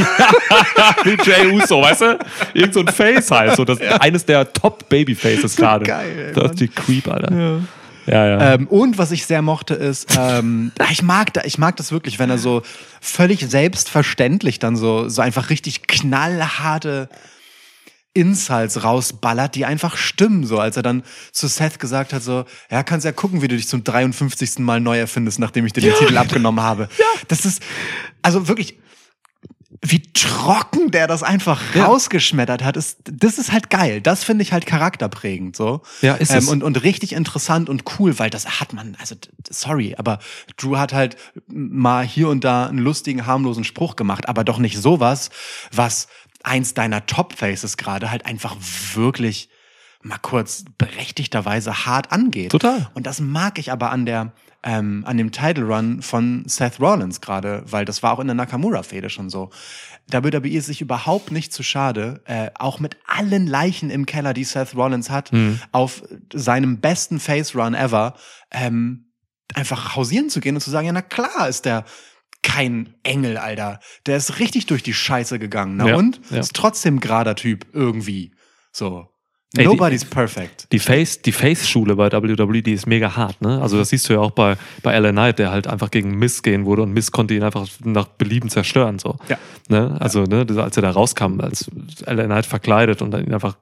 Wie 1.03 1.17
Jay 1.23 1.51
Uso, 1.51 1.81
weißt 1.81 2.01
du? 2.01 2.19
Irgend 2.53 2.73
so 2.73 2.81
ein 2.81 2.87
Face 2.87 3.31
halt. 3.31 3.55
So 3.55 3.63
das, 3.65 3.79
Eines 3.99 4.25
der 4.25 4.51
Top-Baby-Faces 4.51 5.55
gerade. 5.55 5.85
geil, 5.85 6.33
ey, 6.35 6.45
ist 6.45 6.59
die 6.59 6.67
Creep, 6.67 7.07
Alter. 7.07 7.61
Ja, 8.05 8.27
ja. 8.27 8.53
Ähm, 8.53 8.67
und 8.67 8.97
was 8.97 9.11
ich 9.11 9.25
sehr 9.25 9.41
mochte 9.41 9.75
ist, 9.75 10.17
ähm, 10.19 10.71
ich 10.91 11.01
mag 11.01 11.29
ich 11.45 11.57
mag 11.57 11.77
das 11.77 11.91
wirklich, 11.91 12.19
wenn 12.19 12.29
er 12.29 12.37
so 12.37 12.61
völlig 13.01 13.39
selbstverständlich 13.49 14.59
dann 14.59 14.75
so 14.75 15.07
so 15.07 15.21
einfach 15.21 15.49
richtig 15.49 15.87
knallharte 15.87 17.09
Insults 18.13 18.83
rausballert, 18.83 19.55
die 19.55 19.65
einfach 19.65 19.97
stimmen, 19.97 20.45
so 20.45 20.59
als 20.59 20.77
er 20.77 20.83
dann 20.83 21.03
zu 21.31 21.47
Seth 21.47 21.79
gesagt 21.79 22.13
hat, 22.13 22.21
so, 22.21 22.45
ja, 22.69 22.83
kannst 22.83 23.05
ja 23.05 23.11
gucken, 23.11 23.41
wie 23.41 23.47
du 23.47 23.55
dich 23.55 23.67
zum 23.67 23.83
53. 23.83 24.59
Mal 24.59 24.79
neu 24.79 24.99
erfindest, 24.99 25.39
nachdem 25.39 25.65
ich 25.65 25.73
dir 25.73 25.81
den 25.81 25.95
Titel 25.95 26.17
abgenommen 26.17 26.63
habe. 26.63 26.89
Das 27.27 27.45
ist, 27.45 27.61
also 28.21 28.47
wirklich, 28.47 28.77
wie 29.85 30.01
trocken 30.13 30.91
der 30.91 31.07
das 31.07 31.23
einfach 31.23 31.61
Ja. 31.75 31.85
rausgeschmettert 31.87 32.63
hat, 32.63 32.77
ist, 32.77 32.99
das 33.03 33.37
ist 33.37 33.51
halt 33.51 33.69
geil. 33.69 33.99
Das 33.99 34.23
finde 34.23 34.43
ich 34.43 34.53
halt 34.53 34.65
charakterprägend, 34.65 35.55
so. 35.57 35.81
Ja, 36.01 36.13
ist 36.13 36.31
es. 36.31 36.45
ähm, 36.45 36.49
und, 36.49 36.63
und 36.63 36.83
richtig 36.83 37.11
interessant 37.11 37.67
und 37.67 37.83
cool, 37.99 38.17
weil 38.17 38.29
das 38.29 38.61
hat 38.61 38.71
man, 38.71 38.95
also, 39.01 39.15
sorry, 39.49 39.95
aber 39.97 40.19
Drew 40.55 40.77
hat 40.77 40.93
halt 40.93 41.17
mal 41.47 42.05
hier 42.05 42.29
und 42.29 42.43
da 42.45 42.67
einen 42.67 42.77
lustigen, 42.77 43.25
harmlosen 43.25 43.65
Spruch 43.65 43.95
gemacht, 43.97 44.29
aber 44.29 44.43
doch 44.45 44.57
nicht 44.59 44.77
sowas, 44.77 45.31
was 45.73 46.07
eins 46.43 46.73
deiner 46.73 47.05
Top-Faces 47.05 47.77
gerade 47.77 48.11
halt 48.11 48.25
einfach 48.25 48.55
wirklich 48.93 49.49
mal 50.01 50.17
kurz 50.17 50.65
berechtigterweise 50.77 51.85
hart 51.85 52.11
angeht. 52.11 52.51
Total. 52.51 52.89
Und 52.93 53.07
das 53.07 53.19
mag 53.21 53.57
ich 53.57 53.71
aber 53.71 53.91
an 53.91 54.05
der 54.05 54.33
ähm, 54.65 55.03
an 55.05 55.17
dem 55.17 55.31
Title 55.31 55.65
Run 55.65 56.01
von 56.01 56.43
Seth 56.47 56.79
Rollins 56.79 57.19
gerade, 57.19 57.63
weil 57.65 57.83
das 57.83 58.01
war 58.01 58.13
auch 58.13 58.19
in 58.19 58.27
der 58.27 58.35
Nakamura-Fehde 58.35 59.09
schon 59.09 59.29
so. 59.29 59.49
WWE 60.09 60.47
ist 60.49 60.67
sich 60.67 60.79
überhaupt 60.79 61.31
nicht 61.31 61.51
zu 61.51 61.63
schade, 61.63 62.21
äh, 62.25 62.49
auch 62.55 62.79
mit 62.79 62.97
allen 63.05 63.45
Leichen 63.45 63.89
im 63.89 64.05
Keller, 64.05 64.33
die 64.33 64.45
Seth 64.45 64.73
Rollins 64.75 65.09
hat, 65.09 65.31
auf 65.73 66.03
seinem 66.31 66.79
besten 66.79 67.19
Face 67.19 67.55
Run 67.55 67.73
ever, 67.73 68.13
ähm, 68.51 69.11
einfach 69.53 69.95
hausieren 69.97 70.29
zu 70.29 70.39
gehen 70.39 70.55
und 70.55 70.61
zu 70.61 70.71
sagen, 70.71 70.87
ja, 70.87 70.93
na 70.93 71.01
klar 71.01 71.47
ist 71.47 71.65
der 71.65 71.83
kein 72.43 72.93
Engel, 73.03 73.37
Alter. 73.37 73.79
Der 74.05 74.17
ist 74.17 74.39
richtig 74.39 74.67
durch 74.67 74.83
die 74.83 74.93
Scheiße 74.93 75.39
gegangen. 75.39 75.77
Na 75.77 75.87
Ja, 75.87 75.95
und? 75.95 76.19
ja. 76.29 76.37
Ist 76.39 76.53
trotzdem 76.53 76.99
gerader 76.99 77.35
Typ 77.35 77.65
irgendwie. 77.73 78.31
So. 78.71 79.07
Ey, 79.55 79.63
die- 79.63 79.69
Nobody's 79.69 80.03
perfect. 80.03 80.67
Die 80.71 80.79
Face, 80.79 81.21
die 81.21 81.31
Face-Schule 81.31 81.95
bei 81.95 82.11
WWE, 82.11 82.63
die 82.63 82.73
ist 82.73 82.87
mega 82.87 83.15
hart, 83.15 83.39
ne? 83.41 83.61
Also 83.61 83.77
das 83.77 83.89
siehst 83.89 84.09
du 84.09 84.13
ja 84.13 84.19
auch 84.19 84.31
bei, 84.31 84.57
bei 84.81 84.97
LA 84.97 85.11
Knight, 85.11 85.37
der 85.39 85.51
halt 85.51 85.67
einfach 85.67 85.91
gegen 85.91 86.17
Miss 86.17 86.41
gehen 86.41 86.65
wurde 86.65 86.81
und 86.81 86.91
Miss 86.91 87.11
konnte 87.11 87.35
ihn 87.35 87.43
einfach 87.43 87.67
nach 87.83 88.07
Belieben 88.07 88.49
zerstören, 88.49 88.97
so. 88.97 89.15
Ja. 89.29 89.37
Ne? 89.69 89.95
Also, 89.99 90.23
ne, 90.23 90.43
das- 90.45 90.57
als 90.57 90.75
er 90.75 90.81
da 90.81 90.89
rauskam, 90.89 91.39
als 91.39 91.69
LA 92.05 92.25
Knight 92.25 92.47
verkleidet 92.47 93.03
und 93.03 93.11
dann 93.11 93.23
ihn 93.25 93.33
einfach 93.33 93.55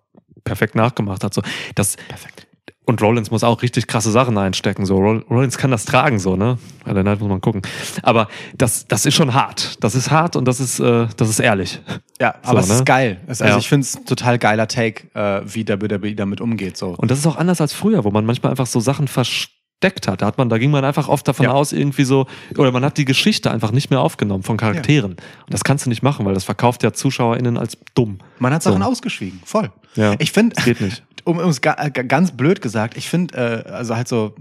perfekt 0.45 0.75
nachgemacht 0.75 1.23
hat, 1.25 1.33
so. 1.33 1.41
Das, 1.75 1.97
Perfekt. 2.07 2.47
Und 2.85 3.01
Rollins 3.01 3.29
muss 3.31 3.43
auch 3.43 3.61
richtig 3.61 3.87
krasse 3.87 4.11
Sachen 4.11 4.37
einstecken. 4.37 4.85
So, 4.85 4.97
Roll- 4.97 5.23
Rollins 5.29 5.57
kann 5.57 5.71
das 5.71 5.85
tragen, 5.85 6.19
so, 6.19 6.35
ne? 6.35 6.57
LA 6.85 7.01
Knight 7.03 7.19
muss 7.19 7.29
man 7.29 7.39
gucken. 7.41 7.61
Aber 8.03 8.27
das, 8.57 8.87
das 8.87 9.05
ist 9.05 9.13
schon 9.15 9.33
hart. 9.33 9.81
Das 9.83 9.93
ist 9.95 10.09
hart 10.11 10.35
und 10.35 10.45
das 10.45 10.59
ist, 10.59 10.79
äh, 10.79 11.07
das 11.15 11.29
ist 11.29 11.39
ehrlich. 11.39 11.79
Ja, 12.19 12.35
aber 12.43 12.59
es 12.59 12.67
ne? 12.69 12.75
ist 12.75 12.85
geil. 12.85 13.19
Also 13.27 13.45
Ja. 13.45 13.57
ich 13.57 13.69
finde 13.69 13.85
es 13.85 13.95
ein 13.95 14.05
total 14.05 14.39
geiler 14.39 14.67
Take, 14.67 15.07
äh, 15.13 15.41
wie 15.45 15.67
WWE 15.67 16.15
damit 16.15 16.41
umgeht. 16.41 16.75
So. 16.75 16.95
Und 16.97 17.11
das 17.11 17.19
ist 17.19 17.27
auch 17.27 17.37
anders 17.37 17.61
als 17.61 17.71
früher, 17.73 18.03
wo 18.03 18.11
man 18.11 18.25
manchmal 18.25 18.49
einfach 18.51 18.65
so 18.67 18.79
Sachen 18.79 19.07
versteckt 19.07 20.07
hat. 20.07 20.21
Da 20.21 20.25
hat 20.25 20.37
man, 20.37 20.49
da 20.49 20.57
ging 20.57 20.71
man 20.71 20.83
einfach 20.83 21.07
oft 21.07 21.27
davon 21.27 21.45
Ja. 21.45 21.51
aus, 21.53 21.71
irgendwie 21.73 22.03
so, 22.03 22.25
oder 22.57 22.71
man 22.71 22.83
hat 22.83 22.97
die 22.97 23.05
Geschichte 23.05 23.51
einfach 23.51 23.71
nicht 23.71 23.89
mehr 23.91 23.99
aufgenommen 24.01 24.43
von 24.43 24.57
Charakteren. 24.57 25.11
Und 25.13 25.19
das 25.49 25.63
kannst 25.63 25.85
du 25.85 25.89
nicht 25.89 26.01
machen, 26.03 26.25
weil 26.25 26.33
das 26.33 26.43
verkauft 26.43 26.83
ja 26.83 26.93
ZuschauerInnen 26.93 27.57
als 27.57 27.77
dumm. 27.95 28.19
Man 28.39 28.53
hat 28.53 28.63
So. 28.63 28.71
Sachen 28.71 28.83
ausgeschwiegen, 28.83 29.39
voll. 29.45 29.71
Ja, 29.95 30.15
Ich 30.19 30.31
finde, 30.31 30.55
geht 30.63 30.79
nicht. 30.81 31.03
Um 31.23 31.39
es 31.39 31.59
äh, 31.59 31.89
ganz 31.91 32.31
blöd 32.31 32.61
gesagt, 32.61 32.97
ich 32.97 33.09
finde, 33.09 33.65
äh, 33.65 33.69
also 33.69 33.95
halt 33.95 34.07
so 34.07 34.35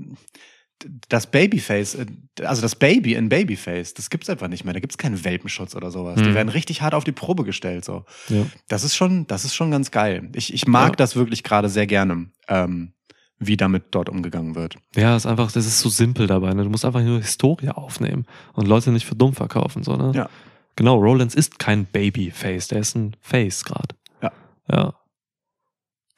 das 1.11 1.27
Babyface, 1.27 1.95
äh, 1.97 2.07
also 2.43 2.63
das 2.63 2.75
Baby 2.75 3.15
in 3.15 3.29
Babyface, 3.29 3.93
das 3.95 4.09
gibt's 4.09 4.31
einfach 4.31 4.49
nicht 4.49 4.65
mehr. 4.65 4.73
Da 4.73 4.81
gibt's 4.81 4.97
keinen 4.97 5.23
Welpenschutz 5.25 5.77
oder 5.77 5.91
sowas. 5.91 6.17
Die 6.23 6.31
Mhm. 6.31 6.35
werden 6.35 6.49
richtig 6.49 6.81
hart 6.81 6.95
auf 6.95 7.05
die 7.05 7.13
Probe 7.13 7.45
gestellt. 7.45 7.85
So, 7.85 8.05
Ja. 8.29 8.47
das 8.69 8.83
ist 8.85 8.97
schon, 8.97 9.27
das 9.27 9.45
ist 9.45 9.55
schon 9.55 9.71
ganz 9.71 9.91
geil. 9.91 10.31
Ich, 10.35 10.55
ich 10.55 10.67
mag 10.67 10.91
Ja. 10.93 10.97
das 10.97 11.17
wirklich 11.17 11.43
gerade 11.43 11.69
sehr 11.69 11.87
gerne, 11.87 12.31
ähm, 12.49 12.93
wie 13.39 13.57
damit 13.59 13.85
dort 13.91 14.09
umgegangen 14.09 14.55
wird. 14.55 14.77
Ja, 14.97 15.17
ist 15.17 15.27
einfach, 15.27 15.53
das 15.53 15.67
ist 15.67 15.81
so 15.81 15.89
simpel 15.91 16.27
dabei. 16.27 16.53
Ne? 16.55 16.63
Du 16.65 16.71
musst 16.71 16.85
einfach 16.87 17.03
nur 17.03 17.19
Historie 17.21 17.69
aufnehmen 17.71 18.25
und 18.55 18.67
Leute 18.67 18.91
nicht 18.91 19.07
für 19.07 19.15
dumm 19.17 19.35
verkaufen. 19.35 19.83
So, 19.83 19.97
ne? 19.97 20.13
Ja. 20.15 20.29
Genau, 20.77 20.97
Rollins 20.97 21.35
ist 21.35 21.59
kein 21.59 21.85
Babyface, 21.87 22.69
der 22.69 22.81
ist 22.81 22.95
ein 22.97 23.17
Face 23.21 23.65
gerade. 23.65 23.95
Ja. 24.23 24.33
Ja. 24.71 24.95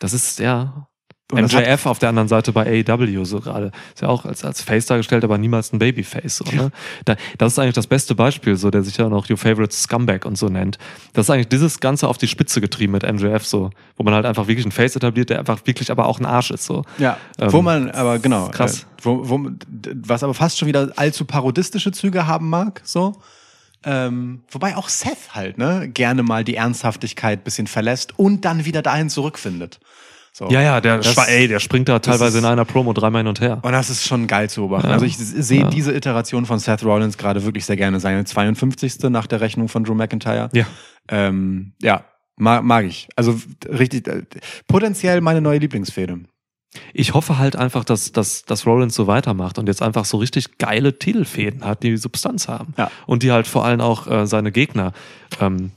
Das 0.03 0.13
ist, 0.13 0.41
ja. 0.41 0.89
Und 1.31 1.51
MJF 1.51 1.87
auf 1.87 1.99
der 1.99 2.09
anderen 2.09 2.29
Seite 2.29 2.53
bei 2.53 2.85
AEW 2.87 3.25
so 3.25 3.41
gerade. 3.41 3.71
Ist 3.95 4.03
ja 4.03 4.09
auch 4.09 4.27
als, 4.27 4.45
als 4.45 4.61
Face 4.61 4.85
dargestellt, 4.87 5.23
aber 5.23 5.39
niemals 5.39 5.73
ein 5.73 5.79
Babyface. 5.79 6.39
So, 6.39 6.45
ne? 6.45 6.71
da, 7.05 7.17
das 7.39 7.53
ist 7.53 7.59
eigentlich 7.61 7.75
das 7.75 7.87
beste 7.87 8.15
Beispiel, 8.15 8.57
so 8.57 8.71
der 8.71 8.83
sich 8.83 8.97
ja 8.99 9.09
noch 9.09 9.31
Your 9.31 9.39
Favorite 9.39 9.73
Scumbag 9.73 10.27
und 10.27 10.37
so 10.37 10.49
nennt. 10.49 10.77
Das 11.15 11.27
ist 11.27 11.31
eigentlich 11.31 11.49
dieses 11.49 11.81
Ganze 11.81 12.09
auf 12.09 12.19
die 12.19 12.27
Spitze 12.27 12.61
getrieben 12.61 12.93
mit 12.93 13.11
MJF, 13.11 13.47
so, 13.47 13.71
wo 13.97 14.03
man 14.03 14.13
halt 14.13 14.27
einfach 14.27 14.49
wirklich 14.49 14.67
einen 14.67 14.73
Face 14.73 14.97
etabliert, 14.97 15.31
der 15.31 15.39
einfach 15.39 15.61
wirklich 15.65 15.91
aber 15.91 16.07
auch 16.07 16.19
ein 16.19 16.27
Arsch 16.27 16.51
ist. 16.51 16.67
So. 16.67 16.85
Ja, 16.99 17.17
Ähm, 17.39 17.53
wo 17.53 17.63
man, 17.63 17.91
aber 17.93 18.19
genau, 18.19 18.49
krass. 18.49 18.83
Äh, 18.83 18.87
wo, 19.03 19.29
wo, 19.29 19.51
was 20.05 20.23
aber 20.23 20.35
fast 20.35 20.59
schon 20.59 20.69
wieder 20.69 20.91
allzu 20.97 21.25
parodistische 21.25 21.93
Züge 21.93 22.27
haben 22.27 22.51
mag, 22.51 22.83
so. 22.85 23.15
Ähm, 23.85 24.43
wobei 24.51 24.76
auch 24.76 24.89
Seth 24.89 25.35
halt, 25.35 25.59
ne, 25.59 25.89
gerne 25.93 26.22
mal 26.22 26.45
die 26.45 26.55
Ernsthaftigkeit 26.57 27.45
bisschen 27.45 27.66
verlässt 27.66 28.18
und 28.18 28.45
dann 28.45 28.64
wieder 28.64 28.83
dahin 28.83 29.09
zurückfindet. 29.11 29.80
So. 30.35 30.49
Ja, 30.49 30.62
ja, 30.62 30.80
der, 30.80 30.99
Das- 30.99 31.16
ey, 31.28 31.47
der 31.47 31.61
springt 31.61 31.89
da 31.91 31.99
teilweise 31.99 32.39
ist- 32.39 32.45
in 32.45 32.49
einer 32.49 32.64
Promo 32.64 32.95
dreimal 32.95 33.20
hin 33.20 33.26
und 33.26 33.41
her. 33.43 33.59
Und 33.62 33.72
das 33.72 33.91
ist 33.91 34.07
schon 34.07 34.26
geil 34.26 34.49
zu 34.49 34.62
beobachten. 34.62 34.89
Ja. 34.89 34.95
Also 34.95 35.05
ich 35.05 35.18
sehe 35.18 35.61
Ja. 35.62 35.68
diese 35.68 35.93
Iteration 35.95 36.47
von 36.47 36.59
Seth 36.59 36.83
Rollins 36.85 37.18
gerade 37.18 37.45
wirklich 37.45 37.66
sehr 37.66 37.76
gerne. 37.76 38.01
Seine 38.01 38.24
52. 38.24 39.11
nach 39.11 39.26
der 39.26 39.43
Rechnung 39.43 39.68
von 39.68 39.85
Drew 39.85 39.95
McIntyre. 39.95 40.49
Ja. 40.55 40.64
Ähm, 41.09 41.74
ja, 41.83 42.05
mag, 42.37 42.62
mag 42.64 42.87
ich. 42.87 43.09
Also 43.14 43.39
richtig, 43.68 44.09
äh, 44.09 44.22
potenziell 44.68 45.20
meine 45.20 45.43
neue 45.43 45.59
Lieblingsfehde. 45.59 46.20
Ich 46.95 47.14
hoffe 47.14 47.39
halt 47.39 47.57
einfach, 47.57 47.85
dass, 47.85 48.12
dass, 48.12 48.45
dass 48.45 48.66
Rollins 48.66 48.95
so 48.95 49.07
weitermacht 49.07 49.59
und 49.59 49.66
jetzt 49.66 49.83
einfach 49.83 50.05
so 50.05 50.16
richtig 50.16 50.59
geile 50.59 50.99
Titelfäden 50.99 51.64
hat, 51.64 51.83
die 51.83 51.97
Substanz 51.97 52.49
haben. 52.49 52.75
Ja. 52.79 52.91
Und 53.07 53.23
die 53.23 53.31
halt 53.31 53.47
vor 53.47 53.64
allem 53.64 53.81
auch 53.81 54.07
äh, 54.07 54.27
seine 54.27 54.53
Gegner 54.53 54.93
ähm, 55.41 55.73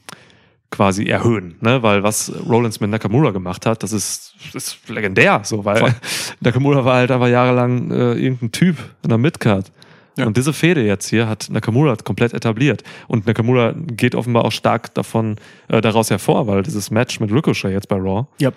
quasi 0.72 1.06
erhöhen. 1.06 1.56
Ne? 1.62 1.84
Weil 1.84 2.04
was 2.04 2.32
Rollins 2.48 2.80
mit 2.80 2.90
Nakamura 2.90 3.32
gemacht 3.32 3.66
hat, 3.66 3.84
das 3.84 3.92
ist, 3.92 4.36
das 4.54 4.68
ist 4.68 4.90
legendär. 4.90 5.42
So, 5.44 5.66
weil 5.66 5.78
Voll. 5.78 5.96
Nakamura 6.42 6.86
war 6.86 6.96
halt 6.96 7.12
einfach 7.12 7.28
jahrelang 7.28 7.92
äh, 7.92 8.14
irgendein 8.14 8.52
Typ 8.52 8.78
in 9.04 9.10
der 9.10 9.18
Midcard. 9.18 9.72
Ja. 10.18 10.26
Und 10.26 10.38
diese 10.38 10.54
Fehde 10.54 10.82
jetzt 10.86 11.10
hier 11.10 11.28
hat 11.28 11.50
Nakamura 11.50 11.96
komplett 11.98 12.34
etabliert. 12.34 12.84
Und 13.08 13.28
Nakamura 13.28 13.74
geht 13.76 14.16
offenbar 14.16 14.46
auch 14.46 14.52
stark 14.52 14.94
davon 14.94 15.36
äh, 15.68 15.82
daraus 15.82 16.10
hervor, 16.10 16.48
weil 16.48 16.64
dieses 16.64 16.90
Match 16.90 17.20
mit 17.20 17.32
Ricochet 17.32 17.72
jetzt 17.72 17.90
bei 17.90 17.98
Raw 17.98 18.26
Yep. 18.42 18.56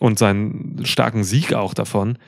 Und 0.00 0.18
seinen 0.18 0.80
starken 0.84 1.22
Sieg 1.22 1.54
auch 1.54 1.72
davon, 1.74 2.18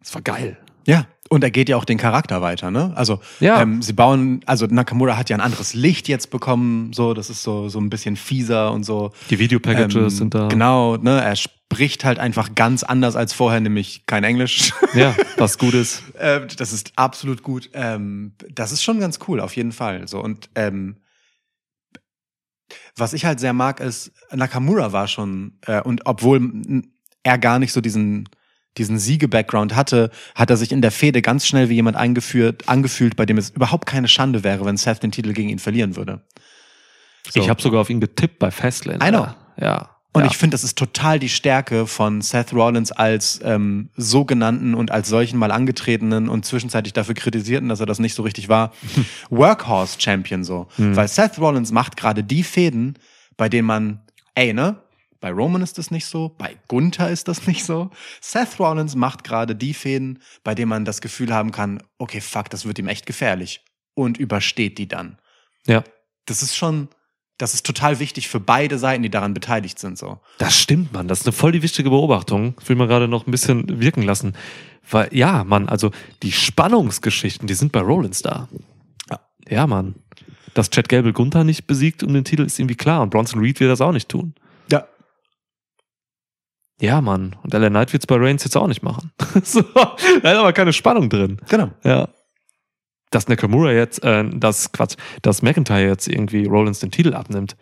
das 0.00 0.14
war 0.14 0.20
geil. 0.20 0.58
Ja, 0.86 1.06
und 1.28 1.44
er 1.44 1.50
geht 1.50 1.68
ja 1.68 1.76
auch 1.76 1.84
den 1.84 1.98
Charakter 1.98 2.42
weiter, 2.42 2.70
ne? 2.70 2.92
Also 2.96 3.20
Ja. 3.38 3.62
ähm, 3.62 3.80
sie 3.82 3.92
bauen, 3.92 4.40
also 4.46 4.66
Nakamura 4.66 5.16
hat 5.16 5.30
ja 5.30 5.36
ein 5.36 5.40
anderes 5.40 5.72
Licht 5.74 6.08
jetzt 6.08 6.30
bekommen, 6.30 6.92
so, 6.92 7.14
das 7.14 7.30
ist 7.30 7.42
so, 7.42 7.68
so 7.68 7.78
ein 7.78 7.88
bisschen 7.88 8.16
fieser 8.16 8.72
und 8.72 8.84
so. 8.84 9.12
Die 9.30 9.38
Videopackages 9.38 9.94
Ähm, 9.94 10.10
sind 10.10 10.34
da. 10.34 10.48
Genau, 10.48 10.96
ne? 10.96 11.20
Er 11.22 11.36
spricht 11.36 12.04
halt 12.04 12.18
einfach 12.18 12.54
ganz 12.56 12.82
anders 12.82 13.14
als 13.14 13.32
vorher, 13.32 13.60
nämlich 13.60 14.04
kein 14.06 14.24
Englisch. 14.24 14.72
Ja, 14.94 15.14
was 15.36 15.56
gut 15.58 15.74
ist. 15.74 16.02
äh, 16.18 16.44
das 16.56 16.72
ist 16.72 16.92
absolut 16.96 17.44
gut. 17.44 17.70
Ähm, 17.74 18.32
das 18.52 18.72
ist 18.72 18.82
schon 18.82 18.98
ganz 18.98 19.20
cool, 19.28 19.38
auf 19.40 19.54
jeden 19.54 19.70
Fall. 19.72 20.08
So 20.08 20.20
und 20.20 20.50
ähm, 20.56 20.96
was 22.96 23.12
ich 23.12 23.24
halt 23.24 23.38
sehr 23.40 23.52
mag, 23.52 23.80
ist 23.80 24.12
Nakamura 24.32 24.92
war 24.92 25.06
schon 25.08 25.58
äh, 25.66 25.80
und 25.80 26.06
obwohl 26.06 26.82
er 27.22 27.38
gar 27.38 27.58
nicht 27.58 27.72
so 27.72 27.80
diesen 27.80 28.28
diesen 28.78 28.98
Siege-Background 28.98 29.74
hatte, 29.74 30.10
hat 30.34 30.50
er 30.50 30.56
sich 30.56 30.70
in 30.70 30.80
der 30.80 30.92
Fehde 30.92 31.22
ganz 31.22 31.46
schnell 31.46 31.68
wie 31.68 31.74
jemand 31.74 31.96
eingeführt, 31.96 32.68
angefühlt, 32.68 33.16
bei 33.16 33.26
dem 33.26 33.36
es 33.36 33.50
überhaupt 33.50 33.86
keine 33.86 34.06
Schande 34.06 34.44
wäre, 34.44 34.64
wenn 34.64 34.76
Seth 34.76 35.02
den 35.02 35.10
Titel 35.10 35.32
gegen 35.32 35.48
ihn 35.48 35.58
verlieren 35.58 35.96
würde. 35.96 36.22
So. 37.28 37.40
Ich 37.40 37.48
habe 37.48 37.60
sogar 37.60 37.80
auf 37.80 37.90
ihn 37.90 38.00
getippt 38.00 38.38
bei 38.38 38.50
Fastlane. 38.50 39.04
I 39.04 39.10
know. 39.10 39.28
Ja. 39.60 39.96
Und 40.12 40.22
ja. 40.22 40.30
ich 40.30 40.36
finde, 40.36 40.54
das 40.54 40.64
ist 40.64 40.76
total 40.76 41.20
die 41.20 41.28
Stärke 41.28 41.86
von 41.86 42.20
Seth 42.20 42.52
Rollins 42.52 42.90
als 42.90 43.40
ähm, 43.44 43.90
sogenannten 43.96 44.74
und 44.74 44.90
als 44.90 45.08
solchen 45.08 45.38
mal 45.38 45.52
angetretenen 45.52 46.28
und 46.28 46.44
zwischenzeitlich 46.44 46.92
dafür 46.92 47.14
kritisierten, 47.14 47.68
dass 47.68 47.78
er 47.78 47.86
das 47.86 48.00
nicht 48.00 48.14
so 48.14 48.22
richtig 48.24 48.48
war, 48.48 48.72
Workhorse-Champion 49.30 50.42
so. 50.42 50.66
Weil 50.76 51.06
Seth 51.06 51.38
Rollins 51.38 51.70
macht 51.70 51.96
gerade 51.96 52.24
die 52.24 52.42
Fäden, 52.42 52.98
bei 53.36 53.48
denen 53.48 53.66
man, 53.66 54.00
ey, 54.34 54.52
ne? 54.52 54.76
Bei 55.20 55.30
Roman 55.30 55.62
ist 55.62 55.76
das 55.76 55.90
nicht 55.90 56.06
so, 56.06 56.34
bei 56.38 56.56
Gunther 56.66 57.10
ist 57.10 57.28
das 57.28 57.46
nicht 57.46 57.64
so. 57.64 57.90
Seth 58.20 58.58
Rollins 58.58 58.94
macht 58.94 59.24
gerade 59.24 59.54
die 59.54 59.74
Fäden, 59.74 60.20
bei 60.44 60.54
denen 60.54 60.70
man 60.70 60.84
das 60.84 61.00
Gefühl 61.00 61.34
haben 61.34 61.52
kann, 61.52 61.82
okay, 61.98 62.20
fuck, 62.20 62.48
das 62.50 62.64
wird 62.64 62.78
ihm 62.78 62.88
echt 62.88 63.06
gefährlich. 63.06 63.62
Und 63.94 64.18
übersteht 64.18 64.78
die 64.78 64.88
dann 64.88 65.18
ja. 65.66 65.84
das 66.26 66.42
ist 66.42 66.56
schon, 66.56 66.88
das 67.38 67.54
ist 67.54 67.64
total 67.66 67.98
wichtig 67.98 68.28
für 68.28 68.40
beide 68.40 68.78
Seiten, 68.78 69.02
die 69.02 69.10
daran 69.10 69.34
beteiligt 69.34 69.78
sind. 69.78 69.98
So. 69.98 70.20
Das 70.38 70.56
stimmt, 70.58 70.92
Mann. 70.92 71.08
Das 71.08 71.20
ist 71.20 71.26
eine 71.26 71.32
voll 71.32 71.52
die 71.52 71.62
wichtige 71.62 71.90
Beobachtung. 71.90 72.54
Das 72.56 72.68
will 72.68 72.76
man 72.76 72.88
gerade 72.88 73.08
noch 73.08 73.26
ein 73.26 73.30
bisschen 73.30 73.80
wirken 73.80 74.02
lassen. 74.02 74.34
Weil, 74.90 75.08
ja, 75.12 75.44
Mann, 75.44 75.68
also 75.68 75.90
die 76.22 76.32
Spannungsgeschichten, 76.32 77.46
die 77.46 77.54
sind 77.54 77.72
bei 77.72 77.80
Rollins 77.80 78.22
da. 78.22 78.48
Ja. 79.10 79.20
Ja, 79.48 79.66
Mann. 79.66 79.94
Dass 80.54 80.70
Chad 80.70 80.88
Gable 80.88 81.12
Gunther 81.12 81.44
nicht 81.44 81.66
besiegt 81.66 82.02
um 82.02 82.12
den 82.12 82.24
Titel 82.24 82.42
ist 82.42 82.58
irgendwie 82.58 82.74
klar. 82.74 83.02
Und 83.02 83.10
Bronson 83.10 83.40
Reed 83.40 83.60
wird 83.60 83.70
das 83.70 83.80
auch 83.80 83.92
nicht 83.92 84.08
tun. 84.08 84.34
Ja. 86.80 87.00
Mann. 87.00 87.36
Und 87.42 87.52
LA 87.54 87.68
Knight 87.68 87.92
wird's 87.92 88.06
bei 88.06 88.16
Reigns 88.16 88.44
jetzt 88.44 88.56
auch 88.56 88.66
nicht 88.66 88.82
machen. 88.82 89.12
so, 89.44 89.62
da 89.62 89.96
ist 90.00 90.24
aber 90.24 90.52
keine 90.52 90.72
Spannung 90.72 91.08
drin. 91.10 91.40
Genau. 91.48 91.70
Ja. 91.84 92.08
Dass 93.10 93.28
Nakamura 93.28 93.72
jetzt, 93.72 94.02
äh, 94.04 94.24
dass 94.32 94.72
Quatsch, 94.72 94.96
dass 95.22 95.42
McIntyre 95.42 95.86
jetzt 95.86 96.08
irgendwie 96.08 96.46
Rollins 96.46 96.78
den 96.80 96.90
Titel 96.90 97.14
abnimmt, 97.14 97.56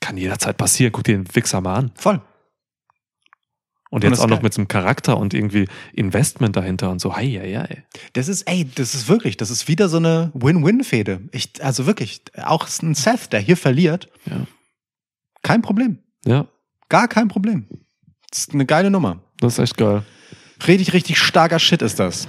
kann 0.00 0.16
jederzeit 0.16 0.56
passieren. 0.56 0.92
Guck 0.92 1.04
dir 1.04 1.16
den 1.16 1.34
Wichser 1.34 1.60
mal 1.60 1.74
an. 1.76 1.92
Voll. 1.94 2.20
Und 3.90 4.02
Und 4.02 4.04
jetzt 4.04 4.12
das 4.12 4.20
auch 4.20 4.24
ist 4.24 4.30
noch 4.30 4.36
geil. 4.38 4.42
mit 4.44 4.54
so 4.54 4.60
einem 4.60 4.68
Charakter 4.68 5.16
und 5.18 5.34
irgendwie 5.34 5.68
Investment 5.92 6.56
dahinter 6.56 6.90
und 6.90 7.00
so. 7.00 7.14
Hei, 7.16 7.26
hei, 7.28 7.54
hei. 7.54 7.84
Das 8.14 8.26
ist, 8.28 8.42
ey, 8.42 8.64
das 8.74 8.94
ist 8.94 9.08
wirklich, 9.08 9.36
das 9.36 9.50
ist 9.50 9.68
wieder 9.68 9.88
so 9.88 9.98
eine 9.98 10.30
Win-Win-Fehde. 10.34 11.20
Ich, 11.30 11.62
also 11.62 11.86
wirklich, 11.86 12.22
auch 12.42 12.66
ein 12.82 12.94
Seth, 12.94 13.32
der 13.32 13.38
hier 13.40 13.56
verliert, 13.56 14.08
Ja. 14.28 14.46
kein 15.42 15.62
Problem. 15.62 15.98
Ja, 16.24 16.46
Gar 16.88 17.06
kein 17.08 17.28
Problem. 17.28 17.66
Das 18.34 18.40
ist 18.40 18.52
eine 18.54 18.66
geile 18.66 18.90
Nummer. 18.90 19.18
das 19.38 19.52
ist 19.54 19.58
echt 19.60 19.76
geil. 19.76 20.02
Richtig, 20.66 20.92
richtig 20.92 21.18
starker 21.18 21.60
Shit 21.60 21.82
ist 21.82 22.00
das. 22.00 22.26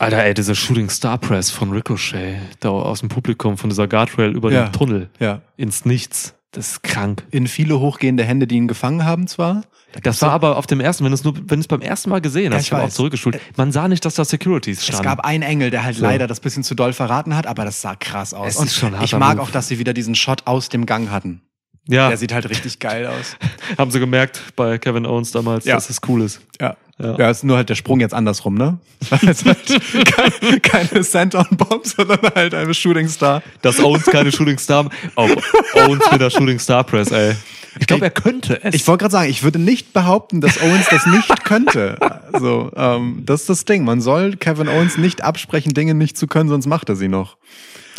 Alter, 0.00 0.24
ey, 0.24 0.34
diese 0.34 0.56
Shooting 0.56 0.90
Star 0.90 1.18
Press 1.18 1.50
von 1.52 1.70
Ricochet, 1.70 2.40
da 2.58 2.70
aus 2.70 2.98
dem 3.00 3.08
Publikum, 3.08 3.56
von 3.56 3.70
dieser 3.70 3.86
Guardrail 3.86 4.34
über 4.34 4.50
Ja. 4.50 4.64
den 4.66 4.72
Tunnel 4.72 5.08
Ja. 5.20 5.42
ins 5.56 5.84
Nichts. 5.84 6.34
Das 6.50 6.70
ist 6.72 6.82
krank. 6.82 7.24
In 7.30 7.46
viele 7.46 7.78
hochgehende 7.78 8.24
Hände, 8.24 8.48
die 8.48 8.56
ihn 8.56 8.66
gefangen 8.66 9.04
haben, 9.04 9.28
zwar. 9.28 9.62
Das 10.02 10.20
war 10.20 10.30
aber 10.32 10.56
auf 10.56 10.66
dem 10.66 10.80
ersten, 10.80 11.04
wenn 11.04 11.12
du 11.12 11.14
es 11.14 11.22
nur, 11.22 11.34
wenn 11.48 11.60
es 11.60 11.68
beim 11.68 11.80
ersten 11.80 12.10
Mal 12.10 12.20
gesehen 12.20 12.50
Ja, 12.52 12.58
hast, 12.58 12.62
ich 12.64 12.68
ich 12.68 12.72
habe 12.72 12.84
auch 12.84 12.88
zurückgeschult. 12.90 13.40
Man 13.56 13.70
sah 13.70 13.86
nicht, 13.86 14.04
dass 14.04 14.14
da 14.16 14.24
Securities 14.24 14.78
Es 14.80 14.86
standen. 14.86 15.04
gab 15.04 15.20
einen 15.24 15.42
Engel, 15.44 15.70
der 15.70 15.84
halt 15.84 15.96
So. 15.96 16.02
leider 16.02 16.26
das 16.26 16.40
bisschen 16.40 16.64
zu 16.64 16.74
doll 16.74 16.92
verraten 16.92 17.36
hat, 17.36 17.46
aber 17.46 17.64
das 17.64 17.80
sah 17.82 17.94
krass 17.94 18.34
aus. 18.34 18.54
Es 18.54 18.82
Und 18.82 19.02
ich 19.04 19.12
mag 19.16 19.36
Move. 19.36 19.42
auch, 19.42 19.50
dass 19.50 19.68
sie 19.68 19.78
wieder 19.78 19.92
diesen 19.94 20.14
Shot 20.16 20.46
aus 20.46 20.68
dem 20.68 20.86
Gang 20.86 21.10
hatten. 21.10 21.42
Ja, 21.88 22.08
Der 22.08 22.16
sieht 22.16 22.32
halt 22.32 22.48
richtig 22.48 22.78
geil 22.78 23.06
aus. 23.06 23.36
haben 23.78 23.90
sie 23.90 23.98
gemerkt 24.00 24.40
bei 24.56 24.78
Kevin 24.78 25.06
Owens 25.06 25.32
damals, 25.32 25.64
Ja. 25.64 25.74
dass 25.74 25.90
es 25.90 26.00
cool 26.08 26.22
ist. 26.22 26.40
Ja. 26.60 26.76
Ja. 27.00 27.16
Ja, 27.16 27.30
ist 27.30 27.44
nur 27.44 27.56
halt 27.56 27.68
der 27.68 27.76
Sprung 27.76 28.00
jetzt 28.00 28.12
andersrum, 28.12 28.54
ne? 28.54 28.78
Jetzt 29.22 29.44
halt 29.44 29.80
kein, 30.16 30.62
keine 30.62 31.04
Send-on-Bomb, 31.04 31.86
sondern 31.86 32.18
halt 32.34 32.54
ein 32.54 32.74
Shooting 32.74 33.06
Star. 33.08 33.40
Dass 33.62 33.78
Owens 33.78 34.04
keine 34.06 34.32
Shooting 34.32 34.58
Star, 34.58 34.90
oh, 35.14 35.28
Owens 35.74 36.10
mit 36.10 36.20
der 36.20 36.30
Shooting 36.30 36.58
Star 36.58 36.82
Press, 36.82 37.12
ey. 37.12 37.36
Ich 37.78 37.86
glaube, 37.86 38.06
er 38.06 38.10
könnte 38.10 38.58
es. 38.64 38.74
Ich 38.74 38.88
wollte 38.88 39.02
gerade 39.02 39.12
sagen, 39.12 39.30
ich 39.30 39.44
würde 39.44 39.60
nicht 39.60 39.92
behaupten, 39.92 40.40
dass 40.40 40.60
Owens 40.60 40.86
das 40.90 41.06
nicht 41.06 41.44
könnte. 41.44 41.96
Also, 42.32 42.72
ähm, 42.74 43.22
das 43.24 43.42
ist 43.42 43.50
das 43.50 43.64
Ding. 43.64 43.84
Man 43.84 44.00
soll 44.00 44.34
Kevin 44.36 44.66
Owens 44.68 44.96
nicht 44.98 45.22
absprechen, 45.22 45.74
Dinge 45.74 45.94
nicht 45.94 46.16
zu 46.18 46.26
können, 46.26 46.48
sonst 46.48 46.66
macht 46.66 46.88
er 46.88 46.96
sie 46.96 47.06
noch. 47.06 47.36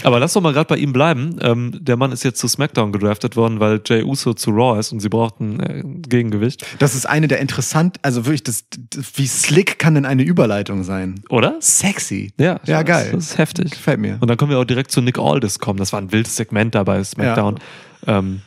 Aber 0.03 0.19
lass 0.19 0.33
doch 0.33 0.41
mal 0.41 0.53
gerade 0.53 0.67
bei 0.67 0.77
ihm 0.77 0.93
bleiben. 0.93 1.37
Ähm, 1.41 1.77
der 1.81 1.97
Mann 1.97 2.11
ist 2.11 2.23
jetzt 2.23 2.39
zu 2.39 2.47
SmackDown 2.47 2.91
gedraftet 2.91 3.35
worden, 3.35 3.59
weil 3.59 3.81
Jay 3.85 4.03
Uso 4.03 4.33
zu 4.33 4.51
Raw 4.51 4.79
ist 4.79 4.91
und 4.91 4.99
sie 5.01 5.09
brauchten 5.09 5.59
äh, 5.59 5.83
Gegengewicht. 6.07 6.65
Das 6.79 6.95
ist 6.95 7.05
eine 7.05 7.27
der 7.27 7.39
interessant, 7.39 7.97
also 8.01 8.25
wirklich, 8.25 8.43
das, 8.43 8.63
das, 8.89 9.05
wie 9.15 9.27
slick 9.27 9.77
kann 9.79 9.95
denn 9.95 10.05
eine 10.05 10.23
Überleitung 10.23 10.83
sein? 10.83 11.15
Oder? 11.29 11.57
Sexy. 11.59 12.31
Ja, 12.37 12.59
Ja, 12.65 12.83
geil. 12.83 13.09
Das 13.13 13.31
ist 13.31 13.37
heftig. 13.37 13.71
Gefällt 13.71 13.99
mir. 13.99 14.17
Und 14.21 14.27
dann 14.29 14.37
können 14.37 14.51
wir 14.51 14.59
auch 14.59 14.65
direkt 14.65 14.91
zu 14.91 15.01
Nick 15.01 15.17
Aldis 15.19 15.59
kommen. 15.59 15.79
Das 15.79 15.91
war 15.93 15.99
ein 16.01 16.11
wildes 16.11 16.35
Segment 16.35 16.75
da 16.75 16.83
bei 16.83 17.03
SmackDown. 17.03 17.59
Ja. 18.07 18.19
Ähm, 18.19 18.41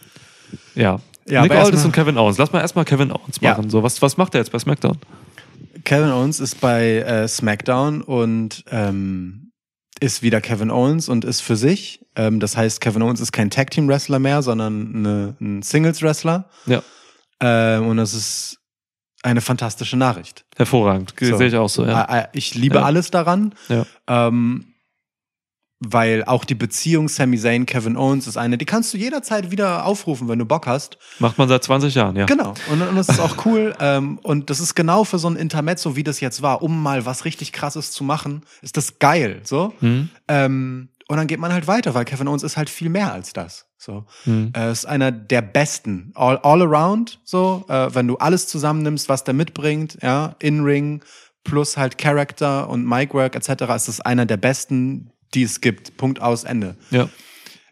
ja. 0.74 1.00
Ja, 1.28 1.42
Nick 1.42 1.53
Aldis 1.53 1.84
und 1.84 1.92
Kevin 1.92 2.18
Owens. 2.18 2.38
Lass 2.38 2.53
mal 2.53 2.61
erstmal 2.61 2.84
Kevin 2.84 3.12
Owens 3.12 3.38
Ja. 3.40 3.50
machen. 3.50 3.70
So, 3.70 3.82
was, 3.82 4.03
was 4.03 4.16
macht 4.16 4.34
er 4.34 4.40
jetzt 4.40 4.50
bei 4.53 4.59
SmackDown? 4.59 4.98
Kevin 5.84 6.11
Owens 6.11 6.40
ist 6.40 6.61
bei 6.61 6.96
äh, 6.98 7.28
SmackDown 7.28 8.03
und 8.03 8.64
ähm, 8.70 9.41
ist 10.03 10.22
wieder 10.22 10.40
Kevin 10.40 10.70
Owens 10.70 11.09
und 11.09 11.24
ist 11.24 11.40
für 11.40 11.57
sich. 11.57 12.05
Ähm, 12.16 12.40
das 12.40 12.57
heißt, 12.57 12.80
Kevin 12.80 13.03
Owens 13.03 13.20
ist 13.20 13.32
kein 13.32 13.50
Tag 13.50 13.70
Team 13.70 13.88
Wrestler 13.88 14.18
mehr, 14.18 14.42
sondern 14.42 14.94
eine, 14.94 15.36
ein 15.40 15.62
Singles 15.62 16.03
Wrestler. 16.03 16.48
Ja. 16.66 16.82
Ähm, 17.40 17.86
und 17.86 17.96
das 17.98 18.12
ist 18.12 18.59
eine 19.22 19.40
fantastische 19.40 19.96
Nachricht. 19.96 20.44
Hervorragend. 20.57 21.14
So. 21.18 21.36
Sehe 21.36 21.46
ich 21.46 21.57
auch 21.57 21.68
so, 21.68 21.86
ja. 21.86 22.28
Ich 22.32 22.55
liebe 22.57 22.76
Ja. 22.78 22.82
alles 22.82 23.11
daran. 23.12 23.55
Ja. 23.68 23.86
Ähm, 24.09 24.72
weil 25.89 26.24
auch 26.24 26.45
die 26.45 26.55
Beziehung 26.55 27.09
Sami 27.09 27.39
Zayn, 27.39 27.66
Kevin 27.66 27.97
Owens 27.97 28.26
ist 28.26 28.37
eine, 28.37 28.59
die 28.59 28.64
kannst 28.64 28.95
du 28.95 28.99
jederzeit 28.99 29.51
wieder 29.51 29.85
aufrufen, 29.85 30.28
wenn 30.28 30.39
du 30.39 30.45
Bock 30.45 30.66
hast. 30.66 30.99
Macht 31.18 31.39
man 31.39 31.49
seit 31.49 31.64
20 31.64 31.95
Jahren, 31.95 32.16
ja. 32.16 32.26
Genau. 32.26 32.55
Und, 32.70 32.83
und 32.83 32.97
das 32.97 33.09
ist 33.09 33.20
auch 33.20 33.45
cool. 33.47 33.74
ähm, 33.80 34.18
und 34.22 34.51
das 34.51 34.61
ist 34.61 34.74
genau 34.74 35.05
für 35.05 35.18
so 35.18 35.28
ein 35.28 35.37
Intermezzo, 35.37 35.97
wie 35.97 36.05
das 36.05 36.20
jetzt 36.20 36.43
war, 36.43 36.62
um 36.62 36.83
mal 36.83 37.05
was 37.07 37.24
richtig 37.24 37.53
krasses 37.53 37.91
zu 37.91 38.05
machen, 38.05 38.43
ist 38.62 38.76
das 38.76 38.99
geil. 38.99 39.41
So. 39.45 39.72
Hm? 39.80 40.11
Ähm, 40.28 40.89
und 41.09 41.16
dann 41.16 41.26
geht 41.26 41.41
man 41.41 41.53
halt 41.53 41.66
weiter, 41.66 41.95
weil 41.95 42.05
Kevin 42.05 42.28
Owens 42.28 42.43
ist 42.43 42.57
halt 42.57 42.70
viel 42.70 42.89
mehr 42.89 43.12
als 43.12 43.33
das. 43.33 43.66
So. 43.76 44.07
Hm. 44.24 44.51
Er 44.55 44.70
ist 44.70 44.87
einer 44.87 45.11
der 45.11 45.43
besten. 45.43 46.12
All, 46.14 46.39
all 46.39 46.62
around, 46.62 47.20
so, 47.24 47.64
äh, 47.68 47.95
wenn 47.95 48.07
du 48.07 48.16
alles 48.16 48.47
zusammennimmst, 48.47 49.09
was 49.09 49.24
der 49.24 49.35
mitbringt, 49.35 49.99
ja, 50.01 50.37
In-Ring, 50.39 51.03
plus 51.45 51.76
halt 51.76 51.99
Character 51.99 52.68
und 52.68 52.87
Micwork 52.87 53.37
etc., 53.37 53.62
ist 53.74 53.89
das 53.89 54.01
einer 54.01 54.26
der 54.26 54.37
besten, 54.37 55.12
die 55.35 55.43
es 55.43 55.61
gibt. 55.61 55.97
Punkt 55.97 56.20
aus, 56.20 56.45
Ende. 56.45 56.76
Ja. 56.91 57.09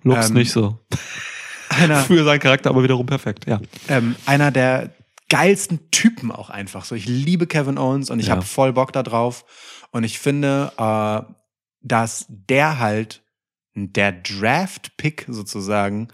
Lob's 0.03 0.29
Ähm, 0.29 0.35
nicht 0.35 0.51
so. 0.53 0.79
Einer, 1.69 1.97
Für 2.05 2.25
seinen 2.25 2.41
Charakter 2.41 2.71
aber 2.71 2.83
wiederum 2.83 3.07
perfekt, 3.07 3.47
ja. 3.47 3.61
ähm, 3.89 4.17
einer 4.27 4.51
der 4.51 4.93
geilsten 5.29 5.91
Typen 5.93 6.33
auch 6.33 6.51
einfach 6.51 6.85
so. 6.85 6.95
Ich 6.97 7.07
liebe 7.07 7.47
Kevin 7.47 7.79
Owens 7.79 8.11
und 8.11 8.19
ich 8.19 8.27
Ja. 8.27 8.33
habe 8.37 8.43
voll 8.45 8.73
Bock 8.73 8.93
da 8.93 9.03
drauf. 9.05 9.45
Und 9.93 10.03
ich 10.05 10.19
finde, 10.19 10.73
äh, 10.77 11.33
dass 11.83 12.27
der 12.29 12.79
halt 12.81 13.23
der 13.75 14.11
Draft-Pick 14.13 15.27
sozusagen, 15.29 16.09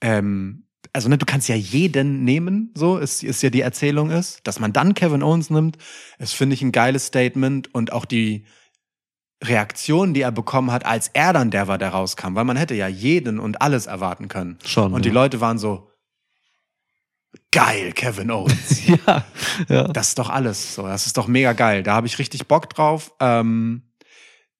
ähm, 0.00 0.64
also 0.92 1.08
ne, 1.08 1.18
du 1.18 1.26
kannst 1.26 1.48
ja 1.48 1.54
jeden 1.56 2.24
nehmen, 2.24 2.72
so 2.74 2.96
ist, 2.98 3.22
ist 3.24 3.42
ja 3.42 3.50
die 3.50 3.60
Erzählung 3.60 4.10
ist, 4.10 4.40
dass 4.46 4.60
man 4.60 4.72
dann 4.72 4.94
Kevin 4.94 5.22
Owens 5.22 5.50
nimmt, 5.50 5.76
ist 6.18 6.32
finde 6.34 6.54
ich 6.54 6.62
ein 6.62 6.72
geiles 6.72 7.06
Statement 7.06 7.74
und 7.74 7.92
auch 7.92 8.04
die 8.04 8.46
Reaktion, 9.42 10.14
die 10.14 10.22
er 10.22 10.32
bekommen 10.32 10.72
hat, 10.72 10.86
als 10.86 11.08
er 11.08 11.32
dann 11.32 11.50
der 11.50 11.68
war, 11.68 11.78
der 11.78 11.90
rauskam, 11.90 12.34
weil 12.34 12.44
man 12.44 12.56
hätte 12.56 12.74
ja 12.74 12.88
jeden 12.88 13.38
und 13.38 13.60
alles 13.60 13.86
erwarten 13.86 14.28
können. 14.28 14.58
Schon. 14.64 14.92
Und 14.92 15.04
die 15.04 15.10
ja. 15.10 15.14
Leute 15.14 15.40
waren 15.40 15.58
so, 15.58 15.90
geil, 17.50 17.92
Kevin 17.92 18.30
Owens. 18.30 18.86
ja. 19.06 19.24
ja. 19.68 19.88
Das 19.88 20.08
ist 20.08 20.18
doch 20.18 20.30
alles 20.30 20.74
so. 20.74 20.82
Das 20.82 21.06
ist 21.06 21.16
doch 21.16 21.26
mega 21.26 21.52
geil. 21.52 21.82
Da 21.82 21.94
habe 21.94 22.06
ich 22.06 22.18
richtig 22.18 22.46
Bock 22.46 22.70
drauf. 22.70 23.12
Ähm, 23.20 23.82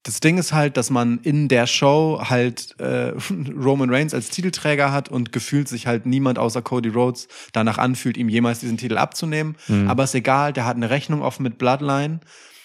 das 0.03 0.21
Ding 0.21 0.39
ist 0.39 0.53
halt, 0.53 0.77
dass 0.77 0.91
man 0.91 1.19
in 1.23 1.49
der 1.49 1.67
Show 1.67 2.23
halt 2.23 2.79
äh, 2.79 3.13
Roman 3.57 3.91
Reigns 3.91 4.15
als 4.15 4.31
Titelträger 4.31 4.93
hat 4.93 5.09
und 5.09 5.33
gefühlt 5.33 5.69
sich 5.69 5.87
halt 5.87 6.07
niemand 6.07 6.39
außer 6.39 6.63
Cody 6.63 6.91
Rhodes 6.91 7.29
danach 7.53 7.79
anfühlt, 7.79 8.17
ihm 8.17 8.29
jemals 8.29 8.61
diesen 8.61 8.77
Titel 8.77 8.99
abzunehmen. 8.99 9.57
Mhm. 9.69 9.89
Aber 9.89 10.05
ist 10.05 10.15
egal, 10.15 10.53
der 10.53 10.65
hat 10.65 10.77
eine 10.77 10.91
Rechnung 10.91 11.23
offen 11.23 11.43
mit 11.43 11.59
Bloodline. 11.59 12.21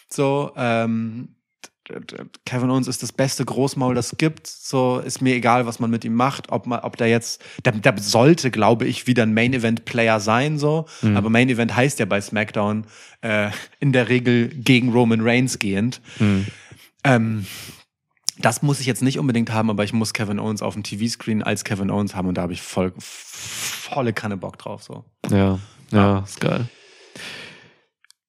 So, 0.07 0.51
ähm, 0.55 1.35
Kevin 2.45 2.69
Owens 2.69 2.87
ist 2.87 3.01
das 3.03 3.11
beste 3.11 3.43
Großmaul, 3.43 3.95
das 3.95 4.11
es 4.13 4.17
gibt. 4.17 4.47
So 4.47 4.99
ist 4.99 5.21
mir 5.21 5.35
egal, 5.35 5.65
was 5.65 5.79
man 5.79 5.89
mit 5.89 6.05
ihm 6.05 6.13
macht, 6.13 6.51
ob 6.51 6.67
man, 6.67 6.79
ob 6.81 6.95
da 6.97 7.05
jetzt, 7.05 7.43
der, 7.65 7.73
der 7.73 7.97
sollte, 7.97 8.51
glaube 8.51 8.85
ich, 8.85 9.07
wieder 9.07 9.23
ein 9.23 9.33
Main 9.33 9.53
Event 9.53 9.85
Player 9.85 10.19
sein, 10.19 10.59
so. 10.59 10.85
Mhm. 11.01 11.17
Aber 11.17 11.29
Main 11.29 11.49
Event 11.49 11.75
heißt 11.75 11.99
ja 11.99 12.05
bei 12.05 12.21
SmackDown 12.21 12.85
äh, 13.21 13.49
in 13.79 13.91
der 13.91 14.09
Regel 14.09 14.49
gegen 14.49 14.91
Roman 14.91 15.21
Reigns 15.21 15.59
gehend. 15.59 16.01
Hm. 16.17 16.45
Ähm, 17.03 17.45
das 18.37 18.61
muss 18.61 18.79
ich 18.79 18.85
jetzt 18.85 19.01
nicht 19.01 19.19
unbedingt 19.19 19.51
haben, 19.51 19.69
aber 19.69 19.83
ich 19.83 19.93
muss 19.93 20.13
Kevin 20.13 20.39
Owens 20.39 20.61
auf 20.61 20.73
dem 20.73 20.83
TV-Screen 20.83 21.43
als 21.43 21.63
Kevin 21.63 21.91
Owens 21.91 22.15
haben 22.15 22.27
und 22.27 22.37
da 22.37 22.43
habe 22.43 22.53
ich 22.53 22.61
voll, 22.61 22.93
volle 22.97 24.13
Kanne 24.13 24.37
Bock 24.37 24.57
drauf, 24.57 24.83
so. 24.83 25.03
Ja, 25.29 25.59
ja, 25.91 26.19
ist 26.19 26.39
geil. 26.39 26.67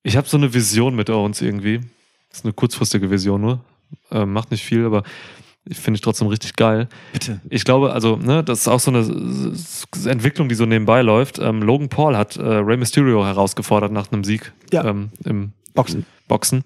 Ich 0.02 0.16
habe 0.16 0.28
so 0.28 0.36
eine 0.36 0.52
Vision 0.52 0.96
mit 0.96 1.08
Owens 1.10 1.40
irgendwie. 1.40 1.80
Das 2.32 2.40
ist 2.40 2.44
eine 2.44 2.52
kurzfristige 2.54 3.10
Vision 3.10 3.40
nur. 3.40 3.60
Ähm, 4.10 4.32
macht 4.32 4.50
nicht 4.50 4.64
viel, 4.64 4.84
aber 4.84 5.02
ich 5.64 5.78
finde 5.78 5.96
ich 5.98 6.00
trotzdem 6.00 6.26
richtig 6.28 6.56
geil. 6.56 6.88
Bitte. 7.12 7.40
Ich 7.48 7.64
glaube, 7.64 7.92
also, 7.92 8.16
ne, 8.16 8.42
das 8.42 8.60
ist 8.62 8.68
auch 8.68 8.80
so 8.80 8.90
eine 8.90 9.00
Entwicklung, 10.06 10.48
die 10.48 10.54
so 10.54 10.66
nebenbei 10.66 11.02
läuft. 11.02 11.38
Ähm, 11.38 11.62
Logan 11.62 11.88
Paul 11.88 12.16
hat 12.16 12.36
äh, 12.36 12.42
Rey 12.42 12.76
Mysterio 12.76 13.24
herausgefordert 13.24 13.92
nach 13.92 14.10
einem 14.10 14.24
Sieg 14.24 14.52
Ja. 14.72 14.84
ähm, 14.84 15.10
im 15.24 15.52
Boxen. 15.74 16.06
Boxen. 16.26 16.64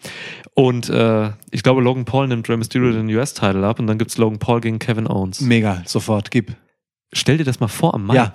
Und 0.55 0.89
äh, 0.89 1.31
ich 1.51 1.63
glaube, 1.63 1.83
Logan 1.83 2.05
Paul 2.05 2.29
nimmt 2.29 2.49
Rey 2.49 2.57
Mysterio 2.57 2.93
den 2.93 3.09
US-Title 3.15 3.67
ab 3.67 3.79
und 3.81 3.87
dann 3.87 3.99
gibt's 3.99 4.17
Logan 4.19 4.39
Paul 4.39 4.61
gegen 4.61 4.79
Kevin 4.79 5.07
Owens. 5.09 5.41
Mega, 5.41 5.83
sofort, 5.85 6.31
gib. 6.31 6.55
Stell 7.13 7.37
dir 7.39 7.45
das 7.45 7.61
mal 7.61 7.69
vor 7.69 7.95
am 7.95 8.07
Mic. 8.07 8.15
Ja. 8.17 8.33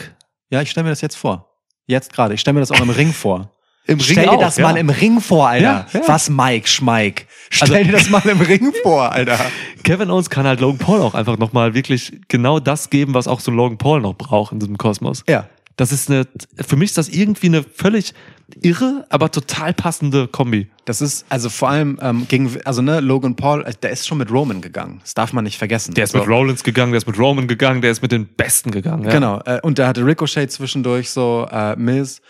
Ja, 0.49 0.61
ich 0.61 0.69
stelle 0.71 0.83
mir 0.83 0.89
das 0.91 1.01
jetzt 1.01 1.15
vor. 1.15 1.47
Jetzt 1.87 2.11
gerade. 2.13 2.33
Ich 2.33 2.41
stelle 2.41 2.55
mir 2.55 2.59
das 2.59 2.71
auch 2.71 2.81
im 2.81 2.89
Ring 2.89 3.13
vor. 3.13 3.51
Im 3.87 3.99
Stell 3.99 4.27
dir 4.27 4.37
das 4.37 4.59
mal 4.59 4.77
im 4.77 4.89
Ring 4.89 5.19
vor, 5.21 5.47
Alter. 5.49 5.63
Ja, 5.91 5.99
ja. 5.99 6.01
Was 6.07 6.29
Mike, 6.29 6.67
Schmeik. 6.67 7.27
Stell 7.49 7.73
Also- 7.73 7.83
dir 7.85 7.91
das 7.91 8.09
mal 8.09 8.25
im 8.27 8.39
Ring 8.41 8.71
vor, 8.83 9.11
Alter. 9.11 9.39
Kevin 9.83 10.09
Owens 10.11 10.29
kann 10.29 10.45
halt 10.45 10.59
Logan 10.61 10.77
Paul 10.77 11.01
auch 11.01 11.13
einfach 11.15 11.37
nochmal 11.37 11.73
wirklich 11.73 12.19
genau 12.27 12.59
das 12.59 12.89
geben, 12.89 13.13
was 13.13 13.27
auch 13.27 13.39
so 13.39 13.51
Logan 13.51 13.77
Paul 13.77 14.01
noch 14.01 14.13
braucht 14.15 14.53
in 14.53 14.59
diesem 14.59 14.77
Kosmos. 14.77 15.23
Ja. 15.27 15.47
Das 15.77 15.91
ist 15.91 16.11
eine, 16.11 16.27
für 16.65 16.75
mich 16.75 16.91
ist 16.91 16.97
das 16.99 17.09
irgendwie 17.09 17.47
eine 17.47 17.63
völlig 17.63 18.13
irre, 18.61 19.05
aber 19.09 19.31
total 19.31 19.73
passende 19.73 20.27
Kombi. 20.27 20.69
Das 20.85 21.01
ist, 21.01 21.25
also 21.29 21.49
vor 21.49 21.69
allem 21.69 21.97
ähm, 22.01 22.27
gegen, 22.27 22.55
also 22.65 22.81
ne, 22.81 22.99
Logan 22.99 23.35
Paul, 23.35 23.63
äh, 23.65 23.73
der 23.81 23.89
ist 23.91 24.05
schon 24.07 24.17
mit 24.19 24.29
Roman 24.31 24.61
gegangen. 24.61 24.99
Das 25.01 25.13
darf 25.15 25.33
man 25.33 25.43
nicht 25.45 25.57
vergessen. 25.57 25.93
Der 25.95 26.03
ist 26.03 26.11
So. 26.11 26.19
mit 26.19 26.27
Rollins 26.27 26.63
gegangen, 26.63 26.91
der 26.91 26.97
ist 26.97 27.07
mit 27.07 27.17
Roman 27.17 27.47
gegangen, 27.47 27.81
der 27.81 27.89
ist 27.91 28.01
mit 28.01 28.11
den 28.11 28.27
Besten 28.27 28.69
gegangen. 28.71 29.05
Ja. 29.05 29.11
Genau. 29.11 29.39
Äh, 29.45 29.59
und 29.63 29.79
da 29.79 29.87
hatte 29.87 30.05
Ricochet 30.05 30.51
zwischendurch 30.51 31.09
so, 31.09 31.47
äh, 31.51 31.75
Miz. 31.77 32.21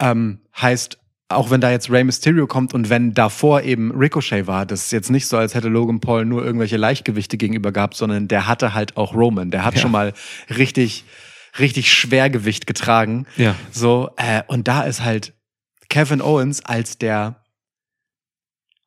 Ähm, 0.00 0.40
heißt, 0.60 0.98
auch 1.28 1.50
wenn 1.50 1.60
da 1.60 1.70
jetzt 1.70 1.90
Rey 1.90 2.02
Mysterio 2.02 2.46
kommt 2.48 2.74
und 2.74 2.88
wenn 2.90 3.14
davor 3.14 3.62
eben 3.62 3.92
Ricochet 3.92 4.46
war, 4.48 4.66
das 4.66 4.86
ist 4.86 4.90
jetzt 4.92 5.10
nicht 5.10 5.26
so, 5.28 5.36
als 5.36 5.54
hätte 5.54 5.68
Logan 5.68 6.00
Paul 6.00 6.24
nur 6.24 6.44
irgendwelche 6.44 6.76
Leichtgewichte 6.76 7.36
gegenüber 7.36 7.70
gehabt, 7.70 7.94
sondern 7.96 8.26
der 8.26 8.48
hatte 8.48 8.74
halt 8.74 8.96
auch 8.96 9.14
Roman. 9.14 9.50
Der 9.52 9.64
hat 9.64 9.74
Ja. 9.76 9.80
schon 9.82 9.92
mal 9.92 10.12
richtig 10.48 11.04
richtig 11.58 11.92
Schwergewicht 11.92 12.66
getragen. 12.68 13.26
Ja. 13.36 13.56
So, 13.72 14.10
äh, 14.16 14.42
und 14.46 14.68
da 14.68 14.82
ist 14.82 15.02
halt 15.02 15.34
Kevin 15.88 16.22
Owens 16.22 16.64
als 16.64 16.96
der 16.98 17.42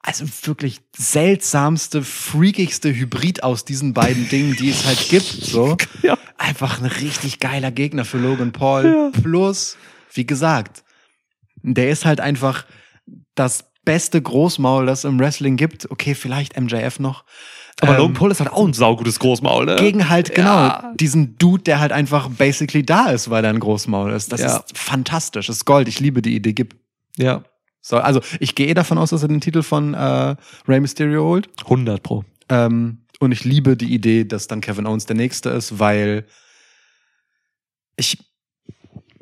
also 0.02 0.26
wirklich 0.46 0.82
seltsamste, 0.96 2.04
freakigste 2.04 2.94
Hybrid 2.94 3.44
aus 3.44 3.64
diesen 3.64 3.94
beiden 3.94 4.28
Dingen, 4.28 4.56
die 4.58 4.70
es 4.70 4.86
halt 4.86 5.08
gibt. 5.10 5.26
So. 5.26 5.78
Ja. 6.02 6.18
Einfach 6.38 6.80
ein 6.82 6.86
richtig 6.86 7.40
geiler 7.40 7.72
Gegner 7.72 8.04
für 8.04 8.18
Logan 8.18 8.52
Paul. 8.52 9.12
Plus, 9.22 9.78
wie 10.14 10.26
gesagt, 10.26 10.84
der 11.64 11.90
ist 11.90 12.06
halt 12.06 12.20
einfach 12.20 12.66
das 13.36 13.66
beste 13.86 14.22
Großmaul, 14.22 14.86
das 14.86 15.04
im 15.04 15.20
Wrestling 15.20 15.58
gibt. 15.58 15.90
Okay, 15.92 16.16
vielleicht 16.16 16.60
MJF 16.60 17.00
noch. 17.00 17.26
Aber 17.82 17.94
Ähm, 17.94 17.98
Logan 17.98 18.14
Paul 18.14 18.32
ist 18.32 18.40
halt 18.40 18.52
auch 18.54 18.66
ein 18.66 18.74
saugutes 18.74 19.20
Großmaul, 19.20 19.66
ne? 19.66 19.76
gegen 19.78 20.08
halt, 20.10 20.34
genau, 20.36 20.56
Ja. 20.56 20.94
diesen 20.96 21.38
Dude, 21.38 21.64
der 21.64 21.80
halt 21.80 21.92
einfach 21.92 22.30
basically 22.30 22.86
da 22.86 23.10
ist, 23.10 23.30
weil 23.30 23.44
er 23.44 23.50
ein 23.50 23.60
Großmaul 23.60 24.12
ist. 24.14 24.32
Das 24.32 24.40
Ja. 24.42 24.58
ist 24.58 24.78
fantastisch. 24.78 25.48
Das 25.48 25.58
ist 25.58 25.66
Gold. 25.66 25.88
Ich 25.88 26.00
liebe 26.00 26.22
die 26.22 26.36
Idee. 26.36 26.54
Gib. 26.54 26.76
Ja. 27.18 27.44
So, 27.82 27.98
also 27.98 28.22
ich 28.40 28.56
gehe 28.56 28.74
davon 28.74 28.98
aus, 28.98 29.10
dass 29.10 29.24
er 29.24 29.28
den 29.28 29.42
Titel 29.42 29.64
von 29.64 29.94
äh, 29.94 30.36
Rey 30.68 30.80
Mysterio 30.80 31.24
holt. 31.24 31.50
100 31.64 32.02
pro. 32.02 32.24
Ähm, 32.48 33.00
und 33.20 33.32
ich 33.34 33.44
liebe 33.44 33.76
die 33.76 33.94
Idee, 33.94 34.24
dass 34.24 34.48
dann 34.48 34.62
Kevin 34.62 34.86
Owens 34.86 35.06
der 35.06 35.16
Nächste 35.18 35.50
ist, 35.50 35.80
weil 35.80 36.26
ich, 37.98 38.18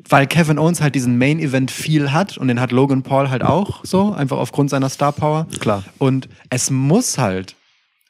weil 0.08 0.26
Kevin 0.26 0.58
Owens 0.58 0.80
halt 0.80 0.94
diesen 0.94 1.18
Main 1.18 1.38
Event 1.38 1.70
viel 1.70 2.12
hat 2.12 2.36
und 2.38 2.48
den 2.48 2.60
hat 2.60 2.72
Logan 2.72 3.02
Paul 3.02 3.30
halt 3.30 3.42
auch 3.42 3.84
so, 3.84 4.12
einfach 4.12 4.38
aufgrund 4.38 4.70
seiner 4.70 4.88
Star 4.88 5.12
Power. 5.12 5.46
Klar. 5.60 5.84
Und 5.98 6.28
es 6.50 6.70
muss 6.70 7.18
halt 7.18 7.54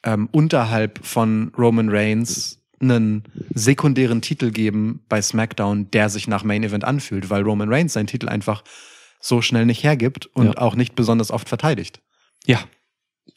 ähm, 0.03 0.27
unterhalb 0.31 0.99
von 1.05 1.51
Roman 1.57 1.89
Reigns 1.89 2.59
einen 2.81 3.23
sekundären 3.53 4.21
Titel 4.21 4.51
geben 4.51 5.01
bei 5.07 5.21
SmackDown, 5.21 5.89
der 5.91 6.09
sich 6.09 6.27
nach 6.27 6.43
Main 6.43 6.63
Event 6.63 6.83
anfühlt, 6.83 7.29
weil 7.29 7.43
Roman 7.43 7.69
Reigns 7.71 7.93
seinen 7.93 8.07
Titel 8.07 8.27
einfach 8.27 8.63
so 9.21 9.41
schnell 9.41 9.65
nicht 9.65 9.83
hergibt 9.83 10.25
und 10.33 10.47
Ja. 10.47 10.57
auch 10.57 10.75
nicht 10.75 10.95
besonders 10.95 11.31
oft 11.31 11.47
verteidigt. 11.47 12.01
Ja. 12.45 12.59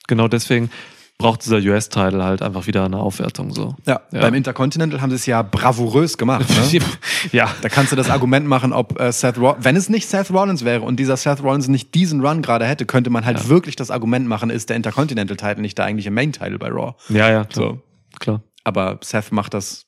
Genau 0.08 0.26
deswegen 0.26 0.70
braucht 1.18 1.44
dieser 1.46 1.56
US-Title 1.56 2.22
halt 2.22 2.42
einfach 2.42 2.66
wieder 2.66 2.84
eine 2.84 2.98
Aufwertung, 2.98 3.52
so. 3.52 3.74
Ja, 3.86 4.02
Ja. 4.12 4.20
beim 4.20 4.34
Intercontinental 4.34 5.00
haben 5.00 5.08
sie 5.10 5.16
es 5.16 5.24
ja 5.26 5.40
bravourös 5.42 6.18
gemacht. 6.18 6.46
Ne? 6.48 6.80
ja. 7.32 7.50
Da 7.62 7.68
kannst 7.70 7.90
du 7.92 7.96
das 7.96 8.10
Argument 8.10 8.46
machen, 8.46 8.72
ob 8.74 9.00
äh, 9.00 9.10
Seth 9.12 9.38
Rollins, 9.38 9.64
wenn 9.64 9.76
es 9.76 9.88
nicht 9.88 10.08
Seth 10.08 10.30
Rollins 10.30 10.64
wäre 10.64 10.82
und 10.82 10.96
dieser 11.00 11.16
Seth 11.16 11.42
Rollins 11.42 11.68
nicht 11.68 11.94
diesen 11.94 12.20
Run 12.24 12.42
gerade 12.42 12.66
hätte, 12.66 12.84
könnte 12.84 13.08
man 13.10 13.24
halt 13.24 13.38
Ja. 13.38 13.48
wirklich 13.48 13.76
das 13.76 13.90
Argument 13.90 14.26
machen, 14.28 14.50
ist 14.50 14.68
der 14.68 14.76
Intercontinental 14.76 15.36
Title 15.38 15.62
nicht 15.62 15.78
der 15.78 15.86
eigentliche 15.86 16.10
Main 16.10 16.32
Title 16.32 16.58
bei 16.58 16.68
Raw. 16.68 16.94
Ja, 17.08 17.30
ja, 17.30 17.44
klar. 17.44 17.70
So. 17.74 17.82
klar. 18.18 18.42
Aber 18.64 18.98
Seth 19.02 19.32
macht 19.32 19.54
das 19.54 19.86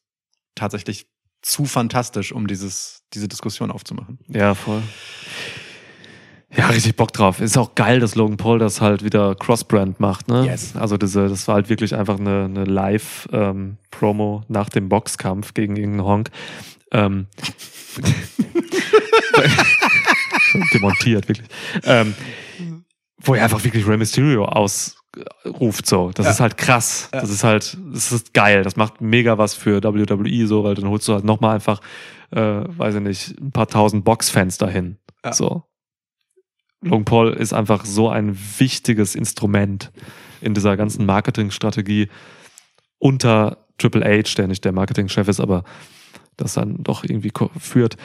tatsächlich 0.54 1.06
zu 1.42 1.66
fantastisch, 1.66 2.32
um 2.32 2.46
dieses, 2.46 3.02
diese 3.12 3.28
Diskussion 3.28 3.70
aufzumachen. 3.70 4.18
Ja, 4.28 4.54
voll. 4.54 4.82
Ja, 6.56 6.68
richtig 6.68 6.96
Bock 6.96 7.12
drauf. 7.12 7.40
Ist 7.40 7.58
auch 7.58 7.74
geil, 7.74 8.00
dass 8.00 8.14
Logan 8.14 8.38
Paul 8.38 8.58
das 8.58 8.80
halt 8.80 9.04
wieder 9.04 9.34
Cross-Brand 9.34 10.00
macht, 10.00 10.28
ne? 10.28 10.46
Yes. 10.46 10.74
Also 10.76 10.96
diese, 10.96 11.28
das 11.28 11.46
war 11.46 11.56
halt 11.56 11.68
wirklich 11.68 11.94
einfach 11.94 12.18
eine, 12.18 12.44
eine 12.46 12.64
Live-Promo 12.64 14.44
nach 14.48 14.70
dem 14.70 14.88
Boxkampf 14.88 15.52
gegen 15.52 15.76
irgendeinen 15.76 16.06
Honk. 16.06 16.30
Ähm, 16.90 17.26
demontiert, 20.72 21.28
wirklich. 21.28 21.48
Ähm, 21.84 22.14
wo 23.18 23.34
er 23.34 23.44
einfach 23.44 23.62
wirklich 23.64 23.86
Rey 23.86 23.96
Mysterio 23.96 24.44
ausruft, 24.46 25.86
so. 25.86 26.10
Das 26.14 26.26
Ja. 26.26 26.32
ist 26.32 26.40
halt 26.40 26.56
krass. 26.56 27.08
Ja. 27.12 27.20
Das 27.20 27.30
ist 27.30 27.44
halt, 27.44 27.76
das 27.92 28.12
ist 28.12 28.32
geil. 28.32 28.62
Das 28.62 28.76
macht 28.76 29.00
mega 29.00 29.38
was 29.38 29.54
für 29.54 29.82
WWE, 29.82 30.46
so, 30.46 30.64
weil 30.64 30.74
dann 30.74 30.88
holst 30.88 31.06
du 31.08 31.12
halt 31.14 31.24
nochmal 31.24 31.54
einfach, 31.56 31.80
äh, 32.30 32.40
weiß 32.40 32.94
ich 32.96 33.00
nicht, 33.02 33.38
ein 33.40 33.50
paar 33.52 33.66
tausend 33.66 34.04
Boxfans 34.04 34.56
dahin. 34.58 34.98
Ja. 35.24 35.32
So. 35.32 35.64
Logan 36.80 37.04
Paul 37.04 37.32
ist 37.32 37.52
einfach 37.52 37.84
so 37.84 38.08
ein 38.08 38.38
wichtiges 38.58 39.14
Instrument 39.14 39.90
in 40.40 40.54
dieser 40.54 40.76
ganzen 40.76 41.06
Marketingstrategie 41.06 42.08
unter 42.98 43.66
Triple 43.78 44.04
H, 44.04 44.34
der 44.36 44.48
nicht 44.48 44.64
der 44.64 44.72
Marketingchef 44.72 45.28
ist, 45.28 45.40
aber 45.40 45.64
das 46.36 46.54
dann 46.54 46.82
doch 46.82 47.04
irgendwie 47.04 47.32
führt. 47.58 47.96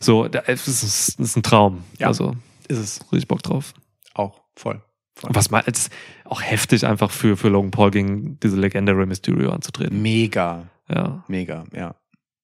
So, 0.00 0.26
es 0.26 0.66
ist, 0.68 1.18
ist 1.20 1.36
ein 1.36 1.42
Traum. 1.42 1.84
Ja. 1.98 2.06
Also, 2.08 2.34
Ist 2.68 2.78
es 2.78 3.00
richtig 3.12 3.28
Bock 3.28 3.42
drauf. 3.42 3.74
auch 4.14 4.40
voll. 4.56 4.80
voll. 5.14 5.30
Was 5.34 5.50
mal, 5.50 5.62
es 5.66 5.80
ist 5.86 5.92
auch 6.24 6.40
heftig 6.42 6.86
einfach 6.86 7.10
für, 7.10 7.36
für 7.36 7.48
Logan 7.48 7.70
Paul 7.70 7.90
gegen 7.90 8.38
diese 8.40 8.56
Legende 8.56 8.96
Rey 8.96 9.06
Mysterio 9.06 9.50
anzutreten. 9.50 10.00
Mega, 10.00 10.68
Ja. 10.88 11.22
mega, 11.28 11.64
ja. 11.74 11.94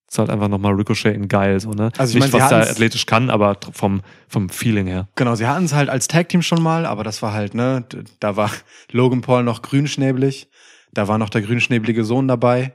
Ist 0.09 0.17
halt 0.17 0.29
einfach 0.31 0.47
nochmal 0.47 0.73
Ricochet 0.73 1.13
in 1.15 1.27
geil, 1.27 1.59
so, 1.59 1.71
ne? 1.71 1.91
Also 1.97 2.17
ich 2.17 2.23
nicht, 2.23 2.33
meine, 2.33 2.43
was 2.43 2.51
er 2.51 2.69
athletisch 2.71 3.05
kann, 3.05 3.29
aber 3.29 3.57
vom, 3.73 4.01
vom 4.27 4.49
Feeling 4.49 4.87
her. 4.87 5.07
Genau, 5.15 5.35
sie 5.35 5.45
hatten 5.45 5.65
es 5.65 5.73
halt 5.73 5.87
als 5.89 6.07
Tag-Team 6.07 6.41
schon 6.41 6.63
mal, 6.63 6.85
aber 6.87 7.03
das 7.03 7.21
war 7.21 7.33
halt, 7.33 7.53
ne, 7.53 7.83
da 8.19 8.35
war 8.35 8.49
Logan 8.91 9.21
Paul 9.21 9.43
noch 9.43 9.61
grünschnäbelig, 9.61 10.47
da 10.93 11.07
war 11.07 11.17
noch 11.19 11.29
der 11.29 11.41
grünschnäbelige 11.43 12.03
Sohn 12.03 12.27
dabei. 12.27 12.73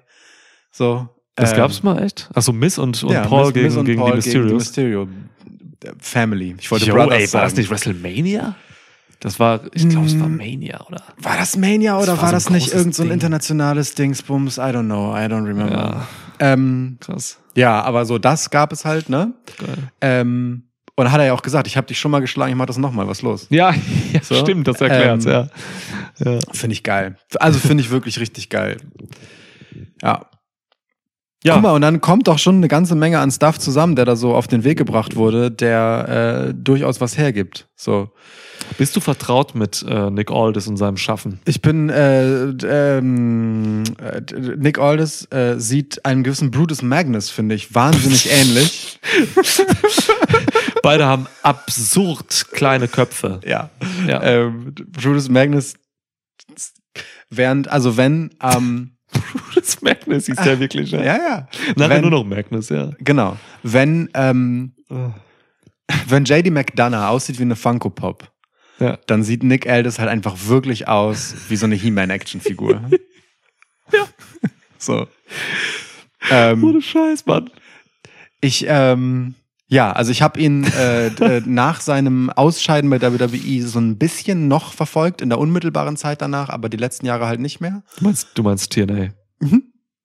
So. 0.70 1.08
Das 1.34 1.50
ähm, 1.50 1.56
gab's 1.58 1.82
mal 1.82 2.00
echt? 2.00 2.30
Achso, 2.34 2.52
Miss 2.52 2.78
und, 2.78 3.02
und 3.02 3.10
ja, 3.12 3.22
Paul 3.26 3.46
Miss- 3.46 3.54
gegen, 3.54 3.66
Miss 3.66 3.76
und 3.76 3.84
gegen 3.86 4.00
Paul 4.00 4.10
die 4.12 4.16
Mysterios. 4.18 4.52
Mysterio 4.52 5.08
Family. 5.98 6.54
Ich 6.58 6.70
wollte 6.70 6.86
Jo, 6.86 6.94
Brothers 6.94 7.14
ey, 7.14 7.20
war 7.22 7.26
sagen. 7.28 7.44
das 7.46 7.56
nicht 7.56 7.70
WrestleMania? 7.70 8.54
Das 9.20 9.40
war, 9.40 9.60
ich 9.72 9.88
glaube, 9.88 10.06
es 10.06 10.18
war 10.20 10.28
Mm. 10.28 10.36
Mania, 10.36 10.80
oder? 10.86 11.02
War 11.18 11.36
das 11.36 11.56
Mania 11.56 11.96
oder 11.96 12.06
Das 12.12 12.16
war 12.16 12.22
war, 12.22 12.28
so 12.28 12.34
das 12.34 12.50
nicht 12.50 12.64
großes 12.66 12.78
irgend 12.78 12.94
so 12.94 13.04
internationales 13.04 13.94
Dingsbums? 13.94 14.58
I 14.58 14.60
don't 14.60 14.84
know, 14.84 15.14
I 15.16 15.20
don't 15.26 15.46
remember. 15.46 15.72
Ja, 15.72 16.08
Ähm, 16.38 16.98
krass. 17.00 17.38
ja, 17.56 17.82
aber 17.82 18.04
so 18.04 18.18
das 18.18 18.50
gab 18.50 18.72
es 18.72 18.84
halt, 18.84 19.08
ne? 19.08 19.32
Geil. 19.58 19.90
Ähm, 20.00 20.64
und 20.96 21.10
hat 21.10 21.20
er 21.20 21.26
ja 21.26 21.32
auch 21.32 21.42
gesagt, 21.42 21.66
ich 21.66 21.76
habe 21.76 21.86
dich 21.86 21.98
schon 21.98 22.10
mal 22.10 22.20
geschlagen, 22.20 22.52
ich 22.52 22.56
mach 22.56 22.66
das 22.66 22.78
nochmal, 22.78 23.08
was 23.08 23.22
los? 23.22 23.46
Ja, 23.50 23.74
ja 24.12 24.22
So, 24.22 24.34
stimmt, 24.36 24.68
das 24.68 24.80
erklärt's, 24.80 25.26
ähm, 25.26 25.32
ja. 25.32 25.48
ja. 26.24 26.38
Finde 26.52 26.74
ich 26.74 26.82
geil. 26.82 27.16
Also 27.40 27.58
finde 27.58 27.82
ich 27.82 27.90
wirklich 27.90 28.20
richtig 28.20 28.48
geil. 28.48 28.76
Ja. 30.02 30.26
Ja. 31.42 31.54
Guck 31.54 31.62
mal, 31.62 31.72
und 31.72 31.82
dann 31.82 32.00
kommt 32.00 32.26
doch 32.26 32.38
schon 32.38 32.56
eine 32.56 32.68
ganze 32.68 32.94
Menge 32.94 33.18
an 33.18 33.30
Stuff 33.30 33.58
zusammen, 33.58 33.96
der 33.96 34.06
da 34.06 34.16
so 34.16 34.34
auf 34.34 34.46
den 34.46 34.64
Weg 34.64 34.78
gebracht 34.78 35.14
wurde, 35.14 35.50
der 35.50 36.48
äh, 36.48 36.54
durchaus 36.54 37.02
was 37.02 37.18
hergibt. 37.18 37.68
So. 37.76 38.10
Bist 38.78 38.96
du 38.96 39.00
vertraut 39.00 39.54
mit 39.54 39.84
äh, 39.88 40.10
Nick 40.10 40.30
Aldis 40.30 40.66
und 40.66 40.76
seinem 40.76 40.96
Schaffen? 40.96 41.40
Ich 41.44 41.62
bin 41.62 41.90
äh, 41.90 42.48
ähm, 42.48 43.84
äh, 43.98 44.20
Nick 44.56 44.78
Aldis 44.78 45.26
äh, 45.30 45.58
sieht 45.58 46.04
einen 46.04 46.22
gewissen 46.24 46.50
Brutus 46.50 46.82
Magnus, 46.82 47.30
finde 47.30 47.54
ich, 47.54 47.74
wahnsinnig 47.74 48.30
ähnlich. 48.30 49.00
Beide 50.82 51.06
haben 51.06 51.26
absurd 51.42 52.46
kleine 52.52 52.88
Köpfe. 52.88 53.40
Ja. 53.44 53.70
Ja. 54.06 54.22
Ähm, 54.22 54.74
Brutus 54.74 55.28
Magnus, 55.28 55.74
während, 57.30 57.68
also 57.68 57.96
wenn, 57.96 58.30
ähm, 58.42 58.94
Das 59.54 59.80
Magnus 59.82 60.26
hieß 60.26 60.36
der 60.36 60.60
wirklich, 60.60 60.90
ja. 60.90 61.02
ja, 61.02 61.16
ja. 61.16 61.48
Nachher 61.76 61.96
wenn, 61.96 62.02
nur 62.02 62.10
noch 62.10 62.24
Magnus, 62.24 62.68
ja. 62.68 62.90
Genau. 62.98 63.36
Wenn, 63.62 64.08
ähm, 64.14 64.72
wenn 66.08 66.24
JD 66.24 66.50
McDonough 66.50 67.08
aussieht 67.08 67.38
wie 67.38 67.42
eine 67.42 67.56
Funko 67.56 67.90
Pop, 67.90 68.30
Ja. 68.80 68.98
dann 69.06 69.22
sieht 69.22 69.42
Nick 69.44 69.68
Aldis 69.68 69.98
halt 69.98 70.08
einfach 70.08 70.36
wirklich 70.46 70.88
aus 70.88 71.34
wie 71.48 71.56
so 71.56 71.66
eine 71.66 71.74
He-Man-Action-Figur. 71.76 72.82
Ja. 73.92 74.06
So. 74.78 75.06
Ähm, 76.30 76.64
Ohne 76.64 76.80
Scheiß, 76.80 77.26
Mann. 77.26 77.50
ich, 78.40 78.64
ähm, 78.66 79.34
ja, 79.68 79.92
also 79.92 80.10
ich 80.10 80.22
habe 80.22 80.40
ihn 80.40 80.64
äh, 80.64 81.08
äh, 81.08 81.42
nach 81.44 81.80
seinem 81.82 82.30
Ausscheiden 82.30 82.88
bei 82.88 83.00
WWE 83.02 83.62
so 83.66 83.78
ein 83.78 83.98
bisschen 83.98 84.48
noch 84.48 84.72
verfolgt, 84.72 85.20
in 85.20 85.28
der 85.28 85.38
unmittelbaren 85.38 85.98
Zeit 85.98 86.22
danach, 86.22 86.48
aber 86.48 86.70
die 86.70 86.78
letzten 86.78 87.04
Jahre 87.06 87.26
halt 87.26 87.40
nicht 87.40 87.60
mehr. 87.60 87.82
Du 87.98 88.04
meinst, 88.04 88.28
du 88.34 88.42
meinst 88.42 88.72
TNA. 88.72 89.10
Mhm. 89.40 89.64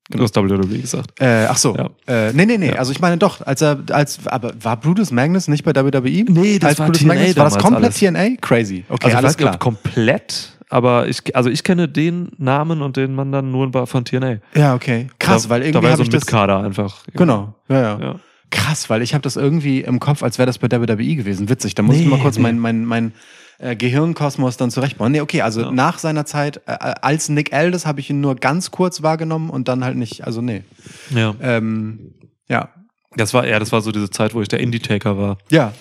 Du 0.09 0.23
hast 0.23 0.35
WWE 0.35 0.79
gesagt. 0.79 1.21
Äh, 1.21 1.45
ach 1.47 1.57
so. 1.57 1.75
Ja. 1.75 1.89
Äh, 2.07 2.33
nee, 2.33 2.45
nee, 2.45 2.57
nee. 2.57 2.69
Ja. 2.69 2.75
Also 2.75 2.91
ich 2.91 2.99
meine 2.99 3.17
doch, 3.17 3.45
als 3.45 3.61
er, 3.61 3.79
als, 3.91 4.25
aber 4.25 4.53
war 4.61 4.77
Brutus 4.77 5.11
Magnus 5.11 5.47
nicht 5.47 5.63
bei 5.63 5.75
WWE? 5.75 6.25
Nee, 6.27 6.57
das 6.57 6.69
als 6.69 6.79
war 6.79 6.85
Brutus 6.87 7.01
TNA 7.03 7.13
Magnus? 7.13 7.37
War 7.37 7.43
das 7.45 7.57
komplett 7.59 7.83
alles. 7.83 7.99
TNA? 7.99 8.29
Crazy. 8.41 8.85
Okay, 8.89 9.05
Also 9.05 9.09
ich 9.09 9.17
alles 9.17 9.37
klar. 9.37 9.59
komplett, 9.59 10.49
aber 10.69 11.07
ich, 11.07 11.35
also 11.35 11.49
ich 11.51 11.63
kenne 11.63 11.87
den 11.87 12.29
Namen 12.37 12.81
und 12.81 12.97
den 12.97 13.13
man 13.13 13.31
dann 13.31 13.51
nur 13.51 13.85
von 13.85 14.03
TNA. 14.03 14.37
Ja, 14.55 14.73
okay. 14.73 15.07
Krass, 15.19 15.43
da, 15.43 15.49
weil 15.49 15.59
da 15.61 15.67
irgendwie 15.67 15.83
war 15.83 15.91
habe 15.91 15.97
so 15.97 16.03
ich 16.03 16.09
ein. 16.09 16.15
Mitkader 16.15 16.59
einfach. 16.63 17.03
Genau, 17.13 17.53
ja, 17.67 17.81
ja. 17.81 17.99
Ja. 17.99 18.15
Krass, 18.51 18.89
weil 18.89 19.03
ich 19.03 19.13
habe 19.13 19.21
das 19.21 19.35
irgendwie 19.35 19.81
im 19.81 19.99
Kopf, 19.99 20.23
als 20.23 20.39
wäre 20.39 20.47
das 20.47 20.57
bei 20.57 20.71
WWE 20.71 21.15
gewesen. 21.15 21.49
Witzig. 21.49 21.75
Da 21.75 21.83
muss 21.83 21.97
ich 21.97 22.01
Nee, 22.03 22.07
mal 22.09 22.19
kurz 22.19 22.37
nee. 22.37 22.41
mein, 22.43 22.57
mein, 22.57 22.83
mein 22.83 23.13
äh, 23.59 23.75
Gehirnkosmos 23.75 24.57
dann 24.57 24.71
zurechtbauen. 24.71 25.11
Nee, 25.11 25.21
okay, 25.21 25.41
also 25.41 25.61
Ja. 25.61 25.71
nach 25.71 25.99
seiner 25.99 26.25
Zeit 26.25 26.61
äh, 26.65 26.71
als 27.01 27.29
Nick 27.29 27.53
Aldis 27.53 27.85
habe 27.85 27.99
ich 27.99 28.09
ihn 28.09 28.21
nur 28.21 28.35
ganz 28.35 28.71
kurz 28.71 29.01
wahrgenommen 29.03 29.49
und 29.49 29.67
dann 29.67 29.83
halt 29.83 29.95
nicht. 29.97 30.25
Also 30.25 30.41
nee. 30.41 30.63
ja. 31.11 31.35
Ähm, 31.41 32.13
ja. 32.47 32.69
Das 33.15 33.33
war, 33.33 33.47
ja, 33.47 33.59
das 33.59 33.71
war 33.71 33.81
so 33.81 33.91
diese 33.91 34.09
Zeit, 34.09 34.33
wo 34.33 34.41
ich 34.41 34.47
der 34.47 34.59
Indie-Taker 34.59 35.17
war. 35.17 35.37
Ja. 35.49 35.73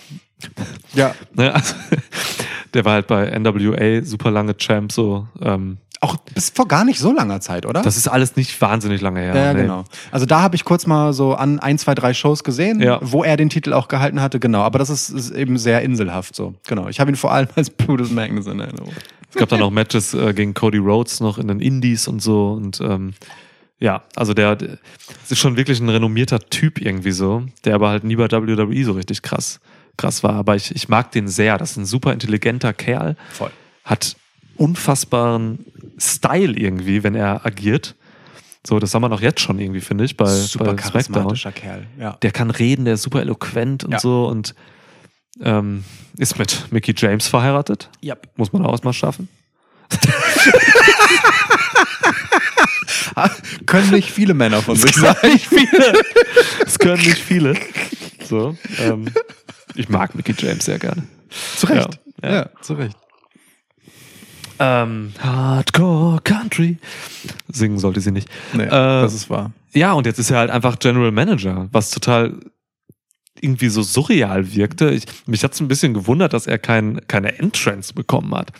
Ja. 0.95 1.15
Ne? 1.35 1.53
Also, 1.55 1.75
der 2.75 2.85
war 2.85 2.93
halt 2.95 3.07
bei 3.07 3.31
NWA 3.39 4.05
super 4.05 4.31
lange 4.31 4.57
Champ, 4.57 4.93
so. 4.93 5.27
Ähm, 5.41 5.79
auch 6.01 6.17
bis 6.35 6.51
vor 6.51 6.69
gar 6.69 6.85
nicht 6.85 6.99
so 7.01 7.13
langer 7.13 7.41
Zeit, 7.41 7.67
oder? 7.67 7.83
Das 7.83 7.97
ist 7.97 8.09
alles 8.09 8.37
nicht 8.37 8.61
wahnsinnig 8.61 9.01
lange 9.01 9.21
her. 9.21 9.35
ja, 9.35 9.45
ja 9.47 9.55
nee. 9.55 9.63
genau. 9.63 9.85
Also 10.13 10.27
da 10.27 10.41
habe 10.43 10.55
ich 10.55 10.65
kurz 10.65 10.87
mal 10.87 11.13
so 11.13 11.35
an 11.35 11.59
ein, 11.59 11.79
zwei, 11.79 11.95
drei 11.95 12.15
Shows 12.15 12.45
gesehen, 12.45 12.81
Ja. 12.81 12.99
wo 13.03 13.25
er 13.25 13.37
den 13.37 13.51
Titel 13.51 13.73
auch 13.73 13.89
gehalten 13.89 14.21
hatte, 14.21 14.39
genau. 14.39 14.61
Aber 14.63 14.79
das 14.79 14.91
ist, 14.91 15.11
ist 15.11 15.31
eben 15.31 15.59
sehr 15.59 15.83
inselhaft 15.83 16.37
so. 16.37 16.55
Genau. 16.69 16.89
Ich 16.89 17.01
habe 17.01 17.11
ihn 17.11 17.17
vor 17.17 17.33
allem 17.33 17.49
als 17.57 17.71
Brutus 17.71 18.11
Magnus 18.11 18.47
in 18.47 18.61
Erinnerung. 18.61 18.93
Es 19.31 19.37
gab 19.37 19.49
dann 19.49 19.61
auch 19.61 19.71
Matches 19.71 20.15
äh, 20.15 20.33
gegen 20.33 20.55
Cody 20.55 20.79
Rhodes 20.79 21.21
noch 21.21 21.37
in 21.39 21.49
den 21.49 21.61
Indies 21.61 22.09
und 22.09 22.23
so. 22.23 22.53
Und 22.53 22.81
ähm, 22.81 23.13
ja, 23.81 24.03
also 24.17 24.35
der, 24.35 24.57
der 24.57 24.79
ist 25.29 25.39
schon 25.39 25.57
wirklich 25.57 25.81
ein 25.81 25.89
renommierter 25.89 26.39
Typ 26.39 26.81
irgendwie 26.81 27.13
so, 27.13 27.45
der 27.65 27.75
aber 27.75 27.91
halt 27.91 28.05
nie 28.05 28.17
bei 28.17 28.31
WWE 28.31 28.85
so 28.85 28.93
richtig 28.93 29.23
krass, 29.23 29.61
krass 29.97 30.23
war. 30.23 30.35
Aber 30.35 30.57
ich, 30.57 30.75
ich 30.75 30.89
mag 30.89 31.11
den 31.13 31.29
sehr. 31.29 31.59
Das 31.59 31.73
ist 31.73 31.77
ein 31.77 31.87
super 31.87 32.13
intelligenter 32.13 32.73
Kerl. 32.73 33.17
Voll. 33.33 33.51
Hat 33.85 34.17
unfassbaren 34.59 35.65
Style 35.99 36.57
irgendwie, 36.59 37.03
wenn 37.03 37.15
er 37.15 37.45
agiert. 37.47 37.95
So, 38.67 38.79
das 38.79 38.91
sah 38.91 39.01
man 39.01 39.13
auch 39.13 39.21
jetzt 39.21 39.41
schon 39.41 39.59
irgendwie, 39.59 39.81
finde 39.81 40.05
ich, 40.05 40.17
bei, 40.17 40.27
Super 40.27 40.65
bei 40.75 40.83
SmackDown. 40.83 40.93
charismatischer 40.93 41.53
Kerl. 41.53 41.87
Ja. 41.99 42.19
Der 42.23 42.31
kann 42.33 42.51
reden, 42.51 42.85
der 42.85 42.95
ist 42.95 43.03
super 43.03 43.21
eloquent 43.23 43.85
und 43.85 43.93
Ja. 43.93 43.99
so 44.01 44.27
und 44.27 44.55
ähm, 45.41 45.85
ist 46.19 46.39
mit 46.39 46.67
Mickey 46.71 46.93
James 46.97 47.29
verheiratet. 47.29 47.89
Yep. 48.03 48.29
Muss 48.37 48.53
man 48.53 48.67
auch 48.67 48.83
mal 48.83 48.93
schaffen. 48.93 49.29
Können 53.67 53.91
nicht 53.91 54.11
viele 54.11 54.35
Männer 54.35 54.63
von 54.63 54.77
sich 54.77 54.95
sagen. 54.95 55.33
nicht 55.33 55.47
viele. 55.47 55.93
Das 56.61 56.79
können 56.79 57.03
nicht 57.03 57.19
viele. 57.19 57.55
So, 58.25 58.57
ähm, 58.79 59.07
ich 59.75 59.89
mag 59.89 60.15
Mickey 60.15 60.35
James 60.39 60.65
sehr 60.65 60.79
gerne. 60.79 61.03
Zu 61.57 61.67
Recht. 61.67 61.99
Ja, 62.23 62.29
Ja, 62.29 62.35
ja. 62.37 62.49
zu 62.63 62.75
Recht. 62.75 62.97
Ähm, 64.61 65.13
Hardcore 65.21 66.21
Country. 66.23 66.79
Singen 67.49 67.79
sollte 67.79 68.01
sie 68.01 68.11
nicht. 68.11 68.29
Nee, 68.53 68.65
Äh, 68.65 68.69
das 68.71 69.15
ist 69.15 69.31
wahr. 69.31 69.53
Ja, 69.73 69.93
und 69.93 70.07
jetzt 70.07 70.19
ist 70.19 70.31
er 70.31 70.39
halt 70.39 70.51
einfach 70.51 70.79
General 70.79 71.13
Manager, 71.13 71.69
was 71.73 71.91
total 71.91 72.35
irgendwie 73.41 73.69
so 73.69 73.83
surreal 73.83 74.53
wirkte. 74.55 74.91
Ich, 74.91 75.05
mich 75.27 75.45
hat's 75.45 75.61
ein 75.61 75.69
bisschen 75.69 75.95
gewundert, 75.95 76.33
dass 76.33 76.47
er 76.47 76.59
kein, 76.59 77.01
keine 77.07 77.39
Entrance 77.39 77.95
bekommen 77.95 78.35
hat. 78.35 78.51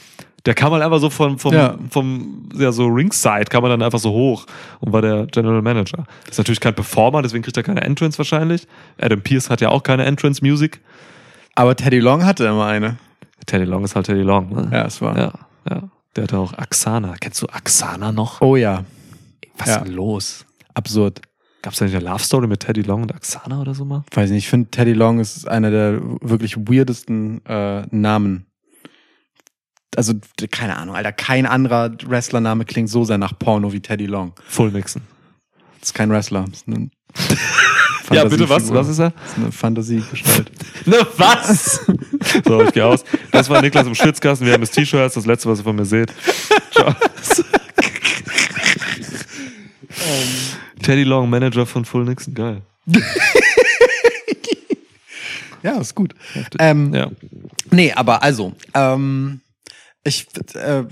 Der 0.47 0.55
kam 0.55 0.73
halt 0.73 0.83
einfach 0.85 1.01
so 1.01 1.11
vom, 1.11 1.39
vom, 1.39 1.53
Ja. 1.53 1.77
vom, 1.91 2.49
ja, 2.57 2.71
so 2.71 2.87
Ringside, 2.87 3.47
kam 3.47 3.65
er 3.65 3.71
dann 3.71 3.83
einfach 3.83 3.99
so 3.99 4.11
hoch 4.13 4.47
und 4.79 4.93
war 4.93 5.03
der 5.03 5.27
General 5.27 5.61
Manager. 5.63 6.05
Ist 6.31 6.39
natürlich 6.39 6.61
kein 6.61 6.75
Performer, 6.75 7.23
deswegen 7.23 7.43
kriegt 7.43 7.57
er 7.57 7.65
keine 7.65 7.81
Entrance 7.81 8.17
wahrscheinlich. 8.19 8.69
Adam 9.01 9.21
Pierce 9.21 9.51
hat 9.51 9.61
ja 9.61 9.71
auch 9.71 9.83
keine 9.83 10.05
Entrance 10.05 10.45
Music. 10.45 10.81
Aber 11.57 11.75
Teddy 11.75 11.99
Long 11.99 12.25
hatte 12.25 12.45
immer 12.47 12.67
eine. 12.67 12.99
Teddy 13.47 13.65
Long 13.65 13.83
ist 13.85 13.97
halt 13.97 14.07
Teddy 14.07 14.23
Long, 14.23 14.51
ne? 14.55 14.69
Ja, 14.73 14.85
es 14.87 15.03
war. 15.03 15.19
Ja, 15.19 15.33
ja. 15.71 15.91
Der 16.17 16.25
hatte 16.25 16.39
auch 16.39 16.53
Axana. 16.55 17.15
Kennst 17.21 17.43
du 17.43 17.47
Axana 17.47 18.13
noch? 18.13 18.41
Oh 18.41 18.57
ja, 18.57 18.85
Was 19.59 19.69
ja. 19.69 19.77
ist 19.77 19.85
denn 19.85 19.93
los? 19.93 20.45
absurd. 20.79 21.21
Gab's 21.63 21.79
da 21.79 21.85
nicht 21.85 21.97
eine 21.97 22.05
Love 22.05 22.23
Story 22.23 22.47
mit 22.47 22.61
Teddy 22.61 22.83
Long 22.83 23.03
und 23.03 23.15
Axana 23.15 23.61
oder 23.61 23.75
so 23.75 23.85
mal? 23.85 24.05
Weiß 24.13 24.31
nicht, 24.31 24.45
ich 24.45 24.49
finde 24.49 24.71
Teddy 24.71 24.93
Long 24.93 25.19
ist 25.19 25.47
einer 25.49 25.71
der 25.71 26.01
wirklich 26.21 26.57
weirdesten 26.57 27.45
äh, 27.45 27.83
Namen. 27.91 28.47
Also, 29.97 30.15
keine 30.53 30.77
Ahnung, 30.77 30.95
Alter, 30.95 31.13
kein 31.13 31.47
anderer 31.47 31.91
Wrestlername 32.07 32.65
klingt 32.65 32.89
so 32.89 33.05
sehr 33.05 33.19
nach 33.19 33.37
Porno 33.37 33.73
wie 33.73 33.81
Teddy 33.81 34.07
Long. 34.07 34.35
Full 34.47 34.71
Nixon. 34.71 35.03
Das 35.81 35.91
ist 35.91 35.95
kein 35.95 36.11
Wrestler. 36.11 36.45
Eine 38.11 38.19
Ja, 38.19 38.25
bitte, 38.25 38.49
was? 38.49 38.63
Fantasiefigur. 38.69 38.81
Was 38.81 38.89
ist 38.89 38.99
er? 38.99 39.11
Das 39.11 39.31
ist 39.33 39.37
eine 39.39 39.53
Fantasiegestalt. 39.53 40.51
Ne, 40.87 41.07
was? 41.17 41.81
so, 42.47 42.63
ich 42.63 42.73
gehe 42.73 42.85
aus. 42.87 43.05
Das 43.33 43.49
war 43.51 43.61
Niklas 43.61 43.87
im 43.87 43.95
Schwitzkasten. 43.95 44.47
Wir 44.47 44.55
haben 44.55 44.61
das 44.63 44.71
T-Shirt, 44.71 45.01
das 45.01 45.15
das 45.15 45.27
letzte, 45.27 45.49
was 45.51 45.59
ihr 45.59 45.65
von 45.65 45.77
mir 45.77 45.85
seht. 45.85 46.13
Ciao. 46.73 46.95
Teddy 50.83 51.03
Long, 51.05 51.29
Manager 51.29 51.67
von 51.67 51.85
Full 51.85 52.05
Nixon, 52.05 52.35
geil. 52.35 52.63
ja, 55.63 55.79
ist 55.81 55.95
gut. 55.95 56.15
Ähm, 56.59 56.95
Ja. 56.95 57.11
Nee, 57.71 57.93
aber 57.93 58.23
also, 58.23 58.55
ähm, 58.75 59.41
ich, 60.05 60.27
äh, 60.55 60.85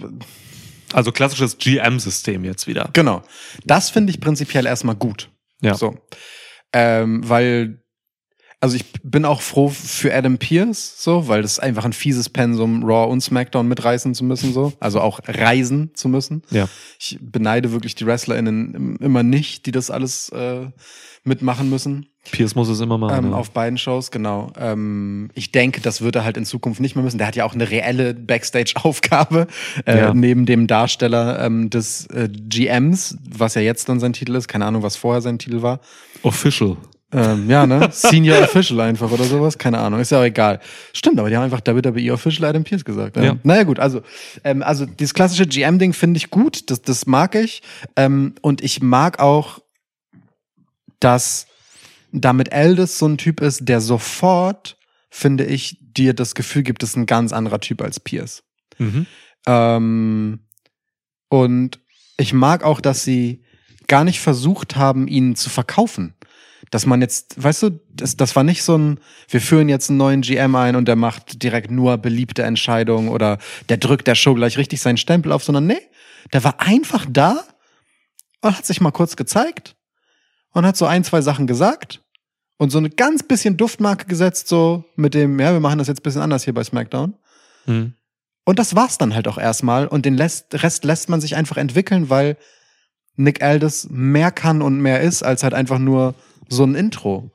Also 0.93 1.13
klassisches 1.13 1.57
GM-System 1.59 2.45
jetzt 2.45 2.67
wieder. 2.67 2.91
genau. 2.93 3.23
Das 3.65 3.89
finde 3.91 4.11
ich 4.11 4.21
prinzipiell 4.21 4.67
erstmal 4.67 4.95
gut. 4.97 5.31
Ja. 5.63 5.75
So. 5.75 5.97
Ähm, 6.79 7.27
weil, 7.27 7.83
also 8.61 8.77
ich 8.77 8.85
bin 9.03 9.25
auch 9.25 9.41
froh 9.41 9.71
für 9.71 10.15
Adam 10.15 10.37
Pierce, 10.37 11.03
so, 11.03 11.27
weil 11.27 11.41
das 11.41 11.53
ist 11.53 11.59
einfach 11.61 11.87
ein 11.87 11.95
fieses 11.95 12.29
Pensum, 12.29 12.85
Raw 12.85 13.11
und 13.11 13.23
SmackDown 13.23 13.67
mitreißen 13.67 14.15
zu 14.15 14.25
müssen, 14.25 14.53
so. 14.53 14.75
Also 14.79 15.01
auch 15.01 15.21
reisen 15.27 15.93
zu 15.95 16.09
müssen. 16.11 16.43
Ja. 16.51 16.69
Ich 16.99 17.19
beneide 17.21 17.73
wirklich 17.73 17.95
die 17.95 18.05
WrestlerInnen 18.05 18.97
immer 18.97 19.23
nicht, 19.23 19.65
die 19.65 19.73
das 19.73 19.91
alles 19.91 20.29
äh, 20.31 20.67
mitmachen 21.25 21.71
müssen. 21.71 22.07
Pierce 22.33 22.57
muss 22.57 22.69
es 22.69 22.81
immer 22.81 22.99
machen. 22.99 23.27
Ähm, 23.27 23.31
ja. 23.31 23.37
Auf 23.37 23.53
beiden 23.53 23.79
Shows, 23.79 24.11
genau. 24.11 24.53
Ähm, 24.59 25.31
ich 25.35 25.53
denke, 25.53 25.81
das 25.81 26.01
wird 26.03 26.17
er 26.17 26.25
halt 26.25 26.37
in 26.37 26.45
Zukunft 26.45 26.81
nicht 26.81 26.97
mehr 26.97 27.05
müssen. 27.05 27.19
Der 27.19 27.27
hat 27.29 27.37
ja 27.37 27.45
auch 27.45 27.55
eine 27.55 27.71
reelle 27.71 28.15
Backstage-Aufgabe 28.15 29.47
äh, 29.87 29.97
Ja. 29.97 30.15
neben 30.15 30.45
dem 30.45 30.67
Darsteller 30.67 31.39
ähm, 31.45 31.71
des 31.71 32.07
äh, 32.07 32.29
GMs, 32.29 33.17
was 33.31 33.55
ja 33.55 33.63
jetzt 33.63 33.89
dann 33.89 34.01
sein 34.01 34.13
Titel 34.13 34.35
ist. 34.35 34.49
Keine 34.49 34.65
Ahnung, 34.67 34.83
was 34.83 34.97
vorher 34.97 35.21
sein 35.21 35.39
Titel 35.39 35.63
war. 35.63 35.81
Official. 36.27 36.77
Ähm, 37.13 37.49
ja, 37.49 37.67
ne? 37.67 37.89
Senior 37.93 38.43
Official 38.43 38.81
einfach 38.81 39.11
oder 39.11 39.25
sowas. 39.25 39.57
Keine 39.57 39.79
Ahnung. 39.79 40.01
Ist 40.01 40.11
ja 40.11 40.21
auch 40.21 40.25
egal. 40.25 40.61
Stimmt, 40.93 41.19
aber 41.19 41.31
die 41.31 41.37
haben 41.37 41.45
einfach 41.45 41.61
WWE 41.65 42.13
Official 42.13 42.49
Adam 42.49 42.65
Pierce 42.65 42.85
gesagt. 42.85 43.17
Ja. 43.17 43.23
Ja. 43.23 43.37
Naja, 43.45 43.63
gut. 43.63 43.79
Also, 43.79 44.03
ähm, 44.43 44.63
also 44.63 44.87
dieses 44.87 45.15
klassische 45.15 45.47
GM-Ding 45.47 45.93
finde 45.93 46.19
ich 46.19 46.31
gut. 46.31 46.69
Das, 46.71 46.83
das 46.83 47.07
mag 47.07 47.35
ich. 47.37 47.63
Ähm, 47.95 48.35
und 48.43 48.63
ich 48.63 48.83
mag 48.83 49.21
auch, 49.21 49.61
dass 50.99 51.47
damit 52.11 52.53
Aldis 52.53 52.99
so 52.99 53.07
ein 53.07 53.19
Typ 53.19 53.41
ist, 53.41 53.69
der 53.69 53.81
sofort, 53.81 54.77
finde 55.09 55.45
ich, 55.45 55.79
dir 55.81 56.13
das 56.13 56.35
Gefühl 56.35 56.65
gibt, 56.65 56.83
ist 56.83 56.97
ein 56.97 57.07
ganz 57.07 57.33
anderer 57.33 57.61
Typ 57.61 57.83
als 57.83 58.01
Pierce. 58.01 58.43
Mhm. 58.79 59.07
Ähm, 59.47 60.41
und 61.29 61.79
ich 62.19 62.33
mag 62.33 62.65
auch, 62.65 62.81
dass 62.81 63.05
sie 63.05 63.45
gar 63.87 64.05
nicht 64.05 64.21
versucht 64.21 64.77
haben, 64.77 65.09
ihn 65.09 65.37
zu 65.37 65.51
verkaufen. 65.51 66.15
Dass 66.71 66.87
man 66.87 67.01
jetzt, 67.01 67.43
weißt 67.43 67.63
du, 67.63 67.81
das, 67.93 68.17
das 68.17 68.35
war 68.35 68.43
nicht 68.43 68.63
so 68.63 68.77
ein, 68.77 68.99
wir 69.29 69.41
führen 69.41 69.69
jetzt 69.69 69.89
einen 69.89 69.99
neuen 69.99 70.23
GM 70.23 70.55
ein 70.57 70.75
und 70.75 70.89
der 70.89 70.97
macht 70.97 71.43
direkt 71.43 71.71
nur 71.71 71.97
beliebte 71.99 72.43
Entscheidungen 72.43 73.09
oder 73.09 73.39
der 73.69 73.77
drückt 73.77 74.07
der 74.07 74.15
Show 74.15 74.35
gleich 74.35 74.59
richtig 74.59 74.81
seinen 74.81 74.97
Stempel 74.97 75.33
auf, 75.33 75.45
sondern 75.45 75.67
nee, 75.67 75.81
der 76.33 76.43
war 76.43 76.61
einfach 76.61 77.07
da 77.09 77.45
und 78.41 78.57
hat 78.57 78.67
sich 78.67 78.81
mal 78.81 78.91
kurz 78.91 79.17
gezeigt 79.17 79.77
und 80.53 80.67
hat 80.67 80.77
so 80.77 80.87
ein, 80.87 81.05
zwei 81.05 81.21
Sachen 81.21 81.47
gesagt 81.47 82.03
und 82.59 82.71
so 82.71 82.79
eine 82.79 82.91
ganz 82.91 83.23
bisschen 83.23 83.57
Duftmarke 83.57 84.07
gesetzt, 84.07 84.49
so 84.49 84.85
mit 84.97 85.15
dem, 85.15 85.39
ja, 85.39 85.53
wir 85.53 85.61
machen 85.61 85.79
das 85.79 85.89
jetzt 85.89 86.01
ein 86.01 86.03
bisschen 86.03 86.23
anders 86.23 86.45
hier 86.45 86.55
bei 86.55 86.65
SmackDown. 86.65 87.15
Mhm. 87.67 87.95
Und 88.45 88.59
das 88.59 88.75
war's 88.77 88.97
dann 88.97 89.15
halt 89.15 89.29
auch 89.29 89.39
erstmal. 89.39 89.87
Und 89.89 90.07
den 90.07 90.19
Rest 90.19 90.85
lässt 90.85 91.09
man 91.09 91.21
sich 91.21 91.37
einfach 91.37 91.57
entwickeln, 91.57 92.09
weil 92.11 92.37
Nick 93.17 93.43
Aldis 93.43 93.89
mehr 93.91 94.31
kann 94.31 94.63
und 94.63 94.81
mehr 94.81 95.01
ist, 95.01 95.23
als 95.23 95.43
halt 95.43 95.55
einfach 95.55 95.79
nur 95.79 96.15
so 96.49 96.65
ein 96.65 96.75
Intro. 96.75 97.31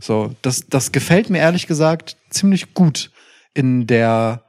So, 0.00 0.34
das, 0.42 0.66
das 0.68 0.92
gefällt 0.92 1.30
mir 1.30 1.38
ehrlich 1.38 1.66
gesagt 1.66 2.16
ziemlich 2.30 2.74
gut 2.74 3.10
in 3.54 3.86
der 3.86 4.44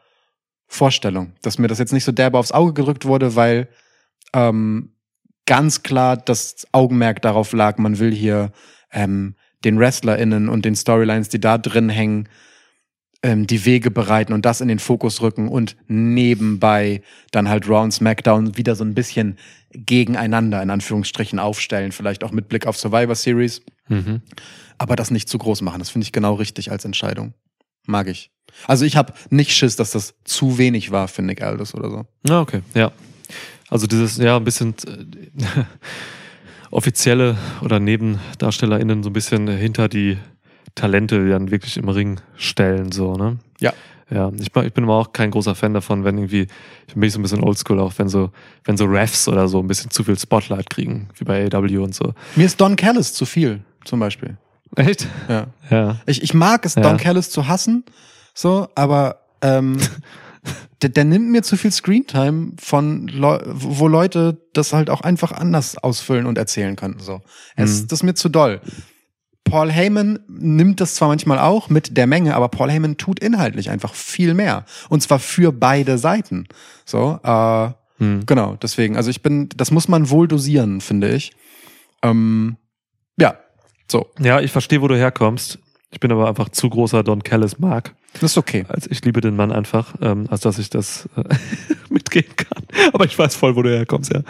Vorstellung, 0.67 1.33
dass 1.41 1.59
mir 1.59 1.67
das 1.67 1.79
jetzt 1.79 1.93
nicht 1.93 2.03
so 2.03 2.11
derbe 2.11 2.37
aufs 2.37 2.51
Auge 2.51 2.73
gedrückt 2.73 3.05
wurde, 3.05 3.35
weil 3.35 3.67
ähm, 4.33 4.93
ganz 5.45 5.83
klar 5.83 6.17
das 6.17 6.67
Augenmerk 6.71 7.21
darauf 7.21 7.53
lag, 7.53 7.77
man 7.77 7.99
will 7.99 8.11
hier 8.11 8.51
ähm, 8.91 9.35
den 9.63 9.79
WrestlerInnen 9.79 10.49
und 10.49 10.65
den 10.65 10.75
Storylines, 10.75 11.29
die 11.29 11.39
da 11.39 11.57
drin 11.57 11.89
hängen, 11.89 12.27
ähm, 13.23 13.47
die 13.47 13.65
Wege 13.65 13.89
bereiten 13.89 14.33
und 14.33 14.45
das 14.45 14.61
in 14.61 14.67
den 14.67 14.79
Fokus 14.79 15.21
rücken 15.21 15.47
und 15.47 15.75
nebenbei 15.87 17.01
dann 17.31 17.49
halt 17.49 17.67
Raw 17.67 17.83
und 17.83 17.91
SmackDown 17.91 18.57
wieder 18.57 18.75
so 18.75 18.83
ein 18.83 18.93
bisschen 18.93 19.37
gegeneinander 19.71 20.61
in 20.61 20.69
Anführungsstrichen 20.69 21.39
aufstellen, 21.39 21.91
vielleicht 21.91 22.23
auch 22.23 22.31
mit 22.31 22.47
Blick 22.49 22.67
auf 22.67 22.77
Survivor 22.77 23.15
Series, 23.15 23.61
Mhm. 23.89 24.21
aber 24.77 24.95
das 24.95 25.09
nicht 25.11 25.27
zu 25.29 25.37
groß 25.37 25.61
machen. 25.61 25.79
Das 25.79 25.89
finde 25.89 26.03
ich 26.05 26.11
genau 26.11 26.35
richtig 26.35 26.71
als 26.71 26.85
Entscheidung. 26.85 27.33
Mag 27.85 28.07
ich. 28.07 28.29
Also 28.67 28.85
ich 28.85 28.95
habe 28.95 29.13
nicht 29.29 29.51
Schiss, 29.51 29.75
dass 29.75 29.91
das 29.91 30.13
zu 30.25 30.57
wenig 30.57 30.91
war 30.91 31.07
für 31.07 31.21
Nick 31.21 31.41
Aldis 31.41 31.73
oder 31.73 31.89
so. 31.89 32.05
Ja, 32.27 32.39
okay, 32.41 32.61
ja. 32.75 32.91
Also 33.69 33.87
dieses, 33.87 34.17
ja, 34.17 34.37
ein 34.37 34.43
bisschen 34.43 34.75
äh, 34.85 35.63
offizielle 36.71 37.37
oder 37.61 37.79
NebendarstellerInnen 37.79 39.03
so 39.03 39.09
ein 39.09 39.13
bisschen 39.13 39.47
hinter 39.47 39.87
die 39.89 40.17
Talente 40.75 41.27
dann 41.29 41.51
wirklich 41.51 41.77
im 41.77 41.89
Ring 41.89 42.19
stellen, 42.35 42.91
so, 42.91 43.15
ne? 43.15 43.37
Ja. 43.59 43.73
Ja, 44.09 44.31
ich, 44.39 44.47
ich 44.55 44.73
bin 44.73 44.83
aber 44.83 44.95
auch 44.97 45.13
kein 45.13 45.31
großer 45.31 45.55
Fan 45.55 45.73
davon, 45.73 46.03
wenn 46.03 46.17
irgendwie, 46.17 46.47
ich 46.87 46.93
bin 46.93 47.09
so 47.09 47.17
ein 47.19 47.23
bisschen 47.23 47.41
oldschool 47.41 47.79
auch, 47.79 47.93
wenn 47.97 48.09
so, 48.09 48.31
wenn 48.65 48.77
so 48.77 48.85
Refs 48.85 49.27
oder 49.27 49.47
so 49.47 49.59
ein 49.59 49.67
bisschen 49.67 49.89
zu 49.91 50.03
viel 50.03 50.19
Spotlight 50.19 50.69
kriegen, 50.69 51.09
wie 51.17 51.23
bei 51.23 51.47
AW 51.51 51.77
und 51.79 51.95
so. 51.95 52.13
Mir 52.35 52.45
ist 52.45 52.59
Don 52.61 52.75
Callis 52.75 53.13
zu 53.13 53.25
viel, 53.25 53.61
zum 53.85 53.99
Beispiel. 53.99 54.37
Echt? 54.75 55.07
Ja. 55.29 55.47
Ja. 55.69 55.97
Ich, 56.05 56.21
ich 56.21 56.33
mag 56.33 56.65
es, 56.65 56.75
Ja. 56.75 56.81
Don 56.81 56.97
Callis 56.97 57.29
zu 57.31 57.47
hassen, 57.47 57.85
so, 58.35 58.67
aber 58.75 59.21
ähm, 59.41 59.77
der, 60.81 60.89
der 60.89 61.05
nimmt 61.05 61.29
mir 61.29 61.41
zu 61.41 61.55
viel 61.57 61.71
Screentime 61.71 62.51
von 62.59 63.07
Leu 63.07 63.39
wo 63.45 63.87
Leute 63.87 64.37
das 64.53 64.73
halt 64.73 64.89
auch 64.89 65.01
einfach 65.01 65.31
anders 65.31 65.77
ausfüllen 65.77 66.25
und 66.25 66.37
erzählen 66.37 66.75
könnten. 66.75 66.99
So, 66.99 67.21
es, 67.55 67.83
Mhm. 67.83 67.87
das 67.87 67.99
ist 67.99 68.03
mir 68.03 68.13
zu 68.15 68.29
doll. 68.29 68.61
Paul 69.53 69.71
Heyman 69.71 70.17
nimmt 70.27 70.81
das 70.81 70.95
zwar 70.95 71.09
manchmal 71.09 71.37
auch 71.37 71.69
mit 71.69 71.95
der 71.95 72.07
Menge, 72.07 72.33
aber 72.33 72.47
Paul 72.49 72.71
Heyman 72.71 72.97
tut 72.97 73.19
inhaltlich 73.19 73.69
einfach 73.69 73.93
viel 73.93 74.33
mehr. 74.33 74.65
Und 74.89 75.03
zwar 75.03 75.19
für 75.19 75.51
beide 75.51 75.99
Seiten. 75.99 76.47
So, 76.85 77.19
äh, 77.23 77.69
Hm. 77.99 78.25
genau, 78.25 78.57
deswegen. 78.59 78.97
Also 78.97 79.11
ich 79.11 79.21
bin, 79.21 79.49
das 79.55 79.69
muss 79.69 79.87
man 79.87 80.09
wohl 80.09 80.27
dosieren, 80.27 80.81
finde 80.81 81.11
ich. 81.13 81.33
Ähm, 82.01 82.57
ja, 83.19 83.35
so, 83.87 84.07
Ja, 84.17 84.39
ich 84.39 84.51
verstehe, 84.51 84.81
wo 84.81 84.87
du 84.87 84.97
herkommst. 84.97 85.59
Ich 85.91 85.99
bin 85.99 86.11
aber 86.11 86.27
einfach 86.27 86.49
zu 86.49 86.67
großer 86.67 87.03
Don 87.03 87.21
Callis 87.21 87.59
Mark. 87.59 87.93
Das 88.13 88.31
ist 88.31 88.37
okay. 88.37 88.65
Also 88.69 88.89
ich 88.91 89.03
liebe 89.05 89.21
den 89.21 89.35
Mann 89.35 89.51
einfach, 89.51 89.93
ähm, 90.01 90.27
als 90.29 90.41
dass 90.41 90.59
ich 90.59 90.69
das 90.69 91.07
äh, 91.15 91.23
mitgehen 91.89 92.25
kann. 92.35 92.63
Aber 92.93 93.05
ich 93.05 93.17
weiß 93.17 93.35
voll, 93.35 93.55
wo 93.55 93.61
du 93.61 93.69
herkommst, 93.69 94.13
ja. 94.13 94.21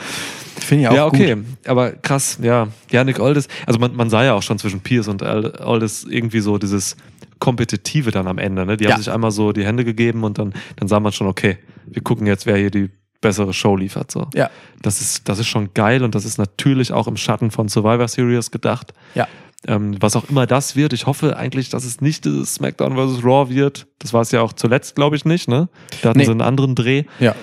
Finde 0.60 0.84
ich 0.84 0.88
auch 0.90 0.94
ja, 0.96 1.06
okay. 1.06 1.36
gut. 1.36 1.46
Aber 1.66 1.92
krass, 1.92 2.40
ja. 2.42 2.68
Ja, 2.92 3.04
Nick 3.04 3.20
Aldis, 3.20 3.48
also 3.66 3.80
man, 3.80 3.96
man 3.96 4.10
sah 4.10 4.24
ja 4.24 4.34
auch 4.34 4.44
schon 4.44 4.58
zwischen 4.60 4.80
Pierce 4.82 5.08
und 5.10 5.22
Aldis 5.24 6.06
irgendwie 6.10 6.40
so 6.40 6.58
dieses 6.58 6.96
Kompetitive 7.40 8.12
dann 8.12 8.28
am 8.28 8.38
Ende. 8.38 8.66
Ne? 8.66 8.78
Die 8.78 8.86
Ja. 8.86 8.92
haben 8.92 9.00
sich 9.02 9.12
einmal 9.12 9.32
so 9.32 9.52
die 9.52 9.66
Hände 9.66 9.84
gegeben 9.84 10.24
und 10.24 10.38
dann, 10.38 10.54
dann 10.78 10.88
sah 10.88 11.00
man 11.00 11.12
schon, 11.12 11.28
okay, 11.28 11.58
wir 11.88 12.02
gucken 12.02 12.26
jetzt, 12.28 12.46
wer 12.46 12.56
hier 12.58 12.72
die 12.72 12.90
bessere 13.20 13.54
Show 13.54 13.76
liefert. 13.76 14.12
So. 14.12 14.28
Ja, 14.34 14.50
Das 14.82 15.02
ist, 15.02 15.28
das 15.28 15.40
ist 15.40 15.48
schon 15.48 15.74
geil 15.74 16.04
und 16.04 16.16
das 16.16 16.24
ist 16.26 16.38
natürlich 16.38 16.92
auch 16.94 17.08
im 17.08 17.18
Schatten 17.18 17.52
von 17.52 17.68
Survivor 17.70 18.08
Series 18.08 18.52
gedacht. 18.52 18.94
ja. 19.16 19.28
Ähm, 19.68 19.96
was 20.02 20.16
auch 20.16 20.30
immer 20.30 20.46
das 20.46 20.76
wird, 20.76 20.92
ich 20.94 21.06
hoffe 21.06 21.38
eigentlich, 21.38 21.70
dass 21.70 21.86
es 21.86 22.02
nicht 22.02 22.26
dieses 22.26 22.56
SmackDown 22.56 22.96
vs. 22.96 23.24
Raw 23.24 23.50
wird. 23.50 23.88
Das 24.00 24.12
war 24.14 24.22
es 24.22 24.32
ja 24.32 24.42
auch 24.42 24.54
zuletzt, 24.54 24.96
glaube 24.96 25.16
ich, 25.16 25.24
nicht, 25.26 25.48
ne? 25.48 25.70
Da 26.02 26.10
hatten 26.10 26.20
Nee. 26.20 26.26
sie 26.26 26.32
einen 26.32 26.42
anderen 26.42 26.76
Dreh. 26.76 27.04
Ja. 27.20 27.34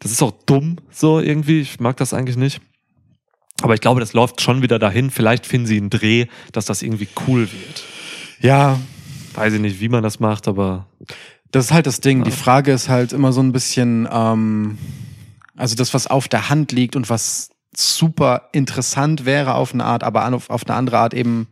Das 0.00 0.10
ist 0.12 0.22
auch 0.22 0.32
dumm, 0.46 0.76
so 0.90 1.20
irgendwie. 1.20 1.60
Ich 1.60 1.80
mag 1.80 1.96
das 1.96 2.12
eigentlich 2.12 2.36
nicht. 2.36 2.60
Aber 3.62 3.74
ich 3.74 3.80
glaube, 3.80 4.00
das 4.00 4.12
läuft 4.12 4.40
schon 4.40 4.60
wieder 4.60 4.78
dahin. 4.78 5.10
Vielleicht 5.10 5.46
finden 5.46 5.66
sie 5.66 5.76
einen 5.78 5.88
Dreh, 5.90 6.26
dass 6.52 6.64
das 6.66 6.82
irgendwie 6.82 7.08
cool 7.26 7.42
wird. 7.52 7.84
Ja, 8.40 8.78
Weiß 9.34 9.54
ich 9.54 9.60
nicht, 9.60 9.80
wie 9.80 9.88
man 9.88 10.02
das 10.02 10.20
macht, 10.20 10.46
aber 10.46 10.88
Das 11.52 11.64
ist 11.66 11.72
halt 11.72 11.86
das 11.86 12.00
Ding. 12.00 12.22
Die 12.22 12.30
Frage 12.30 12.70
ist 12.72 12.90
halt 12.90 13.14
immer 13.14 13.32
so 13.32 13.40
ein 13.40 13.52
bisschen, 13.52 14.06
ähm, 14.12 14.76
also 15.56 15.74
das, 15.74 15.94
was 15.94 16.06
auf 16.06 16.28
der 16.28 16.50
Hand 16.50 16.70
liegt 16.72 16.96
und 16.96 17.08
was 17.08 17.48
super 17.74 18.50
interessant 18.52 19.24
wäre 19.24 19.54
auf 19.54 19.72
eine 19.72 19.84
Art, 19.86 20.04
aber 20.04 20.30
auf, 20.34 20.50
auf 20.50 20.66
eine 20.66 20.76
andere 20.76 20.98
Art 20.98 21.14
eben 21.14 21.46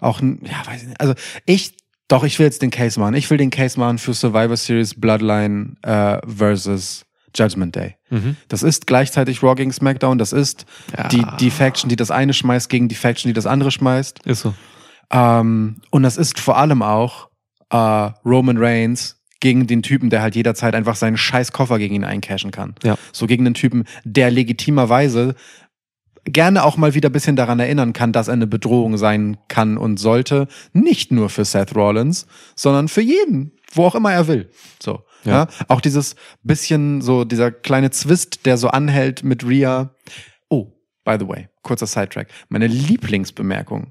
auch, 0.00 0.20
ein- 0.20 0.40
ja, 0.44 0.66
weiß 0.66 0.82
ich 0.82 0.88
nicht. 0.88 1.00
Also 1.00 1.14
ich, 1.46 1.76
doch, 2.08 2.24
ich 2.24 2.38
will 2.38 2.46
jetzt 2.46 2.62
den 2.62 2.70
Case 2.70 2.98
machen. 3.00 3.14
Ich 3.14 3.28
will 3.30 3.38
den 3.38 3.50
Case 3.50 3.78
machen 3.78 3.98
für 3.98 4.12
Survivor 4.14 4.56
Series 4.56 4.98
Bloodline 5.00 5.76
äh, 5.82 6.18
versus 6.26 7.04
Judgment 7.34 7.74
Day. 7.74 7.96
mhm. 8.10 8.36
Das 8.48 8.62
ist 8.62 8.86
gleichzeitig 8.86 9.42
Raw 9.42 9.54
gegen 9.56 9.72
SmackDown. 9.72 10.18
Das 10.18 10.32
ist 10.32 10.66
Ja. 10.96 11.08
die, 11.08 11.24
die 11.40 11.50
Faction, 11.50 11.88
die 11.88 11.96
das 11.96 12.10
eine 12.12 12.32
schmeißt, 12.32 12.68
gegen 12.68 12.88
die 12.88 12.94
Faction, 12.94 13.28
die 13.28 13.32
das 13.32 13.46
andere 13.46 13.70
schmeißt. 13.70 14.20
ist 14.26 14.40
so. 14.42 14.54
Ähm, 15.10 15.80
und 15.90 16.02
das 16.02 16.16
ist 16.16 16.38
vor 16.40 16.56
allem 16.58 16.82
auch 16.82 17.28
äh, 17.70 17.76
Roman 17.76 18.56
Reigns 18.58 19.20
gegen 19.40 19.66
den 19.66 19.82
Typen, 19.82 20.08
der 20.10 20.22
halt 20.22 20.36
jederzeit 20.36 20.74
einfach 20.74 20.96
seinen 20.96 21.16
scheiß 21.16 21.52
Koffer 21.52 21.78
gegen 21.78 21.94
ihn 21.96 22.04
eincashen 22.04 22.50
kann. 22.50 22.74
Ja. 22.82 22.96
So 23.12 23.26
gegen 23.26 23.44
den 23.44 23.54
Typen, 23.54 23.84
der 24.04 24.30
legitimerweise 24.30 25.34
gerne 26.24 26.64
auch 26.64 26.76
mal 26.76 26.94
wieder 26.94 27.10
ein 27.10 27.12
bisschen 27.12 27.36
daran 27.36 27.60
erinnern 27.60 27.92
kann, 27.92 28.12
dass 28.12 28.28
er 28.28 28.34
eine 28.34 28.46
Bedrohung 28.46 28.96
sein 28.96 29.36
kann 29.48 29.76
und 29.76 29.98
sollte. 29.98 30.48
Nicht 30.72 31.12
nur 31.12 31.28
für 31.28 31.44
Seth 31.44 31.74
Rollins, 31.74 32.26
sondern 32.56 32.88
für 32.88 33.02
jeden, 33.02 33.52
wo 33.72 33.84
auch 33.86 33.94
immer 33.94 34.12
er 34.12 34.26
will. 34.26 34.50
So. 34.82 35.02
Ja. 35.24 35.32
Ja. 35.32 35.48
Auch 35.68 35.80
dieses 35.80 36.16
bisschen 36.42 37.00
so, 37.00 37.24
dieser 37.24 37.50
kleine 37.50 37.90
Zwist, 37.90 38.46
der 38.46 38.56
so 38.56 38.68
anhält 38.68 39.24
mit 39.24 39.46
Rhea. 39.46 39.94
Oh, 40.48 40.72
by 41.04 41.16
the 41.18 41.28
way, 41.28 41.48
kurzer 41.62 41.86
Sidetrack. 41.86 42.28
Meine 42.48 42.66
Lieblingsbemerkung 42.66 43.90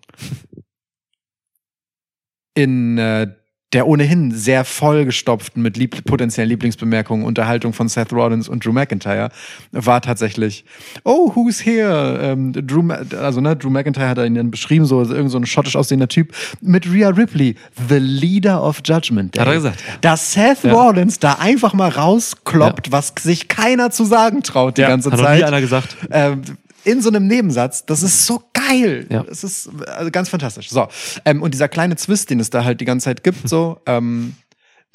in 2.55 2.97
äh, 2.97 3.33
der 3.73 3.87
ohnehin 3.87 4.31
sehr 4.31 4.65
vollgestopften 4.65 5.61
mit 5.61 5.77
lieb 5.77 6.05
potenziellen 6.05 6.49
Lieblingsbemerkungen 6.49 7.25
Unterhaltung 7.25 7.73
von 7.73 7.89
Seth 7.89 8.13
Rollins 8.13 8.47
und 8.47 8.63
Drew 8.63 8.71
McIntyre 8.71 9.29
war 9.71 10.01
tatsächlich, 10.01 10.63
oh, 11.03 11.31
who's 11.35 11.65
here? 11.65 12.19
Ähm, 12.21 12.53
Drew, 12.53 12.87
also 13.19 13.41
ne, 13.41 13.55
Drew 13.55 13.69
McIntyre 13.69 14.09
hat 14.09 14.17
ihn 14.19 14.35
dann 14.35 14.51
beschrieben, 14.51 14.85
so 14.85 15.01
irgend 15.01 15.31
so 15.31 15.37
ein 15.37 15.45
schottisch 15.45 15.75
aussehender 15.75 16.07
Typ 16.07 16.33
mit 16.61 16.85
Rhea 16.91 17.09
Ripley, 17.09 17.55
the 17.89 17.97
leader 17.97 18.63
of 18.63 18.81
Judgment 18.85 19.35
Day. 19.35 19.41
Hat 19.41 19.47
er 19.47 19.53
gesagt. 19.55 19.83
Dass 20.01 20.33
Seth 20.33 20.63
Ja. 20.63 20.73
Rollins 20.73 21.19
da 21.19 21.33
einfach 21.39 21.73
mal 21.73 21.89
rauskloppt, 21.89 22.91
was 22.91 23.13
sich 23.19 23.47
keiner 23.47 23.89
zu 23.89 24.05
sagen 24.05 24.43
traut 24.43 24.77
die 24.77 24.81
ganze 24.81 25.11
hat 25.11 25.19
noch 25.19 25.29
nie 25.29 25.39
Zeit 25.39 25.43
einer 25.43 25.61
gesagt. 25.61 25.97
ähm, 26.11 26.41
in 26.85 27.01
so 27.01 27.09
einem 27.09 27.27
Nebensatz. 27.27 27.85
Das 27.85 28.03
ist 28.03 28.25
so 28.25 28.43
geil. 28.53 29.07
Ja. 29.09 29.25
Es 29.29 29.43
ist 29.43 29.69
also 29.87 30.11
ganz 30.11 30.29
fantastisch. 30.29 30.69
So. 30.69 30.87
Ähm, 31.25 31.41
und 31.41 31.53
dieser 31.53 31.67
kleine 31.67 31.95
Zwist, 31.95 32.29
den 32.29 32.39
es 32.39 32.49
da 32.49 32.63
halt 32.63 32.81
die 32.81 32.85
ganze 32.85 33.05
Zeit 33.05 33.23
gibt, 33.23 33.47
so, 33.47 33.79
ähm, 33.85 34.35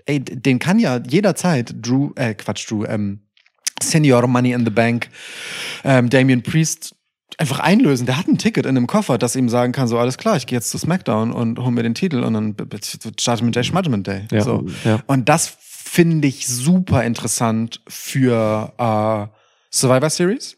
ey, 0.07 0.21
den 0.21 0.59
kann 0.59 0.79
ja 0.79 1.01
jederzeit 1.07 1.75
Drew, 1.81 2.11
äh, 2.17 2.35
Quatsch, 2.35 2.71
Drew, 2.71 2.85
ähm, 2.85 3.21
Senior 3.83 4.27
Money 4.27 4.53
in 4.53 4.65
the 4.65 4.71
Bank, 4.71 5.09
ähm, 5.85 6.11
Damien 6.11 6.43
Priest 6.43 6.95
einfach 7.37 7.61
einlösen. 7.61 8.07
Der 8.07 8.17
hat 8.17 8.27
ein 8.27 8.39
Ticket 8.39 8.67
in 8.67 8.77
einem 8.77 8.87
Koffer, 8.87 9.19
das 9.19 9.37
ihm 9.37 9.49
sagen 9.49 9.73
kann, 9.73 9.87
so 9.87 9.99
alles 9.99 10.19
klar, 10.19 10.37
ich 10.37 10.47
gehe 10.47 10.59
jetzt 10.59 10.71
zu 10.71 10.79
SmackDown 10.79 11.33
und 11.33 11.59
hol 11.59 11.71
mir 11.71 11.85
den 11.85 11.95
Titel 11.95 12.25
und 12.25 12.35
dann 12.35 12.57
Judgment 13.19 13.55
Day, 13.55 13.65
Schmudgment 13.65 14.07
Day. 14.07 14.27
Ja. 14.33 14.43
So. 14.43 14.67
Ja. 14.85 15.01
Und 15.07 15.29
das 15.29 15.57
finde 15.61 16.27
ich 16.29 16.49
super 16.49 17.05
interessant 17.05 17.81
für 17.87 18.73
äh, 18.77 19.39
Survivor 19.71 20.11
Series. 20.11 20.58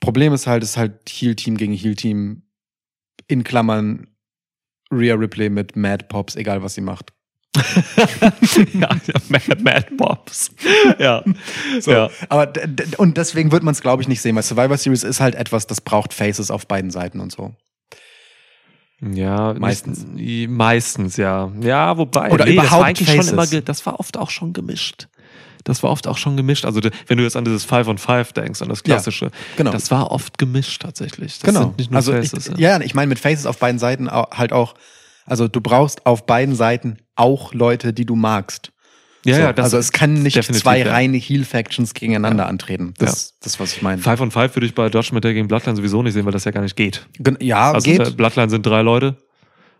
Problem 0.00 0.32
ist 0.32 0.46
halt, 0.46 0.62
es 0.62 0.70
ist 0.70 0.76
halt 0.76 1.08
Heal-Team 1.08 1.56
gegen 1.56 1.74
Heal-Team 1.74 2.42
in 3.28 3.44
Klammern 3.44 4.08
Rhea 4.92 5.14
Ripley 5.14 5.50
mit 5.50 5.76
Mad 5.76 6.06
Pops, 6.08 6.36
egal 6.36 6.62
was 6.62 6.74
sie 6.74 6.80
macht. 6.80 7.12
ja, 8.74 8.88
Mad, 9.28 9.62
Mad 9.62 9.86
Bobs. 9.96 10.52
Ja. 10.98 11.24
So. 11.80 11.90
ja. 11.90 12.10
Aber 12.28 12.52
und 12.98 13.16
deswegen 13.16 13.50
wird 13.50 13.62
man 13.62 13.72
es, 13.72 13.80
glaube 13.80 14.02
ich, 14.02 14.08
nicht 14.08 14.20
sehen, 14.20 14.36
weil 14.36 14.42
Survivor 14.42 14.76
Series 14.76 15.02
ist 15.02 15.20
halt 15.20 15.34
etwas, 15.34 15.66
das 15.66 15.80
braucht 15.80 16.14
Faces 16.14 16.50
auf 16.50 16.66
beiden 16.66 16.90
Seiten 16.90 17.20
und 17.20 17.32
so. 17.32 17.54
Ja, 19.00 19.54
Meistens. 19.54 20.06
Nicht, 20.06 20.50
meistens, 20.50 21.16
ja. 21.16 21.50
Ja, 21.60 21.96
wobei. 21.96 22.30
Oder 22.30 22.44
das 22.44 22.56
war 22.56 22.64
überhaupt 22.64 22.84
eigentlich 22.84 23.08
Faces. 23.08 23.30
schon 23.30 23.38
immer, 23.38 23.62
das 23.62 23.86
war 23.86 23.98
oft 23.98 24.16
auch 24.18 24.30
schon 24.30 24.52
gemischt. 24.52 25.08
Das 25.64 25.82
war 25.82 25.90
oft 25.90 26.06
auch 26.06 26.18
schon 26.18 26.36
gemischt. 26.36 26.64
Also, 26.64 26.80
wenn 27.06 27.18
du 27.18 27.24
jetzt 27.24 27.36
an 27.36 27.44
dieses 27.44 27.64
Five 27.64 27.86
on 27.88 27.98
Five 27.98 28.32
denkst, 28.32 28.62
an 28.62 28.68
das 28.68 28.82
klassische, 28.82 29.30
genau. 29.56 29.70
das 29.70 29.90
war 29.90 30.10
oft 30.10 30.38
gemischt 30.38 30.82
tatsächlich. 30.82 31.38
Das 31.38 31.48
genau. 31.48 31.60
sind 31.60 31.78
nicht 31.78 31.90
nur 31.90 31.96
also 31.96 32.12
Faces. 32.12 32.48
ich, 32.48 32.58
ja, 32.58 32.80
ich 32.80 32.94
meine 32.94 33.08
mit 33.08 33.18
Faces 33.18 33.46
auf 33.46 33.58
beiden 33.58 33.78
Seiten 33.78 34.10
halt 34.10 34.52
auch, 34.52 34.74
also 35.26 35.48
du 35.48 35.60
brauchst 35.60 36.06
auf 36.06 36.26
beiden 36.26 36.54
Seiten 36.54 36.96
auch 37.16 37.52
Leute, 37.54 37.92
die 37.92 38.06
du 38.06 38.16
magst. 38.16 38.72
ja, 39.24 39.34
so, 39.34 39.40
ja, 39.42 39.52
das 39.52 39.64
also 39.64 39.78
es 39.78 39.92
kann 39.92 40.14
nicht 40.22 40.42
zwei 40.42 40.78
ja. 40.78 40.90
reine 40.90 41.18
Heel-Factions 41.18 41.92
gegeneinander 41.94 42.46
antreten. 42.46 42.94
Das, 42.98 43.38
das 43.40 43.54
ist, 43.54 43.60
was 43.60 43.74
ich 43.74 43.82
meine. 43.82 44.00
Five 44.00 44.20
on 44.20 44.30
Five 44.30 44.56
würde 44.56 44.66
ich 44.66 44.74
bei 44.74 44.86
Judgment 44.88 45.24
Day 45.24 45.34
gegen 45.34 45.48
Bloodline 45.48 45.76
sowieso 45.76 46.02
nicht 46.02 46.14
sehen, 46.14 46.24
weil 46.24 46.32
das 46.32 46.44
ja 46.44 46.50
gar 46.52 46.62
nicht 46.62 46.76
geht. 46.76 47.06
Gen- 47.18 47.36
Ja, 47.40 47.72
Also 47.72 47.90
geht. 47.90 48.00
äh, 48.00 48.10
Bloodline 48.10 48.48
sind 48.48 48.64
drei 48.64 48.82
Leute. 48.82 49.16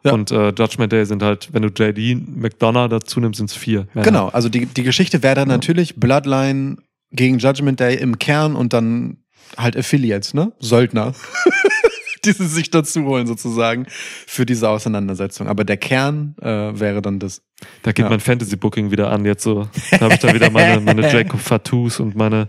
Ja. 0.03 0.13
Und 0.13 0.31
äh, 0.31 0.49
Judgment 0.51 0.93
Day 0.93 1.05
sind 1.05 1.23
halt, 1.23 1.51
wenn 1.53 1.63
du 1.63 1.69
JD 1.69 2.27
McDonough 2.37 2.89
dazu 2.89 3.21
nimmst, 3.21 3.37
sind 3.39 3.51
es 3.51 3.57
vier. 3.57 3.87
Männer. 3.93 4.05
Genau, 4.07 4.29
also 4.29 4.49
die, 4.49 4.67
die 4.67 4.83
Geschichte 4.83 5.23
wäre 5.23 5.35
dann 5.35 5.49
natürlich 5.49 5.97
Bloodline 5.97 6.77
gegen 7.13 7.39
Judgment 7.39 7.81
Day 7.81 7.97
im 7.97 8.19
Kern 8.19 8.57
und 8.57 8.73
dann 8.73 9.19
halt 9.59 9.77
Affiliates, 9.77 10.33
ne? 10.33 10.53
Söldner. 10.61 11.13
die 12.25 12.33
sie 12.33 12.47
sich 12.47 12.71
dazu 12.71 13.03
holen 13.05 13.27
sozusagen 13.27 13.87
für 14.27 14.45
diese 14.45 14.69
Auseinandersetzung. 14.69 15.49
Aber 15.49 15.65
der 15.65 15.79
Kern 15.79 16.35
äh, 16.43 16.47
wäre 16.79 17.01
dann 17.01 17.19
das. 17.19 17.41
Da 17.83 17.93
geht 17.93 18.05
Ja. 18.05 18.11
mein 18.11 18.21
Fantasy-Booking 18.21 18.91
wieder 18.91 19.11
an. 19.11 19.25
Jetzt 19.25 19.43
so, 19.43 19.69
da 19.91 20.01
habe 20.01 20.15
ich 20.15 20.21
da 20.21 20.33
wieder 20.35 20.51
meine, 20.51 20.81
meine 20.81 21.03
Jacob 21.13 21.41
Fatus 21.41 21.99
und 21.99 22.15
meine, 22.17 22.49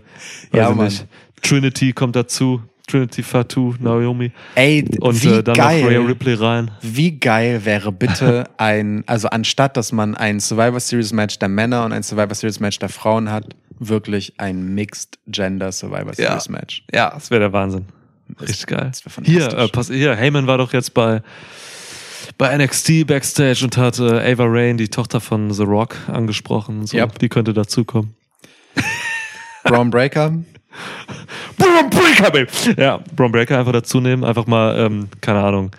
weiß 0.50 0.58
Ja, 0.60 0.70
ich 0.70 0.76
nicht, 0.76 1.06
Trinity 1.42 1.92
kommt 1.92 2.16
dazu. 2.16 2.62
Trinity 2.92 3.22
Fatu, 3.22 3.74
Naomi. 3.80 4.32
Ey, 4.54 4.84
Und 5.00 5.22
wie 5.24 5.28
äh, 5.28 5.42
dann 5.42 5.54
geil. 5.54 5.80
noch 5.82 5.88
Rhea 5.90 6.00
Ripley 6.00 6.34
rein. 6.34 6.70
Wie 6.82 7.18
geil 7.18 7.64
wäre 7.64 7.90
bitte 7.90 8.44
ein, 8.58 9.02
also 9.06 9.28
anstatt 9.28 9.76
dass 9.78 9.92
man 9.92 10.14
ein 10.14 10.40
Survivor 10.40 10.78
Series 10.78 11.12
Match 11.14 11.38
der 11.38 11.48
Männer 11.48 11.86
und 11.86 11.92
ein 11.92 12.02
Survivor 12.02 12.34
Series 12.34 12.60
Match 12.60 12.78
der 12.78 12.90
Frauen 12.90 13.30
hat, 13.30 13.46
wirklich 13.78 14.34
ein 14.38 14.74
Mixed 14.74 15.18
Gender 15.26 15.72
Survivor 15.72 16.12
Ja. 16.18 16.28
Series 16.38 16.48
Match. 16.50 16.84
Ja, 16.92 17.10
das 17.10 17.30
wäre 17.30 17.40
der 17.40 17.52
Wahnsinn. 17.54 17.86
Richtig 18.40 18.66
geil. 18.66 18.92
Hier, 19.24 19.48
äh, 19.52 19.68
pass, 19.68 19.88
hier, 19.88 20.14
Heyman 20.14 20.46
war 20.46 20.58
doch 20.58 20.72
jetzt 20.74 20.92
bei, 20.92 21.22
bei 22.36 22.54
NXT 22.56 23.06
Backstage 23.06 23.64
und 23.64 23.76
hat 23.78 23.98
äh, 24.00 24.32
Ava 24.32 24.44
Rain, 24.46 24.76
die 24.76 24.88
Tochter 24.88 25.20
von 25.20 25.50
The 25.52 25.62
Rock, 25.64 25.96
angesprochen. 26.08 26.86
So, 26.86 26.98
Yep. 26.98 27.18
Die 27.20 27.28
könnte 27.30 27.54
dazukommen. 27.54 28.14
Braun 29.64 29.88
Breaker. 29.90 30.34
Braun 31.58 31.90
Breaker, 31.90 32.30
baby. 32.30 32.50
Ja, 32.80 33.00
Braun 33.16 33.32
Breaker 33.32 33.58
einfach 33.58 33.72
dazu 33.72 34.00
nehmen. 34.00 34.24
Einfach 34.24 34.46
mal, 34.46 34.78
ähm, 34.78 35.08
keine 35.20 35.42
Ahnung. 35.42 35.70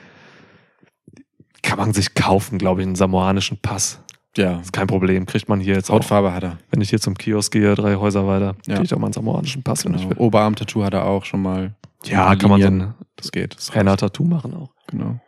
Kann 1.62 1.78
man 1.78 1.94
sich 1.94 2.14
kaufen, 2.14 2.58
glaube 2.58 2.82
ich, 2.82 2.88
einen 2.88 2.96
samoanischen 2.96 3.58
Pass. 3.62 4.00
Ja. 4.36 4.60
Ist 4.60 4.74
kein 4.74 4.88
Problem, 4.88 5.26
kriegt 5.26 5.48
man 5.48 5.60
hier 5.60 5.76
jetzt 5.76 5.90
auch. 5.90 5.96
Hautfarbe 5.96 6.34
hat 6.34 6.44
er. 6.44 6.58
Wenn 6.72 6.82
ich 6.82 6.90
hier 6.90 7.00
zum 7.00 7.16
Kiosk 7.16 7.52
gehe, 7.54 7.76
drei 7.76 7.96
Häuser 7.96 8.26
weiter, 8.28 8.56
Ja. 8.66 8.74
kriege 8.76 8.86
ich 8.86 8.94
auch 8.94 8.98
mal 9.00 9.08
einen 9.08 9.14
samoanischen 9.14 9.64
Pass, 9.64 9.84
Genau. 9.84 10.00
Oberarm-Tattoo 10.18 10.84
hat 10.84 10.94
er 10.94 11.06
auch 11.06 11.24
schon 11.26 11.42
mal. 11.42 11.76
Ja, 12.06 12.36
kann 12.36 12.50
man 12.50 12.62
so 12.62 12.68
ein 12.68 12.94
Das 13.16 13.32
geht. 13.32 13.56
Das 13.56 13.70
reicht. 13.70 13.78
Henna-Tattoo 13.78 14.26
machen 14.26 14.54
auch. 14.56 14.72
Genau. 14.88 15.20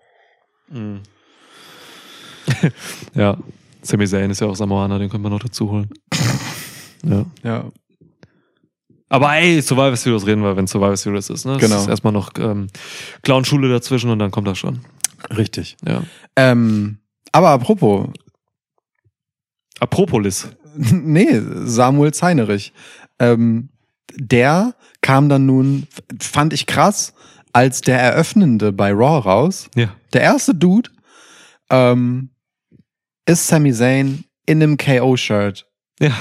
ja, 3.14 3.38
Sami 3.82 4.08
Zayn 4.08 4.32
ist 4.32 4.42
ja 4.42 4.48
auch 4.48 4.56
Samoaner, 4.56 5.00
den 5.00 5.10
können 5.10 5.24
wir 5.24 5.30
noch 5.30 5.40
dazu 5.40 5.70
holen. 5.70 5.90
ja. 7.04 7.26
Ja. 7.44 7.66
Aber 9.10 9.36
ey, 9.36 9.62
Survivor 9.62 9.96
Series 9.96 10.26
reden 10.26 10.42
wir, 10.42 10.58
wenn 10.58 10.68
Survivor 10.68 10.98
Series 10.98 11.30
ist. 11.30 11.46
Ne? 11.46 11.58
Genau. 11.58 11.76
Es 11.76 11.84
ist 11.84 11.88
erstmal 11.88 12.14
noch 12.14 12.32
ähm, 12.40 12.68
Clown-Schule 13.22 13.70
dazwischen 13.70 14.10
und 14.10 14.20
dann 14.20 14.32
kommt 14.32 14.48
das 14.48 14.58
schon. 14.58 14.80
Richtig. 15.36 15.78
Ja. 15.88 16.04
Ähm, 16.36 16.98
aber 17.32 17.50
apropos, 17.50 18.10
Apropolis. 19.80 20.50
nee, 20.76 21.42
Samuel 21.66 22.14
Zeinerich. 22.14 22.74
Ähm, 23.20 23.70
der 24.16 24.76
kam 25.02 25.30
dann 25.30 25.46
nun, 25.46 25.88
fand 26.20 26.54
ich 26.54 26.66
krass, 26.66 27.14
als 27.54 27.82
der 27.82 28.00
Eröffnende 28.00 28.72
bei 28.72 28.92
Raw 28.92 29.20
raus. 29.20 29.70
Ja. 29.76 29.96
Der 30.14 30.22
erste 30.22 30.54
Dude 30.54 30.90
ähm, 31.70 32.30
ist 33.26 33.48
Sami 33.48 33.74
Zayn 33.74 34.26
in 34.46 34.62
einem 34.62 34.78
KO-Shirt. 34.78 35.66
Ja. 36.00 36.12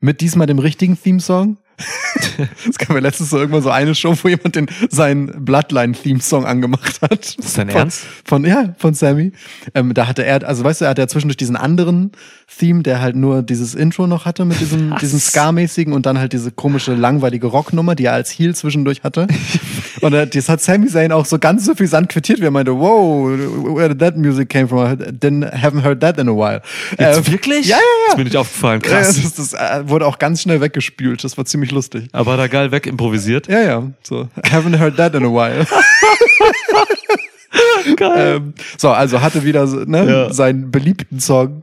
Mit 0.00 0.20
diesmal 0.20 0.46
dem 0.46 0.58
richtigen 0.58 1.00
Theme-Song. 1.00 1.58
Es 2.68 2.78
gab 2.78 2.90
ja 2.90 2.98
letztens 2.98 3.30
so 3.30 3.38
irgendwann 3.38 3.62
so 3.62 3.70
eine 3.70 3.94
Show, 3.94 4.14
wo 4.22 4.28
jemand 4.28 4.56
den 4.56 4.66
seinen 4.90 5.44
Bloodline-Theme-Song 5.44 6.44
angemacht 6.46 7.00
hat. 7.02 7.36
Ist 7.38 7.58
dein 7.58 7.68
Von- 7.70 7.78
Ernst? 7.80 8.02
Von, 8.24 8.44
ja, 8.44 8.74
von 8.78 8.94
Sammy. 8.94 9.32
Ähm, 9.74 9.94
da 9.94 10.06
hatte 10.06 10.24
er, 10.24 10.46
also 10.46 10.64
weißt 10.64 10.80
du, 10.80 10.84
er 10.86 10.90
hatte 10.90 11.02
ja 11.02 11.08
zwischendurch 11.08 11.36
diesen 11.36 11.56
anderen 11.56 12.12
Theme, 12.58 12.82
der 12.82 13.00
halt 13.00 13.16
nur 13.16 13.42
dieses 13.42 13.74
Intro 13.74 14.06
noch 14.06 14.24
hatte 14.24 14.44
mit 14.44 14.60
diesem, 14.60 14.90
Was? 14.90 15.00
diesem 15.00 15.18
Ska-mäßigen 15.20 15.92
und 15.92 16.06
dann 16.06 16.18
halt 16.18 16.32
diese 16.32 16.50
komische, 16.52 16.94
langweilige 16.94 17.46
Rocknummer, 17.46 17.94
die 17.94 18.04
er 18.06 18.12
als 18.12 18.30
Heel 18.30 18.54
zwischendurch 18.54 19.02
hatte. 19.02 19.26
und 20.00 20.12
äh, 20.12 20.26
das 20.26 20.48
hat 20.48 20.60
Sammy 20.60 20.86
Zayn 20.88 21.12
auch 21.12 21.24
so 21.26 21.38
ganz 21.38 21.64
suffisant 21.64 22.08
quittiert, 22.08 22.40
wie 22.40 22.44
er 22.44 22.50
meinte, 22.50 22.74
wow, 22.78 23.28
where 23.76 23.88
did 23.88 23.98
that 24.00 24.16
music 24.16 24.48
came 24.50 24.68
from? 24.68 24.80
I 24.80 24.96
didn't, 24.96 25.50
haven't 25.52 25.82
heard 25.82 26.00
that 26.00 26.18
in 26.18 26.28
a 26.28 26.32
while. 26.32 26.62
Jetzt 26.98 27.28
Äh, 27.28 27.32
wirklich? 27.32 27.66
Ja, 27.68 27.76
ja, 27.76 27.82
ja. 28.08 28.12
Ist 28.12 28.18
mir 28.18 28.24
nicht 28.24 28.36
aufgefallen. 28.36 28.80
Krass. 28.82 29.20
das, 29.22 29.34
das 29.34 29.54
äh, 29.54 29.88
wurde 29.88 30.06
auch 30.06 30.18
ganz 30.18 30.42
schnell 30.42 30.60
weggespült. 30.60 31.24
Das 31.24 31.36
war 31.38 31.44
ziemlich 31.46 31.71
lustig. 31.72 32.08
Aber 32.12 32.36
da 32.36 32.46
geil 32.46 32.70
wegimprovisiert. 32.70 33.48
Ja, 33.48 33.60
ja. 33.62 33.90
So, 34.02 34.28
haven't 34.44 34.78
heard 34.78 34.96
that 34.96 35.14
in 35.14 35.24
a 35.24 35.28
while. 35.28 35.66
Geil. 37.96 38.36
ähm, 38.36 38.54
so, 38.78 38.90
also 38.90 39.20
hatte 39.20 39.44
wieder 39.44 39.66
ne, 39.86 40.08
Ja. 40.10 40.32
seinen 40.32 40.70
beliebten 40.70 41.20
Song. 41.20 41.62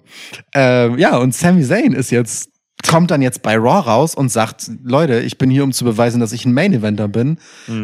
Ähm, 0.54 0.98
ja, 1.00 1.18
und 1.18 1.34
Sami 1.34 1.64
Zayn 1.64 1.94
ist 1.94 2.12
jetzt, 2.12 2.50
kommt 2.88 3.12
dann 3.12 3.22
jetzt 3.22 3.42
bei 3.42 3.56
Raw 3.58 3.80
raus 3.90 4.16
und 4.16 4.30
sagt, 4.32 4.70
Leute, 4.84 5.20
ich 5.20 5.38
bin 5.38 5.50
hier, 5.50 5.64
um 5.64 5.72
zu 5.74 5.86
beweisen, 5.86 6.20
dass 6.20 6.32
ich 6.32 6.46
ein 6.46 6.54
Main 6.54 6.74
Eventer 6.74 7.08
bin, 7.08 7.38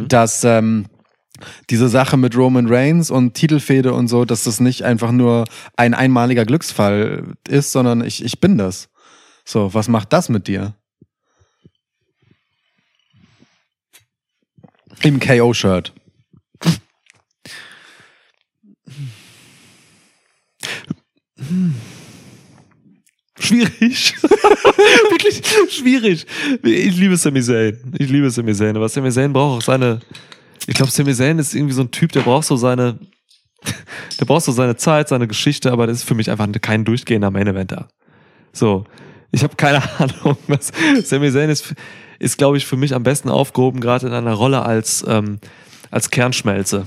dass 0.08 0.44
ähm, 0.44 0.86
diese 1.70 1.90
Sache 1.90 2.16
mit 2.16 2.38
Roman 2.38 2.68
Reigns 2.68 3.12
und 3.12 3.34
Titelfehde 3.34 3.94
und 3.94 4.08
so, 4.08 4.24
dass 4.24 4.44
das 4.46 4.60
nicht 4.60 4.84
einfach 4.84 5.12
nur 5.12 5.46
ein 5.76 5.94
einmaliger 5.94 6.46
Glücksfall 6.46 7.24
ist, 7.48 7.72
sondern 7.72 8.04
ich, 8.06 8.24
ich 8.24 8.40
bin 8.40 8.58
das. 8.58 8.88
So, 9.44 9.74
was 9.74 9.88
macht 9.88 10.14
das 10.14 10.30
mit 10.30 10.48
dir? 10.48 10.76
Im 15.04 15.20
KO-Shirt. 15.20 15.94
Schwierig. 23.38 24.16
Wirklich 24.22 25.44
schwierig. 25.70 26.26
Ich 26.64 26.98
liebe 26.98 27.18
Sami 27.18 27.42
Zayn. 27.42 27.78
Ich 27.98 28.10
liebe 28.10 28.30
Sami 28.32 28.54
Zayn. 28.54 28.76
Aber 28.76 28.90
Sami 28.90 29.12
Zayn 29.12 29.34
braucht 29.34 29.58
auch 29.58 29.66
seine. 29.66 30.00
Ich 30.68 30.74
glaube, 30.74 30.92
Sami 30.92 31.14
Zayn 31.14 31.38
ist 31.38 31.54
irgendwie 31.54 31.74
so 31.74 31.82
ein 31.82 31.92
Typ, 31.92 32.12
der 32.12 32.22
braucht 32.22 32.46
so 32.46 32.56
seine. 32.56 32.98
Der 34.20 34.26
braucht 34.26 34.46
so 34.46 34.52
seine 34.54 34.78
Zeit, 34.78 35.10
seine 35.10 35.28
Geschichte, 35.28 35.72
aber 35.72 35.88
das 35.88 35.98
ist 35.98 36.04
für 36.04 36.14
mich 36.14 36.32
einfach 36.32 36.48
kein 36.62 36.86
durchgehender 36.86 37.32
Main 37.32 37.48
Eventer. 37.48 37.90
So. 38.54 38.86
Ich 39.32 39.44
habe 39.44 39.56
keine 39.58 39.82
Ahnung, 40.00 40.38
was. 40.48 40.72
Sami 41.04 41.32
Zayn 41.32 41.50
ist, 41.50 41.74
ist 42.20 42.38
glaube 42.38 42.58
ich, 42.58 42.66
für 42.66 42.78
mich 42.78 42.94
am 42.96 43.04
besten 43.04 43.30
aufgehoben, 43.30 43.80
gerade 43.80 44.08
in 44.08 44.14
einer 44.14 44.34
Rolle 44.34 44.62
als, 44.64 45.04
ähm, 45.08 45.40
als 45.92 46.10
Kernschmelze. 46.10 46.86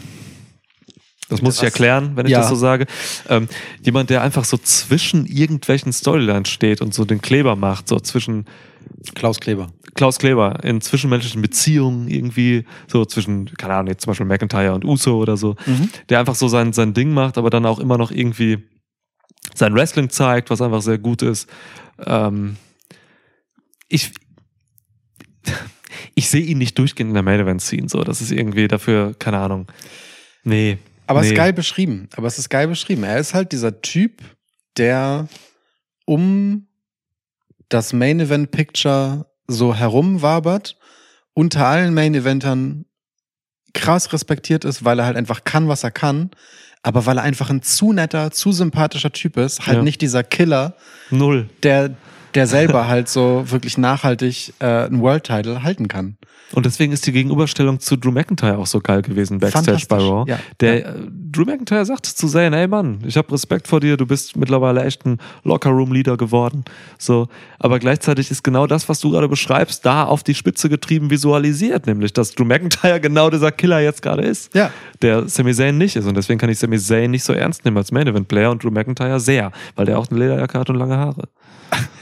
Das 1.28 1.42
muss 1.42 1.56
ich 1.59 1.62
erklären, 1.62 2.12
wenn 2.16 2.24
ich 2.26 2.32
Ja. 2.32 2.40
das 2.40 2.48
so 2.48 2.55
sage. 2.55 2.86
Ähm, 3.28 3.48
jemand, 3.82 4.09
der 4.09 4.22
einfach 4.22 4.44
so 4.46 4.56
zwischen 4.56 5.26
irgendwelchen 5.26 5.92
Storylines 5.92 6.48
steht 6.48 6.80
und 6.80 6.94
so 6.94 7.05
den 7.05 7.20
Kleber 7.20 7.55
macht, 7.55 7.86
so 7.88 8.00
zwischen 8.00 8.46
Klaus 9.14 9.38
Kleber. 9.38 9.68
Klaus 9.94 10.18
Kleber 10.18 10.64
in 10.64 10.80
zwischenmenschlichen 10.80 11.42
Beziehungen 11.42 12.09
irgendwie, 12.09 12.64
so 12.86 13.05
zwischen, 13.05 13.44
keine 13.59 13.74
Ahnung, 13.74 13.88
jetzt 13.88 14.02
zum 14.05 14.10
Beispiel 14.12 14.24
McIntyre 14.26 14.72
und 14.72 14.84
Uso 14.86 15.18
oder 15.18 15.36
so, 15.36 15.56
der 16.09 16.20
einfach 16.20 16.34
so 16.34 16.48
sein, 16.48 16.72
sein 16.72 16.94
Ding 16.94 17.12
macht, 17.12 17.36
aber 17.36 17.50
dann 17.50 17.66
auch 17.66 17.78
immer 17.78 17.98
noch 17.98 18.10
irgendwie 18.10 18.59
sein 19.55 19.74
Wrestling 19.74 20.09
zeigt, 20.09 20.48
was 20.48 20.62
einfach 20.62 20.80
sehr 20.82 20.98
gut 20.98 21.20
ist. 21.20 21.46
Ähm, 22.06 22.56
ich, 23.88 24.12
ich 26.14 26.28
sehe 26.28 26.42
ihn 26.42 26.58
nicht 26.58 26.78
durchgehend 26.78 27.08
in 27.10 27.14
der 27.14 27.22
Main 27.22 27.40
Event 27.40 27.62
ziehen, 27.62 27.88
so, 27.88 28.04
das 28.04 28.20
ist 28.20 28.30
irgendwie 28.30 28.68
dafür, 28.68 29.14
keine 29.18 29.38
Ahnung. 29.38 29.66
Nee. 30.44 30.78
Aber 31.06 31.20
es 31.20 31.26
nee. 31.26 31.32
ist 31.32 31.36
geil 31.36 31.52
beschrieben. 31.52 32.08
Aber 32.16 32.26
es 32.26 32.38
ist 32.38 32.48
geil 32.50 32.68
beschrieben. 32.68 33.02
Er 33.04 33.18
ist 33.18 33.34
halt 33.34 33.52
dieser 33.52 33.80
Typ, 33.80 34.20
der 34.76 35.28
um 36.04 36.66
das 37.68 37.92
Main 37.92 38.20
Event 38.20 38.50
Picture 38.50 39.26
so 39.46 39.74
herumwabert, 39.74 40.76
unter 41.34 41.66
allen 41.66 41.94
Main 41.94 42.14
Eventern 42.14 42.84
krass 43.74 44.12
respektiert 44.12 44.64
ist, 44.64 44.84
weil 44.84 44.98
er 44.98 45.06
halt 45.06 45.16
einfach 45.16 45.44
kann, 45.44 45.68
was 45.68 45.84
er 45.84 45.90
kann. 45.90 46.30
Aber 46.82 47.06
weil 47.06 47.18
er 47.18 47.24
einfach 47.24 47.50
ein 47.50 47.62
zu 47.62 47.92
netter, 47.92 48.30
zu 48.30 48.52
sympathischer 48.52 49.12
Typ 49.12 49.36
ist, 49.36 49.66
halt 49.66 49.78
Ja. 49.78 49.82
nicht 49.82 50.00
dieser 50.00 50.24
Killer, 50.24 50.76
Null. 51.10 51.48
der, 51.62 51.94
der 52.34 52.46
selber 52.46 52.88
halt 52.88 53.09
so 53.09 53.44
wirklich 53.46 53.78
nachhaltig 53.78 54.55
äh, 54.60 54.66
einen 54.66 55.00
World 55.00 55.24
Title 55.24 55.62
halten 55.62 55.88
kann. 55.88 56.16
Und 56.52 56.64
deswegen 56.64 56.92
ist 56.92 57.06
die 57.06 57.12
Gegenüberstellung 57.12 57.78
zu 57.78 57.96
Drew 57.96 58.10
McIntyre 58.10 58.56
auch 58.56 58.66
so 58.66 58.80
geil 58.80 59.02
gewesen, 59.02 59.38
Backstage 59.38 59.84
bei 59.88 59.98
Raw. 59.98 60.24
ja. 60.30 60.38
Der 60.60 60.86
äh, 60.86 60.92
Drew 61.30 61.44
McIntyre 61.44 61.84
sagt 61.84 62.06
zu 62.06 62.26
Zayn, 62.26 62.55
ey 62.55 62.66
Mann, 62.66 63.00
ich 63.06 63.16
habe 63.16 63.32
Respekt 63.32 63.68
vor 63.68 63.80
dir, 63.80 63.96
du 63.96 64.06
bist 64.06 64.36
mittlerweile 64.36 64.82
echt 64.84 65.05
ein 65.05 65.18
Locker-Room-Leader 65.44 66.16
geworden. 66.16 66.64
So, 66.98 67.28
aber 67.59 67.78
gleichzeitig 67.78 68.30
ist 68.30 68.42
genau 68.42 68.66
das, 68.66 68.88
was 68.88 69.00
du 69.00 69.10
gerade 69.10 69.28
beschreibst, 69.28 69.84
da 69.84 70.05
auf 70.05 70.22
die 70.22 70.34
Spitze 70.34 70.70
getrieben 70.70 71.10
visualisiert, 71.10 71.86
nämlich, 71.86 72.14
dass 72.14 72.34
Drew 72.34 72.44
McIntyre 72.44 73.00
genau 73.00 73.28
dieser 73.28 73.52
Killer 73.52 73.80
jetzt 73.80 74.00
gerade 74.00 74.22
ist. 74.22 74.55
Ja. 74.55 74.70
Der 75.02 75.28
Sami 75.28 75.52
Zayn 75.52 75.76
nicht 75.76 75.96
ist. 75.96 76.06
Und 76.06 76.16
deswegen 76.16 76.38
kann 76.38 76.48
ich 76.48 76.59
Sami 76.59 76.78
Zayn 76.78 77.10
nicht 77.10 77.24
so 77.24 77.34
ernst 77.34 77.64
nehmen 77.66 77.76
als 77.76 77.92
Main-Event-Player 77.92 78.50
und 78.50 78.64
Drew 78.64 78.70
McIntyre 78.70 79.20
sehr, 79.20 79.52
weil 79.76 79.84
der 79.84 79.98
auch 79.98 80.09
eine 80.10 80.18
Lederjacke 80.18 80.59
hat 80.59 80.70
und 80.70 80.76
lange 80.76 80.96
Haare. 80.96 81.28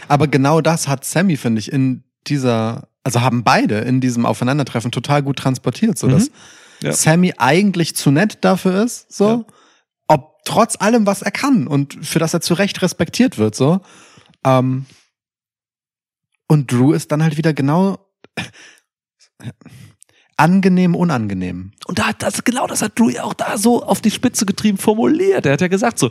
Aber 0.09 0.29
genau 0.29 0.61
das 0.61 0.89
hat 0.89 1.05
Sammy, 1.05 1.37
finde 1.37 1.59
ich, 1.61 1.73
in 1.73 2.05
dieser, 2.27 2.89
also 3.05 3.21
haben 3.21 3.45
beide 3.45 3.79
in 3.79 4.01
diesem 4.01 4.27
Aufeinandertreffen 4.27 4.91
total 4.93 5.23
gut 5.23 5.39
transportiert, 5.39 5.99
so 5.99 6.09
dass 6.09 6.29
Mhm. 6.29 6.35
Ja. 6.83 6.93
Sammy 6.93 7.33
eigentlich 7.39 7.97
zu 7.97 8.11
nett 8.11 8.39
dafür 8.45 8.83
ist, 8.85 9.11
so, 9.13 9.29
Ja. 9.29 9.45
ob 10.09 10.45
trotz 10.45 10.77
allem, 10.79 11.07
was 11.07 11.23
er 11.23 11.31
kann 11.31 11.67
und 11.67 12.05
für 12.07 12.19
das 12.19 12.35
er 12.35 12.41
zu 12.43 12.55
Recht 12.55 12.83
respektiert 12.83 13.39
wird, 13.39 13.55
so. 13.55 13.81
Ähm, 14.45 14.85
und 16.49 16.71
Drew 16.71 16.93
ist 16.93 17.11
dann 17.13 17.23
halt 17.23 17.37
wieder 17.39 17.53
genau 17.55 17.99
angenehm, 20.37 20.95
unangenehm. 20.95 21.73
Und 21.87 21.99
da 21.99 22.09
hat 22.09 22.23
das, 22.23 22.45
genau 22.45 22.67
das 22.67 22.83
hat 22.83 22.99
Drew 22.99 23.09
ja 23.09 23.25
auch 23.25 23.35
da 23.35 23.57
so 23.57 23.83
auf 23.83 24.01
die 24.01 24.11
Spitze 24.11 24.45
getrieben 24.45 24.77
formuliert. 24.77 25.47
Er 25.47 25.55
hat 25.55 25.61
ja 25.61 25.69
gesagt 25.69 25.99
so, 25.99 26.11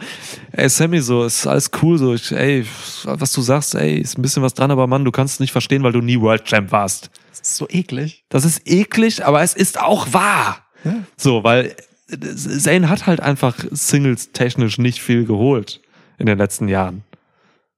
ey 0.52 0.68
Sammy, 0.70 1.02
so, 1.02 1.24
ist 1.26 1.46
alles 1.46 1.70
cool, 1.82 1.98
so, 1.98 2.14
ich, 2.14 2.32
ey, 2.32 2.66
was 3.04 3.32
du 3.34 3.42
sagst, 3.42 3.76
ey, 3.76 4.00
ist 4.00 4.18
ein 4.18 4.22
bisschen 4.22 4.42
was 4.42 4.54
dran, 4.54 4.72
aber 4.72 4.88
Mann, 4.88 5.06
du 5.06 5.12
kannst 5.12 5.36
es 5.36 5.40
nicht 5.40 5.52
verstehen, 5.52 5.84
weil 5.84 5.92
du 5.92 6.02
nie 6.02 6.20
World 6.20 6.46
Champ 6.46 6.72
warst. 6.72 7.12
Das 7.30 7.42
ist 7.42 7.58
so 7.58 7.68
eklig. 7.70 8.24
Das 8.30 8.46
ist 8.46 8.68
eklig, 8.68 9.24
aber 9.26 9.42
es 9.42 9.54
ist 9.54 9.80
auch 9.80 10.12
wahr. 10.12 10.66
Ja. 10.84 10.96
So, 11.18 11.44
weil 11.44 11.76
äh, 12.10 12.18
Zane 12.36 12.90
hat 12.90 13.06
halt 13.06 13.20
einfach 13.20 13.56
Singles 13.72 14.32
technisch 14.32 14.80
nicht 14.80 15.02
viel 15.02 15.26
geholt 15.26 15.82
in 16.18 16.26
den 16.26 16.38
letzten 16.38 16.68
Jahren. 16.68 17.04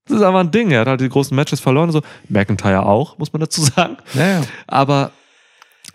Das 0.05 0.17
ist 0.17 0.23
aber 0.23 0.39
ein 0.39 0.51
Ding. 0.51 0.71
Er 0.71 0.81
hat 0.81 0.87
halt 0.87 1.01
die 1.01 1.09
großen 1.09 1.35
Matches 1.35 1.59
verloren, 1.59 1.89
und 1.89 1.93
so. 1.93 2.01
McIntyre 2.29 2.85
auch, 2.85 3.17
muss 3.17 3.33
man 3.33 3.41
dazu 3.41 3.61
sagen. 3.75 3.97
Ja, 4.13 4.27
ja. 4.27 4.41
Aber 4.67 5.11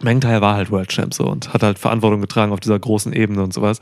McIntyre 0.02 0.40
war 0.40 0.54
halt 0.54 0.70
World 0.70 0.88
Champ 0.88 1.14
so 1.14 1.24
und 1.24 1.52
hat 1.52 1.62
halt 1.62 1.78
Verantwortung 1.78 2.20
getragen 2.20 2.52
auf 2.52 2.60
dieser 2.60 2.78
großen 2.78 3.12
Ebene 3.12 3.42
und 3.42 3.52
sowas. 3.52 3.80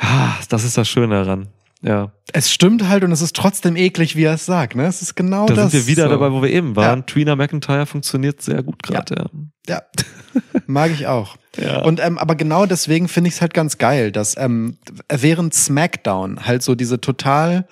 Ja, 0.00 0.36
das 0.48 0.64
ist 0.64 0.78
das 0.78 0.88
Schöne 0.88 1.24
daran. 1.24 1.48
Ja, 1.82 2.12
Es 2.34 2.52
stimmt 2.52 2.88
halt 2.88 3.04
und 3.04 3.12
es 3.12 3.22
ist 3.22 3.34
trotzdem 3.34 3.74
eklig, 3.74 4.14
wie 4.14 4.24
er 4.24 4.34
es 4.34 4.44
sagt, 4.44 4.76
ne? 4.76 4.84
Es 4.84 5.00
ist 5.00 5.14
genau 5.14 5.46
da 5.46 5.54
das. 5.54 5.70
sind 5.70 5.80
wir 5.80 5.86
wieder 5.86 6.04
so. 6.04 6.10
dabei, 6.10 6.30
wo 6.30 6.42
wir 6.42 6.50
eben 6.50 6.76
waren. 6.76 6.98
Ja. 6.98 7.04
Trina 7.06 7.36
McIntyre 7.36 7.86
funktioniert 7.86 8.42
sehr 8.42 8.62
gut 8.62 8.82
gerade. 8.82 9.30
Ja, 9.66 9.82
mag 10.66 10.90
ich 10.90 11.06
auch. 11.06 11.36
Ja. 11.56 11.82
Und 11.82 12.04
ähm, 12.04 12.18
aber 12.18 12.34
genau 12.34 12.66
deswegen 12.66 13.08
finde 13.08 13.28
ich 13.28 13.34
es 13.34 13.40
halt 13.40 13.54
ganz 13.54 13.78
geil, 13.78 14.12
dass 14.12 14.36
ähm, 14.36 14.76
während 15.08 15.54
SmackDown 15.54 16.44
halt 16.44 16.62
so 16.62 16.74
diese 16.74 17.00
total 17.00 17.66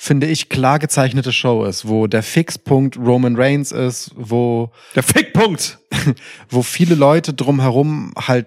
finde 0.00 0.28
ich, 0.28 0.48
klar 0.48 0.78
gezeichnete 0.78 1.32
Show 1.32 1.64
ist, 1.64 1.88
wo 1.88 2.06
der 2.06 2.22
Fixpunkt 2.22 2.96
Roman 2.96 3.34
Reigns 3.36 3.72
ist, 3.72 4.12
wo, 4.14 4.70
Der 4.94 5.02
Fickpunkt! 5.02 5.78
wo 6.48 6.62
viele 6.62 6.94
Leute 6.94 7.34
drumherum 7.34 8.12
halt 8.16 8.46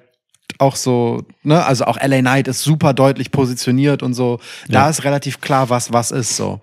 auch 0.60 0.76
so, 0.78 1.24
ne, 1.44 1.64
also 1.66 1.86
auch 1.86 1.98
LA 2.02 2.20
Knight 2.22 2.48
ist 2.48 2.62
super 2.64 2.94
deutlich 2.94 3.32
positioniert 3.32 4.02
und 4.02 4.14
so. 4.14 4.40
Da 4.70 4.84
Ja. 4.84 4.90
ist 4.90 5.04
relativ 5.04 5.42
klar, 5.42 5.70
was 5.70 5.92
was 5.92 6.12
ist 6.12 6.36
so. 6.38 6.62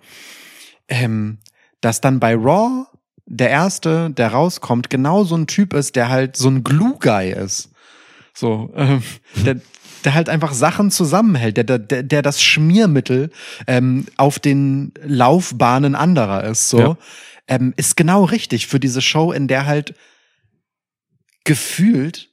Ähm, 0.88 1.38
dass 1.82 2.00
dann 2.00 2.18
bei 2.18 2.34
Raw 2.34 2.86
der 3.26 3.50
erste, 3.50 4.08
der 4.10 4.28
rauskommt, 4.32 4.88
genau 4.88 5.24
so 5.24 5.36
ein 5.36 5.46
Typ 5.46 5.74
ist, 5.74 5.96
der 5.96 6.08
halt 6.08 6.36
so 6.36 6.48
ein 6.48 6.64
Glue-Guy 6.64 7.32
ist. 7.32 7.70
So, 8.32 8.70
ähm, 8.74 9.02
der, 9.44 9.56
der 10.04 10.14
halt 10.14 10.28
einfach 10.28 10.52
Sachen 10.52 10.90
zusammenhält, 10.90 11.56
der, 11.56 11.64
der, 11.64 12.02
der, 12.02 12.22
das 12.22 12.42
Schmiermittel 12.42 13.30
ähm, 13.66 14.06
auf 14.16 14.38
den 14.38 14.92
Laufbahnen 15.02 15.94
anderer 15.94 16.44
ist, 16.44 16.68
so, 16.68 16.78
Ja. 16.78 16.96
ähm, 17.48 17.74
ist 17.76 17.96
genau 17.96 18.24
richtig 18.24 18.66
für 18.66 18.80
diese 18.80 19.02
Show, 19.02 19.32
in 19.32 19.48
der 19.48 19.66
halt 19.66 19.94
gefühlt 21.44 22.30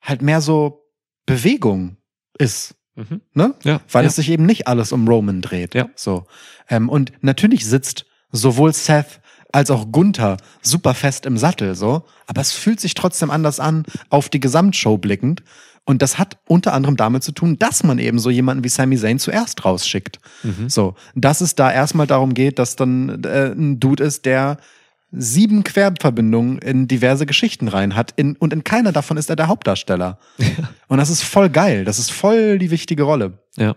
halt 0.00 0.22
mehr 0.22 0.40
so 0.40 0.84
Bewegung 1.26 1.96
ist. 2.38 2.74
Mhm. 2.94 3.20
Ne? 3.32 3.54
Ja. 3.64 3.80
Weil 3.90 4.04
ja. 4.04 4.08
es 4.08 4.16
sich 4.16 4.30
eben 4.30 4.46
nicht 4.46 4.66
alles 4.68 4.92
um 4.92 5.08
Roman 5.08 5.40
dreht. 5.42 5.74
Ja. 5.74 5.88
So. 5.96 6.26
Ähm, 6.68 6.88
und 6.88 7.12
natürlich 7.22 7.66
sitzt 7.66 8.06
sowohl 8.30 8.72
Seth 8.72 9.20
als 9.52 9.70
auch 9.70 9.92
Gunther 9.92 10.36
super 10.62 10.94
fest 10.94 11.26
im 11.26 11.38
Sattel, 11.38 11.74
so. 11.74 12.04
Aber 12.26 12.40
es 12.40 12.52
fühlt 12.52 12.80
sich 12.80 12.94
trotzdem 12.94 13.30
anders 13.30 13.60
an, 13.60 13.84
auf 14.10 14.28
die 14.28 14.40
Gesamtshow 14.40 14.98
blickend. 14.98 15.42
Und 15.86 16.00
das 16.00 16.18
hat 16.18 16.38
unter 16.46 16.72
anderem 16.72 16.96
damit 16.96 17.22
zu 17.22 17.32
tun, 17.32 17.58
dass 17.58 17.82
man 17.82 17.98
eben 17.98 18.18
so 18.18 18.30
jemanden 18.30 18.64
wie 18.64 18.68
Sami 18.68 18.96
Zayn 18.96 19.18
zuerst 19.18 19.64
rausschickt. 19.64 20.18
Mhm. 20.42 20.68
So, 20.68 20.94
dass 21.14 21.40
es 21.42 21.54
da 21.54 21.70
erstmal 21.70 22.06
darum 22.06 22.32
geht, 22.32 22.58
dass 22.58 22.76
dann 22.76 23.22
äh, 23.24 23.52
ein 23.52 23.80
Dude 23.80 24.02
ist, 24.02 24.24
der 24.24 24.56
sieben 25.16 25.62
Querverbindungen 25.62 26.58
in 26.58 26.88
diverse 26.88 27.26
Geschichten 27.26 27.68
rein 27.68 27.94
hat 27.94 28.12
in, 28.16 28.36
und 28.36 28.52
in 28.52 28.64
keiner 28.64 28.92
davon 28.92 29.16
ist 29.16 29.30
er 29.30 29.36
der 29.36 29.48
Hauptdarsteller. 29.48 30.18
Und 30.88 30.98
das 30.98 31.10
ist 31.10 31.22
voll 31.22 31.50
geil. 31.50 31.84
Das 31.84 31.98
ist 31.98 32.10
voll 32.10 32.58
die 32.58 32.70
wichtige 32.70 33.04
Rolle. 33.04 33.38
Ja. 33.56 33.76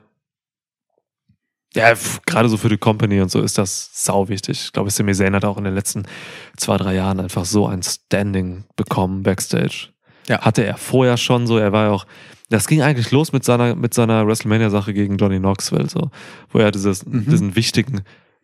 Ja, 1.74 1.94
gerade 2.26 2.50
so 2.50 2.58
für 2.58 2.70
die 2.70 2.78
Company 2.78 3.22
und 3.22 3.30
so 3.30 3.42
ist 3.42 3.58
das 3.58 3.92
sau 3.94 4.30
wichtig. 4.30 4.64
Ich 4.64 4.72
glaube, 4.72 4.90
Sami 4.90 5.14
Zayn 5.14 5.36
hat 5.36 5.46
auch 5.46 5.58
in 5.58 5.64
den 5.64 5.76
letzten 5.76 6.08
zwei, 6.56 6.78
drei 6.78 6.96
Jahren 6.96 7.20
einfach 7.20 7.46
so 7.46 7.68
ein 7.68 7.84
Standing 7.84 8.64
bekommen 8.76 9.22
backstage. 9.22 9.90
Ja. 10.30 10.42
Hatte 10.42 10.64
er 10.66 10.78
vorher 10.78 11.18
schon 11.18 11.48
so, 11.48 11.58
er 11.58 11.72
war 11.72 11.86
ja 11.86 11.92
auch, 11.92 12.06
das 12.50 12.68
ging 12.68 12.82
eigentlich 12.82 13.12
los 13.12 13.32
mit 13.34 13.44
seiner, 13.44 13.76
mit 13.76 13.94
seiner 13.94 14.26
WrestleMania-Sache 14.28 14.94
gegen 14.94 15.18
Johnny 15.18 15.40
Knoxville, 15.40 15.90
so, 15.90 16.12
wo 16.52 16.60
er 16.60 16.72
dieses, 16.72 17.06
Mhm. 17.06 17.26
diesen 17.30 17.56
wichtigen 17.56 18.02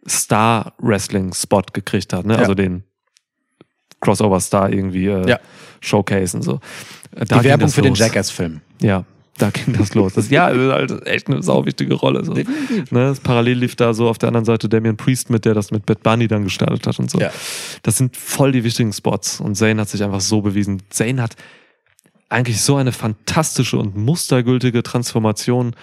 Star-Wrestling-Spot 0.08 1.62
gekriegt 1.74 2.14
hat, 2.14 2.26
ne? 2.26 2.34
Ja. 2.34 2.40
Also 2.40 2.54
den 2.56 2.84
Crossover-Star 4.02 4.70
irgendwie 4.72 5.08
äh, 5.08 5.28
Ja. 5.30 5.40
showcasen, 5.80 6.42
so. 6.42 6.60
Da 7.16 7.40
die 7.40 7.44
Werbung 7.46 7.70
für 7.70 7.82
den 7.82 7.92
los. 7.92 8.00
Jackass-Film. 8.00 8.62
Ja, 8.82 9.06
da 9.38 9.50
ging 9.50 9.76
das 9.78 9.94
los. 9.96 10.14
Das, 10.14 10.30
ja, 10.30 10.46
halt 10.48 11.08
echt 11.08 11.28
eine 11.28 11.42
sau 11.42 11.66
wichtige 11.66 11.94
Rolle. 11.94 12.26
So. 12.26 12.34
Ne, 12.34 12.46
das 12.92 13.20
parallel 13.20 13.60
lief 13.60 13.76
da 13.76 13.94
so 13.94 14.10
auf 14.10 14.18
der 14.18 14.28
anderen 14.28 14.46
Seite 14.46 14.68
Damian 14.68 14.98
Priest 14.98 15.30
mit, 15.30 15.46
der 15.46 15.54
das 15.54 15.72
mit 15.72 15.86
Bad 15.86 16.04
Bunny 16.04 16.28
dann 16.28 16.44
gestartet 16.44 16.86
hat 16.86 17.00
und 17.00 17.10
so. 17.10 17.20
Ja. 17.20 17.32
Das 17.84 17.98
sind 17.98 18.18
voll 18.18 18.52
die 18.52 18.64
wichtigen 18.64 18.92
Spots. 18.92 19.40
Und 19.40 19.56
Zayn 19.56 19.80
hat 19.80 19.90
sich 19.90 20.04
einfach 20.04 20.22
so 20.22 20.42
bewiesen. 20.42 20.82
Zayn 20.90 21.22
hat 21.22 21.36
eigentlich 22.34 22.62
so 22.62 22.76
eine 22.76 22.92
fantastische 22.92 23.78
und 23.78 23.96
mustergültige 23.96 24.84
Transformation 24.84 25.76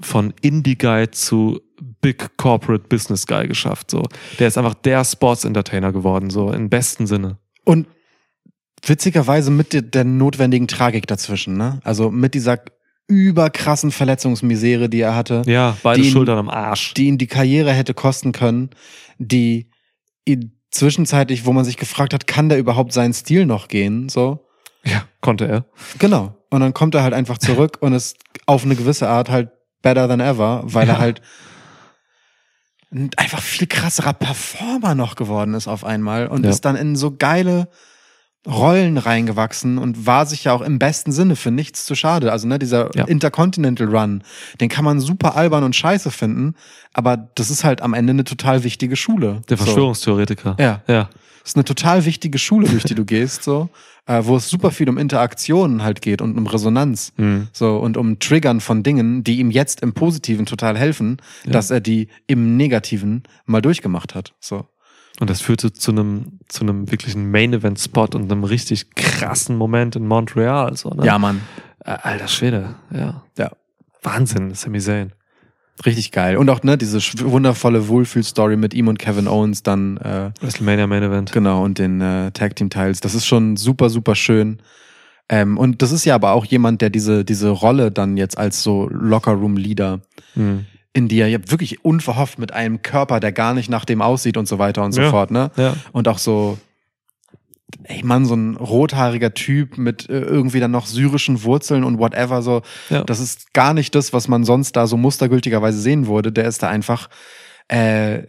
von 0.00 0.34
Indie-Guy 0.42 1.10
zu 1.10 1.60
Big 2.00 2.36
Corporate 2.36 2.84
Business 2.88 3.26
Guy 3.26 3.48
geschafft. 3.48 3.90
So. 3.90 4.02
Der 4.38 4.48
ist 4.48 4.58
einfach 4.58 4.74
der 4.74 5.04
Sports-Entertainer 5.04 5.92
geworden, 5.92 6.30
so 6.30 6.52
im 6.52 6.68
besten 6.68 7.06
Sinne. 7.06 7.38
Und 7.64 7.86
witzigerweise 8.84 9.50
mit 9.50 9.94
der, 9.94 10.04
notwendigen 10.04 10.68
Tragik 10.68 11.06
dazwischen, 11.06 11.56
ne? 11.56 11.80
Also 11.82 12.10
mit 12.10 12.34
dieser 12.34 12.60
überkrassen 13.08 13.90
Verletzungsmisere, 13.92 14.88
die 14.88 15.00
er 15.00 15.14
hatte, 15.14 15.42
Ja, 15.46 15.76
beide 15.82 16.02
Die- 16.02 16.10
Schultern 16.10 16.38
am 16.38 16.48
Arsch. 16.50 16.92
die 16.94 17.06
ihn 17.06 17.18
die 17.18 17.26
Karriere 17.28 17.72
hätte 17.72 17.94
kosten 17.94 18.32
können, 18.32 18.70
die 19.18 19.70
ihn 20.24 20.58
zwischenzeitlich, 20.70 21.46
wo 21.46 21.52
man 21.52 21.64
sich 21.64 21.76
gefragt 21.76 22.12
hat, 22.12 22.26
kann 22.26 22.48
der 22.48 22.58
überhaupt 22.58 22.92
seinen 22.92 23.14
Stil 23.14 23.46
noch 23.46 23.68
gehen, 23.68 24.08
so? 24.08 24.45
ja, 24.92 25.02
konnte 25.20 25.46
er. 25.46 25.64
Genau. 25.98 26.36
Und 26.50 26.60
dann 26.60 26.72
kommt 26.74 26.94
er 26.94 27.02
halt 27.02 27.12
einfach 27.14 27.38
zurück 27.38 27.76
und 27.80 27.92
ist 27.92 28.16
auf 28.46 28.64
eine 28.64 28.76
gewisse 28.76 29.08
Art 29.08 29.30
halt 29.30 29.50
better 29.82 30.08
than 30.08 30.20
ever, 30.20 30.62
weil 30.64 30.86
Ja. 30.86 30.94
er 30.94 30.98
halt 31.00 31.20
ein 32.92 33.10
einfach 33.16 33.40
viel 33.42 33.66
krasserer 33.66 34.12
Performer 34.12 34.94
noch 34.94 35.16
geworden 35.16 35.54
ist 35.54 35.66
auf 35.68 35.84
einmal 35.84 36.28
und 36.28 36.44
Ja. 36.44 36.50
ist 36.50 36.64
dann 36.64 36.76
in 36.76 36.94
so 36.96 37.14
geile 37.16 37.68
Rollen 38.46 38.96
reingewachsen 38.96 39.76
und 39.76 40.06
war 40.06 40.24
sich 40.24 40.44
ja 40.44 40.52
auch 40.52 40.60
im 40.60 40.78
besten 40.78 41.10
Sinne 41.10 41.34
für 41.34 41.50
nichts 41.50 41.84
zu 41.84 41.96
schade. 41.96 42.30
Also 42.30 42.46
ne, 42.46 42.60
dieser 42.60 42.94
Ja. 42.94 43.04
Intercontinental 43.06 43.88
Run, 43.88 44.22
den 44.60 44.68
kann 44.68 44.84
man 44.84 45.00
super 45.00 45.34
albern 45.34 45.64
und 45.64 45.74
scheiße 45.74 46.12
finden, 46.12 46.54
aber 46.92 47.16
das 47.34 47.50
ist 47.50 47.64
halt 47.64 47.82
am 47.82 47.92
Ende 47.92 48.12
eine 48.12 48.22
total 48.22 48.62
wichtige 48.62 48.94
Schule. 48.94 49.42
Der 49.48 49.56
So. 49.56 49.64
Verschwörungstheoretiker. 49.64 50.54
Ja. 50.60 50.80
Ja. 50.86 51.10
Das 51.46 51.52
ist 51.52 51.56
eine 51.58 51.64
total 51.64 52.04
wichtige 52.06 52.38
Schule, 52.38 52.66
durch 52.68 52.82
die 52.82 52.96
du 52.96 53.04
gehst, 53.04 53.44
so, 53.44 53.68
äh, 54.06 54.20
wo 54.24 54.34
es 54.34 54.50
super 54.50 54.72
viel 54.72 54.88
um 54.88 54.98
Interaktionen 54.98 55.84
halt 55.84 56.02
geht 56.02 56.20
und 56.20 56.36
um 56.36 56.44
Resonanz. 56.48 57.12
Mhm. 57.18 57.46
So, 57.52 57.76
und 57.76 57.96
um 57.96 58.18
Triggern 58.18 58.58
von 58.60 58.82
Dingen, 58.82 59.22
die 59.22 59.38
ihm 59.38 59.52
jetzt 59.52 59.80
im 59.80 59.92
Positiven 59.92 60.44
total 60.44 60.76
helfen, 60.76 61.18
Ja. 61.44 61.52
dass 61.52 61.70
er 61.70 61.78
die 61.78 62.08
im 62.26 62.56
Negativen 62.56 63.22
mal 63.44 63.62
durchgemacht 63.62 64.16
hat. 64.16 64.34
So. 64.40 64.66
Und 65.20 65.30
das 65.30 65.40
führte 65.40 65.72
zu 65.72 65.92
einem, 65.92 66.40
zu 66.48 66.62
einem 66.64 66.90
wirklichen 66.90 67.30
Main-Event-Spot 67.30 68.08
und 68.16 68.24
einem 68.32 68.42
richtig 68.42 68.96
krassen 68.96 69.56
Moment 69.56 69.94
in 69.94 70.04
Montreal. 70.08 70.76
So, 70.76 70.90
ne? 70.90 71.04
Mann. 71.20 71.42
Äh, 71.84 71.90
Alter 72.02 72.26
Schwede, 72.26 72.74
ja. 72.92 73.22
Ja. 73.38 73.52
Wahnsinn, 74.02 74.52
Sami 74.54 74.80
Zayn. 74.80 75.12
Richtig 75.84 76.10
geil. 76.10 76.36
Und 76.38 76.48
auch, 76.48 76.62
ne, 76.62 76.78
diese 76.78 76.98
wundervolle 77.24 77.88
Wohlfühl-Story 77.88 78.56
mit 78.56 78.72
ihm 78.72 78.88
und 78.88 78.98
Kevin 78.98 79.28
Owens 79.28 79.62
dann, 79.62 79.98
äh, 79.98 80.30
WrestleMania 80.40 80.86
Main 80.86 81.02
Event. 81.02 81.32
genau, 81.32 81.62
und 81.64 81.78
den 81.78 82.00
äh, 82.00 82.30
Tag-Team-Teils. 82.32 83.00
Das 83.00 83.14
ist 83.14 83.26
schon 83.26 83.56
super, 83.56 83.90
super 83.90 84.14
schön. 84.14 84.58
Ähm, 85.28 85.58
und 85.58 85.82
das 85.82 85.92
ist 85.92 86.04
ja 86.04 86.14
aber 86.14 86.32
auch 86.32 86.44
jemand, 86.46 86.80
der 86.80 86.88
diese, 86.88 87.24
diese 87.24 87.50
Rolle 87.50 87.90
dann 87.90 88.16
jetzt 88.16 88.38
als 88.38 88.62
so 88.62 88.88
Locker-Room-Leader 88.90 90.00
Mhm. 90.34 90.66
in 90.92 91.08
die 91.08 91.18
er 91.20 91.28
ja 91.28 91.38
wirklich 91.48 91.84
unverhofft 91.84 92.38
mit 92.38 92.52
einem 92.52 92.80
Körper, 92.82 93.20
der 93.20 93.32
gar 93.32 93.52
nicht 93.52 93.68
nach 93.68 93.84
dem 93.84 94.00
aussieht 94.00 94.36
und 94.38 94.46
so 94.48 94.58
weiter 94.58 94.82
und 94.82 94.92
so 94.92 95.02
Ja. 95.02 95.10
fort, 95.10 95.30
ne? 95.30 95.50
Ja. 95.56 95.74
Und 95.92 96.08
auch 96.08 96.18
so, 96.18 96.56
ey 97.84 98.02
Mann, 98.04 98.26
so 98.26 98.34
ein 98.34 98.56
rothaariger 98.56 99.34
Typ 99.34 99.78
mit 99.78 100.08
äh, 100.08 100.20
irgendwie 100.20 100.60
dann 100.60 100.70
noch 100.70 100.86
syrischen 100.86 101.42
Wurzeln 101.42 101.84
und 101.84 101.98
whatever, 101.98 102.42
so. 102.42 102.62
Ja. 102.90 103.04
Das 103.04 103.20
ist 103.20 103.52
gar 103.52 103.74
nicht 103.74 103.94
das, 103.94 104.12
was 104.12 104.28
man 104.28 104.44
sonst 104.44 104.76
da 104.76 104.86
so 104.86 104.96
mustergültigerweise 104.96 105.78
sehen 105.78 106.06
würde. 106.06 106.32
Der 106.32 106.46
ist 106.46 106.62
da 106.62 106.68
einfach 106.68 107.08
äh, 107.68 108.22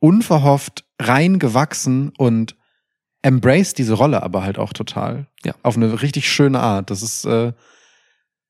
unverhofft 0.00 0.84
reingewachsen 1.00 2.12
und 2.18 2.56
embraced 3.22 3.78
diese 3.78 3.94
Rolle 3.94 4.22
aber 4.22 4.42
halt 4.42 4.58
auch 4.58 4.72
total. 4.72 5.26
Ja. 5.44 5.54
Auf 5.62 5.76
eine 5.76 6.02
richtig 6.02 6.30
schöne 6.30 6.60
Art. 6.60 6.90
Das 6.90 7.02
ist 7.02 7.24
äh, 7.24 7.52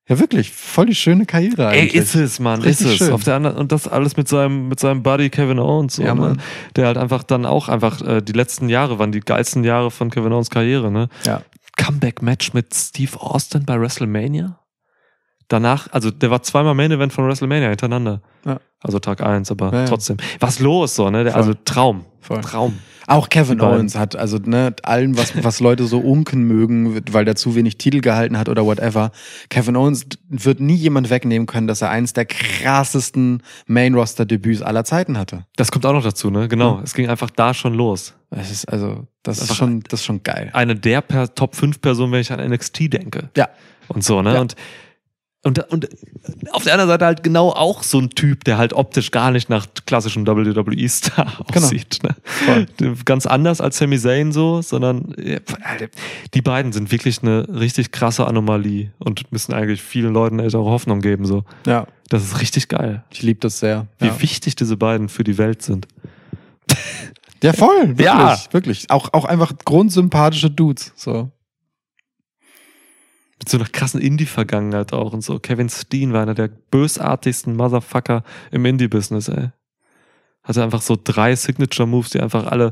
ja 0.09 0.19
wirklich 0.19 0.51
voll 0.51 0.87
die 0.87 0.95
schöne 0.95 1.25
Karriere 1.25 1.71
Ey, 1.71 1.81
eigentlich. 1.83 1.95
ist 1.95 2.15
es, 2.15 2.39
Mann, 2.39 2.61
Richtig 2.61 2.87
ist 2.87 2.91
es. 2.93 2.97
schön. 2.99 3.11
Auf 3.13 3.23
der 3.23 3.35
anderen, 3.35 3.57
und 3.57 3.71
das 3.71 3.87
alles 3.87 4.17
mit 4.17 4.27
seinem, 4.27 4.67
mit 4.67 4.79
seinem 4.79 5.01
Buddy 5.03 5.29
Kevin 5.29 5.59
Owens, 5.59 5.97
Ja? 5.97 6.13
Mann. 6.15 6.41
der 6.75 6.87
halt 6.87 6.97
einfach 6.97 7.23
dann 7.23 7.45
auch 7.45 7.69
einfach, 7.69 8.01
äh, 8.01 8.21
die 8.21 8.33
letzten 8.33 8.69
Jahre 8.69 8.99
waren 8.99 9.11
die 9.11 9.21
geilsten 9.21 9.63
Jahre 9.63 9.91
von 9.91 10.09
Kevin 10.09 10.33
Owens 10.33 10.49
Karriere, 10.49 10.91
ne? 10.91 11.09
Ja. 11.25 11.41
Comeback-Match 11.77 12.53
mit 12.53 12.73
Steve 12.73 13.19
Austin 13.19 13.65
bei 13.65 13.79
WrestleMania. 13.79 14.59
Danach, 15.53 15.87
also 15.91 16.09
der 16.09 16.31
war 16.31 16.41
zweimal 16.41 16.73
Main 16.73 16.91
Event 16.91 17.13
von 17.13 17.27
WrestleMania 17.27 17.69
hintereinander. 17.69 18.21
Ja. 18.43 18.59
Also 18.81 18.97
Tag 18.97 19.21
eins, 19.21 19.51
aber 19.51 19.71
Ja, 19.71 19.79
ja. 19.81 19.85
trotzdem. 19.85 20.17
Was 20.39 20.59
los 20.59 20.95
so, 20.95 21.11
ne? 21.11 21.23
Der, 21.23 21.35
also 21.35 21.53
Traum. 21.63 22.05
Voll. 22.21 22.41
Traum. 22.41 22.79
Auch 23.05 23.27
Kevin. 23.29 23.59
Owens 23.61 23.95
hat, 23.97 24.15
also 24.15 24.37
ne, 24.37 24.73
allen, 24.81 25.17
was, 25.17 25.33
was 25.43 25.59
Leute 25.59 25.85
so 25.85 25.99
unken 25.99 26.43
mögen, 26.43 27.01
weil 27.11 27.25
der 27.25 27.35
zu 27.35 27.53
wenig 27.53 27.77
Titel 27.77 27.99
gehalten 27.99 28.37
hat 28.37 28.47
oder 28.49 28.65
whatever. 28.65 29.11
Kevin 29.49 29.75
Owens 29.75 30.05
wird 30.29 30.59
nie 30.61 30.73
jemand 30.75 31.09
wegnehmen 31.09 31.45
können, 31.45 31.67
dass 31.67 31.81
er 31.81 31.89
eins 31.91 32.13
der 32.13 32.25
krassesten 32.25 33.43
Main-Roster-Debüts 33.67 34.61
aller 34.61 34.85
Zeiten 34.85 35.17
hatte. 35.17 35.45
Das 35.57 35.71
kommt 35.71 35.85
auch 35.85 35.93
noch 35.93 36.03
dazu, 36.03 36.31
ne? 36.31 36.47
Genau. 36.47 36.77
Ja. 36.77 36.81
Es 36.83 36.93
ging 36.93 37.09
einfach 37.09 37.29
da 37.29 37.53
schon 37.53 37.73
los. 37.73 38.13
Das 38.31 38.49
ist 38.49 38.65
also, 38.71 39.05
das 39.21 39.37
ist 39.37 39.43
Einfach- 39.43 39.55
schon, 39.55 39.81
das 39.81 39.99
ist 39.99 40.05
schon 40.05 40.23
geil. 40.23 40.49
Eine 40.53 40.75
der 40.75 41.01
per 41.01 41.35
Top 41.35 41.55
5 41.55 41.81
Personen, 41.81 42.11
wenn 42.13 42.21
ich 42.21 42.31
an 42.31 42.39
NXT 42.39 42.91
denke. 42.93 43.29
Ja. 43.37 43.49
Und 43.89 44.03
so, 44.03 44.21
ne? 44.21 44.33
Ja. 44.35 44.41
Und 44.41 44.55
Und, 45.45 45.59
und 45.73 45.89
auf 46.51 46.63
der 46.63 46.71
anderen 46.73 46.89
Seite 46.89 47.05
halt 47.05 47.21
genau 47.21 47.49
auch 47.49 47.83
so 47.83 47.99
ein 47.99 48.09
Typ, 48.11 48.45
der 48.45 48.57
halt 48.57 48.71
optisch 48.71 49.11
gar 49.11 49.29
nicht 49.29 49.49
nach 49.49 49.67
klassischem 49.85 50.25
WWE-Star 50.25 51.43
Genau. 51.51 51.65
aussieht. 51.65 51.99
Ne? 52.01 52.65
Ganz 53.03 53.25
anders 53.25 53.59
als 53.59 53.77
Sami 53.77 53.99
Zayn 53.99 54.31
so, 54.31 54.61
sondern 54.61 55.13
ja, 55.21 55.39
die 56.33 56.41
beiden 56.41 56.71
sind 56.71 56.91
wirklich 56.93 57.21
eine 57.23 57.45
richtig 57.49 57.91
krasse 57.91 58.25
Anomalie 58.25 58.91
und 58.99 59.29
müssen 59.33 59.53
eigentlich 59.53 59.81
vielen 59.81 60.13
Leuten 60.13 60.39
echt 60.39 60.55
auch 60.55 60.65
Hoffnung 60.65 61.01
geben. 61.01 61.25
So. 61.25 61.43
Ja, 61.67 61.87
Das 62.07 62.23
ist 62.23 62.39
richtig 62.39 62.69
geil, 62.69 63.03
ich 63.11 63.21
liebe 63.21 63.41
das 63.41 63.59
sehr. 63.59 63.87
wie 63.99 64.07
ja. 64.07 64.21
wichtig 64.21 64.55
diese 64.55 64.77
beiden 64.77 65.09
für 65.09 65.25
die 65.25 65.37
Welt 65.37 65.61
sind. 65.61 65.87
ja, 67.43 67.51
voll. 67.51 67.89
Wirklich, 67.89 68.05
Ja. 68.05 68.37
wirklich. 68.51 68.89
Auch, 68.89 69.09
auch 69.11 69.25
einfach 69.25 69.51
grundsympathische 69.65 70.49
Dudes. 70.49 70.93
So. 70.95 71.29
Mit 73.43 73.49
so 73.49 73.57
einer 73.57 73.67
krassen 73.67 73.99
Indie-Vergangenheit 73.99 74.93
auch 74.93 75.11
und 75.11 75.19
so. 75.19 75.37
Kevin 75.37 75.67
Steen 75.67 76.13
war 76.13 76.21
einer 76.21 76.33
der 76.33 76.47
bösartigsten 76.47 77.57
Motherfucker 77.57 78.23
im 78.51 78.63
Indie-Business, 78.63 79.27
ey. 79.27 79.49
Hatte 80.43 80.63
einfach 80.63 80.81
so 80.81 80.97
drei 81.01 81.35
Signature-Moves, 81.35 82.11
die 82.11 82.21
einfach 82.21 82.45
alle 82.45 82.71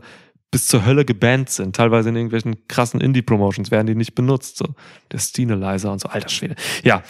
bis 0.49 0.67
zur 0.67 0.85
Hölle 0.85 1.03
gebannt 1.03 1.49
sind. 1.49 1.75
Teilweise 1.75 2.07
in 2.07 2.15
irgendwelchen 2.15 2.69
krassen 2.69 3.01
Indie-Promotions 3.01 3.69
werden 3.69 3.87
die 3.87 3.95
nicht 3.95 4.15
benutzt. 4.15 4.59
So 4.59 4.65
der 5.11 5.19
Steenalizer 5.19 5.91
und 5.91 5.99
so. 5.99 6.07
Alter 6.07 6.29
Schwede. 6.29 6.55
Ja. 6.85 7.03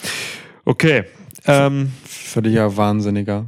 Okay. 0.64 1.04
Ähm, 1.46 1.92
Völliger 2.04 2.76
Wahnsinniger. 2.76 3.46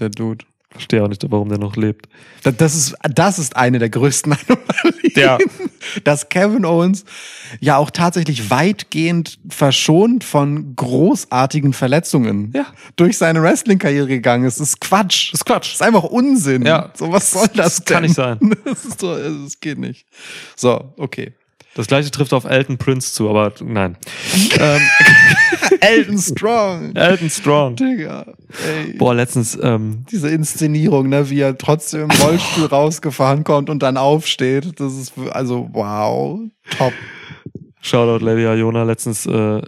Der 0.00 0.08
Dude. 0.08 0.46
Verstehe 0.70 1.02
auch 1.02 1.08
nicht, 1.08 1.24
warum 1.30 1.48
der 1.48 1.58
noch 1.58 1.76
lebt. 1.76 2.08
Da- 2.42 2.50
Das 2.52 2.74
ist, 2.74 2.94
das 3.14 3.38
ist 3.38 3.56
eine 3.56 3.78
der 3.78 3.88
größten 3.90 4.32
Anomalien. 4.48 5.12
Ja. 5.16 5.38
Dass 6.04 6.28
Kevin 6.28 6.64
Owens 6.64 7.04
ja 7.60 7.76
auch 7.78 7.90
tatsächlich 7.90 8.50
weitgehend 8.50 9.38
verschont 9.48 10.22
von 10.24 10.76
großartigen 10.76 11.72
Verletzungen 11.72 12.52
Ja. 12.54 12.66
durch 12.96 13.16
seine 13.18 13.42
Wrestling-Karriere 13.42 14.06
gegangen 14.08 14.44
ist. 14.44 14.60
Das 14.60 14.68
ist 14.68 14.80
Quatsch. 14.80 15.32
Das 15.32 15.40
ist 15.40 15.44
Quatsch. 15.46 15.66
Das 15.68 15.74
ist 15.74 15.82
einfach 15.82 16.04
Unsinn. 16.04 16.66
Ja. 16.66 16.92
So, 16.94 17.10
was 17.10 17.30
soll 17.30 17.48
das, 17.54 17.76
Das 17.76 17.84
kann 17.84 18.02
denn? 18.02 18.08
nicht 18.10 18.14
sein. 18.16 18.38
Das 18.64 18.84
ist 18.84 19.00
so, 19.00 19.16
das 19.16 19.58
geht 19.60 19.78
nicht. 19.78 20.06
So, 20.56 20.92
okay. 20.98 21.32
Das 21.78 21.86
gleiche 21.86 22.10
trifft 22.10 22.32
auf 22.32 22.42
Elton 22.42 22.76
Prince 22.76 23.12
zu, 23.12 23.30
aber 23.30 23.52
nein. 23.62 23.96
ähm, 24.58 24.80
Elton 25.80 26.18
Strong. 26.18 26.96
Elton 26.96 27.30
Strong. 27.30 27.76
Digga. 27.76 28.26
Ey. 28.66 28.94
Boah, 28.94 29.14
letztens, 29.14 29.56
ähm, 29.62 30.04
Diese 30.10 30.28
Inszenierung, 30.28 31.08
ne, 31.08 31.30
wie 31.30 31.38
er 31.38 31.56
trotzdem 31.56 32.00
im 32.00 32.10
Rollstuhl 32.10 32.66
rausgefahren 32.66 33.44
kommt 33.44 33.70
und 33.70 33.80
dann 33.84 33.96
aufsteht. 33.96 34.80
Das 34.80 34.92
ist, 34.94 35.12
also, 35.30 35.70
wow. 35.72 36.40
Top. 36.76 36.92
Shoutout 37.80 38.24
Lady 38.24 38.42
Iona 38.42 38.82
letztens 38.82 39.26
äh, 39.26 39.62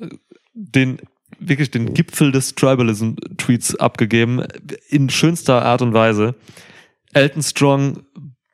den 0.52 0.98
wirklich 1.38 1.70
den 1.70 1.94
Gipfel 1.94 2.32
des 2.32 2.56
Tribalism-Tweets 2.56 3.76
abgegeben, 3.76 4.42
in 4.88 5.10
schönster 5.10 5.64
Art 5.64 5.80
und 5.80 5.94
Weise. 5.94 6.34
Elton 7.12 7.44
Strong 7.44 8.02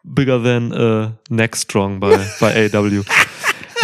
bigger 0.05 0.43
than 0.43 0.73
äh, 0.73 1.09
Neck 1.31 1.57
Strong 1.57 2.01
bei, 2.01 2.19
bei 2.39 2.71
AW. 2.71 3.03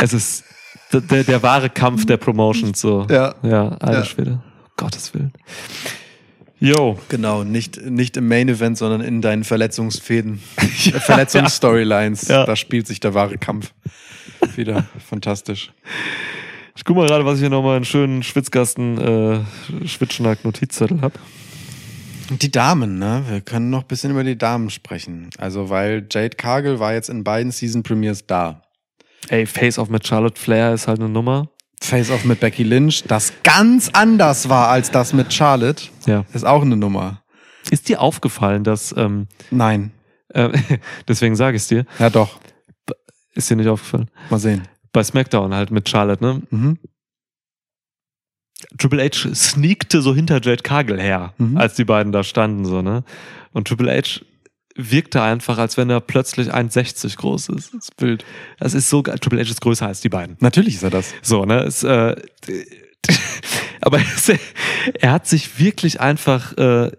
es 0.03 0.13
ist 0.13 0.45
der, 0.93 1.25
der, 1.25 1.43
wahre 1.43 1.71
Kampf 1.71 2.05
der 2.07 2.17
Promotions. 2.17 2.81
So. 2.81 3.07
Ja. 3.09 3.35
Ja, 3.43 3.69
alter 3.69 3.93
Ja. 3.93 4.05
Schwede. 4.05 4.31
Um 4.33 4.41
Gottes 4.77 5.15
Willen. 5.15 5.33
Yo. 6.59 6.99
Genau, 7.09 7.45
nicht, 7.45 7.81
nicht 7.83 8.17
im 8.17 8.29
Main 8.29 8.49
Event, 8.49 8.79
sondern 8.79 9.01
in 9.01 9.21
deinen 9.21 9.45
Verletzungsfäden. 9.45 10.43
Äh, 10.87 10.99
Verletzungsstorylines. 10.99 12.27
Ja. 12.27 12.45
Da 12.45 12.57
spielt 12.57 12.89
sich 12.89 12.99
der 12.99 13.15
wahre 13.15 13.39
Kampf. 13.39 13.73
Wieder 14.57 14.85
fantastisch. 15.09 15.73
Ich 16.75 16.85
guck 16.85 16.97
mal 16.97 17.07
gerade, 17.07 17.25
was 17.25 17.35
ich 17.35 17.41
hier 17.41 17.51
nochmal 17.51 17.77
einen 17.77 17.85
schönen 17.85 18.25
Schwitzgasten 18.25 18.99
äh, 18.99 19.87
Schwitzschnack-Notizzettel 19.87 21.01
hab. 21.03 21.13
Die 22.31 22.51
Damen, 22.51 22.99
ne? 22.99 23.23
Wir 23.29 23.41
können 23.43 23.71
noch 23.71 23.83
ein 23.83 23.87
bisschen 23.87 24.11
über 24.11 24.25
die 24.25 24.37
Damen 24.37 24.71
sprechen. 24.71 25.31
Also, 25.39 25.71
weil 25.71 26.07
Jade 26.11 26.37
Cargill 26.37 26.81
war 26.81 26.95
jetzt 26.95 27.11
in 27.11 27.23
beiden 27.23 27.53
Season 27.53 27.85
Premiers 27.85 28.27
da. 28.27 28.63
Ey, 29.29 29.47
Face-Off 29.47 29.89
mit 29.89 30.07
Charlotte 30.07 30.39
Flair 30.41 30.75
ist 30.75 30.89
halt 30.89 30.99
eine 31.01 31.09
Nummer. 31.09 31.49
Face-Off 31.81 32.25
mit 32.25 32.41
Becky 32.41 32.63
Lynch, 32.63 33.05
das 33.09 33.33
ganz 33.43 33.89
anders 33.93 34.49
war 34.49 34.69
als 34.69 34.91
das 34.91 35.13
mit 35.13 35.33
Charlotte, 35.33 35.85
Ja. 36.07 36.25
ist 36.33 36.45
auch 36.45 36.63
eine 36.63 36.77
Nummer. 36.77 37.23
Ist 37.71 37.89
dir 37.89 38.01
aufgefallen, 38.01 38.63
dass, 38.65 38.95
ähm, 38.97 39.27
Nein. 39.51 39.93
äh, 40.29 40.51
deswegen 41.09 41.35
sage 41.37 41.57
ich 41.57 41.63
es 41.63 41.69
dir, 41.69 41.85
Ja, 41.99 42.11
doch. 42.11 42.41
ist 43.35 43.49
dir 43.51 43.57
nicht 43.57 43.69
aufgefallen? 43.69 44.11
Mal 44.31 44.39
sehen. 44.39 44.69
Bei 44.93 45.03
SmackDown 45.03 45.55
halt 45.55 45.71
mit 45.71 45.89
Charlotte, 45.89 46.23
ne? 46.23 46.43
Mhm. 46.51 46.79
Triple 48.79 49.03
H 49.05 49.35
sneakte 49.35 50.03
so 50.03 50.15
hinter 50.15 50.41
Jade 50.43 50.63
Cargill 50.63 51.01
her, 51.01 51.33
Mhm. 51.39 51.57
als 51.57 51.75
die 51.75 51.85
beiden 51.85 52.13
da 52.13 52.23
standen, 52.23 52.65
so, 52.65 52.81
ne? 52.83 53.03
Und 53.53 53.67
Triple 53.69 53.91
H 53.93 54.21
wirkte 54.75 55.23
einfach, 55.23 55.59
als 55.59 55.77
wenn 55.77 55.91
er 55.91 56.01
plötzlich 56.01 56.53
1,60 56.53 57.17
groß 57.17 57.51
ist. 57.51 57.75
Das 57.75 57.85
ist 57.85 57.93
wild. 57.99 58.25
Das 58.59 58.75
ist 58.75 58.89
so. 58.89 59.03
Triple 59.03 59.41
H 59.41 59.51
ist 59.51 59.61
größer 59.61 59.87
als 59.87 60.01
die 60.01 60.09
beiden. 60.09 60.37
Natürlich 60.41 60.77
ist 60.77 60.83
er 60.83 60.91
das. 60.91 61.13
So, 61.23 61.45
ne? 61.45 61.61
Es, 61.61 61.83
äh, 61.83 62.17
aber 63.81 63.99
es, 63.99 64.31
er 64.95 65.13
hat 65.13 65.27
sich 65.27 65.59
wirklich 65.59 66.01
einfach, 66.01 66.57
äh, 66.57 66.91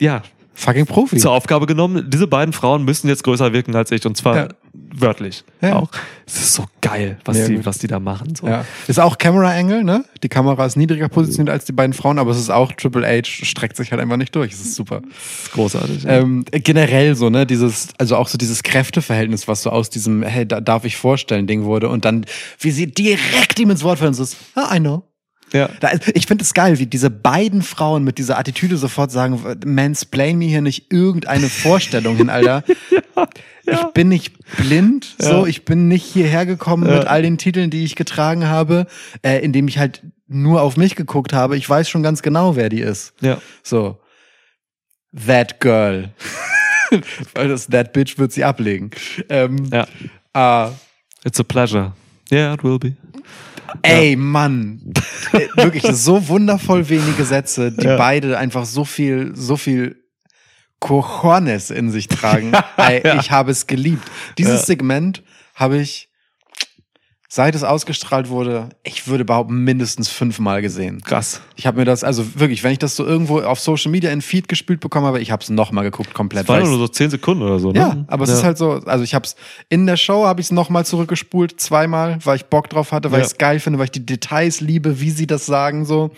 ja, 0.00 0.22
Fucking 0.54 0.86
Profi. 0.86 1.16
zur 1.16 1.32
Aufgabe 1.32 1.66
genommen, 1.66 2.08
diese 2.10 2.26
beiden 2.26 2.52
Frauen 2.52 2.84
müssen 2.84 3.08
jetzt 3.08 3.24
größer 3.24 3.52
wirken 3.52 3.74
als 3.74 3.90
ich 3.90 4.04
und 4.06 4.16
zwar 4.16 4.36
Ja. 4.36 4.48
wörtlich 4.94 5.44
Ja. 5.62 5.76
auch. 5.76 5.88
Es 6.26 6.36
ist 6.36 6.54
so 6.54 6.64
geil, 6.80 7.18
was 7.24 7.38
Ja, 7.38 7.48
die, 7.48 7.54
gut. 7.56 7.66
was 7.66 7.78
die 7.78 7.86
da 7.86 7.98
machen. 7.98 8.34
So. 8.36 8.46
Ja. 8.46 8.64
Ist 8.86 9.00
auch 9.00 9.16
Camera 9.18 9.50
Angle, 9.50 9.82
ne? 9.82 10.04
Die 10.22 10.28
Kamera 10.28 10.64
ist 10.66 10.76
niedriger 10.76 11.08
positioniert 11.08 11.52
als 11.52 11.64
die 11.64 11.72
beiden 11.72 11.92
Frauen, 11.94 12.18
aber 12.18 12.30
es 12.30 12.38
ist 12.38 12.50
auch 12.50 12.72
Triple 12.72 13.06
H, 13.06 13.24
streckt 13.44 13.76
sich 13.76 13.90
halt 13.92 14.00
einfach 14.00 14.16
nicht 14.18 14.34
durch. 14.36 14.52
Es 14.52 14.60
ist 14.60 14.74
super. 14.74 15.00
Das 15.00 15.44
ist 15.46 15.52
großartig. 15.52 16.04
Ähm, 16.06 16.44
generell 16.50 17.14
so, 17.16 17.30
ne, 17.30 17.46
dieses, 17.46 17.88
also 17.98 18.16
auch 18.16 18.28
so 18.28 18.36
dieses 18.38 18.62
Kräfteverhältnis, 18.62 19.48
was 19.48 19.62
so 19.62 19.70
aus 19.70 19.88
diesem, 19.90 20.22
hey, 20.22 20.46
da 20.46 20.60
darf 20.60 20.84
ich 20.84 20.96
vorstellen, 20.96 21.46
Ding 21.46 21.64
wurde 21.64 21.88
und 21.88 22.04
dann, 22.04 22.24
wie 22.60 22.70
sie 22.70 22.86
direkt 22.86 23.58
ihm 23.58 23.70
ins 23.70 23.82
Wort 23.82 23.98
fallen, 23.98 24.14
so 24.14 24.22
ist, 24.22 24.36
ah, 24.54 24.74
I 24.74 24.80
know. 24.80 25.04
Ja. 25.52 25.68
Ich 26.14 26.26
finde 26.26 26.42
es 26.44 26.54
geil, 26.54 26.78
wie 26.78 26.86
diese 26.86 27.10
beiden 27.10 27.62
Frauen 27.62 28.04
mit 28.04 28.18
dieser 28.18 28.38
Attitüde 28.38 28.76
sofort 28.76 29.10
sagen, 29.10 29.40
mansplain 29.64 30.38
mir 30.38 30.48
hier 30.48 30.60
nicht 30.62 30.92
irgendeine 30.92 31.48
Vorstellung 31.48 32.16
hin, 32.16 32.30
Alter. 32.30 32.64
Ich 33.64 33.78
bin 33.94 34.08
nicht 34.08 34.34
blind, 34.56 35.14
so, 35.20 35.42
Ja. 35.42 35.46
ich 35.46 35.64
bin 35.64 35.86
nicht 35.86 36.02
hierher 36.04 36.46
gekommen 36.46 36.88
Ja. 36.88 36.96
mit 36.98 37.06
all 37.06 37.22
den 37.22 37.38
Titeln, 37.38 37.70
die 37.70 37.84
ich 37.84 37.94
getragen 37.94 38.48
habe, 38.48 38.86
äh, 39.22 39.38
indem 39.38 39.68
ich 39.68 39.78
halt 39.78 40.02
nur 40.26 40.62
auf 40.62 40.76
mich 40.76 40.96
geguckt 40.96 41.32
habe. 41.32 41.56
Ich 41.56 41.70
weiß 41.70 41.88
schon 41.88 42.02
ganz 42.02 42.22
genau, 42.22 42.56
wer 42.56 42.68
die 42.68 42.80
ist. 42.80 43.14
ja. 43.20 43.40
So. 43.62 44.00
That 45.26 45.60
girl. 45.60 46.10
Weil 47.34 47.48
das 47.48 47.68
That 47.68 47.92
bitch 47.92 48.18
wird 48.18 48.32
sie 48.32 48.42
ablegen. 48.42 48.90
Ähm, 49.28 49.68
Ja. 49.72 49.86
ah, 50.32 50.70
It's 51.24 51.38
a 51.38 51.44
pleasure. 51.44 51.92
Yeah, 52.32 52.54
it 52.54 52.64
will 52.64 52.78
be. 52.80 52.96
Ey, 53.82 54.16
Mann. 54.16 54.92
Äh, 55.32 55.46
Wirklich, 55.56 55.84
so 55.84 56.28
wundervoll 56.28 56.88
wenige 56.88 57.24
Sätze, 57.24 57.72
die 57.72 57.86
Ja. 57.86 57.96
beide 57.96 58.36
einfach 58.38 58.66
so 58.66 58.84
viel, 58.84 59.32
so 59.34 59.56
viel 59.56 59.96
Cojones 60.80 61.70
in 61.70 61.90
sich 61.90 62.08
tragen. 62.08 62.52
Ey. 62.76 63.02
Ich 63.20 63.30
habe 63.30 63.50
es 63.52 63.66
geliebt. 63.66 64.10
Dieses. 64.38 64.66
Segment 64.66 65.22
habe 65.54 65.78
ich, 65.78 66.08
seit 67.34 67.54
es 67.54 67.64
ausgestrahlt 67.64 68.28
wurde, 68.28 68.68
ich 68.82 69.08
würde 69.08 69.24
behaupten, 69.24 69.64
mindestens 69.64 70.10
fünfmal 70.10 70.60
gesehen. 70.60 71.00
Krass. 71.00 71.40
Ich 71.56 71.66
habe 71.66 71.78
mir 71.78 71.86
das, 71.86 72.04
also 72.04 72.38
wirklich, 72.38 72.62
wenn 72.62 72.72
ich 72.72 72.78
das 72.78 72.94
so 72.94 73.06
irgendwo 73.06 73.40
auf 73.40 73.58
Social 73.58 73.90
Media 73.90 74.10
in 74.10 74.20
Feed 74.20 74.48
gespielt 74.48 74.80
bekommen 74.80 75.06
habe, 75.06 75.18
ich 75.18 75.30
habe 75.30 75.42
es 75.42 75.48
nochmal 75.48 75.82
geguckt, 75.84 76.12
komplett. 76.12 76.46
Das 76.46 76.54
waren 76.54 76.68
nur 76.68 76.76
so 76.76 76.88
10 76.88 77.08
Sekunden 77.08 77.42
oder 77.42 77.58
so, 77.58 77.72
ne? 77.72 77.78
ja, 77.78 78.04
aber 78.08 78.24
es 78.24 78.30
ist 78.30 78.44
halt 78.44 78.58
so, 78.58 78.72
also 78.84 79.02
ich 79.02 79.14
habe 79.14 79.24
es 79.24 79.34
in 79.70 79.86
der 79.86 79.96
Show, 79.96 80.26
habe 80.26 80.42
ich 80.42 80.48
es 80.48 80.52
nochmal 80.52 80.84
zurückgespult, 80.84 81.58
zweimal, 81.58 82.18
weil 82.22 82.36
ich 82.36 82.44
Bock 82.44 82.68
drauf 82.68 82.92
hatte, 82.92 83.10
weil 83.12 83.20
Ja. 83.20 83.24
ich 83.24 83.32
es 83.32 83.38
geil 83.38 83.60
finde, 83.60 83.78
weil 83.78 83.86
ich 83.86 83.92
die 83.92 84.04
Details 84.04 84.60
liebe, 84.60 85.00
wie 85.00 85.10
sie 85.10 85.26
das 85.26 85.46
sagen 85.46 85.86
so. 85.86 86.10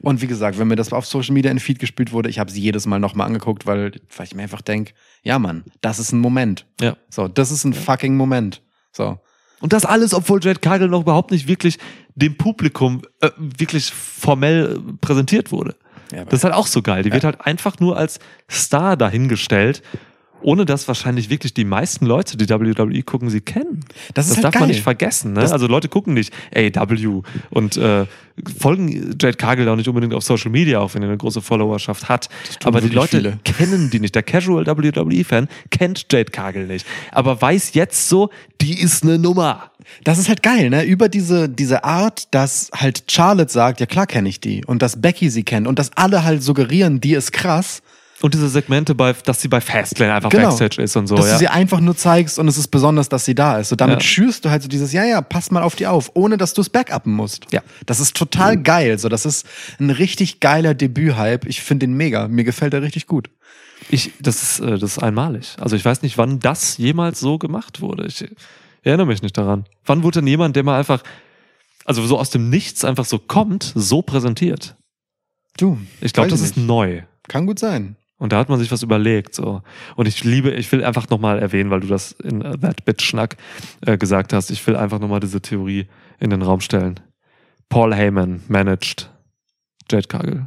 Und 0.00 0.22
wie 0.22 0.26
gesagt, 0.26 0.58
wenn 0.58 0.68
mir 0.68 0.76
das 0.76 0.90
auf 0.94 1.04
Social 1.04 1.34
Media 1.34 1.50
in 1.50 1.60
Feed 1.60 1.80
gespielt 1.80 2.12
wurde, 2.12 2.30
ich 2.30 2.38
habe 2.38 2.50
es 2.50 2.56
jedes 2.56 2.86
Mal 2.86 2.98
nochmal 2.98 3.26
angeguckt, 3.26 3.66
weil, 3.66 3.92
weil 4.16 4.26
ich 4.26 4.34
mir 4.34 4.44
einfach 4.44 4.62
denk, 4.62 4.94
ja 5.22 5.38
Mann, 5.38 5.64
das 5.82 5.98
ist 5.98 6.12
ein 6.12 6.20
Moment. 6.20 6.64
Ja. 6.80 6.96
So, 7.10 7.28
das 7.28 7.50
ist 7.50 7.64
ein 7.64 7.74
fucking 7.74 8.16
Moment. 8.16 8.62
So. 8.90 9.18
Und 9.62 9.72
das 9.72 9.86
alles, 9.86 10.12
obwohl 10.12 10.40
Jade 10.42 10.60
Cargill 10.60 10.88
noch 10.88 11.02
überhaupt 11.02 11.30
nicht 11.30 11.46
wirklich 11.46 11.78
dem 12.14 12.36
Publikum 12.36 13.02
äh, 13.20 13.30
wirklich 13.38 13.90
formell 13.92 14.76
äh, 14.76 14.92
präsentiert 15.00 15.52
wurde. 15.52 15.76
Ja, 16.12 16.24
das 16.24 16.40
ist 16.40 16.44
halt 16.44 16.54
auch 16.54 16.66
so 16.66 16.82
geil. 16.82 17.02
Die 17.02 17.12
wird 17.12 17.24
halt 17.24 17.40
einfach 17.40 17.80
nur 17.80 17.96
als 17.96 18.18
Star 18.50 18.98
dahingestellt 18.98 19.82
ohne 20.42 20.64
dass 20.64 20.88
wahrscheinlich 20.88 21.30
wirklich 21.30 21.54
die 21.54 21.64
meisten 21.64 22.06
Leute, 22.06 22.36
die 22.36 22.48
WWE 22.48 23.02
gucken, 23.02 23.30
sie 23.30 23.40
kennen. 23.40 23.80
Das 24.14 24.26
ist 24.26 24.30
das 24.30 24.36
halt 24.36 24.44
darf 24.44 24.54
man 24.54 24.62
geil. 24.62 24.68
nicht 24.68 24.82
vergessen. 24.82 25.32
Ne? 25.32 25.40
Das- 25.40 25.52
also 25.52 25.66
Leute 25.66 25.88
gucken 25.88 26.14
nicht 26.14 26.32
AW 26.54 27.22
und 27.50 27.76
äh, 27.76 28.06
folgen 28.58 28.88
Jade 29.20 29.36
Cargill 29.36 29.68
auch 29.68 29.76
nicht 29.76 29.88
unbedingt 29.88 30.14
auf 30.14 30.22
Social 30.24 30.50
Media, 30.50 30.80
auch 30.80 30.94
wenn 30.94 31.02
er 31.02 31.08
eine 31.08 31.18
große 31.18 31.42
Followerschaft 31.42 32.08
hat. 32.08 32.28
Aber 32.64 32.80
die 32.80 32.88
Leute 32.88 33.18
viele. 33.18 33.38
kennen 33.44 33.90
die 33.90 34.00
nicht. 34.00 34.14
Der 34.14 34.22
Casual 34.22 34.66
WWE-Fan 34.66 35.48
kennt 35.70 36.06
Jade 36.10 36.30
Cargill 36.30 36.66
nicht. 36.66 36.86
Aber 37.10 37.40
weiß 37.40 37.74
jetzt 37.74 38.08
so, 38.08 38.30
die 38.60 38.80
ist 38.80 39.02
eine 39.02 39.18
Nummer. 39.18 39.70
Das 40.04 40.18
ist 40.18 40.28
halt 40.28 40.42
geil, 40.42 40.70
ne? 40.70 40.84
Über 40.84 41.08
diese, 41.08 41.48
diese 41.48 41.84
Art, 41.84 42.28
dass 42.32 42.70
halt 42.74 43.04
Charlotte 43.10 43.52
sagt, 43.52 43.80
ja 43.80 43.86
klar 43.86 44.06
kenne 44.06 44.28
ich 44.28 44.40
die. 44.40 44.64
Und 44.64 44.80
dass 44.80 45.00
Becky 45.00 45.28
sie 45.28 45.42
kennt. 45.42 45.66
Und 45.66 45.78
dass 45.78 45.90
alle 45.96 46.24
halt 46.24 46.42
suggerieren, 46.42 47.00
die 47.00 47.14
ist 47.14 47.32
krass. 47.32 47.82
Und 48.22 48.34
diese 48.34 48.48
Segmente, 48.48 48.94
bei, 48.94 49.12
dass 49.12 49.40
sie 49.42 49.48
bei 49.48 49.60
Fastlane 49.60 50.14
einfach 50.14 50.30
Genau. 50.30 50.44
Backstage 50.48 50.80
ist 50.80 50.96
und 50.96 51.08
so. 51.08 51.16
dass 51.16 51.26
ja. 51.26 51.32
du 51.32 51.38
sie 51.40 51.48
einfach 51.48 51.80
nur 51.80 51.96
zeigst 51.96 52.38
und 52.38 52.46
es 52.48 52.56
ist 52.56 52.68
besonders, 52.68 53.08
dass 53.08 53.24
sie 53.24 53.34
da 53.34 53.58
ist. 53.58 53.68
So 53.70 53.76
damit 53.76 53.96
Ja. 53.96 54.00
schürst 54.00 54.44
du 54.44 54.50
halt 54.50 54.62
so 54.62 54.68
dieses, 54.68 54.92
ja, 54.92 55.04
ja, 55.04 55.20
pass 55.20 55.50
mal 55.50 55.62
auf 55.62 55.74
die 55.74 55.86
auf, 55.88 56.12
ohne 56.14 56.36
dass 56.36 56.54
du 56.54 56.60
es 56.60 56.70
backuppen 56.70 57.12
musst. 57.12 57.46
Ja. 57.52 57.62
Das 57.84 57.98
ist 58.00 58.16
total 58.16 58.56
geil. 58.56 58.98
So, 58.98 59.08
das 59.08 59.26
ist 59.26 59.44
ein 59.80 59.90
richtig 59.90 60.38
geiler 60.40 60.72
Debüt-Hype. 60.74 61.46
Ich 61.46 61.62
finde 61.62 61.86
den 61.86 61.94
mega. 61.96 62.28
Mir 62.28 62.44
gefällt 62.44 62.72
er 62.74 62.82
richtig 62.82 63.06
gut. 63.08 63.28
Ich, 63.90 64.12
das 64.20 64.42
ist, 64.42 64.60
äh, 64.60 64.78
das 64.78 64.92
ist 64.92 64.98
einmalig. 65.02 65.56
Also 65.58 65.74
ich 65.74 65.84
weiß 65.84 66.02
nicht, 66.02 66.16
wann 66.16 66.38
das 66.38 66.76
jemals 66.78 67.18
so 67.18 67.38
gemacht 67.38 67.80
wurde. 67.80 68.06
Ich 68.06 68.24
erinnere 68.84 69.06
mich 69.08 69.22
nicht 69.22 69.36
daran. 69.36 69.64
Wann 69.84 70.04
wurde 70.04 70.20
denn 70.20 70.28
jemand, 70.28 70.54
der 70.54 70.62
mal 70.62 70.78
einfach, 70.78 71.02
also 71.84 72.06
so 72.06 72.16
aus 72.18 72.30
dem 72.30 72.48
Nichts 72.50 72.84
einfach 72.84 73.04
so 73.04 73.18
kommt, 73.18 73.72
so 73.74 74.00
präsentiert? 74.02 74.76
Du. 75.56 75.76
Ich 76.00 76.12
glaube, 76.12 76.30
das 76.30 76.40
ist 76.40 76.56
nicht. 76.56 76.66
neu. 76.68 77.02
Kann 77.26 77.46
gut 77.46 77.58
sein. 77.58 77.96
Und 78.22 78.32
da 78.32 78.38
hat 78.38 78.48
man 78.48 78.60
sich 78.60 78.70
was 78.70 78.84
überlegt. 78.84 79.34
So. 79.34 79.62
Und 79.96 80.06
ich 80.06 80.22
liebe, 80.22 80.52
ich 80.52 80.70
will 80.70 80.84
einfach 80.84 81.10
nochmal 81.10 81.40
erwähnen, 81.40 81.70
weil 81.70 81.80
du 81.80 81.88
das 81.88 82.12
in 82.12 82.40
äh, 82.40 82.56
That 82.56 82.84
Bit 82.84 83.02
Schnack 83.02 83.36
äh, 83.84 83.98
gesagt 83.98 84.32
hast, 84.32 84.50
ich 84.52 84.64
will 84.64 84.76
einfach 84.76 85.00
nochmal 85.00 85.18
diese 85.18 85.40
Theorie 85.40 85.88
in 86.20 86.30
den 86.30 86.40
Raum 86.42 86.60
stellen. 86.60 87.00
Paul 87.68 87.92
Heyman 87.92 88.40
managed 88.46 89.10
Jade 89.90 90.06
Cargill. 90.06 90.46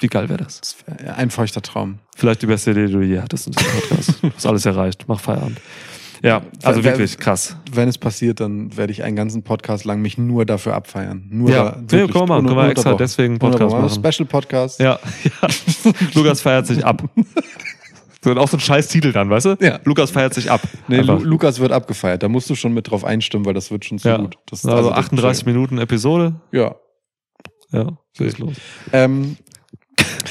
Wie 0.00 0.06
geil 0.06 0.30
wäre 0.30 0.42
das? 0.42 0.62
Das 0.62 0.76
wär 0.86 1.18
ein 1.18 1.28
feuchter 1.28 1.60
Traum. 1.60 1.98
Vielleicht 2.16 2.40
die 2.40 2.46
beste 2.46 2.70
Idee, 2.70 2.86
die 2.86 2.92
du 2.94 3.02
je 3.02 3.20
hattest 3.20 3.46
in 3.46 3.52
diesem 3.52 3.72
Podcast. 3.72 4.22
Du 4.22 4.30
hast 4.34 4.46
alles 4.46 4.64
erreicht. 4.64 5.04
Mach 5.06 5.20
Feierabend. 5.20 5.60
Ja, 6.22 6.42
also 6.62 6.84
Wer- 6.84 6.92
wirklich 6.92 7.18
krass. 7.18 7.56
Wenn 7.72 7.88
es 7.88 7.98
passiert, 7.98 8.38
dann 8.38 8.76
werde 8.76 8.92
ich 8.92 9.02
einen 9.02 9.16
ganzen 9.16 9.42
Podcast 9.42 9.84
lang 9.84 10.00
mich 10.00 10.18
nur 10.18 10.46
dafür 10.46 10.74
abfeiern. 10.74 11.26
Nur 11.30 11.50
Ja, 11.50 11.64
da, 11.72 11.80
nee, 11.80 12.14
wir 12.14 12.26
machen. 12.26 12.46
Können 12.46 12.56
wir 12.56 12.68
extra 12.68 12.94
deswegen 12.94 13.32
einen 13.34 13.38
Podcast 13.40 13.74
machen. 13.74 13.90
Special 13.90 14.26
Podcast. 14.28 14.78
Ja, 14.78 15.00
ja. 15.24 15.48
Lukas 16.14 16.40
feiert 16.40 16.66
sich 16.68 16.84
ab. 16.86 17.02
So, 18.24 18.30
und 18.30 18.38
auch 18.38 18.46
so 18.46 18.56
ein 18.56 18.60
scheiß 18.60 18.86
Titel 18.86 19.10
dann, 19.12 19.30
weißt 19.30 19.46
du? 19.46 19.56
Ja. 19.60 19.80
Lukas 19.84 20.12
feiert 20.12 20.32
sich 20.32 20.48
ab. 20.48 20.60
Nee, 20.86 21.00
Lu. 21.00 21.16
Lukas 21.18 21.58
wird 21.58 21.72
abgefeiert. 21.72 22.22
Da 22.22 22.28
musst 22.28 22.48
du 22.48 22.54
schon 22.54 22.72
mit 22.72 22.88
drauf 22.88 23.04
einstimmen, 23.04 23.44
weil 23.44 23.54
das 23.54 23.72
wird 23.72 23.84
schon 23.84 23.98
zu 23.98 24.08
ja. 24.08 24.16
gut. 24.18 24.36
Das, 24.48 24.64
also, 24.64 24.90
das- 24.90 24.98
38 24.98 25.44
Minuten 25.44 25.78
Episode. 25.78 26.34
Ja. 26.52 26.76
Ja, 27.72 27.88
so 28.12 28.22
ist 28.24 28.38
los. 28.38 28.54
Ähm, 28.92 29.36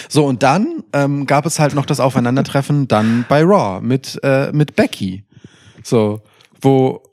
so, 0.07 0.25
und 0.25 0.41
dann 0.43 0.83
ähm, 0.93 1.25
gab 1.25 1.45
es 1.45 1.59
halt 1.59 1.73
noch 1.73 1.85
das 1.85 1.99
Aufeinandertreffen 1.99 2.87
dann 2.87 3.25
bei 3.27 3.43
Raw 3.43 3.81
mit, 3.81 4.19
äh, 4.23 4.51
mit 4.53 4.75
Becky. 4.77 5.25
So, 5.83 6.21
wo. 6.61 7.03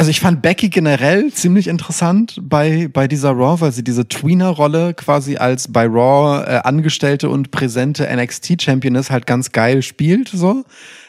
Also 0.00 0.12
ich 0.12 0.20
fand 0.20 0.42
Becky 0.42 0.68
generell 0.68 1.32
ziemlich 1.32 1.66
interessant 1.66 2.38
bei, 2.40 2.86
bei 2.86 3.08
dieser 3.08 3.32
Raw, 3.32 3.60
weil 3.60 3.72
sie 3.72 3.82
diese 3.82 4.06
Tweener-Rolle 4.06 4.94
quasi 4.94 5.38
als 5.38 5.72
bei 5.72 5.86
Raw 5.86 6.44
äh, 6.46 6.60
angestellte 6.62 7.28
und 7.28 7.50
präsente 7.50 8.08
NXT-Champion 8.08 8.94
ist, 8.94 9.10
halt 9.10 9.26
ganz 9.26 9.50
geil 9.50 9.82
spielt. 9.82 10.28
So, 10.28 10.62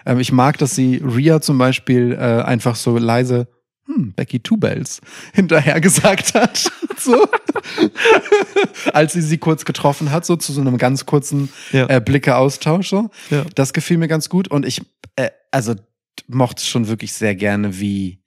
ähm, 0.07 0.19
Ich 0.19 0.31
mag, 0.31 0.57
dass 0.57 0.73
sie 0.73 1.03
Rhea 1.05 1.39
zum 1.39 1.59
Beispiel 1.59 2.13
äh, 2.13 2.41
einfach 2.41 2.75
so 2.75 2.97
leise 2.97 3.47
hm, 3.93 4.13
Becky 4.13 4.39
Two 4.39 4.57
Bells 4.57 5.01
hinterher 5.33 5.81
gesagt 5.81 6.33
hat. 6.35 6.69
so. 6.99 7.27
Als 8.93 9.13
sie 9.13 9.21
sie 9.21 9.37
kurz 9.37 9.65
getroffen 9.65 10.11
hat, 10.11 10.25
so 10.25 10.35
zu 10.35 10.53
so 10.53 10.61
einem 10.61 10.77
ganz 10.77 11.05
kurzen 11.05 11.49
Ja. 11.71 11.87
äh, 11.89 12.01
Blicke-Austausch. 12.01 12.89
So. 12.89 13.09
Ja. 13.29 13.45
Das 13.55 13.73
gefiel 13.73 13.97
mir 13.97 14.07
ganz 14.07 14.29
gut. 14.29 14.47
Und 14.47 14.65
ich, 14.65 14.81
äh, 15.15 15.29
also 15.51 15.75
mochte 16.27 16.63
schon 16.63 16.87
wirklich 16.87 17.13
sehr 17.13 17.35
gerne, 17.35 17.79
wie, 17.79 18.21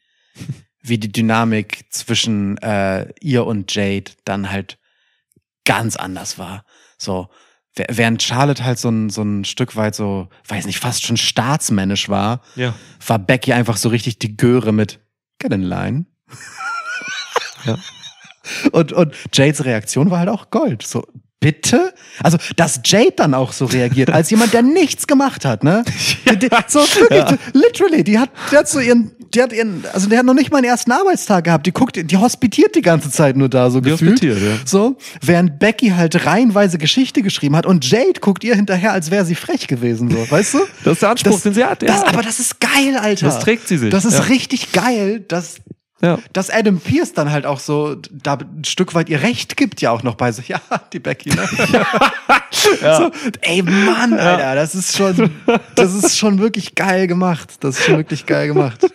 wie 0.83 0.99
die 0.99 1.13
Dynamik 1.13 1.85
zwischen 1.91 2.59
äh, 2.59 3.09
ihr 3.21 3.47
und 3.47 3.73
Jade 3.75 4.11
dann 4.25 4.51
halt 4.51 4.79
ganz 5.65 5.97
anders 5.97 6.39
war. 6.39 6.65
So. 6.99 7.29
Während 7.89 8.23
Charlotte 8.23 8.65
halt 8.65 8.79
so 8.79 8.91
ein, 8.91 9.09
so 9.09 9.23
ein 9.23 9.47
Stück 9.47 9.77
weit 9.77 9.95
so, 9.95 10.29
weiß 10.47 10.67
nicht, 10.67 10.79
fast 10.79 11.07
schon 11.07 11.17
staatsmännisch 11.17 12.11
war, 12.11 12.43
Ja. 12.55 12.75
war 13.07 13.19
Becky 13.19 13.55
einfach 13.55 13.79
so 13.79 13.89
richtig 13.89 14.19
die 14.19 14.37
Göre 14.37 14.73
mit 14.73 15.01
Get 15.43 15.53
in 15.53 15.63
line. 15.63 16.07
Ja. 17.65 17.77
Und, 18.73 18.93
und 18.93 19.15
Jades 19.33 19.65
Reaktion 19.65 20.11
war 20.11 20.21
halt 20.21 20.29
auch 20.29 20.51
Gold. 20.51 20.83
So, 20.87 21.05
bitte? 21.41 21.95
Also, 22.23 22.39
dass 22.57 22.81
Jade 22.85 23.13
dann 23.17 23.35
auch 23.35 23.53
so 23.53 23.67
reagiert, 23.67 24.11
als 24.11 24.31
jemand, 24.31 24.53
der 24.53 24.63
nichts 24.63 25.07
gemacht 25.07 25.45
hat, 25.45 25.65
ne? 25.65 25.85
Die- 26.37 26.49
So, 26.69 26.81
wirklich, 26.81 27.39
literally, 27.53 28.05
die 28.05 28.19
hat, 28.19 28.31
die 28.51 28.57
hat 28.57 28.69
so 28.69 28.81
ihren, 28.81 29.13
die 29.35 29.43
hat 29.43 29.53
ihren, 29.53 29.85
also 29.93 30.09
der 30.09 30.19
hat 30.21 30.27
noch 30.27 30.35
nicht 30.35 30.51
mal 30.51 30.59
einen 30.59 30.67
ersten 30.67 30.93
Arbeitstag 30.93 31.45
gehabt. 31.45 31.67
Die 31.67 31.73
guckt, 31.73 31.99
die 32.11 32.17
hospitiert 32.17 32.75
die 32.75 32.83
ganze 32.83 33.11
Zeit 33.11 33.37
nur 33.37 33.49
da, 33.49 33.71
so 33.71 33.81
Die 33.81 33.91
gefühlt. 33.91 34.23
ja. 34.23 34.35
So, 34.65 34.97
während 35.21 35.59
Becky 35.59 35.91
halt 35.91 36.27
reihenweise 36.27 36.79
Geschichte 36.79 37.23
geschrieben 37.23 37.57
hat 37.57 37.67
und 37.67 37.89
Jade 37.91 38.21
guckt 38.21 38.45
ihr 38.45 38.55
hinterher, 38.55 38.93
als 38.93 39.11
wäre 39.11 39.25
sie 39.25 39.35
frech 39.35 39.67
gewesen, 39.69 40.11
so, 40.11 40.31
weißt 40.31 40.55
du? 40.55 40.59
Das 40.85 40.95
ist 40.95 41.03
der 41.03 41.11
Anspruch, 41.11 41.33
Das- 41.33 41.43
den 41.43 41.55
sie 41.55 41.65
hat. 41.65 41.83
Ja. 41.83 41.89
Das, 41.89 42.03
aber 42.05 42.23
das 42.23 42.39
ist 42.41 42.61
geil, 42.61 42.97
Alter. 43.01 43.27
Das 43.27 43.39
trägt 43.41 43.69
sie 43.69 43.79
sich, 43.79 43.91
Das 43.91 44.05
ist 44.05 44.15
ja. 44.15 44.21
richtig 44.25 44.73
geil, 44.73 45.21
dass, 45.29 45.57
ja. 46.03 46.19
dass 46.33 46.51
Adam 46.51 46.79
Pierce 46.81 47.13
dann 47.13 47.31
halt 47.31 47.47
auch 47.47 47.61
so 47.61 47.97
da 48.11 48.35
ein 48.35 48.65
Stück 48.65 48.95
weit 48.95 49.09
ihr 49.09 49.23
Recht 49.23 49.57
gibt, 49.57 49.81
ja 49.81 49.91
auch 49.93 50.03
noch 50.03 50.15
bei 50.17 50.33
so, 50.33 50.43
ja, 50.47 50.61
die 50.93 50.99
Becky, 50.99 51.31
ne? 51.31 51.49
so, 52.81 53.11
ey, 53.43 53.63
Mann, 53.63 54.13
Alter, 54.15 54.55
das 54.55 54.75
ist 54.75 54.97
schon, 54.97 55.31
das 55.75 55.95
ist 55.95 56.19
schon 56.19 56.39
wirklich 56.39 56.75
geil 56.75 57.07
gemacht. 57.07 57.55
Das 57.61 57.79
ist 57.79 57.85
schon 57.85 57.97
wirklich 57.99 58.27
geil 58.27 58.49
gemacht. 58.49 58.87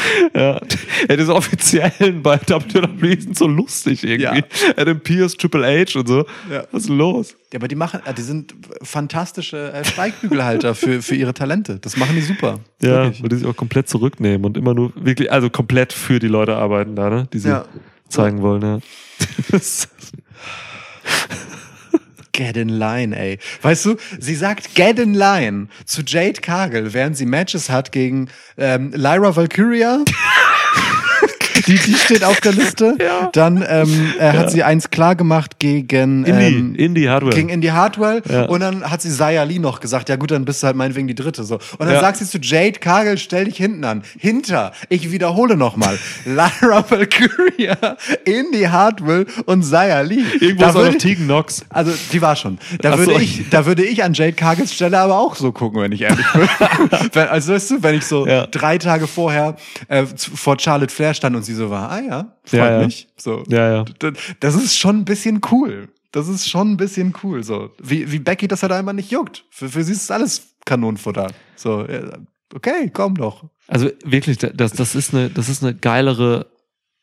Ja. 0.34 0.60
ja, 1.08 1.16
diese 1.16 1.34
offiziellen 1.34 2.22
bei 2.22 2.38
WWE 2.46 3.20
sind 3.20 3.36
so 3.38 3.46
lustig 3.46 4.04
irgendwie. 4.04 4.42
Adam 4.76 5.00
Pierce, 5.00 5.36
Triple 5.36 5.64
H 5.66 5.98
und 5.98 6.08
so. 6.08 6.26
Ja. 6.50 6.64
Was 6.72 6.84
ist 6.84 6.88
los? 6.90 7.34
Ja, 7.52 7.58
aber 7.58 7.68
die 7.68 7.74
machen, 7.76 8.00
äh, 8.04 8.12
die 8.14 8.22
sind 8.22 8.54
fantastische 8.82 9.72
äh, 9.72 9.84
Steigbügelhalter 9.84 10.74
für, 10.74 11.02
für 11.02 11.14
ihre 11.14 11.34
Talente. 11.34 11.78
Das 11.80 11.96
machen 11.96 12.14
die 12.16 12.22
super. 12.22 12.60
Ja, 12.82 13.04
Wirklich. 13.04 13.22
wo 13.22 13.28
die 13.28 13.36
sich 13.36 13.46
auch 13.46 13.56
komplett 13.56 13.88
zurücknehmen 13.88 14.44
und 14.44 14.56
immer 14.56 14.74
nur 14.74 14.92
wirklich, 14.96 15.30
also 15.32 15.50
komplett 15.50 15.92
für 15.92 16.18
die 16.18 16.28
Leute 16.28 16.56
arbeiten 16.56 16.96
da, 16.96 17.10
ne? 17.10 17.28
Die 17.32 17.38
sie 17.38 17.48
Ja. 17.48 17.64
zeigen 18.08 18.42
wollen, 18.42 18.62
ja. 18.62 18.78
Get 22.36 22.58
in 22.58 22.68
line, 22.68 23.16
ey. 23.16 23.38
Weißt 23.62 23.86
du, 23.86 23.96
sie 24.20 24.34
sagt 24.34 24.74
Get 24.74 24.98
in 24.98 25.14
line 25.14 25.68
zu 25.86 26.02
Jade 26.06 26.42
Cargill, 26.42 26.92
während 26.92 27.16
sie 27.16 27.24
Matches 27.24 27.70
hat 27.70 27.92
gegen 27.92 28.28
ähm, 28.58 28.92
Lyra 28.94 29.34
Valkyria. 29.34 30.04
die, 31.66 31.74
die 31.78 31.94
steht 31.94 32.24
auf 32.24 32.40
der 32.40 32.52
Liste. 32.52 32.96
Ja. 33.06 33.28
Dann 33.32 33.64
ähm, 33.68 34.14
äh, 34.18 34.32
hat 34.32 34.50
sie 34.50 34.62
eins 34.62 34.90
klar 34.90 35.14
gemacht 35.16 35.58
gegen 35.58 36.24
Indie, 36.24 36.56
ähm, 36.56 36.74
Indie 36.74 37.08
Hardware. 37.08 37.34
gegen 37.34 37.48
Indie 37.50 37.70
Hardware 37.72 38.22
Ja. 38.28 38.44
und 38.46 38.60
dann 38.60 38.90
hat 38.90 39.02
sie 39.02 39.10
Zaya 39.10 39.42
Lee 39.44 39.58
noch 39.58 39.80
gesagt, 39.80 40.08
ja 40.08 40.16
gut, 40.16 40.30
dann 40.30 40.44
bist 40.44 40.62
du 40.62 40.66
halt 40.66 40.76
meinetwegen 40.76 41.06
die 41.06 41.14
dritte 41.14 41.44
so. 41.44 41.56
Und 41.56 41.80
dann 41.86 41.92
Ja. 41.92 42.00
sagt 42.00 42.16
sie 42.18 42.26
zu 42.26 42.38
Jade 42.38 42.78
Cargill, 42.80 43.18
stell 43.18 43.44
dich 43.44 43.56
hinten 43.56 43.84
an. 43.84 44.02
Hinter, 44.18 44.72
ich 44.88 45.10
wiederhole 45.12 45.56
nochmal, 45.56 45.98
Lyra 46.24 46.84
Valkyria, 46.88 47.96
Indie 48.24 48.68
Hardware 48.68 49.26
und 49.46 49.62
Zaya 49.62 50.00
Lee. 50.00 50.22
Irgendwo 50.40 50.62
Da 50.64 50.70
ist 50.70 50.76
auch 50.76 50.84
noch 50.86 50.94
Tegan 50.98 51.26
Nox. 51.26 51.64
also 51.68 51.92
die 52.12 52.22
war 52.22 52.36
schon. 52.36 52.58
Da 52.80 52.92
Ach 52.94 52.98
würde 52.98 53.14
so. 53.14 53.18
ich, 53.20 53.48
da 53.50 53.66
würde 53.66 53.84
ich 53.84 54.02
an 54.04 54.14
Jade 54.14 54.32
Cargills 54.32 54.72
Stelle 54.72 54.98
aber 54.98 55.18
auch 55.18 55.36
so 55.36 55.52
gucken, 55.52 55.80
wenn 55.82 55.92
ich 55.92 56.02
ehrlich 56.02 56.26
bin. 56.32 56.48
also 57.30 57.52
weißt 57.54 57.70
du, 57.72 57.82
wenn 57.82 57.94
ich 57.96 58.04
so 58.04 58.26
Ja. 58.26 58.46
drei 58.46 58.78
Tage 58.78 59.06
vorher 59.06 59.56
äh, 59.88 60.04
vor 60.16 60.58
Charlotte 60.58 60.92
Flair 60.92 61.14
stand 61.14 61.36
und 61.36 61.44
sie 61.44 61.54
so 61.56 61.70
war, 61.70 61.90
ah 61.90 62.00
ja, 62.00 62.36
freut 62.44 62.60
Ja, 62.60 62.80
ja. 62.80 62.84
mich. 62.86 63.08
So, 63.16 63.42
Ja, 63.48 63.72
ja. 63.72 63.84
Das 64.40 64.54
ist 64.54 64.76
schon 64.78 64.98
ein 64.98 65.04
bisschen 65.04 65.40
cool. 65.50 65.88
Das 66.12 66.28
ist 66.28 66.48
schon 66.48 66.72
ein 66.72 66.76
bisschen 66.76 67.12
cool. 67.22 67.42
So 67.42 67.70
wie, 67.82 68.10
wie 68.10 68.18
Becky 68.18 68.48
das 68.48 68.62
halt 68.62 68.72
einfach 68.72 68.92
nicht 68.92 69.10
juckt. 69.10 69.44
Für, 69.50 69.68
für 69.68 69.82
sie 69.82 69.92
ist 69.92 70.10
alles 70.10 70.54
Kanonenfutter. 70.64 71.30
So 71.56 71.86
okay, 72.54 72.90
komm 72.92 73.16
doch. 73.16 73.44
Also 73.68 73.90
wirklich, 74.04 74.38
das, 74.38 74.72
das, 74.72 74.94
ist 74.94 75.12
eine, 75.12 75.30
das 75.30 75.48
ist 75.48 75.62
eine 75.62 75.74
geilere 75.74 76.46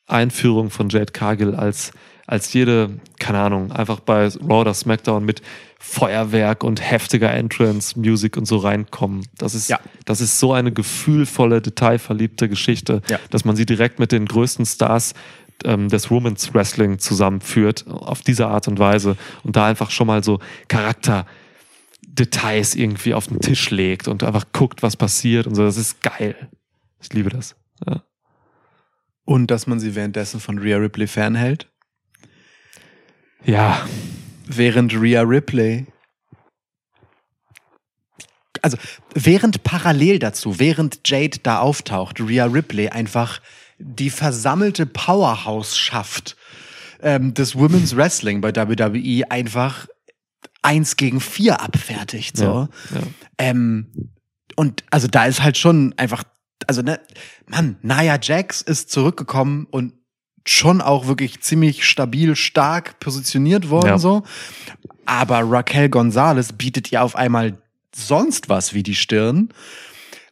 Einführung 0.07 0.69
von 0.69 0.89
Jade 0.89 1.11
Cargill 1.11 1.55
als, 1.55 1.91
als 2.25 2.53
jede, 2.53 2.99
keine 3.23 3.39
Ahnung, 3.39 3.71
einfach 3.71 3.99
bei 4.01 4.27
Raw 4.27 4.61
oder 4.61 4.73
SmackDown 4.73 5.23
mit 5.23 5.41
Feuerwerk 5.79 6.63
und 6.63 6.81
heftiger 6.81 7.31
Entrance, 7.33 7.97
Musik 7.99 8.35
und 8.37 8.45
so 8.45 8.57
reinkommen. 8.57 9.25
Das 9.37 9.55
ist, 9.55 9.69
Ja. 9.69 9.79
das 10.05 10.19
ist 10.21 10.39
so 10.39 10.51
eine 10.53 10.71
gefühlvolle, 10.73 11.61
detailverliebte 11.61 12.49
Geschichte, 12.49 13.01
Ja. 13.09 13.19
dass 13.29 13.45
man 13.45 13.55
sie 13.55 13.65
direkt 13.65 13.99
mit 13.99 14.11
den 14.11 14.25
größten 14.25 14.65
Stars 14.65 15.13
ähm, 15.63 15.87
des 15.87 16.11
Women's 16.11 16.53
Wrestling 16.53 16.99
zusammenführt, 16.99 17.85
auf 17.87 18.21
diese 18.21 18.47
Art 18.47 18.67
und 18.67 18.79
Weise 18.79 19.15
und 19.43 19.55
da 19.55 19.67
einfach 19.67 19.89
schon 19.91 20.07
mal 20.07 20.23
so 20.23 20.39
Charakter 20.67 21.25
Details 22.05 22.75
irgendwie 22.75 23.13
auf 23.13 23.27
den 23.27 23.39
Tisch 23.39 23.69
legt 23.69 24.07
und 24.07 24.23
einfach 24.23 24.45
guckt, 24.51 24.83
was 24.83 24.97
passiert 24.97 25.47
und 25.47 25.55
so. 25.55 25.63
Das 25.63 25.77
ist 25.77 26.01
geil. 26.01 26.35
Ich 27.01 27.13
liebe 27.13 27.29
das. 27.29 27.55
Ja. 27.87 28.03
Und 29.25 29.47
dass 29.51 29.67
man 29.67 29.79
sie 29.79 29.95
währenddessen 29.95 30.39
von 30.39 30.57
Rhea 30.59 30.77
Ripley 30.77 31.07
fernhält. 31.07 31.69
Ja. 33.45 33.87
Während 34.45 34.93
Rhea 34.93 35.21
Ripley. 35.21 35.85
Also, 38.61 38.77
während 39.13 39.63
parallel 39.63 40.19
dazu, 40.19 40.59
während 40.59 41.07
Jade 41.07 41.39
da 41.43 41.59
auftaucht, 41.59 42.21
Rhea 42.21 42.45
Ripley 42.45 42.89
einfach 42.89 43.41
die 43.77 44.09
versammelte 44.09 44.85
Powerhouse 44.85 45.77
schafft 45.77 46.37
ähm, 47.01 47.33
des 47.33 47.55
Women's 47.55 47.95
Wrestling 47.95 48.41
bei 48.41 48.55
WWE 48.55 49.29
einfach 49.29 49.87
eins 50.61 50.95
gegen 50.95 51.19
vier 51.19 51.61
abfertigt. 51.61 52.37
So. 52.37 52.43
Ja, 52.43 52.69
ja. 52.95 53.01
Ähm, 53.37 54.11
und 54.55 54.83
also 54.89 55.07
da 55.07 55.25
ist 55.25 55.43
halt 55.43 55.57
schon 55.57 55.93
einfach, 55.97 56.23
also 56.67 56.81
ne, 56.81 56.99
Mann, 57.47 57.77
Nia 57.81 58.17
Jax 58.21 58.61
ist 58.61 58.89
zurückgekommen 58.91 59.67
und 59.69 59.93
schon 60.45 60.81
auch 60.81 61.07
wirklich 61.07 61.41
ziemlich 61.41 61.85
stabil, 61.85 62.35
stark 62.35 62.99
positioniert 62.99 63.69
worden 63.69 63.87
Ja. 63.87 63.97
so. 63.97 64.23
Aber 65.05 65.41
Raquel 65.43 65.89
Gonzalez 65.89 66.53
bietet 66.53 66.91
ihr 66.91 67.03
auf 67.03 67.15
einmal 67.15 67.57
sonst 67.95 68.49
was 68.49 68.73
wie 68.73 68.83
die 68.83 68.95
Stirn. 68.95 69.49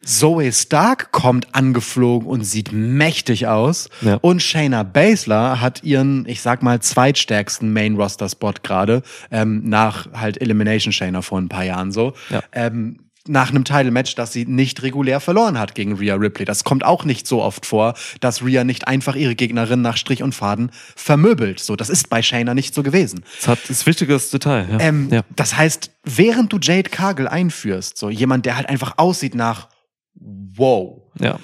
Zoe 0.04 0.52
Stark 0.52 1.12
kommt 1.12 1.54
angeflogen 1.54 2.26
und 2.26 2.42
sieht 2.42 2.72
mächtig 2.72 3.46
aus. 3.46 3.88
Ja. 4.00 4.18
Und 4.20 4.42
Shayna 4.42 4.82
Baszler 4.82 5.60
hat 5.60 5.84
ihren, 5.84 6.26
ich 6.26 6.40
sag 6.42 6.62
mal, 6.62 6.80
zweitstärksten 6.80 7.72
Main-Roster-Spot 7.72 8.54
gerade, 8.64 9.02
ähm, 9.30 9.62
nach 9.64 10.08
halt 10.12 10.40
Elimination 10.40 10.92
Shayna 10.92 11.22
vor 11.22 11.38
ein 11.38 11.48
paar 11.48 11.64
Jahren 11.64 11.92
so. 11.92 12.14
Ja. 12.30 12.42
Ähm, 12.50 12.98
nach 13.28 13.50
einem 13.50 13.64
Title-Match, 13.64 14.14
das 14.14 14.32
sie 14.32 14.46
nicht 14.46 14.82
regulär 14.82 15.20
verloren 15.20 15.58
hat 15.58 15.74
gegen 15.74 15.96
Rhea 15.96 16.14
Ripley. 16.14 16.44
Das 16.44 16.64
kommt 16.64 16.84
auch 16.84 17.04
nicht 17.04 17.26
so 17.26 17.42
oft 17.42 17.66
vor, 17.66 17.94
dass 18.20 18.44
Rhea 18.44 18.64
nicht 18.64 18.88
einfach 18.88 19.14
ihre 19.14 19.34
Gegnerin 19.34 19.80
nach 19.80 19.96
Strich 19.96 20.22
und 20.22 20.34
Faden 20.34 20.70
vermöbelt. 20.96 21.60
So, 21.60 21.76
das 21.76 21.88
ist 21.88 22.10
bei 22.10 22.22
Shayna 22.22 22.54
nicht 22.54 22.74
so 22.74 22.82
gewesen. 22.82 23.24
Das 23.38 23.48
hat 23.48 23.58
das 23.68 23.86
wichtiges 23.86 24.30
Detail. 24.30 24.68
Ja. 24.70 24.80
Ähm, 24.80 25.08
ja. 25.10 25.22
Das 25.36 25.56
heißt, 25.56 25.90
während 26.04 26.52
du 26.52 26.58
Jade 26.60 26.90
Cargill 26.90 27.28
einführst, 27.28 27.96
so 27.96 28.10
jemand, 28.10 28.46
der 28.46 28.56
halt 28.56 28.68
einfach 28.68 28.94
aussieht 28.96 29.34
nach 29.34 29.68
wow, 30.14 31.02
ja. 31.18 31.38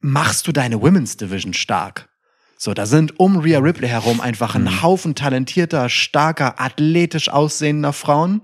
machst 0.00 0.46
du 0.46 0.52
deine 0.52 0.76
Women's 0.76 1.16
Division 1.16 1.54
stark. 1.54 2.08
So, 2.66 2.74
da 2.74 2.84
sind 2.84 3.20
um 3.20 3.36
Rhea 3.36 3.60
Ripley 3.60 3.86
herum 3.86 4.20
einfach 4.20 4.56
ein 4.56 4.82
Haufen 4.82 5.14
talentierter, 5.14 5.88
starker, 5.88 6.60
athletisch 6.60 7.28
aussehender 7.28 7.92
Frauen. 7.92 8.40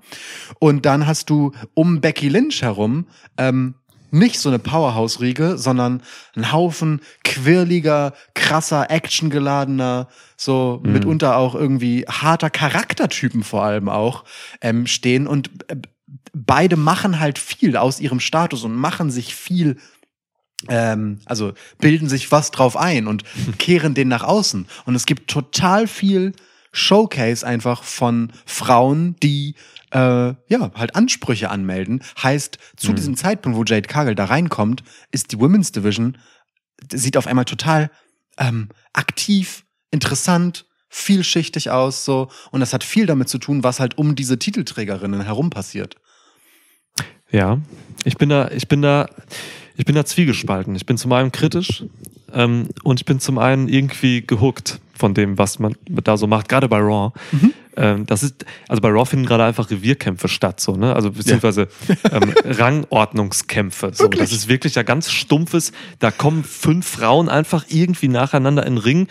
Und 0.61 0.87
dann 0.87 1.09
hast 1.09 1.29
du 1.29 1.51
um 1.75 2.01
Becky 2.01 2.29
Lynch 2.29 2.63
herum 2.63 3.09
ähm, 3.37 3.75
nicht 4.13 4.39
so 4.39 4.49
eine 4.49 4.61
Powerhouse-Riege, 4.61 5.59
sondern 5.59 6.03
ein 6.37 6.53
Haufen 6.53 7.01
quirliger, 7.25 8.13
krasser, 8.35 8.93
actiongeladener, 8.93 10.07
so 10.37 10.81
mitunter 10.85 11.37
auch 11.37 11.57
irgendwie 11.57 12.05
harter 12.09 12.49
Charaktertypen 12.49 13.43
vor 13.43 13.65
allem 13.65 13.89
auch 13.89 14.23
ähm, 14.61 14.87
stehen. 14.87 15.27
Und 15.27 15.51
äh, 15.67 15.79
beide 16.33 16.77
machen 16.77 17.19
halt 17.19 17.41
viel 17.41 17.77
aus 17.77 17.99
ihrem 17.99 18.21
Status 18.21 18.63
und 18.63 18.77
machen 18.77 19.11
sich 19.11 19.35
viel 19.35 19.79
ähm, 20.69 21.21
also 21.25 21.53
bilden 21.79 22.09
sich 22.09 22.31
was 22.33 22.51
drauf 22.51 22.77
ein 22.77 23.07
und 23.07 23.25
kehren 23.59 23.95
den 23.95 24.09
nach 24.09 24.23
außen. 24.23 24.67
Und 24.85 24.95
es 24.95 25.07
gibt 25.07 25.31
total 25.31 25.87
viel 25.87 26.33
Showcase 26.73 27.47
einfach 27.47 27.83
von 27.83 28.33
Frauen, 28.47 29.17
die 29.23 29.55
äh, 29.91 29.99
ja 29.99 30.71
halt 30.75 30.97
Ansprüche 30.97 31.51
anmelden. 31.51 32.03
Heißt, 32.23 32.59
zu 32.77 32.93
diesem 32.93 33.17
Zeitpunkt, 33.17 33.59
wo 33.59 33.65
Jade 33.65 33.89
Cargill 33.89 34.15
da 34.15 34.25
reinkommt, 34.25 34.83
ist 35.11 35.33
die 35.33 35.39
Women's 35.39 35.73
Division 35.73 36.17
sieht 36.91 37.17
auf 37.17 37.27
einmal 37.27 37.45
total 37.45 37.91
ähm, 38.39 38.69
aktiv, 38.93 39.65
interessant, 39.91 40.67
vielschichtig 40.89 41.71
aus 41.71 42.05
so 42.05 42.31
und 42.51 42.61
das 42.61 42.73
hat 42.73 42.85
viel 42.85 43.07
damit 43.07 43.29
zu 43.29 43.39
tun, 43.39 43.63
was 43.65 43.81
halt 43.81 43.97
um 43.99 44.15
diese 44.15 44.39
Titelträgerinnen 44.39 45.23
herum 45.23 45.51
passiert. 45.51 45.97
Ja, 47.31 47.59
ich 48.05 48.19
bin 48.19 48.29
da, 48.29 48.51
ich 48.51 48.69
bin 48.69 48.83
da, 48.83 49.09
ich 49.77 49.85
bin 49.85 49.95
da 49.95 50.05
zwiegespalten. 50.05 50.75
Ich 50.77 50.87
bin 50.87 50.97
zum 50.99 51.13
einen 51.13 51.33
kritisch 51.33 51.85
ähm, 52.33 52.69
und 52.83 53.01
ich 53.01 53.05
bin 53.07 53.21
zum 53.21 53.39
einen 53.39 53.69
irgendwie 53.69 54.27
gehuckt 54.27 54.81
von 54.95 55.15
dem, 55.15 55.39
was 55.39 55.59
man 55.59 55.75
da 55.89 56.17
so 56.17 56.27
macht, 56.27 56.49
gerade 56.49 56.69
bei 56.69 56.79
Raw. 56.79 57.13
Ähm, 57.77 58.07
das 58.07 58.23
ist, 58.23 58.45
also 58.69 58.81
bei 58.83 58.89
Raw 58.91 59.05
finden 59.07 59.27
gerade 59.27 59.45
einfach 59.45 59.71
Revierkämpfe 59.71 60.29
statt, 60.29 60.61
so, 60.61 60.77
ne? 60.77 60.95
Also 60.95 61.11
beziehungsweise 61.13 61.69
ähm, 62.11 62.33
Rangordnungskämpfe. 62.45 63.91
So. 63.95 64.05
Wirklich? 64.05 64.21
Das 64.21 64.33
ist 64.33 64.49
wirklich 64.49 64.75
ja 64.75 64.83
ganz 64.83 65.11
stumpfes. 65.11 65.73
Da 65.99 66.11
kommen 66.11 66.45
fünf 66.45 66.87
Frauen 66.87 67.29
einfach 67.29 67.65
irgendwie 67.69 68.09
nacheinander 68.09 68.65
in 68.67 68.75
den 68.77 68.79
Ring, 68.79 69.09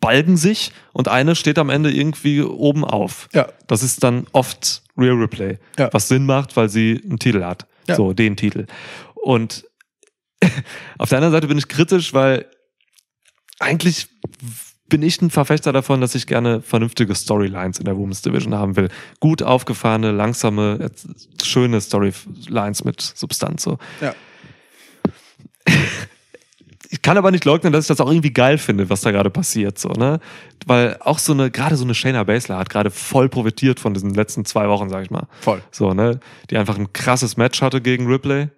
balgen 0.00 0.36
sich 0.36 0.72
und 0.92 1.08
eine 1.08 1.34
steht 1.34 1.58
am 1.58 1.70
Ende 1.70 1.90
irgendwie 1.90 2.42
oben 2.42 2.84
auf. 2.84 3.28
Ja. 3.34 3.48
Das 3.66 3.82
ist 3.82 4.02
dann 4.02 4.26
oft 4.32 4.82
Real 4.96 5.16
Replay, 5.16 5.58
Ja. 5.78 5.90
was 5.92 6.08
Sinn 6.08 6.26
macht, 6.26 6.56
weil 6.56 6.68
sie 6.68 7.00
einen 7.04 7.18
Titel 7.18 7.44
hat. 7.44 7.66
Ja. 7.86 7.94
So, 7.94 8.12
den 8.12 8.36
Titel. 8.36 8.66
Und 9.22 9.64
auf 10.98 11.08
der 11.08 11.18
anderen 11.18 11.32
Seite 11.32 11.48
bin 11.48 11.58
ich 11.58 11.68
kritisch, 11.68 12.14
weil 12.14 12.46
eigentlich 13.60 14.08
bin 14.88 15.02
ich 15.02 15.20
ein 15.20 15.30
Verfechter 15.30 15.72
davon, 15.72 16.00
dass 16.00 16.14
ich 16.14 16.26
gerne 16.26 16.62
vernünftige 16.62 17.14
Storylines 17.14 17.78
in 17.78 17.84
der 17.84 17.96
Women's 17.96 18.22
Division 18.22 18.54
haben 18.54 18.76
will. 18.76 18.88
Gut 19.20 19.42
aufgefahrene, 19.42 20.12
langsame, 20.12 20.90
schöne 21.42 21.80
Storylines 21.80 22.84
mit 22.84 23.00
Substanz. 23.02 23.62
So. 23.62 23.78
Ja. 24.00 24.14
Ich 26.90 27.02
kann 27.02 27.18
aber 27.18 27.30
nicht 27.30 27.44
leugnen, 27.44 27.70
dass 27.70 27.84
ich 27.84 27.88
das 27.88 28.00
auch 28.00 28.08
irgendwie 28.08 28.32
geil 28.32 28.56
finde, 28.56 28.88
was 28.88 29.02
da 29.02 29.10
gerade 29.10 29.28
passiert, 29.28 29.78
so, 29.78 29.90
ne? 29.90 30.20
Weil 30.66 30.96
auch 31.00 31.18
so 31.18 31.34
eine, 31.34 31.50
gerade 31.50 31.76
so 31.76 31.84
eine 31.84 31.94
Shayna 31.94 32.24
Baszler 32.24 32.56
hat 32.56 32.70
gerade 32.70 32.90
voll 32.90 33.28
profitiert 33.28 33.78
von 33.78 33.92
diesen 33.92 34.14
letzten 34.14 34.46
zwei 34.46 34.68
Wochen, 34.68 34.88
sag 34.88 35.02
ich 35.02 35.10
mal. 35.10 35.26
Voll. 35.40 35.60
So, 35.70 35.92
ne? 35.92 36.18
Die 36.50 36.56
einfach 36.56 36.78
ein 36.78 36.90
krasses 36.94 37.36
Match 37.36 37.60
hatte 37.60 37.82
gegen 37.82 38.06
Ripley. 38.06 38.48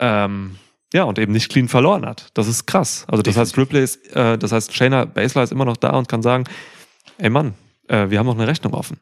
Ähm, 0.00 0.56
ja, 0.92 1.02
und 1.04 1.18
eben 1.18 1.32
nicht 1.32 1.50
clean 1.50 1.68
verloren 1.68 2.06
hat. 2.06 2.28
Das 2.34 2.46
ist 2.46 2.66
krass. 2.66 3.04
Also, 3.08 3.22
das 3.22 3.36
heißt, 3.36 3.58
Ripley 3.58 3.82
ist, 3.82 4.14
äh, 4.14 4.38
das 4.38 4.52
heißt, 4.52 4.72
Shayna 4.72 5.04
Baszler 5.04 5.42
ist 5.42 5.52
immer 5.52 5.64
noch 5.64 5.76
da 5.76 5.90
und 5.90 6.08
kann 6.08 6.22
sagen, 6.22 6.44
ey 7.18 7.30
Mann, 7.30 7.54
äh, 7.88 8.10
wir 8.10 8.18
haben 8.18 8.26
noch 8.26 8.34
eine 8.36 8.46
Rechnung 8.46 8.74
offen. 8.74 8.98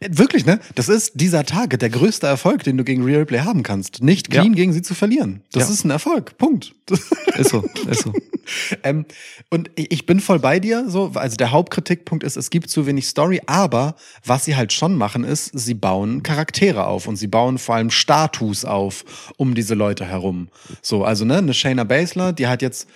Äh, 0.00 0.08
Wirklich, 0.12 0.46
ne? 0.46 0.60
Das 0.74 0.88
ist 0.88 1.12
dieser 1.14 1.44
Tage 1.44 1.78
der 1.78 1.90
größte 1.90 2.26
Erfolg, 2.26 2.64
den 2.64 2.76
du 2.76 2.84
gegen 2.84 3.04
Real 3.04 3.24
Play 3.26 3.40
haben 3.40 3.62
kannst. 3.62 4.02
Nicht 4.02 4.30
clean 4.30 4.46
Ja. 4.46 4.52
gegen 4.54 4.72
sie 4.72 4.82
zu 4.82 4.94
verlieren. 4.94 5.42
Das 5.52 5.68
Ja. 5.68 5.74
ist 5.74 5.84
ein 5.84 5.90
Erfolg. 5.90 6.36
Punkt. 6.38 6.74
Ist 7.38 7.50
so, 7.50 7.64
ist 7.88 8.02
so. 8.02 8.12
ähm, 8.82 9.06
und 9.50 9.70
ich 9.76 9.90
ich 9.92 10.06
bin 10.06 10.20
voll 10.20 10.38
bei 10.40 10.58
dir. 10.60 10.90
So, 10.90 11.12
also 11.14 11.36
der 11.36 11.52
Hauptkritikpunkt 11.52 12.24
ist, 12.24 12.36
es 12.36 12.50
gibt 12.50 12.68
zu 12.68 12.86
wenig 12.86 13.06
Story. 13.08 13.40
Aber 13.46 13.94
was 14.24 14.44
sie 14.44 14.56
halt 14.56 14.72
schon 14.72 14.96
machen, 14.96 15.24
ist, 15.24 15.50
sie 15.58 15.74
bauen 15.74 16.22
Charaktere 16.22 16.86
auf 16.86 17.06
und 17.06 17.16
sie 17.16 17.28
bauen 17.28 17.56
vor 17.58 17.76
allem 17.76 17.90
Status 17.90 18.64
auf 18.64 19.04
um 19.38 19.54
diese 19.54 19.74
Leute 19.74 20.04
herum. 20.04 20.48
So, 20.82 21.04
also 21.04 21.24
ne, 21.24 21.38
eine 21.38 21.54
Shayna 21.54 21.84
Baszler, 21.84 22.32
die 22.32 22.48
hat 22.48 22.60
jetzt 22.62 22.88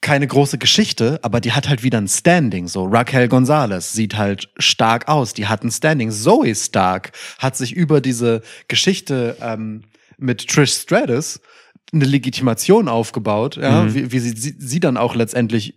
keine 0.00 0.26
große 0.26 0.58
Geschichte, 0.58 1.18
aber 1.22 1.40
die 1.40 1.52
hat 1.52 1.68
halt 1.68 1.82
wieder 1.82 1.98
ein 1.98 2.08
Standing. 2.08 2.68
So 2.68 2.84
Raquel 2.84 3.28
Gonzalez 3.28 3.92
sieht 3.92 4.16
halt 4.16 4.48
stark 4.58 5.08
aus, 5.08 5.34
die 5.34 5.46
hat 5.48 5.64
ein 5.64 5.70
Standing. 5.70 6.10
Zoe 6.10 6.54
Stark 6.54 7.12
hat 7.38 7.56
sich 7.56 7.72
über 7.74 8.00
diese 8.00 8.42
Geschichte 8.68 9.36
ähm, 9.40 9.82
mit 10.16 10.46
Trish 10.48 10.72
Stratus 10.72 11.40
eine 11.92 12.04
Legitimation 12.04 12.86
aufgebaut, 12.88 13.56
ja, 13.56 13.82
Mhm. 13.84 13.94
wie, 13.94 14.12
wie 14.12 14.18
sie, 14.20 14.36
sie, 14.36 14.54
sie 14.58 14.78
dann 14.80 14.96
auch 14.96 15.14
letztendlich 15.14 15.74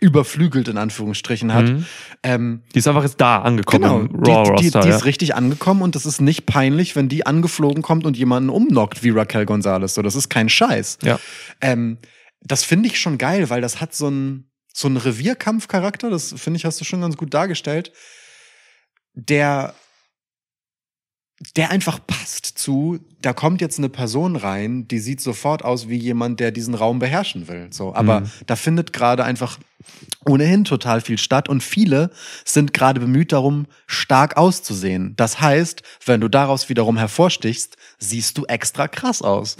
überflügelt 0.00 0.68
in 0.68 0.76
Anführungsstrichen 0.76 1.54
hat. 1.54 1.64
Mhm. 1.70 1.86
Ähm, 2.22 2.62
Die 2.74 2.78
ist 2.80 2.86
einfach 2.88 3.02
jetzt 3.02 3.18
da 3.20 3.38
angekommen 3.40 3.82
Genau, 3.82 4.02
die, 4.02 4.22
die, 4.22 4.30
Roster. 4.68 4.80
die 4.80 4.88
ja. 4.90 4.94
ist 4.96 5.06
richtig 5.06 5.34
angekommen 5.34 5.80
und 5.80 5.94
das 5.94 6.04
ist 6.04 6.20
nicht 6.20 6.44
peinlich, 6.44 6.94
wenn 6.96 7.08
die 7.08 7.24
angeflogen 7.26 7.82
kommt 7.82 8.04
und 8.04 8.16
jemanden 8.16 8.50
umnockt 8.50 9.02
wie 9.02 9.10
Raquel 9.10 9.46
Gonzalez. 9.46 9.94
So, 9.94 10.02
das 10.02 10.14
ist 10.14 10.28
kein 10.28 10.48
Scheiß. 10.50 10.98
ja. 11.02 11.18
Ähm, 11.62 11.96
das 12.46 12.64
finde 12.64 12.88
ich 12.88 13.00
schon 13.00 13.18
geil, 13.18 13.50
weil 13.50 13.60
das 13.60 13.80
hat 13.80 13.94
so 13.94 14.06
einen 14.06 14.50
so 14.72 14.88
einen 14.88 14.98
Revierkampfcharakter, 14.98 16.10
das 16.10 16.34
finde 16.36 16.58
ich, 16.58 16.66
hast 16.66 16.78
du 16.80 16.84
schon 16.84 17.00
ganz 17.00 17.16
gut 17.16 17.32
dargestellt, 17.32 17.92
der 19.14 19.74
der 21.54 21.70
einfach 21.70 21.98
passt 22.06 22.46
zu, 22.46 22.98
da 23.20 23.34
kommt 23.34 23.60
jetzt 23.60 23.76
eine 23.78 23.90
Person 23.90 24.36
rein, 24.36 24.88
die 24.88 24.98
sieht 24.98 25.20
sofort 25.20 25.62
aus 25.62 25.86
wie 25.86 25.96
jemand, 25.96 26.40
der 26.40 26.50
diesen 26.50 26.74
Raum 26.74 26.98
beherrschen 26.98 27.46
will. 27.46 27.68
So, 27.70 27.94
aber 27.94 28.20
Mhm. 28.20 28.30
da 28.46 28.56
findet 28.56 28.94
gerade 28.94 29.22
einfach 29.22 29.58
ohnehin 30.24 30.64
total 30.64 31.02
viel 31.02 31.18
statt 31.18 31.50
und 31.50 31.62
viele 31.62 32.10
sind 32.46 32.72
gerade 32.72 33.00
bemüht 33.00 33.32
darum, 33.32 33.66
stark 33.86 34.38
auszusehen. 34.38 35.14
Das 35.16 35.38
heißt, 35.38 35.82
wenn 36.06 36.22
du 36.22 36.28
daraus 36.28 36.70
wiederum 36.70 36.96
hervorstichst, 36.96 37.76
siehst 37.98 38.38
du 38.38 38.46
extra 38.46 38.88
krass 38.88 39.20
aus. 39.20 39.58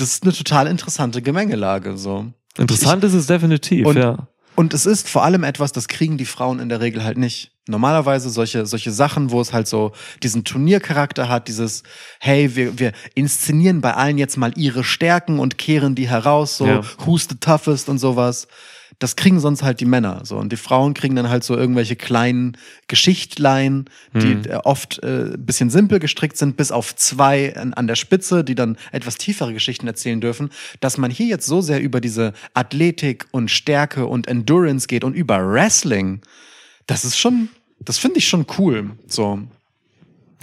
Das 0.00 0.14
ist 0.14 0.22
eine 0.24 0.32
total 0.32 0.66
interessante 0.66 1.22
Gemengelage, 1.22 1.96
so. 1.96 2.26
Interessant 2.58 3.04
ist 3.04 3.14
es 3.14 3.26
definitiv, 3.26 3.86
Und- 3.86 3.96
ja. 3.96 4.26
Und 4.56 4.74
es 4.74 4.84
ist 4.84 5.08
vor 5.08 5.24
allem 5.24 5.42
etwas, 5.44 5.72
das 5.72 5.88
kriegen 5.88 6.18
die 6.18 6.26
Frauen 6.26 6.58
in 6.58 6.68
der 6.68 6.80
Regel 6.80 7.02
halt 7.02 7.16
nicht. 7.16 7.52
Normalerweise 7.66 8.28
solche, 8.28 8.66
solche 8.66 8.90
Sachen, 8.90 9.30
wo 9.30 9.40
es 9.40 9.52
halt 9.54 9.66
so 9.68 9.92
diesen 10.22 10.44
Turniercharakter 10.44 11.28
hat, 11.30 11.48
dieses, 11.48 11.82
hey, 12.18 12.56
wir, 12.56 12.78
wir 12.78 12.92
inszenieren 13.14 13.80
bei 13.80 13.94
allen 13.94 14.18
jetzt 14.18 14.36
mal 14.36 14.52
ihre 14.56 14.84
Stärken 14.84 15.38
und 15.38 15.56
kehren 15.56 15.94
die 15.94 16.08
heraus, 16.10 16.58
so, 16.58 16.66
Ja. 16.66 16.80
who's 17.06 17.26
the 17.30 17.36
toughest 17.36 17.88
und 17.88 17.98
sowas. 17.98 18.48
Das 19.00 19.16
kriegen 19.16 19.40
sonst 19.40 19.62
halt 19.62 19.80
die 19.80 19.86
Männer, 19.86 20.20
so. 20.24 20.36
Und 20.36 20.52
die 20.52 20.56
Frauen 20.58 20.92
kriegen 20.94 21.16
dann 21.16 21.28
halt 21.30 21.42
so 21.42 21.56
irgendwelche 21.56 21.96
kleinen 21.96 22.56
Geschichtlein, 22.86 23.86
die 24.14 24.34
Mhm. 24.36 24.46
oft 24.64 25.02
äh, 25.02 25.32
bisschen 25.38 25.70
simpel 25.70 25.98
gestrickt 25.98 26.36
sind, 26.36 26.56
bis 26.56 26.70
auf 26.70 26.94
zwei 26.94 27.56
an, 27.56 27.72
an 27.74 27.86
der 27.86 27.94
Spitze, 27.96 28.44
die 28.44 28.54
dann 28.54 28.76
etwas 28.92 29.16
tiefere 29.16 29.54
Geschichten 29.54 29.86
erzählen 29.86 30.20
dürfen, 30.20 30.50
dass 30.80 30.98
man 30.98 31.10
hier 31.10 31.26
jetzt 31.26 31.46
so 31.46 31.62
sehr 31.62 31.80
über 31.80 32.00
diese 32.02 32.34
Athletik 32.52 33.26
und 33.30 33.50
Stärke 33.50 34.06
und 34.06 34.28
Endurance 34.28 34.86
geht 34.86 35.02
und 35.02 35.14
über 35.14 35.50
Wrestling, 35.50 36.20
das 36.86 37.04
ist 37.06 37.16
schon, 37.18 37.48
das 37.80 37.96
finde 37.98 38.18
ich 38.18 38.28
schon 38.28 38.44
cool. 38.58 38.90
So, 39.06 39.40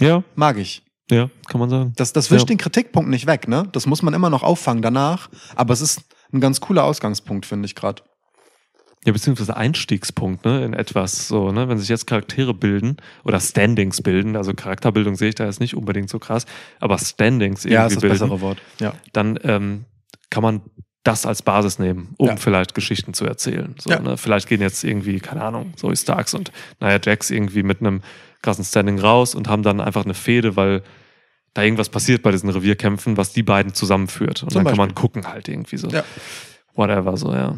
Ja, 0.00 0.24
mag 0.34 0.58
ich. 0.58 0.82
ja, 1.10 1.30
kann 1.48 1.60
man 1.60 1.70
sagen. 1.70 1.92
Das, 1.96 2.12
das 2.12 2.30
wischt 2.32 2.42
Ja. 2.48 2.54
den 2.54 2.58
Kritikpunkt 2.58 3.08
nicht 3.08 3.26
weg, 3.26 3.46
ne? 3.46 3.68
Das 3.70 3.86
muss 3.86 4.02
man 4.02 4.14
immer 4.14 4.30
noch 4.30 4.42
auffangen 4.42 4.82
danach, 4.82 5.28
aber 5.54 5.72
es 5.74 5.80
ist 5.80 6.00
ein 6.32 6.40
ganz 6.40 6.60
cooler 6.60 6.82
Ausgangspunkt, 6.84 7.46
finde 7.46 7.66
ich 7.66 7.74
gerade. 7.76 8.02
Ja, 9.06 9.12
beziehungsweise 9.12 9.56
Einstiegspunkt, 9.56 10.44
ne, 10.44 10.64
in 10.64 10.74
etwas 10.74 11.28
so, 11.28 11.52
ne, 11.52 11.68
wenn 11.68 11.78
sich 11.78 11.88
jetzt 11.88 12.06
Charaktere 12.06 12.52
bilden 12.52 12.96
oder 13.24 13.38
Standings 13.40 14.02
bilden, 14.02 14.36
also 14.36 14.52
Charakterbildung 14.54 15.14
sehe 15.14 15.28
ich 15.30 15.34
da 15.36 15.44
jetzt 15.46 15.60
nicht 15.60 15.74
unbedingt 15.76 16.10
so 16.10 16.18
krass, 16.18 16.46
aber 16.80 16.98
Standings 16.98 17.64
irgendwie 17.64 17.74
Ja, 17.74 17.86
ist 17.86 17.94
das 17.96 18.00
bilden, 18.02 18.14
bessere 18.18 18.40
Wort. 18.40 18.58
Ja. 18.80 18.94
dann 19.12 19.38
ähm, 19.44 19.84
kann 20.30 20.42
man 20.42 20.60
das 21.04 21.24
als 21.24 21.42
Basis 21.42 21.78
nehmen, 21.78 22.14
um 22.18 22.26
Ja. 22.28 22.36
vielleicht 22.36 22.74
Geschichten 22.74 23.14
zu 23.14 23.24
erzählen. 23.24 23.74
So, 23.78 23.88
Ja. 23.88 24.00
ne? 24.00 24.16
Vielleicht 24.18 24.48
gehen 24.48 24.60
jetzt 24.60 24.82
irgendwie, 24.84 25.20
keine 25.20 25.42
Ahnung, 25.42 25.72
Zoe 25.76 25.96
Starks 25.96 26.34
und 26.34 26.50
Nia 26.80 26.98
Jax 27.02 27.30
irgendwie 27.30 27.62
mit 27.62 27.80
einem 27.80 28.02
krassen 28.42 28.64
Standing 28.64 28.98
raus 28.98 29.34
und 29.34 29.48
haben 29.48 29.62
dann 29.62 29.80
einfach 29.80 30.04
eine 30.04 30.14
Fehde, 30.14 30.56
weil 30.56 30.82
da 31.54 31.62
irgendwas 31.62 31.88
passiert 31.88 32.22
bei 32.22 32.30
diesen 32.32 32.50
Revierkämpfen, 32.50 33.16
was 33.16 33.32
die 33.32 33.42
beiden 33.44 33.72
zusammenführt. 33.74 34.42
Und 34.42 34.50
Zum 34.50 34.64
dann 34.64 34.70
kann 34.70 34.76
man 34.76 34.88
Beispiel. 34.90 35.00
gucken 35.02 35.28
halt 35.28 35.48
irgendwie 35.48 35.76
so. 35.78 35.88
Ja. 35.88 36.04
Whatever, 36.74 37.16
so, 37.16 37.32
ja. 37.32 37.56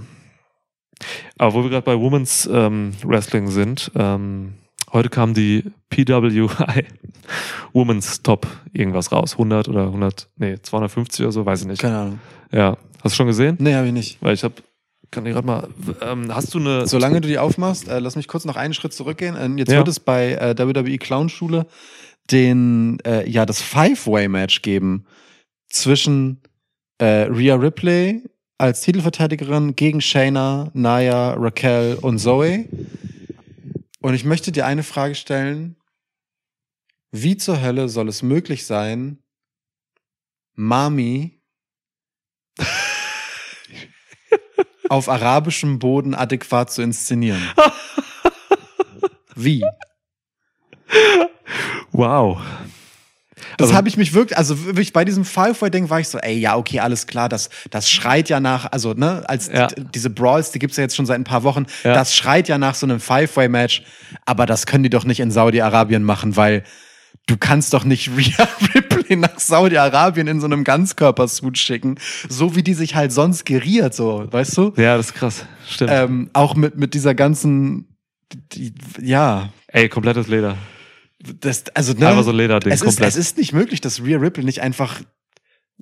Aber 1.39 1.55
wo 1.55 1.63
wir 1.63 1.71
gerade 1.71 1.85
bei 1.85 1.99
Women's 1.99 2.49
ähm, 2.53 2.93
Wrestling 3.03 3.49
sind, 3.49 3.91
ähm, 3.95 4.55
heute 4.93 5.09
kam 5.09 5.35
die 5.35 5.65
PWI 5.91 6.49
Women's 7.73 8.23
Top 8.23 8.47
irgendwas 8.73 9.13
raus. 9.13 9.33
100 9.33 9.69
oder 9.69 9.87
100, 9.87 10.29
nee, 10.37 10.57
250 10.61 11.25
oder 11.25 11.33
so, 11.33 11.47
weiß 11.47 11.63
ich 11.63 11.67
nicht. 11.67 11.81
Keine 11.83 11.99
Ahnung. 11.99 12.19
Ja. 12.53 12.77
Hast 13.03 13.13
du 13.15 13.17
schon 13.17 13.27
gesehen? 13.29 13.57
Nee, 13.61 13.75
habe 13.75 13.87
ich 13.87 13.93
nicht. 13.93 14.19
Weil 14.21 14.35
ich 14.35 14.45
habe, 14.45 14.55
kann 15.11 15.25
ich 15.25 15.33
gerade 15.33 15.47
mal, 15.47 15.69
ähm, 16.03 16.35
hast 16.35 16.53
du 16.55 16.59
eine. 16.59 16.87
Solange 16.87 17.21
du 17.21 17.29
die 17.29 17.39
aufmachst, 17.39 17.89
äh, 17.89 17.99
lass 17.99 18.17
mich 18.17 18.29
kurz 18.29 18.45
noch 18.45 18.57
einen 18.57 18.75
Schritt 18.75 18.93
zurückgehen. 18.93 19.37
Äh, 19.37 19.59
jetzt 19.59 19.71
Ja. 19.73 19.79
wird 19.79 19.89
es 19.89 20.01
bei 20.01 20.33
äh, 20.35 20.55
WWE 20.59 20.99
Clownschule 20.99 21.67
den, 22.31 22.99
äh, 23.07 23.29
ja, 23.29 23.47
das 23.47 23.61
Five-Way-Match 23.63 24.63
geben 24.63 25.07
zwischen 25.69 26.43
äh, 26.99 27.23
Rhea 27.31 27.55
Ripley 27.57 28.23
als 28.61 28.83
Titelverteidigerin 28.83 29.75
gegen 29.75 30.03
Shayna, 30.03 30.71
Naya, 30.75 31.33
Raquel 31.33 31.95
und 32.03 32.19
Zoe. 32.19 32.69
Und 34.01 34.13
ich 34.13 34.25
möchte 34.25 34.53
dir 34.53 34.67
eine 34.67 34.83
Frage 34.83 35.15
stellen. 35.15 35.77
Wie 37.11 37.39
zur 37.39 37.63
Hölle 37.63 37.89
soll 37.89 38.09
es 38.09 38.23
möglich 38.23 38.67
sein, 38.67 39.23
Mami 40.55 41.41
auf 44.91 45.09
arabischem 45.09 45.79
Boden 45.79 46.15
adäquat 46.15 46.71
zu 46.71 46.83
inszenieren? 46.83 47.43
Wie? 49.35 49.65
Wow. 51.93 52.43
Das 53.57 53.69
Also- 53.69 53.77
habe 53.77 53.89
ich 53.89 53.97
mich 53.97 54.15
wirklich, 54.15 54.37
also 54.39 54.65
wirklich 54.67 54.93
bei 54.93 55.05
diesem 55.05 55.25
Firefly-Ding 55.25 55.91
war 55.91 56.01
ich 56.01 56.09
so, 56.09 56.19
ey, 56.19 56.39
ja, 56.39 56.57
okay, 56.57 56.81
alles 56.81 57.07
klar, 57.07 57.29
das, 57.29 57.51
das 57.71 57.91
schreit 57.91 58.29
ja 58.29 58.41
nach, 58.41 58.71
also, 58.73 58.93
ne, 58.95 59.23
als 59.29 59.49
Ja. 59.53 59.67
diese 59.67 60.11
Brawls, 60.11 60.51
die 60.53 60.59
gibt's 60.59 60.77
ja 60.77 60.83
jetzt 60.83 60.97
schon 60.97 61.07
seit 61.07 61.19
ein 61.19 61.25
paar 61.25 61.43
Wochen, 61.43 61.67
Ja. 61.85 61.95
das 61.95 62.15
schreit 62.15 62.49
ja 62.49 62.59
nach 62.59 62.75
so 62.75 62.87
einem 62.87 63.01
Firefly-Match, 63.01 63.83
aber 64.27 64.47
das 64.47 64.67
können 64.67 64.83
die 64.85 64.91
doch 64.91 65.05
nicht 65.05 65.21
in 65.21 65.31
Saudi-Arabien 65.31 66.03
machen, 66.03 66.37
weil 66.37 66.65
du 67.27 67.37
kannst 67.37 67.73
doch 67.75 67.85
nicht 67.85 68.09
Rhea 68.17 68.49
Ripley 68.75 69.17
nach 69.17 69.39
Saudi-Arabien 69.39 70.27
in 70.27 70.41
so 70.41 70.47
einem 70.47 70.65
Ganzkörpersuit 70.65 71.59
schicken, 71.59 71.97
so 72.29 72.57
wie 72.57 72.63
die 72.63 72.75
sich 72.75 72.95
halt 72.95 73.13
sonst 73.13 73.45
geriert, 73.47 73.95
so, 73.95 74.27
weißt 74.31 74.57
du? 74.57 74.73
Ja, 74.77 74.97
das 74.97 75.07
ist 75.07 75.15
krass. 75.15 75.45
Stimmt. 75.69 75.91
Ähm, 75.93 76.31
auch 76.33 76.55
mit, 76.57 76.77
mit 76.77 76.95
dieser 76.95 77.15
ganzen, 77.15 77.87
die, 78.53 78.75
ja, 79.01 79.51
Ey, 79.69 79.89
komplettes 79.89 80.27
Leder. 80.27 80.57
Das, 81.21 81.65
also, 81.75 81.93
ne, 81.93 82.09
Einfach 82.09 82.25
so 82.25 82.33
Lederding, 82.33 82.73
es 82.73 82.81
ist, 82.81 82.87
komplett. 82.87 83.09
es 83.11 83.17
ist 83.17 83.37
nicht 83.37 83.53
möglich, 83.53 83.81
dass 83.81 84.03
Rhea 84.03 84.19
Ripley 84.19 84.45
nicht 84.45 84.63
einfach 84.63 85.01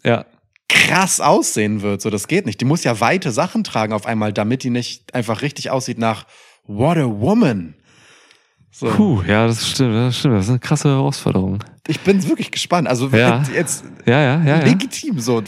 ja. 0.05 0.25
krass 0.69 1.21
aussehen 1.21 1.83
wird. 1.83 2.03
So, 2.03 2.11
das 2.11 2.27
geht 2.29 2.47
nicht. 2.47 2.61
Die 2.61 2.65
muss 2.65 2.85
ja 2.85 3.01
weite 3.01 3.31
Sachen 3.31 3.65
tragen 3.65 3.93
auf 3.93 4.07
einmal, 4.07 4.33
damit 4.33 4.63
die 4.65 4.71
nicht 4.71 5.15
einfach 5.15 5.43
richtig 5.43 5.71
aussieht 5.71 5.99
nach 5.99 6.27
What 6.67 6.99
a 6.99 7.07
Woman. 7.07 7.75
So. 8.71 8.89
Puh, 8.91 9.23
ja, 9.27 9.47
das 9.47 9.69
stimmt, 9.69 9.95
das 9.95 10.19
stimmt. 10.19 10.37
Das 10.37 10.45
ist 10.45 10.51
eine 10.51 10.59
krasse 10.59 10.89
Herausforderung. 10.89 11.65
Ich 11.87 12.01
bin 12.01 12.23
wirklich 12.29 12.51
gespannt. 12.51 12.87
Also 12.87 13.09
Ja. 13.09 13.43
jetzt 13.55 13.85
Ja, 14.07 14.21
ja, 14.21 14.45
ja. 14.45 14.59
ja. 14.59 14.65
legitim 14.65 15.19
so. 15.21 15.43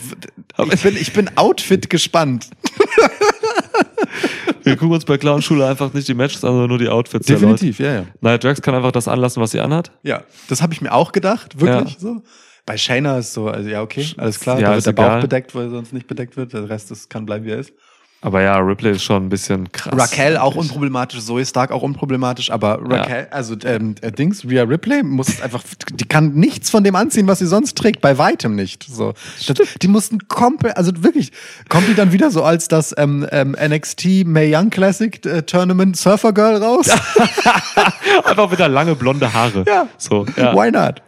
Ich 0.72 0.82
bin, 0.82 0.96
ich 0.96 1.12
bin 1.12 1.36
Outfit 1.36 1.90
gespannt. 1.90 2.48
Wir 4.62 4.76
gucken 4.76 4.94
uns 4.94 5.04
bei 5.04 5.18
Clownschule 5.18 5.66
einfach 5.66 5.92
nicht 5.92 6.08
die 6.08 6.14
Matches 6.14 6.44
an, 6.44 6.50
sondern 6.52 6.68
nur 6.68 6.78
die 6.78 6.88
Outfits 6.88 7.26
der 7.26 7.38
Leute. 7.38 7.66
ja, 7.66 7.92
ja. 7.94 8.04
Nia 8.20 8.38
Jax 8.40 8.60
kann 8.62 8.74
einfach 8.74 8.92
das 8.92 9.08
anlassen, 9.08 9.42
was 9.42 9.50
sie 9.52 9.60
anhat. 9.60 9.90
Ja, 10.02 10.22
das 10.48 10.62
habe 10.62 10.72
ich 10.72 10.80
mir 10.80 10.92
auch 10.92 11.12
gedacht, 11.12 11.60
wirklich 11.60 11.94
Ja. 11.94 11.98
so. 12.00 12.22
Bei 12.66 12.76
Shayna 12.76 13.18
ist 13.18 13.32
so, 13.32 13.48
also 13.48 13.68
ja, 13.68 13.82
okay, 13.82 14.06
alles 14.16 14.38
klar, 14.38 14.56
Ja, 14.60 14.62
da 14.66 14.68
wird 14.70 14.78
ist 14.78 14.86
der 14.86 14.92
Bauch 14.92 15.04
egal. 15.06 15.20
bedeckt, 15.22 15.54
weil 15.54 15.70
sonst 15.70 15.92
nicht 15.92 16.06
bedeckt 16.06 16.36
wird. 16.36 16.52
Der 16.52 16.68
Rest 16.68 16.90
ist, 16.90 17.08
kann 17.10 17.24
bleiben, 17.26 17.44
wie 17.44 17.50
er 17.50 17.58
ist. 17.60 17.72
Aber 18.22 18.42
ja, 18.42 18.58
Ripley 18.58 18.90
ist 18.90 19.02
schon 19.02 19.24
ein 19.24 19.28
bisschen 19.30 19.72
krass. 19.72 19.94
Raquel 19.98 20.36
auch 20.36 20.52
eigentlich. 20.52 20.66
unproblematisch, 20.66 21.20
Zoe 21.24 21.46
Stark 21.46 21.70
auch 21.70 21.80
unproblematisch, 21.80 22.50
aber 22.50 22.78
Raquel, 22.82 23.28
also 23.30 23.56
ähm, 23.64 23.94
äh, 24.02 24.12
Dings, 24.12 24.44
Rhea 24.44 24.64
Ripley 24.64 25.02
muss 25.02 25.40
einfach, 25.40 25.62
die 25.90 26.04
kann 26.04 26.34
nichts 26.34 26.68
von 26.68 26.84
dem 26.84 26.96
anziehen, 26.96 27.26
was 27.28 27.38
sie 27.38 27.46
sonst 27.46 27.78
trägt, 27.78 28.02
bei 28.02 28.18
weitem 28.18 28.54
nicht. 28.56 28.84
So, 28.84 29.14
das, 29.46 29.56
die 29.80 29.88
mussten 29.88 30.28
komplett, 30.28 30.76
also 30.76 30.92
wirklich, 31.02 31.32
kommt 31.70 31.88
die 31.88 31.94
dann 31.94 32.12
wieder 32.12 32.30
so 32.30 32.44
als 32.44 32.68
das 32.68 32.94
ähm, 32.98 33.26
ähm, 33.32 33.56
NXT 33.58 34.26
Mae 34.26 34.54
Young 34.54 34.68
Classic 34.68 35.24
äh, 35.24 35.40
Tournament 35.42 35.96
Surfer 35.96 36.34
Girl 36.34 36.62
raus? 36.62 36.90
Einfach 38.24 38.52
wieder 38.52 38.68
lange 38.68 38.94
blonde 38.96 39.32
Haare. 39.32 39.64
Ja. 39.66 39.88
So, 39.96 40.26
ja. 40.36 40.54
Why 40.54 40.70
not? 40.70 41.02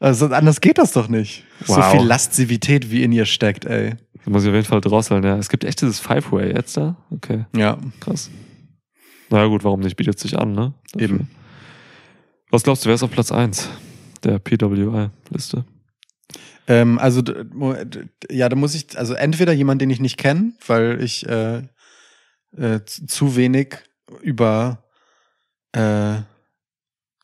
Also 0.00 0.26
anders 0.26 0.60
geht 0.60 0.78
das 0.78 0.92
doch 0.92 1.08
nicht. 1.08 1.44
So 1.64 1.76
Wow. 1.76 1.92
viel 1.92 2.02
Lastivität 2.02 2.90
wie 2.90 3.02
in 3.04 3.12
ihr 3.12 3.26
steckt, 3.26 3.66
ey. 3.66 3.94
Da 4.24 4.30
muss 4.30 4.42
ich 4.42 4.48
auf 4.48 4.54
jeden 4.54 4.66
Fall 4.66 4.80
drosseln, 4.80 5.24
ja. 5.24 5.36
Es 5.36 5.48
gibt 5.48 5.64
echt 5.64 5.80
dieses 5.80 6.00
Five-Way 6.00 6.52
jetzt 6.54 6.76
da. 6.76 6.96
Okay, 7.10 7.46
Ja, 7.54 7.78
krass. 8.00 8.30
Na 9.30 9.38
ja, 9.38 9.46
gut, 9.46 9.64
warum 9.64 9.80
nicht? 9.80 9.96
Bietet 9.96 10.18
sich 10.18 10.38
an, 10.38 10.52
ne? 10.52 10.74
Dafür. 10.92 11.08
eben. 11.08 11.30
Was 12.50 12.64
glaubst 12.64 12.84
du, 12.84 12.88
wer 12.88 12.96
ist 12.96 13.02
auf 13.02 13.10
Platz 13.10 13.30
1 13.30 13.68
der 14.24 14.38
PWI-Liste? 14.40 15.64
Ähm, 16.66 16.98
also 16.98 17.22
ja, 18.30 18.48
da 18.48 18.56
muss 18.56 18.74
ich, 18.74 18.98
also 18.98 19.14
entweder 19.14 19.52
jemand, 19.52 19.80
den 19.80 19.90
ich 19.90 20.00
nicht 20.00 20.18
kenne, 20.18 20.52
weil 20.66 21.02
ich 21.02 21.26
äh, 21.28 21.62
äh, 22.56 22.80
zu 22.84 23.36
wenig 23.36 23.76
über 24.20 24.84
äh, 25.72 26.18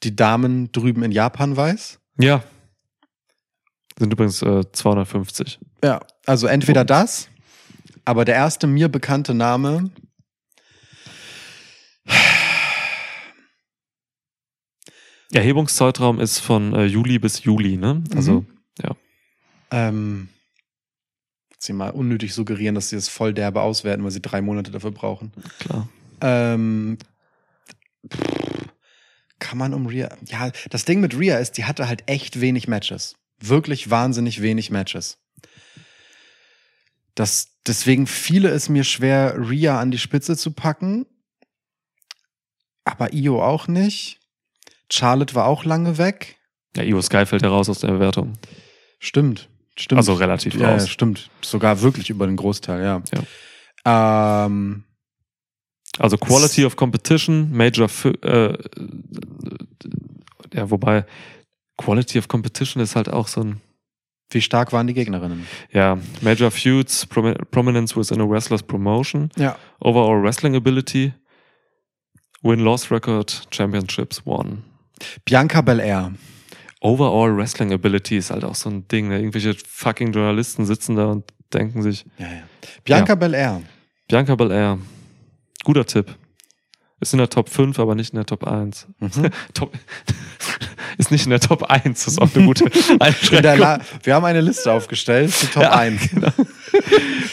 die 0.02 0.14
Damen 0.14 0.70
drüben 0.72 1.02
in 1.02 1.12
Japan 1.12 1.56
weiß. 1.56 1.98
Ja. 2.18 2.42
Sind 3.98 4.12
übrigens 4.12 4.42
äh, 4.42 4.62
250. 4.70 5.58
Ja, 5.82 6.00
also 6.26 6.46
entweder 6.46 6.84
das, 6.84 7.28
aber 8.04 8.24
der 8.24 8.34
erste 8.34 8.66
mir 8.66 8.88
bekannte 8.88 9.34
Name. 9.34 9.90
Erhebungszeitraum 15.32 16.20
ist 16.20 16.38
von 16.38 16.72
äh, 16.74 16.84
Juli 16.84 17.18
bis 17.18 17.42
Juli, 17.44 17.76
ne? 17.76 18.02
Also, 18.14 18.40
Mhm. 18.40 18.46
Ähm, 19.72 20.28
sie 21.58 21.72
mal 21.72 21.90
unnötig 21.90 22.32
suggerieren, 22.34 22.76
dass 22.76 22.90
sie 22.90 22.96
es 22.96 23.08
voll 23.08 23.34
derbe 23.34 23.62
auswerten, 23.62 24.04
weil 24.04 24.12
sie 24.12 24.22
drei 24.22 24.40
Monate 24.40 24.70
dafür 24.70 24.92
brauchen. 24.92 25.32
klar. 25.58 25.88
Ähm, 26.20 26.98
pff, 28.08 28.68
kann 29.40 29.58
man 29.58 29.74
um 29.74 29.86
Rhea. 29.86 30.08
Ja, 30.26 30.52
das 30.70 30.84
Ding 30.84 31.00
mit 31.00 31.18
Rhea 31.18 31.38
ist, 31.38 31.52
die 31.58 31.64
hatte 31.64 31.88
halt 31.88 32.04
echt 32.06 32.40
wenig 32.40 32.68
Matches. 32.68 33.16
Wirklich 33.40 33.90
wahnsinnig 33.90 34.40
wenig 34.40 34.70
Matches. 34.70 35.18
Das, 37.16 37.48
deswegen 37.66 38.06
fiele 38.06 38.50
es 38.50 38.68
mir 38.68 38.84
schwer, 38.84 39.34
Rhea 39.36 39.80
an 39.80 39.90
die 39.90 39.98
Spitze 39.98 40.36
zu 40.36 40.52
packen. 40.52 41.06
Aber 42.84 43.12
Io 43.12 43.42
auch 43.42 43.66
nicht. 43.66 44.20
Charlotte 44.92 45.34
war 45.34 45.46
auch 45.46 45.64
lange 45.64 45.98
weg. 45.98 46.36
Ja, 46.76 46.84
Io 46.84 47.02
Sky 47.02 47.26
fällt 47.26 47.42
ja 47.42 47.48
raus 47.48 47.68
aus 47.68 47.80
der 47.80 47.88
Bewertung. 47.88 48.34
Stimmt. 49.00 49.48
Stimmt. 49.76 49.98
Also 49.98 50.14
relativ 50.14 50.54
ja, 50.54 50.70
raus. 50.70 50.82
Ja, 50.82 50.88
stimmt. 50.88 51.30
Sogar 51.42 51.82
wirklich 51.82 52.10
über 52.10 52.26
den 52.26 52.36
Großteil, 52.36 52.82
ja. 52.82 53.02
Ähm, 53.84 54.84
Also 55.98 56.16
Quality 56.18 56.64
of 56.64 56.76
Competition, 56.76 57.50
Major, 57.52 57.88
äh, 58.22 58.56
ja, 60.52 60.70
wobei 60.70 61.04
Quality 61.76 62.18
of 62.18 62.28
Competition 62.28 62.82
ist 62.82 62.96
halt 62.96 63.08
auch 63.08 63.28
so 63.28 63.42
ein, 63.42 63.60
Wie 64.30 64.40
stark 64.40 64.72
waren 64.72 64.86
die 64.86 64.94
Gegnerinnen? 64.94 65.46
ja, 65.72 65.98
Major 66.20 66.50
Feuds, 66.50 67.06
Promi 67.06 67.34
Prominence 67.50 67.96
within 67.96 68.20
a 68.20 68.28
Wrestler's 68.28 68.62
Promotion, 68.62 69.30
Ja. 69.36 69.56
Overall 69.80 70.22
Wrestling 70.22 70.56
Ability, 70.56 71.12
Win-Loss 72.42 72.90
Record, 72.90 73.46
Championships 73.50 74.22
won. 74.24 74.62
Bianca 75.24 75.60
Belair. 75.60 76.12
Overall 76.80 77.36
Wrestling 77.36 77.72
Ability 77.72 78.16
ist 78.18 78.30
halt 78.30 78.44
auch 78.44 78.54
so 78.54 78.68
ein 78.70 78.86
Ding. 78.88 79.08
Ne? 79.08 79.18
Irgendwelche 79.18 79.54
fucking 79.66 80.12
Journalisten 80.12 80.64
sitzen 80.66 80.96
da 80.96 81.06
und 81.06 81.24
denken 81.52 81.82
sich, 81.82 82.04
Ja, 82.18 82.26
ja. 82.26 82.42
Bianca 82.84 83.14
Belair. 83.14 83.62
Bianca 84.08 84.34
Belair, 84.34 84.78
guter 85.64 85.84
Tipp. 85.86 86.14
Ist 87.00 87.12
in 87.12 87.18
der 87.18 87.28
Top 87.28 87.48
5, 87.50 87.78
aber 87.78 87.94
nicht 87.94 88.12
in 88.12 88.16
der 88.16 88.26
Top 88.26 88.44
1. 88.44 88.86
Mhm. 89.00 89.10
Top, 89.54 89.72
ist 90.98 91.10
nicht 91.10 91.24
in 91.24 91.30
der 91.30 91.40
Top 91.40 91.62
1, 91.64 92.04
das 92.04 92.14
ist 92.14 92.20
auch 92.20 92.28
eine 92.34 92.44
gute 92.46 92.64
Einschränkung. 93.00 93.78
Wir 94.02 94.14
haben 94.14 94.24
eine 94.24 94.40
Liste 94.40 94.72
aufgestellt, 94.72 95.32
die 95.42 95.46
Top 95.46 95.62
Ja, 95.62 95.72
1. 95.72 96.10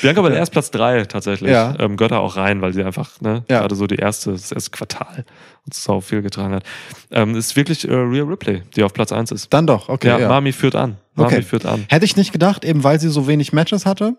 Bianca 0.02 0.22
Belair 0.22 0.44
ist 0.44 0.50
Platz 0.52 0.72
3 0.72 1.06
tatsächlich. 1.06 1.52
Ja. 1.52 1.76
Ähm, 1.80 1.98
gehört 1.98 2.12
da 2.12 2.20
auch 2.20 2.36
rein, 2.36 2.62
weil 2.62 2.74
sie 2.74 2.84
einfach, 2.84 3.20
ne, 3.22 3.44
Ja. 3.50 3.60
gerade 3.60 3.76
so 3.76 3.88
die 3.88 3.96
erste, 3.96 4.32
das 4.32 4.52
erste 4.52 4.72
Quartal 4.72 5.26
uns 5.66 5.84
sau 5.84 6.02
viel 6.02 6.22
getragen 6.22 6.54
hat. 6.56 6.64
Ähm, 7.12 7.36
ist 7.36 7.56
wirklich 7.56 7.88
äh, 7.88 7.94
Rhea 7.94 8.24
Ripley, 8.24 8.64
die 8.76 8.84
auf 8.84 8.94
Platz 8.94 9.12
1 9.12 9.32
ist. 9.32 9.54
Dann 9.54 9.68
doch, 9.68 9.90
okay. 9.90 10.08
ja, 10.08 10.20
Ja, 10.20 10.28
Mami 10.30 10.52
führt 10.52 10.76
an. 10.76 10.98
Mami 11.16 11.28
Okay. 11.34 11.42
führt 11.42 11.66
an. 11.66 11.86
Hätte 11.90 12.06
ich 12.06 12.16
nicht 12.16 12.32
gedacht, 12.32 12.66
eben 12.66 12.84
weil 12.84 13.00
sie 13.00 13.10
so 13.10 13.28
wenig 13.28 13.54
Matches 13.54 13.86
hatte. 13.86 14.16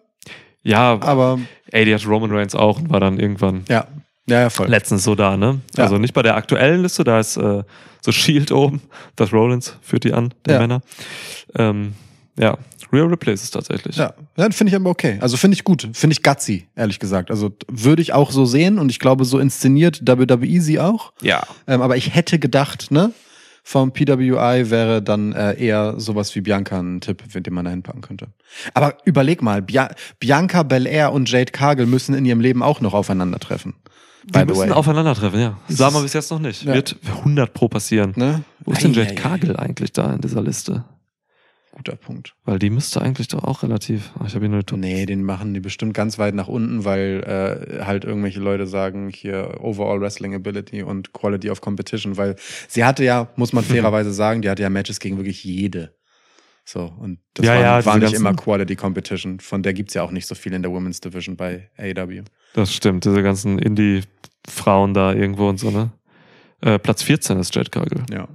Ja, 0.62 0.98
Aber 1.02 1.38
ey, 1.70 1.84
die 1.84 1.94
hat 1.94 2.06
Roman 2.06 2.30
Reigns 2.32 2.54
auch 2.54 2.78
und 2.78 2.88
war 2.90 3.00
dann 3.00 3.18
irgendwann 3.18 3.64
ja, 3.68 3.86
ja, 4.26 4.40
ja 4.40 4.51
voll. 4.51 4.68
letztens 4.68 5.05
so 5.05 5.14
da, 5.14 5.36
ne? 5.36 5.60
Ja. 5.76 5.84
Also 5.84 5.98
nicht 5.98 6.14
bei 6.14 6.22
der 6.22 6.36
aktuellen 6.36 6.82
Liste, 6.82 7.05
da 7.05 7.20
ist 7.20 7.36
äh, 7.36 7.62
so 8.01 8.12
Shield 8.12 8.52
oben, 8.52 8.82
das 9.16 9.32
Rollins 9.32 9.76
führt 9.82 10.05
die 10.05 10.12
an, 10.12 10.32
die 10.46 10.51
Ja. 10.52 10.59
Männer. 10.60 10.80
Ähm, 11.56 11.94
ja, 12.38 12.59
Rhea 12.92 13.05
Ripley 13.05 13.32
ist 13.34 13.42
es 13.42 13.51
tatsächlich. 13.51 13.96
Ja, 13.96 14.14
ja 14.36 14.51
finde 14.51 14.70
ich 14.70 14.76
aber 14.76 14.90
okay. 14.90 15.18
Also 15.20 15.36
finde 15.36 15.56
ich 15.56 15.64
gut. 15.64 15.88
Finde 15.92 16.12
ich 16.14 16.22
gutsy, 16.22 16.68
ehrlich 16.76 16.98
gesagt. 16.98 17.30
Also 17.30 17.52
würde 17.68 18.02
ich 18.02 18.12
auch 18.12 18.30
so 18.30 18.44
sehen 18.44 18.78
und 18.78 18.90
ich 18.90 18.98
glaube, 18.98 19.24
so 19.24 19.38
inszeniert 19.38 20.02
WWE 20.06 20.60
sie 20.60 20.80
auch. 20.80 21.12
ja. 21.22 21.42
Ähm, 21.66 21.82
aber 21.82 21.96
ich 21.96 22.14
hätte 22.14 22.38
gedacht, 22.38 22.90
ne, 22.90 23.12
vom 23.62 23.92
PWI 23.92 24.70
wäre 24.70 25.02
dann 25.02 25.32
äh, 25.32 25.55
eher 25.55 25.98
sowas 25.98 26.34
wie 26.34 26.42
Bianca 26.42 26.78
ein 26.78 27.01
Tipp, 27.01 27.22
den 27.32 27.55
man 27.55 27.64
da 27.64 27.70
hinpacken 27.70 28.02
könnte. 28.02 28.28
Aber 28.74 28.98
überleg 29.06 29.40
mal, 29.42 29.62
Bia 29.62 29.88
Bianca 30.20 30.62
Belair 30.62 31.12
und 31.12 31.30
Jade 31.30 31.51
Cargill 31.51 31.86
müssen 31.86 32.14
in 32.14 32.26
ihrem 32.26 32.40
Leben 32.40 32.62
auch 32.62 32.80
noch 32.80 32.92
aufeinandertreffen. 32.92 33.74
Die 34.26 34.44
müssen 34.44 34.72
aufeinandertreffen, 34.72 35.40
ja. 35.40 35.59
Das 35.68 35.78
wir 35.78 35.88
ist- 35.88 36.02
bis 36.02 36.12
jetzt 36.14 36.30
noch 36.30 36.38
nicht. 36.40 36.64
Ja. 36.64 36.74
Wird 36.74 36.96
100 37.24 37.52
pro 37.52 37.68
passieren. 37.68 38.12
ne? 38.16 38.42
Wo 38.64 38.72
ist 38.72 38.82
denn 38.82 38.92
Ei, 38.92 38.94
Jade 38.98 39.09
ei, 39.09 39.12
ei. 39.12 39.14
Cargill 39.16 39.56
eigentlich 39.56 39.92
da 39.92 40.12
in 40.14 40.20
dieser 40.20 40.42
Liste? 40.42 40.84
Guter 41.72 41.96
Punkt. 41.96 42.34
Weil 42.44 42.60
die 42.60 42.70
müsste 42.70 43.02
eigentlich 43.02 43.26
doch 43.28 43.42
auch 43.42 43.64
relativ. 43.64 44.12
Ah, 44.18 44.24
Ich 44.28 44.34
habe 44.36 44.44
hier 44.44 44.48
nur 44.55 44.64
Top. 44.64 44.78
Nee, 44.78 45.06
den 45.06 45.24
machen 45.24 45.52
die 45.55 45.60
bestimmt 45.60 45.92
ganz 45.92 46.18
weit 46.20 46.34
nach 46.34 46.46
unten, 46.46 46.84
weil 46.84 47.24
äh, 47.80 47.84
halt 47.84 48.05
irgendwelche 48.05 48.38
Leute 48.38 48.68
sagen, 48.68 49.09
hier 49.12 49.56
Overall 49.60 50.01
Wrestling 50.01 50.34
Ability 50.36 50.84
und 50.84 51.12
Quality 51.12 51.51
of 51.51 51.60
Competition, 51.60 52.16
weil 52.16 52.36
sie 52.68 52.84
hatte 52.84 53.02
ja, 53.02 53.28
muss 53.34 53.52
man 53.52 53.64
fairerweise 53.64 54.12
sagen, 54.12 54.40
die 54.40 54.48
hatte 54.51 54.62
ja 54.62 54.70
Matches 54.70 55.01
gegen 55.01 55.16
wirklich 55.16 55.42
jede. 55.42 55.96
So, 56.64 56.92
und 56.98 57.18
das 57.34 57.44
Ja, 57.44 57.55
war, 57.56 57.60
ja, 57.60 57.84
war 57.84 57.98
nicht 57.98 58.14
immer 58.14 58.34
Quality 58.34 58.76
Competition. 58.76 59.40
Von 59.40 59.62
der 59.64 59.74
gibt's 59.74 59.94
ja 59.94 60.02
auch 60.02 60.12
nicht 60.12 60.26
so 60.28 60.34
viel 60.36 60.55
in 60.55 60.62
der 60.62 60.70
Women's 60.70 61.01
Division 61.01 61.36
bei 61.36 61.68
AEW. 61.76 62.22
Das 62.55 62.72
stimmt, 62.72 63.05
diese 63.05 63.22
ganzen 63.22 63.59
Indie-Frauen 64.46 64.94
da 64.94 65.12
irgendwo 65.12 65.48
und 65.48 65.58
so, 65.58 65.70
ne? 65.70 65.90
Äh, 66.60 66.78
Platz 66.78 67.02
14 67.02 67.38
ist 67.38 67.54
Jade 67.54 67.70
Cargill. 67.70 68.04
Ja. 68.10 68.28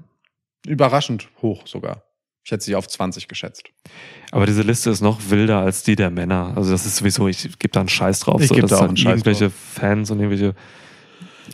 Überraschend 0.68 1.30
hoch 1.41 1.65
sogar. 1.65 2.03
Ich 2.44 2.52
hätte 2.52 2.64
sie 2.64 2.76
auf 2.76 2.88
20 2.88 3.27
geschätzt. 3.27 3.64
Aber 4.31 4.45
diese 4.45 4.61
Liste 4.64 4.90
ist 4.90 5.02
noch 5.02 5.19
wilder 5.30 5.60
als 5.60 5.84
die 5.84 5.95
der 5.95 6.10
Männer. 6.10 6.53
Also 6.56 6.72
das 6.72 6.86
ist 6.86 6.98
sowieso, 6.98 7.27
ich 7.27 7.44
gebe 7.60 7.72
da 7.72 7.81
einen 7.81 7.90
Scheiß 7.90 8.22
drauf. 8.22 8.41
Ich 8.41 8.48
so, 8.48 8.56
geb 8.56 8.64
das 8.64 8.72
da 8.72 8.76
auch 8.77 8.81
halt 8.81 8.90
einen 8.90 8.98
Scheiß 8.98 9.11
irgendwelche 9.11 9.49
Fans 9.49 10.10
und 10.11 10.19
irgendwelche 10.19 10.56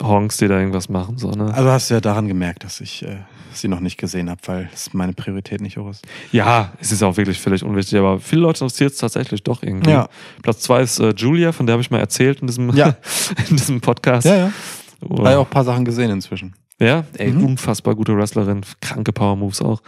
Honks, 0.02 0.36
die 0.38 0.48
da 0.48 0.58
irgendwas 0.58 0.88
machen. 0.88 1.18
So, 1.18 1.30
ne? 1.30 1.52
Also 1.54 1.70
hast 1.70 1.90
du 1.90 1.94
ja 1.94 2.00
daran 2.00 2.28
gemerkt, 2.28 2.64
dass 2.64 2.80
ich 2.80 3.02
äh, 3.02 3.18
sie 3.52 3.68
noch 3.68 3.80
nicht 3.80 3.96
gesehen 3.98 4.28
habe, 4.30 4.40
weil 4.46 4.68
es 4.72 4.92
meine 4.94 5.12
Priorität 5.12 5.60
nicht 5.60 5.76
hoch 5.78 5.90
ist. 5.90 6.04
Ja, 6.32 6.72
es 6.80 6.92
ist 6.92 7.02
auch 7.02 7.16
wirklich 7.16 7.40
völlig 7.40 7.62
unwichtig, 7.64 7.98
aber 7.98 8.20
viele 8.20 8.42
Leute 8.42 8.64
interessiert 8.64 8.92
es 8.92 8.98
tatsächlich 8.98 9.42
doch 9.42 9.62
irgendwie. 9.62 9.90
Ja. 9.90 10.08
Platz 10.42 10.60
zwei 10.60 10.82
ist 10.82 10.98
äh, 10.98 11.10
Julia, 11.16 11.52
von 11.52 11.66
der 11.66 11.74
habe 11.74 11.82
ich 11.82 11.90
mal 11.90 11.98
erzählt 12.00 12.40
in 12.40 12.46
diesem, 12.46 12.74
Ja. 12.76 12.96
in 13.48 13.56
diesem 13.56 13.80
Podcast. 13.80 14.26
Ja, 14.26 14.36
ja. 14.36 14.52
Oh. 15.00 15.18
Habe 15.18 15.30
ja 15.30 15.38
auch 15.38 15.44
ein 15.46 15.50
paar 15.50 15.64
Sachen 15.64 15.84
gesehen 15.84 16.10
inzwischen. 16.10 16.54
ja? 16.78 17.04
Ey, 17.16 17.30
Mhm. 17.32 17.44
unfassbar 17.44 17.94
gute 17.94 18.16
Wrestlerin, 18.16 18.62
kranke 18.80 19.12
Power 19.12 19.36
Moves 19.36 19.60
auch. 19.62 19.80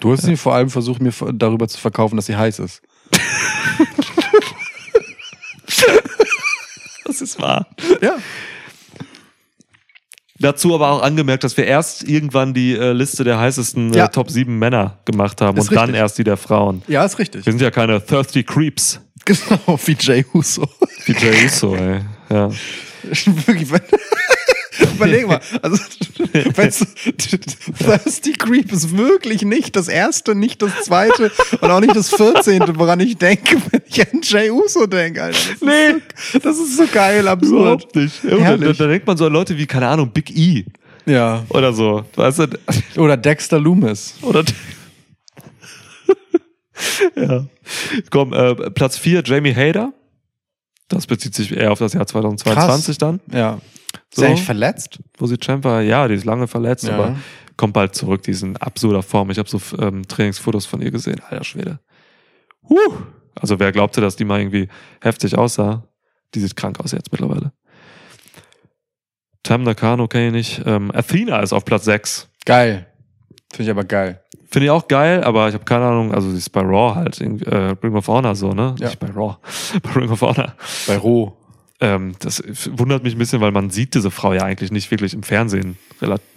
Du 0.00 0.12
hast 0.12 0.22
sie 0.24 0.36
vor 0.36 0.54
allem 0.54 0.68
versucht, 0.68 1.00
mir 1.00 1.12
darüber 1.32 1.66
zu 1.68 1.78
verkaufen, 1.78 2.16
dass 2.16 2.26
sie 2.26 2.36
heiß 2.36 2.58
ist. 2.58 2.82
Das 7.06 7.20
ist 7.20 7.40
wahr. 7.40 7.66
Ja. 8.00 8.16
Dazu 10.44 10.74
aber 10.74 10.90
auch 10.90 11.02
angemerkt, 11.02 11.42
dass 11.44 11.56
wir 11.56 11.64
erst 11.66 12.04
irgendwann 12.08 12.54
die 12.54 12.72
äh, 12.76 12.92
Liste 12.92 13.24
der 13.24 13.38
heißesten 13.38 13.92
Ja. 13.92 14.04
äh, 14.04 14.08
Top 14.10 14.30
7 14.30 14.56
Männer 14.58 14.98
gemacht 15.04 15.40
haben 15.40 15.56
Ist 15.58 15.68
und 15.70 15.74
dann 15.76 15.84
richtig. 15.86 16.00
erst 16.00 16.18
die 16.18 16.24
der 16.24 16.36
Frauen. 16.36 16.82
Ja, 16.86 17.04
ist 17.04 17.18
richtig. 17.18 17.46
Wir 17.46 17.52
sind 17.52 17.62
ja 17.62 17.70
keine 17.70 18.04
thirsty 18.04 18.42
creeps. 18.44 19.00
Genau, 19.24 19.78
wie 19.86 19.96
Jay 19.98 20.24
Uso. 20.34 20.68
Wie 21.06 21.12
Jay 21.12 21.46
Uso, 21.46 21.74
ey. 21.74 22.00
Ja. 22.30 22.50
Wirklich, 23.46 23.68
überleg 24.94 25.26
mal, 25.26 25.40
also 25.62 25.76
Thirsty 27.78 28.32
Creep 28.32 28.72
ist 28.72 28.96
wirklich 28.96 29.42
nicht 29.42 29.76
das 29.76 29.88
erste, 29.88 30.34
nicht 30.34 30.62
das 30.62 30.72
zweite 30.84 31.30
und 31.60 31.70
auch 31.70 31.80
nicht 31.80 31.94
das 31.96 32.10
vierzehnte, 32.14 32.76
woran 32.78 33.00
ich 33.00 33.16
denke, 33.16 33.56
wenn 33.70 33.82
ich 33.86 34.00
an 34.12 34.20
Jay 34.22 34.50
Uso 34.50 34.86
denke, 34.86 35.22
Alter. 35.22 35.38
Das 35.52 35.60
Nee, 35.60 35.90
ist 35.90 36.32
so, 36.32 36.38
das 36.38 36.58
ist 36.58 36.76
so 36.76 36.84
geil, 36.92 37.26
absurd. 37.28 37.94
überhaupt 37.94 37.96
nicht. 37.96 38.24
Da, 38.24 38.56
da 38.72 38.86
denkt 38.86 39.06
man 39.06 39.16
so 39.16 39.26
an 39.26 39.32
Leute 39.32 39.56
wie, 39.56 39.66
keine 39.66 39.88
Ahnung, 39.88 40.10
Big 40.10 40.36
E 40.36 40.64
Ja. 41.06 41.44
oder 41.50 41.72
so. 41.72 42.04
Weißt 42.16 42.40
du? 42.40 42.46
Oder 42.96 43.16
Dexter 43.16 43.58
Loomis. 43.60 44.14
Oder. 44.22 44.44
ja. 47.16 47.46
Komm, 48.10 48.32
äh, 48.32 48.54
Platz 48.70 48.98
4, 48.98 49.22
Jamie 49.24 49.54
Hader. 49.54 49.92
Das 50.88 51.06
bezieht 51.06 51.34
sich 51.34 51.52
eher 51.56 51.72
auf 51.72 51.78
das 51.78 51.94
Jahr 51.94 52.06
2022 52.06 52.98
dann, 52.98 53.20
Ja. 53.32 53.58
Ist 54.10 54.16
So. 54.16 54.22
er 54.22 54.28
eigentlich 54.28 54.44
verletzt? 54.44 54.98
wo 55.18 55.26
sie 55.26 55.36
war. 55.62 55.82
Ja, 55.82 56.08
die 56.08 56.14
ist 56.14 56.24
lange 56.24 56.46
verletzt, 56.48 56.84
Ja. 56.84 56.94
aber 56.94 57.16
kommt 57.56 57.72
bald 57.74 57.94
zurück. 57.94 58.22
Die 58.22 58.30
ist 58.32 58.42
in 58.42 58.56
absurder 58.56 59.02
Form. 59.02 59.30
Ich 59.30 59.38
habe 59.38 59.48
so 59.48 59.60
ähm, 59.78 60.06
Trainingsfotos 60.06 60.66
von 60.66 60.80
ihr 60.82 60.90
gesehen. 60.90 61.20
Alter 61.28 61.44
Schwede. 61.44 61.78
Huh. 62.68 62.76
Also 63.34 63.58
wer 63.58 63.72
glaubte, 63.72 64.00
dass 64.00 64.16
die 64.16 64.24
mal 64.24 64.40
irgendwie 64.40 64.68
heftig 65.00 65.36
aussah, 65.36 65.84
die 66.34 66.40
sieht 66.40 66.56
krank 66.56 66.80
aus 66.80 66.92
jetzt 66.92 67.10
mittlerweile. 67.12 67.52
Tam 69.42 69.62
Nakano 69.62 70.08
kenne 70.08 70.26
ich 70.28 70.32
nicht. 70.58 70.62
Ähm, 70.66 70.90
Athena 70.94 71.40
ist 71.40 71.52
auf 71.52 71.64
Platz 71.64 71.84
6. 71.84 72.28
Geil. 72.46 72.86
Finde 73.52 73.64
ich 73.64 73.70
aber 73.70 73.84
geil. 73.84 74.20
Finde 74.50 74.66
ich 74.66 74.70
auch 74.70 74.88
geil, 74.88 75.22
aber 75.24 75.48
ich 75.48 75.54
habe 75.54 75.64
keine 75.64 75.84
Ahnung, 75.86 76.14
also 76.14 76.30
sie 76.30 76.38
ist 76.38 76.50
bei 76.50 76.60
Raw 76.60 76.94
halt, 76.94 77.20
äh, 77.20 77.74
Ring 77.82 77.94
of 77.96 78.06
Honor 78.08 78.34
so, 78.36 78.52
ne? 78.52 78.74
Ja. 78.78 78.86
Nicht 78.86 79.00
bei 79.00 79.08
Raw, 79.10 79.36
bei 79.82 79.90
Ring 80.00 80.10
of 80.10 80.20
Honor. 80.22 80.54
Bei 80.86 80.96
Ro. 80.96 81.36
Ähm, 81.84 82.14
das 82.20 82.42
wundert 82.72 83.02
mich 83.04 83.14
ein 83.14 83.18
bisschen, 83.18 83.40
weil 83.40 83.52
man 83.52 83.70
sieht 83.70 83.94
diese 83.94 84.10
Frau 84.10 84.32
ja 84.32 84.42
eigentlich 84.42 84.70
nicht 84.72 84.90
wirklich 84.90 85.12
im 85.14 85.22
Fernsehen. 85.22 85.76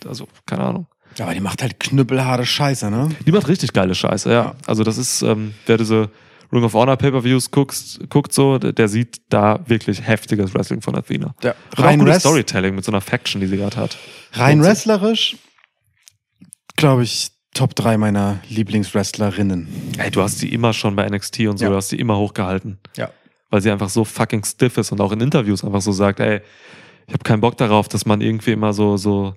Also, 0.06 0.28
keine 0.46 0.64
Ahnung. 0.64 0.88
Aber 1.20 1.34
die 1.34 1.40
macht 1.40 1.62
halt 1.62 1.80
knüppelharte 1.80 2.46
Scheiße, 2.46 2.92
ne? 2.92 3.10
Die 3.26 3.32
macht 3.32 3.48
richtig 3.48 3.74
geile 3.74 3.96
Scheiße, 3.96 4.30
ja. 4.30 4.36
Ja. 4.44 4.56
Also 4.68 4.84
das 4.84 4.98
ist, 4.98 5.22
ähm, 5.24 5.54
wer 5.66 5.78
diese 5.78 6.10
Ring 6.52 6.64
of 6.64 6.74
Honor 6.74 6.96
Pay-Per-Views 6.96 7.52
guckt, 7.52 8.00
guckt 8.10 8.34
so, 8.34 8.58
der, 8.60 8.88
sieht 8.88 9.22
da 9.30 9.60
wirklich 9.68 10.06
heftiges 10.06 10.54
Wrestling 10.54 10.82
von 10.82 10.96
Athena. 10.96 11.34
Ja. 11.44 11.56
Auch 11.76 11.84
Rein, 11.84 12.00
gutes 12.00 12.16
Rest 12.16 12.26
Storytelling 12.26 12.76
mit 12.76 12.86
so 12.86 12.92
einer 12.92 13.02
Faction, 13.02 13.42
die 13.42 13.48
sie 13.48 13.58
gerade 13.58 13.76
hat. 13.78 13.98
rein 14.34 14.62
wrestlerisch, 14.64 15.38
glaube 16.76 17.04
ich, 17.04 17.30
Top 17.54 17.76
3 17.76 17.98
meiner 17.98 18.40
Lieblingswrestlerinnen. 18.50 19.68
Ey, 19.98 20.12
du 20.12 20.22
hast 20.22 20.42
die 20.42 20.54
immer 20.54 20.74
schon 20.74 20.96
bei 20.96 21.10
NXT 21.10 21.48
und 21.48 21.58
so, 21.58 21.66
Ja. 21.66 21.72
du 21.72 21.76
hast 21.78 21.92
die 21.92 22.00
immer 22.00 22.18
hochgehalten. 22.18 22.78
Ja. 22.96 23.10
Weil 23.50 23.62
sie 23.62 23.72
einfach 23.72 23.90
so 23.90 24.04
fucking 24.04 24.44
stiff 24.44 24.78
ist 24.78 24.92
und 24.92 25.02
auch 25.02 25.12
in 25.12 25.22
Interviews 25.22 25.64
einfach 25.64 25.82
so 25.82 25.92
sagt, 25.92 26.20
ey, 26.20 26.42
ich 27.08 27.14
habe 27.14 27.24
keinen 27.24 27.42
Bock 27.42 27.58
darauf, 27.58 27.88
dass 27.88 28.06
man 28.06 28.22
irgendwie 28.22 28.52
immer 28.52 28.74
so 28.74 28.98
so 28.98 29.36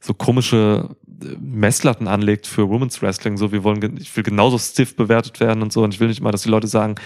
so 0.00 0.14
komische 0.14 0.90
äh, 1.22 1.36
Messlatten 1.40 2.08
anlegt 2.08 2.46
für 2.46 2.68
Women's 2.68 3.02
Wrestling, 3.02 3.36
so 3.36 3.52
wir 3.52 3.64
wollen 3.64 3.96
ich 3.98 4.14
will 4.16 4.24
genauso 4.24 4.58
stiff 4.58 4.96
bewertet 4.96 5.40
werden 5.40 5.62
und 5.62 5.72
so 5.72 5.82
und 5.82 5.94
ich 5.94 6.00
will 6.00 6.08
nicht 6.08 6.20
mal, 6.20 6.30
dass 6.30 6.42
die 6.42 6.50
Leute 6.50 6.66
sagen, 6.66 6.96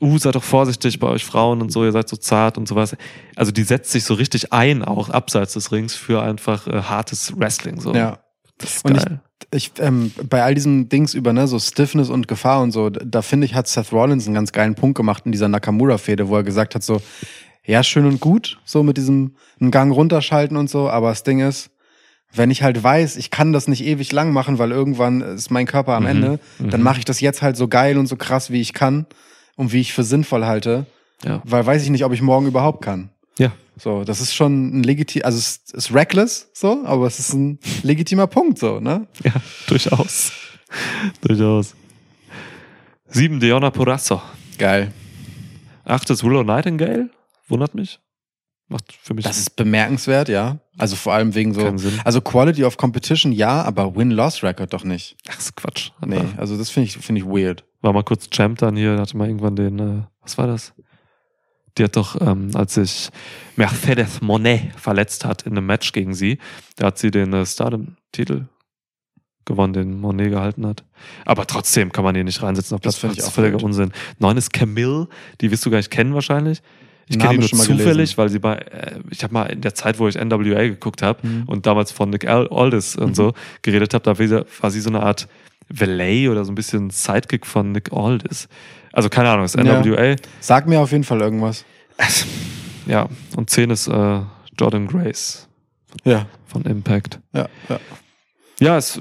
uh, 0.00 0.18
seid 0.18 0.34
doch 0.34 0.42
vorsichtig 0.42 0.98
bei 0.98 1.08
euch 1.08 1.24
Frauen 1.24 1.62
und 1.62 1.70
so, 1.70 1.84
ihr 1.84 1.92
seid 1.92 2.08
so 2.08 2.16
zart 2.16 2.58
und 2.58 2.68
sowas. 2.68 2.96
Also 3.36 3.52
die 3.52 3.62
setzt 3.62 3.90
sich 3.90 4.04
so 4.04 4.14
richtig 4.14 4.52
ein, 4.52 4.84
auch 4.84 5.08
abseits 5.08 5.54
des 5.54 5.72
Rings, 5.72 5.94
für 5.94 6.22
einfach 6.22 6.66
äh, 6.66 6.82
hartes 6.82 7.38
Wrestling. 7.38 7.80
So. 7.80 7.94
Ja. 7.94 8.18
Das 8.58 8.76
ist 8.76 8.84
Und 8.84 8.94
geil. 8.94 9.20
Ich 9.52 9.72
ähm, 9.78 10.12
bei 10.28 10.42
all 10.42 10.54
diesen 10.54 10.88
Dings 10.88 11.14
über 11.14 11.32
ne, 11.32 11.46
so 11.48 11.58
Stiffness 11.58 12.10
und 12.10 12.28
Gefahr 12.28 12.60
und 12.62 12.70
so, 12.72 12.90
da 12.90 13.22
finde 13.22 13.46
ich, 13.46 13.54
hat 13.54 13.68
Seth 13.68 13.92
Rollins 13.92 14.26
einen 14.26 14.34
ganz 14.34 14.52
geilen 14.52 14.74
Punkt 14.74 14.96
gemacht 14.96 15.24
in 15.26 15.32
dieser 15.32 15.48
Nakamura-Fehde, 15.48 16.28
wo 16.28 16.36
er 16.36 16.42
gesagt 16.42 16.74
hat 16.74 16.82
so, 16.82 17.00
ja, 17.64 17.82
schön 17.82 18.06
und 18.06 18.20
gut, 18.20 18.58
so 18.64 18.82
mit 18.82 18.96
diesem 18.96 19.36
einen 19.60 19.70
Gang 19.70 19.92
runterschalten 19.92 20.56
und 20.56 20.68
so, 20.70 20.88
aber 20.90 21.10
das 21.10 21.22
Ding 21.22 21.40
ist, 21.40 21.70
wenn 22.34 22.50
ich 22.50 22.62
halt 22.62 22.82
weiß, 22.82 23.16
ich 23.16 23.30
kann 23.30 23.52
das 23.52 23.68
nicht 23.68 23.84
ewig 23.84 24.12
lang 24.12 24.32
machen, 24.32 24.58
weil 24.58 24.70
irgendwann 24.70 25.20
ist 25.22 25.50
mein 25.50 25.66
Körper 25.66 25.94
am 25.94 26.02
Mhm, 26.02 26.08
Ende, 26.08 26.40
dann 26.58 26.82
mache 26.82 26.98
ich 26.98 27.04
das 27.06 27.20
jetzt 27.20 27.40
halt 27.40 27.56
so 27.56 27.68
geil 27.68 27.96
und 27.96 28.06
so 28.06 28.16
krass, 28.16 28.50
wie 28.50 28.60
ich 28.60 28.74
kann 28.74 29.06
und 29.56 29.72
wie 29.72 29.80
ich 29.80 29.92
für 29.94 30.02
sinnvoll 30.04 30.44
halte, 30.44 30.84
Ja. 31.24 31.40
weil 31.44 31.64
weiß 31.64 31.82
ich 31.82 31.90
nicht, 31.90 32.04
ob 32.04 32.12
ich 32.12 32.20
morgen 32.22 32.46
überhaupt 32.46 32.82
kann. 32.84 33.10
Ja. 33.38 33.52
So, 33.76 34.02
das 34.04 34.20
ist 34.20 34.34
schon 34.34 34.80
ein 34.80 34.82
legitim, 34.82 35.22
also 35.24 35.38
es 35.38 35.60
ist 35.72 35.94
reckless, 35.94 36.50
so, 36.52 36.84
aber 36.84 37.06
es 37.06 37.18
ist 37.20 37.32
ein 37.32 37.60
legitimer 37.82 38.26
Punkt, 38.26 38.58
so, 38.58 38.80
ne? 38.80 39.06
Ja, 39.24 39.32
durchaus. 39.68 40.32
durchaus. 41.20 41.74
Sieben 43.06 43.40
Diona 43.40 43.70
Porrasso. 43.70 44.20
Geil. 44.58 44.92
Achtes 45.84 46.22
Willow 46.22 46.42
Nightingale. 46.42 47.10
Wundert 47.46 47.74
mich. 47.74 48.00
Macht 48.68 48.92
für 48.92 49.14
mich 49.14 49.24
Das 49.24 49.38
ist 49.38 49.56
bemerkenswert, 49.56 50.28
ja. 50.28 50.58
Also 50.76 50.94
vor 50.96 51.14
allem 51.14 51.34
wegen 51.34 51.54
so, 51.54 51.76
Sinn. 51.78 52.00
also 52.04 52.20
Quality 52.20 52.64
of 52.64 52.76
Competition 52.76 53.32
ja, 53.32 53.62
aber 53.62 53.96
Win-Loss-Record 53.96 54.72
doch 54.74 54.84
nicht. 54.84 55.16
Ach, 55.28 55.38
ist 55.38 55.56
Quatsch. 55.56 55.90
Nee, 56.04 56.20
also 56.36 56.58
das 56.58 56.68
finde 56.68 56.88
ich, 56.88 56.98
finde 56.98 57.22
ich 57.22 57.26
weird. 57.26 57.64
War 57.80 57.94
mal 57.94 58.02
kurz 58.02 58.28
Champ 58.28 58.58
dann 58.58 58.76
hier, 58.76 58.98
hatte 58.98 59.16
mal 59.16 59.26
irgendwann 59.26 59.56
den, 59.56 59.78
äh, 59.78 60.02
was 60.20 60.36
war 60.36 60.46
das? 60.46 60.74
Die 61.78 61.84
hat 61.84 61.96
doch, 61.96 62.20
ähm, 62.20 62.50
als 62.54 62.74
sich 62.74 63.08
Mercedes 63.56 64.20
Monet 64.20 64.72
verletzt 64.76 65.24
hat 65.24 65.42
in 65.42 65.52
einem 65.56 65.66
Match 65.66 65.92
gegen 65.92 66.12
sie, 66.14 66.38
da 66.76 66.86
hat 66.86 66.98
sie 66.98 67.10
den 67.10 67.32
äh, 67.32 67.46
Stardom-Titel 67.46 68.46
gewonnen, 69.44 69.72
den 69.72 70.00
Monet 70.00 70.30
gehalten 70.30 70.66
hat. 70.66 70.84
Aber 71.24 71.46
trotzdem 71.46 71.90
kann 71.92 72.04
man 72.04 72.14
hier 72.14 72.24
nicht 72.24 72.42
reinsetzen 72.42 72.74
auf 72.74 72.80
Das 72.80 72.96
Platz 72.96 73.00
finde 73.00 73.12
ich 73.14 73.16
Das 73.18 73.26
ist 73.26 73.30
auch 73.32 73.34
völliger. 73.34 73.62
Unsinn. 73.64 73.92
Neun 74.18 74.36
ist 74.36 74.52
Camille, 74.52 75.08
die 75.40 75.50
wirst 75.50 75.64
du 75.64 75.70
gar 75.70 75.78
nicht 75.78 75.90
kennen 75.90 76.12
wahrscheinlich. 76.14 76.60
Ich 77.10 77.18
kenne 77.18 77.34
die 77.34 77.38
nur 77.38 77.48
zufällig, 77.48 77.78
gelesen. 77.86 78.16
weil 78.18 78.28
sie 78.28 78.38
bei, 78.38 78.56
äh, 78.56 79.00
ich 79.10 79.22
habe 79.24 79.32
mal 79.32 79.44
in 79.44 79.62
der 79.62 79.74
Zeit, 79.74 79.98
wo 79.98 80.06
ich 80.08 80.16
NWA 80.16 80.68
geguckt 80.68 81.00
habe 81.00 81.26
Mhm. 81.26 81.44
und 81.46 81.64
damals 81.64 81.90
von 81.90 82.10
Nick 82.10 82.26
Al- 82.28 82.48
Aldis 82.50 82.96
und 82.96 83.16
so 83.16 83.32
geredet 83.62 83.94
habe, 83.94 84.02
da 84.04 84.18
war 84.18 84.26
sie- 84.26 84.44
war 84.60 84.70
sie 84.70 84.80
so 84.80 84.90
eine 84.90 85.00
Art 85.02 85.26
Valet 85.70 86.28
oder 86.28 86.44
so 86.44 86.52
ein 86.52 86.54
bisschen 86.54 86.90
Sidekick 86.90 87.46
von 87.46 87.72
Nick 87.72 87.92
Aldis. 87.94 88.48
Also 88.92 89.08
keine 89.08 89.30
Ahnung, 89.30 89.44
ist 89.44 89.56
Ja. 89.56 89.80
NWA. 89.80 90.16
Sag 90.40 90.66
mir 90.66 90.80
auf 90.80 90.92
jeden 90.92 91.04
Fall 91.04 91.20
irgendwas. 91.20 91.64
Ja, 92.86 93.08
und 93.36 93.50
10 93.50 93.70
ist 93.70 93.88
äh, 93.88 94.20
Jordan 94.58 94.86
Grace 94.86 95.48
Ja, 96.04 96.26
von 96.46 96.62
Impact. 96.62 97.20
ja, 97.32 97.48
ja. 97.68 97.78
Ja, 98.60 98.76
ist, 98.76 99.00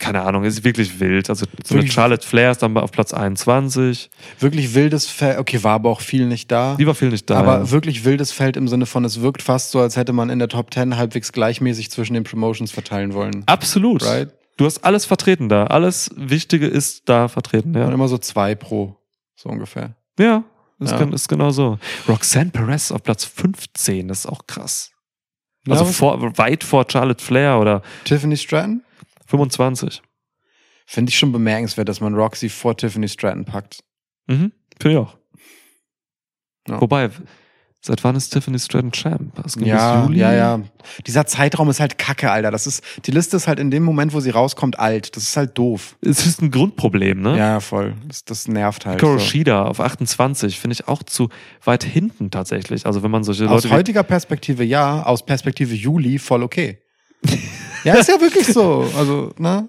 keine 0.00 0.22
Ahnung, 0.22 0.42
ist 0.42 0.64
wirklich 0.64 0.98
wild. 0.98 1.30
Also 1.30 1.46
so 1.64 1.76
Wirklich- 1.76 1.92
Charlotte 1.92 2.26
Flair 2.26 2.50
ist 2.50 2.60
dann 2.62 2.76
auf 2.76 2.90
Platz 2.90 3.14
21. 3.14 4.10
Wirklich 4.40 4.74
wildes 4.74 5.06
Feld, 5.06 5.38
okay, 5.38 5.62
war 5.62 5.74
aber 5.74 5.90
auch 5.90 6.00
viel 6.00 6.26
nicht 6.26 6.50
da. 6.50 6.74
Die 6.74 6.88
war 6.88 6.94
viel 6.96 7.10
nicht 7.10 7.30
da. 7.30 7.36
aber 7.38 7.58
ja. 7.58 7.70
wirklich 7.70 8.04
wildes 8.04 8.32
Feld 8.32 8.56
im 8.56 8.66
Sinne 8.66 8.84
von, 8.84 9.04
es 9.04 9.20
wirkt 9.20 9.42
fast 9.42 9.70
so, 9.70 9.78
als 9.78 9.94
hätte 9.96 10.12
man 10.12 10.28
in 10.28 10.40
der 10.40 10.48
Top 10.48 10.74
10 10.74 10.96
halbwegs 10.96 11.30
gleichmäßig 11.30 11.88
zwischen 11.92 12.14
den 12.14 12.24
Promotions 12.24 12.72
verteilen 12.72 13.14
wollen. 13.14 13.44
Absolut. 13.46 14.04
Right? 14.04 14.30
Du 14.56 14.64
hast 14.64 14.78
alles 14.84 15.04
vertreten 15.04 15.48
da. 15.48 15.66
Alles 15.68 16.10
Wichtige 16.16 16.66
ist 16.66 17.08
da 17.08 17.28
vertreten, 17.28 17.76
Und 17.76 17.80
ja. 17.80 17.92
immer 17.92 18.08
so 18.08 18.18
zwei 18.18 18.56
pro, 18.56 18.96
so 19.36 19.48
ungefähr. 19.48 19.94
Ja, 20.18 20.44
ist, 20.80 20.90
Ja. 20.92 21.04
ist 21.12 21.28
genau 21.28 21.50
so. 21.50 21.78
Roxanne 22.08 22.50
Perez 22.50 22.90
auf 22.90 23.02
Platz 23.02 23.24
15, 23.24 24.08
das 24.08 24.20
ist 24.20 24.26
auch 24.26 24.46
krass. 24.46 24.90
Also 25.68 25.84
Ja, 25.84 25.90
vor, 25.90 26.38
weit 26.38 26.64
vor 26.64 26.84
Charlotte 26.90 27.22
Flair 27.22 27.58
oder 27.58 27.82
Tiffany 28.04 28.36
Stratton? 28.36 28.82
25. 29.26 30.02
Finde 30.86 31.10
ich 31.10 31.18
schon 31.18 31.32
bemerkenswert, 31.32 31.88
dass 31.88 32.00
man 32.00 32.14
Roxy 32.14 32.48
vor 32.48 32.76
Tiffany 32.76 33.08
Stratton 33.08 33.44
packt. 33.44 33.82
Mhm. 34.28 34.52
Finde 34.80 34.92
ich 34.92 34.98
auch. 34.98 35.16
Ja. 36.68 36.80
Wobei, 36.80 37.10
seit 37.86 38.02
wann 38.02 38.16
ist 38.16 38.30
Tiffany 38.30 38.58
Stratton 38.58 38.90
Champ? 38.92 39.32
Ja, 39.60 40.08
ja, 40.10 40.32
ja. 40.32 40.60
Dieser 41.06 41.24
Zeitraum 41.26 41.70
ist 41.70 41.80
halt 41.80 41.98
kacke, 41.98 42.30
Alter. 42.30 42.50
Das 42.50 42.66
ist, 42.66 42.82
die 43.06 43.12
Liste 43.12 43.36
ist 43.36 43.46
halt 43.46 43.60
in 43.60 43.70
dem 43.70 43.84
Moment, 43.84 44.12
wo 44.12 44.20
sie 44.20 44.30
rauskommt, 44.30 44.78
alt. 44.78 45.16
Das 45.16 45.22
ist 45.22 45.36
halt 45.36 45.56
doof. 45.56 45.96
Es 46.00 46.26
ist 46.26 46.42
ein 46.42 46.50
Grundproblem, 46.50 47.22
ne? 47.22 47.38
Ja, 47.38 47.60
voll. 47.60 47.94
Das, 48.08 48.24
das 48.24 48.48
nervt 48.48 48.86
halt. 48.86 49.00
Hikaru 49.00 49.18
So. 49.18 49.24
Shida 49.24 49.64
auf 49.64 49.80
28 49.80 50.58
finde 50.58 50.74
ich 50.74 50.88
auch 50.88 51.02
zu 51.04 51.28
weit 51.64 51.84
hinten 51.84 52.30
tatsächlich. 52.30 52.86
Also 52.86 53.02
wenn 53.02 53.10
man 53.10 53.24
solche 53.24 53.44
Aus 53.44 53.62
Leute 53.62 53.70
wie, 53.70 53.72
heutiger 53.74 54.02
Perspektive 54.02 54.64
ja, 54.64 55.04
aus 55.04 55.24
Perspektive 55.24 55.74
Juli 55.74 56.18
voll 56.18 56.42
okay. 56.42 56.78
ja, 57.84 57.94
ist 57.94 58.08
ja 58.08 58.20
wirklich 58.20 58.46
so. 58.46 58.90
Also, 58.96 59.32
ne? 59.38 59.68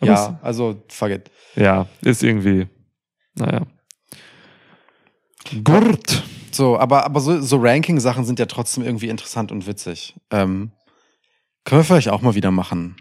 Aber 0.00 0.10
Ja, 0.10 0.38
also, 0.42 0.82
fuck 0.88 1.10
it. 1.10 1.30
ja, 1.56 1.86
ist 2.02 2.22
irgendwie, 2.22 2.66
naja. 3.34 3.62
Gurt. 5.64 6.22
So, 6.56 6.78
aber, 6.78 7.04
aber 7.04 7.20
so, 7.20 7.40
so 7.40 7.58
Ranking-Sachen 7.60 8.24
sind 8.24 8.38
ja 8.38 8.46
trotzdem 8.46 8.84
irgendwie 8.84 9.08
interessant 9.08 9.52
und 9.52 9.66
witzig. 9.66 10.14
Ähm, 10.30 10.70
können 11.64 11.80
wir 11.80 11.84
vielleicht 11.84 12.08
auch 12.08 12.22
mal 12.22 12.34
wieder 12.34 12.50
machen. 12.50 12.96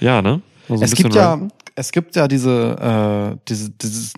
Ja, 0.00 0.22
ne? 0.22 0.40
So 0.68 0.74
ein 0.74 0.82
es 0.82 0.94
gibt 0.94 1.14
ja. 1.14 1.38
Es 1.76 1.90
gibt 1.90 2.14
ja 2.14 2.28
diese, 2.28 3.34
äh, 3.34 3.36
diese, 3.48 3.70
dieses, 3.70 4.12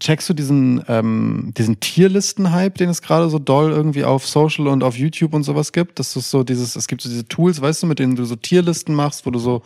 checkst 0.00 0.28
du 0.28 0.34
diesen, 0.34 0.82
ähm, 0.88 1.52
diesen 1.56 1.78
Tierlisten-Hype, 1.78 2.76
den 2.78 2.88
es 2.90 3.00
gerade 3.00 3.28
so 3.30 3.38
doll 3.38 3.70
irgendwie 3.70 4.02
auf 4.04 4.26
Social 4.26 4.66
und 4.66 4.82
auf 4.82 4.96
YouTube 4.96 5.32
und 5.34 5.44
sowas 5.44 5.70
gibt? 5.72 6.00
Das 6.00 6.16
ist 6.16 6.30
so 6.30 6.42
dieses, 6.42 6.74
es 6.74 6.88
gibt 6.88 7.02
so 7.02 7.08
diese 7.08 7.28
Tools, 7.28 7.60
weißt 7.60 7.84
du, 7.84 7.86
mit 7.86 8.00
denen 8.00 8.16
du 8.16 8.24
so 8.24 8.34
Tierlisten 8.34 8.94
machst, 8.96 9.24
wo 9.24 9.30
du 9.30 9.38
so, 9.38 9.62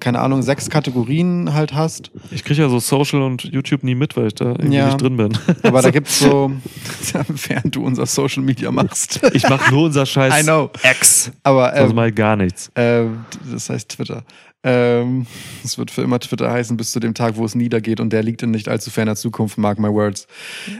keine 0.00 0.20
Ahnung, 0.20 0.42
sechs 0.42 0.70
Kategorien 0.70 1.52
halt 1.52 1.74
hast. 1.74 2.10
Ich 2.30 2.44
kriege 2.44 2.62
ja 2.62 2.68
so 2.70 2.78
Social 2.78 3.20
und 3.20 3.44
YouTube 3.44 3.82
nie 3.82 3.94
mit, 3.94 4.16
weil 4.16 4.28
ich 4.28 4.34
da 4.34 4.46
irgendwie 4.46 4.76
Ja. 4.76 4.86
nicht 4.86 5.02
drin 5.02 5.18
bin. 5.18 5.36
Aber 5.64 5.82
da 5.82 5.90
gibt's 5.90 6.18
so, 6.18 6.50
während 7.46 7.76
du 7.76 7.84
unser 7.84 8.06
Social 8.06 8.42
Media 8.42 8.70
machst. 8.70 9.20
Ich 9.34 9.46
mache 9.48 9.70
nur 9.70 9.84
unser 9.84 10.06
Scheiß 10.06 10.40
I 10.40 10.44
know. 10.44 10.70
X. 10.82 11.30
Aber 11.42 11.72
Also 11.74 11.90
ähm, 11.90 11.96
mal 11.96 12.10
gar 12.12 12.36
nichts. 12.36 12.70
Ähm, 12.74 13.26
das 13.52 13.68
heißt 13.68 13.90
Twitter. 13.90 14.24
Ähm, 14.64 15.26
es 15.64 15.78
wird 15.78 15.90
für 15.90 16.02
immer 16.02 16.18
Twitter 16.18 16.50
heißen, 16.50 16.76
bis 16.76 16.90
zu 16.90 17.00
dem 17.00 17.14
Tag, 17.14 17.36
wo 17.36 17.44
es 17.44 17.54
niedergeht 17.54 18.00
und 18.00 18.12
der 18.12 18.22
liegt 18.22 18.42
in 18.42 18.50
nicht 18.50 18.68
allzu 18.68 18.90
ferner 18.90 19.14
Zukunft, 19.14 19.58
mark 19.58 19.78
my 19.78 19.92
words. 19.92 20.26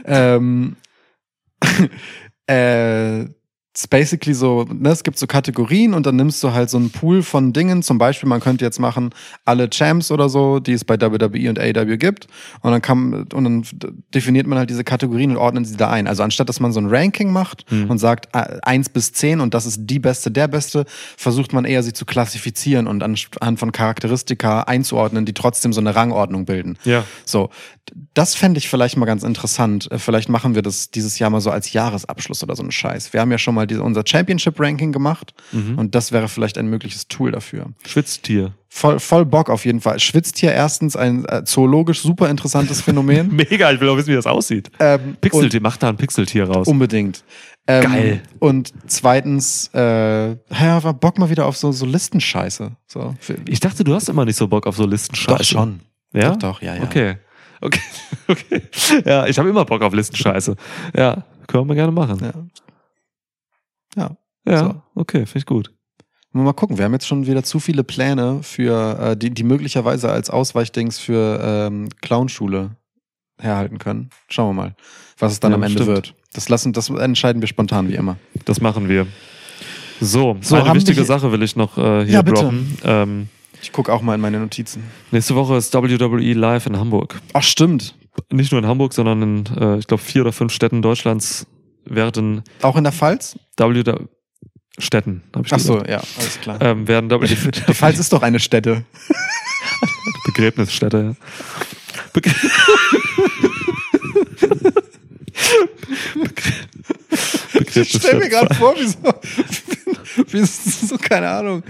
Ähm, 0.05 0.75
äh, 2.47 3.25
it's 3.75 3.89
basically 3.89 4.33
so, 4.33 4.65
ne, 4.71 4.87
es 4.87 5.03
gibt 5.03 5.19
so 5.19 5.27
Kategorien 5.27 5.93
und 5.93 6.05
dann 6.05 6.15
nimmst 6.15 6.41
du 6.41 6.53
halt 6.53 6.69
so 6.69 6.77
einen 6.77 6.91
Pool 6.91 7.21
von 7.23 7.51
Dingen. 7.51 7.83
Zum 7.83 7.97
Beispiel, 7.97 8.29
man 8.29 8.39
könnte 8.39 8.63
jetzt 8.63 8.79
machen 8.79 9.09
alle 9.43 9.69
Champs 9.69 10.11
oder 10.11 10.29
so, 10.29 10.59
die 10.61 10.71
es 10.71 10.85
bei 10.85 10.95
WWE 10.99 11.49
und 11.49 11.59
AEW 11.59 11.97
gibt. 11.97 12.27
Und 12.61 12.71
dann 12.71 12.81
kann, 12.81 13.23
und 13.33 13.43
dann 13.43 13.63
definiert 14.13 14.47
man 14.47 14.57
halt 14.59 14.69
diese 14.69 14.85
Kategorien 14.85 15.31
und 15.31 15.37
ordnet 15.37 15.67
sie 15.67 15.75
da 15.75 15.89
ein. 15.89 16.07
Also 16.07 16.23
anstatt, 16.23 16.47
dass 16.47 16.61
man 16.61 16.71
so 16.71 16.79
ein 16.79 16.87
Ranking 16.87 17.33
macht 17.33 17.65
Mhm. 17.69 17.89
und 17.89 17.97
sagt 17.97 18.33
äh, 18.33 18.59
eins 18.61 18.87
bis 18.87 19.11
zehn 19.11 19.41
und 19.41 19.53
das 19.53 19.65
ist 19.65 19.79
die 19.81 19.99
beste, 19.99 20.31
der 20.31 20.47
beste, 20.47 20.85
versucht 21.17 21.51
man 21.51 21.65
eher 21.65 21.83
sie 21.83 21.91
zu 21.91 22.05
klassifizieren 22.05 22.87
und 22.87 23.03
anhand 23.03 23.59
von 23.59 23.73
Charakteristika 23.73 24.61
einzuordnen, 24.61 25.25
die 25.25 25.33
trotzdem 25.33 25.73
so 25.73 25.81
eine 25.81 25.95
Rangordnung 25.95 26.45
bilden. 26.45 26.77
Ja. 26.85 27.03
So, 27.25 27.49
das 28.13 28.33
fände 28.35 28.57
ich 28.57 28.67
vielleicht 28.67 28.97
mal 28.97 29.05
ganz 29.05 29.23
interessant. 29.23 29.91
Äh, 29.91 29.99
Vielleicht 29.99 30.27
machen 30.29 30.55
wir 30.55 30.61
das 30.61 30.89
dieses 30.91 31.19
Jahr 31.19 31.29
mal 31.29 31.41
so 31.41 31.51
als 31.51 31.71
Jahresabschluss 31.73 32.41
oder 32.43 32.55
so 32.55 32.63
einen 32.63 32.71
Scheiß. 32.71 33.13
Wir 33.13 33.21
haben 33.21 33.31
ja 33.31 33.37
schon 33.37 33.53
mal 33.55 33.67
diese, 33.67 33.83
unser 33.83 34.03
Championship-Ranking 34.05 34.91
gemacht 34.91 35.33
Mhm. 35.51 35.77
und 35.77 35.95
das 35.95 36.11
wäre 36.11 36.27
vielleicht 36.27 36.57
ein 36.57 36.67
mögliches 36.67 37.07
Tool 37.07 37.31
dafür. 37.31 37.67
Schwitztier. 37.85 38.53
Voll, 38.69 38.99
voll 38.99 39.25
Bock 39.25 39.49
auf 39.49 39.65
jeden 39.65 39.79
Fall. 39.81 39.99
Schwitzt 39.99 40.37
hier 40.39 40.51
erstens 40.51 40.95
ein 40.95 41.25
äh, 41.25 41.43
zoologisch 41.45 42.01
super 42.01 42.29
interessantes 42.29 42.81
Phänomen. 42.81 43.31
Mega, 43.35 43.71
ich 43.71 43.79
will 43.79 43.87
auch 43.89 43.97
wissen, 43.97 44.09
wie 44.09 44.15
das 44.15 44.25
aussieht. 44.25 44.69
ähm, 44.79 45.15
Pixeltier, 45.21 45.61
mach 45.61 45.77
da 45.77 45.89
ein 45.89 45.97
Pixeltier 45.97 46.49
raus. 46.49 46.67
unbedingt. 46.67 47.23
Ähm, 47.67 47.83
Geil. 47.83 48.21
Und 48.39 48.73
zweitens, 48.87 49.69
äh, 49.73 50.29
ja, 50.31 50.83
war 50.83 50.93
Bock 50.93 51.17
mal 51.19 51.29
wieder 51.29 51.45
auf 51.45 51.57
so, 51.57 51.71
so 51.71 51.85
Listenscheiße. 51.85 52.71
So, 52.87 53.15
Ich 53.47 53.59
dachte, 53.59 53.83
du 53.83 53.93
hast 53.95 54.09
immer 54.09 54.25
nicht 54.25 54.35
so 54.35 54.47
Bock 54.47 54.67
auf 54.67 54.75
so 54.75 54.85
Listenscheiße. 54.85 55.37
Doch, 55.37 55.43
schon. 55.43 55.79
Ja? 56.13 56.31
Doch, 56.31 56.37
doch, 56.37 56.61
ja, 56.61 56.75
ja. 56.75 56.83
Okay. 56.83 57.17
Okay. 57.61 57.81
okay. 58.27 58.61
Ja, 59.05 59.25
ich 59.27 59.37
habe 59.39 59.49
immer 59.49 59.65
Bock 59.65 59.81
auf 59.81 59.93
Listenscheiße. 59.93 60.55
Ja, 60.95 61.23
können 61.47 61.67
wir 61.67 61.75
gerne 61.75 61.91
machen. 61.91 62.19
Ja. 62.21 62.33
Ja. 63.95 64.17
Ja, 64.47 64.59
So. 64.59 64.81
okay, 64.95 65.25
finde 65.25 65.37
ich 65.39 65.45
gut. 65.45 65.71
Mal 66.31 66.51
gucken, 66.53 66.77
wir 66.77 66.83
haben 66.85 66.91
jetzt 66.91 67.07
schon 67.07 67.25
wieder 67.27 67.43
zu 67.43 67.59
viele 67.61 67.83
Pläne 67.85 68.43
für 68.43 68.99
äh, 68.99 69.17
die, 69.17 69.29
die 69.31 69.43
möglicherweise 69.43 70.11
als 70.11 70.29
Ausweichdings 70.29 70.99
für 70.99 71.39
ähm, 71.41 71.87
Clownschule 72.01 72.71
herhalten 73.39 73.77
können. 73.79 74.09
Schauen 74.27 74.49
wir 74.49 74.61
mal, 74.63 74.75
was 75.17 75.31
es 75.31 75.39
dann 75.39 75.51
Ja, 75.51 75.55
am 75.55 75.63
Ende 75.63 75.75
stimmt. 75.83 75.87
wird. 75.95 76.13
Das 76.33 76.49
lassen, 76.49 76.73
das 76.73 76.89
entscheiden 76.89 77.41
wir 77.41 77.47
spontan 77.47 77.87
wie 77.87 77.95
immer. 77.95 78.17
Das 78.43 78.59
machen 78.59 78.89
wir. 78.89 79.07
So, 80.01 80.35
So, 80.41 80.57
eine 80.57 80.73
wichtige 80.75 81.05
Sache 81.05 81.31
will 81.31 81.41
ich 81.41 81.55
noch 81.55 81.77
äh, 81.77 82.03
hier 82.03 82.15
Ja, 82.15 82.21
bitte. 82.21 82.41
droppen. 82.41 82.77
Ähm, 82.83 83.29
Ich 83.61 83.71
gucke 83.71 83.91
auch 83.91 84.01
mal 84.01 84.15
in 84.15 84.21
meine 84.21 84.39
Notizen. 84.39 84.83
nächste 85.11 85.35
Woche 85.35 85.55
ist 85.57 85.73
WWE 85.73 86.33
live 86.33 86.65
in 86.67 86.77
Hamburg. 86.77 87.19
Ach 87.33 87.43
stimmt, 87.43 87.95
Nicht 88.31 88.51
nur 88.51 88.59
in 88.61 88.67
Hamburg, 88.67 88.93
sondern 88.93 89.21
in, 89.21 89.45
äh, 89.57 89.77
ich 89.77 89.87
glaube, 89.87 90.03
vier 90.03 90.21
oder 90.21 90.31
fünf 90.31 90.53
Städten 90.53 90.81
Deutschlands 90.81 91.47
werden 91.85 92.43
auch 92.61 92.75
in 92.77 92.83
der 92.83 92.93
Pfalz? 92.93 93.37
WWE 93.57 94.07
Städten, 94.77 95.23
habe 95.33 95.47
ich 95.47 95.53
Ach 95.53 95.59
so, 95.59 95.73
gesagt. 95.75 95.89
ja, 95.89 96.01
alles 96.17 96.41
klar. 96.41 96.61
Ähm, 96.61 96.87
werden 96.87 97.09
WWE 97.09 97.27
Die 97.67 97.73
Pfalz 97.73 97.97
ist 97.97 98.11
doch 98.11 98.21
eine 98.21 98.39
Stätte. 98.39 98.83
Begräbnisstätte. 100.25 101.15
Ja. 101.17 101.25
Begr 102.13 102.31
Ich 107.77 107.89
stell 107.89 108.19
mir 108.19 108.29
gerade 108.29 108.53
vor, 108.55 108.73
wie 108.75 108.87
so, 108.87 108.97
wie 110.27 110.43
so, 110.43 110.97
keine 110.97 111.29
Ahnung, 111.29 111.63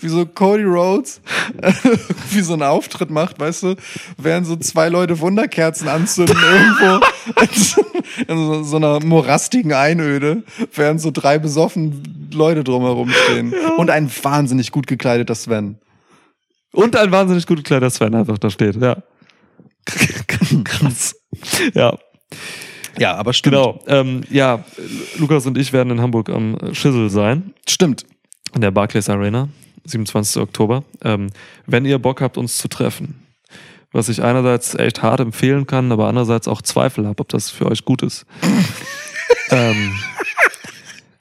wie 0.00 0.08
so 0.08 0.26
Cody 0.26 0.64
Rhodes 0.64 1.20
wie 2.30 2.42
so 2.42 2.52
einen 2.54 2.62
Auftritt 2.62 3.10
macht, 3.10 3.40
weißt 3.40 3.62
du, 3.62 3.76
während 4.18 4.46
so 4.46 4.56
zwei 4.56 4.88
Leute 4.88 5.18
Wunderkerzen 5.20 5.88
anzünden 5.88 6.36
irgendwo 6.52 7.06
in 8.28 8.36
so, 8.36 8.62
so 8.62 8.76
einer 8.76 9.04
morastigen 9.04 9.72
Einöde, 9.72 10.42
während 10.74 11.00
so 11.00 11.10
drei 11.10 11.38
besoffen 11.38 12.30
Leute 12.32 12.64
drumherum 12.64 13.10
stehen. 13.10 13.54
Und 13.76 13.90
ein 13.90 14.10
wahnsinnig 14.22 14.70
gut 14.70 14.86
gekleideter 14.86 15.34
Sven. 15.34 15.78
Und 16.72 16.96
ein 16.96 17.12
wahnsinnig 17.12 17.46
gut 17.46 17.58
gekleideter 17.58 17.90
Sven 17.90 18.14
einfach 18.14 18.38
da 18.38 18.50
steht, 18.50 18.76
ja. 18.76 18.96
Krass. 20.64 21.14
Ja, 21.74 21.98
Ja, 22.98 23.14
aber 23.16 23.32
stimmt. 23.32 23.54
genau. 23.56 23.80
Ähm, 23.86 24.22
ja, 24.30 24.64
Lukas 25.18 25.46
und 25.46 25.56
ich 25.58 25.72
werden 25.72 25.90
in 25.90 26.00
Hamburg 26.00 26.28
am 26.28 26.56
Schissel 26.72 27.08
sein, 27.10 27.52
Stimmt. 27.68 28.04
in 28.54 28.60
der 28.60 28.70
Barclays 28.70 29.08
Arena, 29.08 29.48
27. 29.84 30.42
Oktober. 30.42 30.84
Ähm, 31.02 31.28
wenn 31.66 31.84
ihr 31.84 31.98
Bock 31.98 32.20
habt, 32.20 32.36
uns 32.36 32.58
zu 32.58 32.68
treffen, 32.68 33.14
was 33.92 34.08
ich 34.08 34.22
einerseits 34.22 34.74
echt 34.74 35.02
hart 35.02 35.20
empfehlen 35.20 35.66
kann, 35.66 35.90
aber 35.92 36.06
andererseits 36.08 36.48
auch 36.48 36.62
Zweifel 36.62 37.06
habe, 37.06 37.20
ob 37.20 37.28
das 37.28 37.50
für 37.50 37.66
euch 37.66 37.84
gut 37.84 38.02
ist. 38.02 38.24
ähm, 39.50 39.92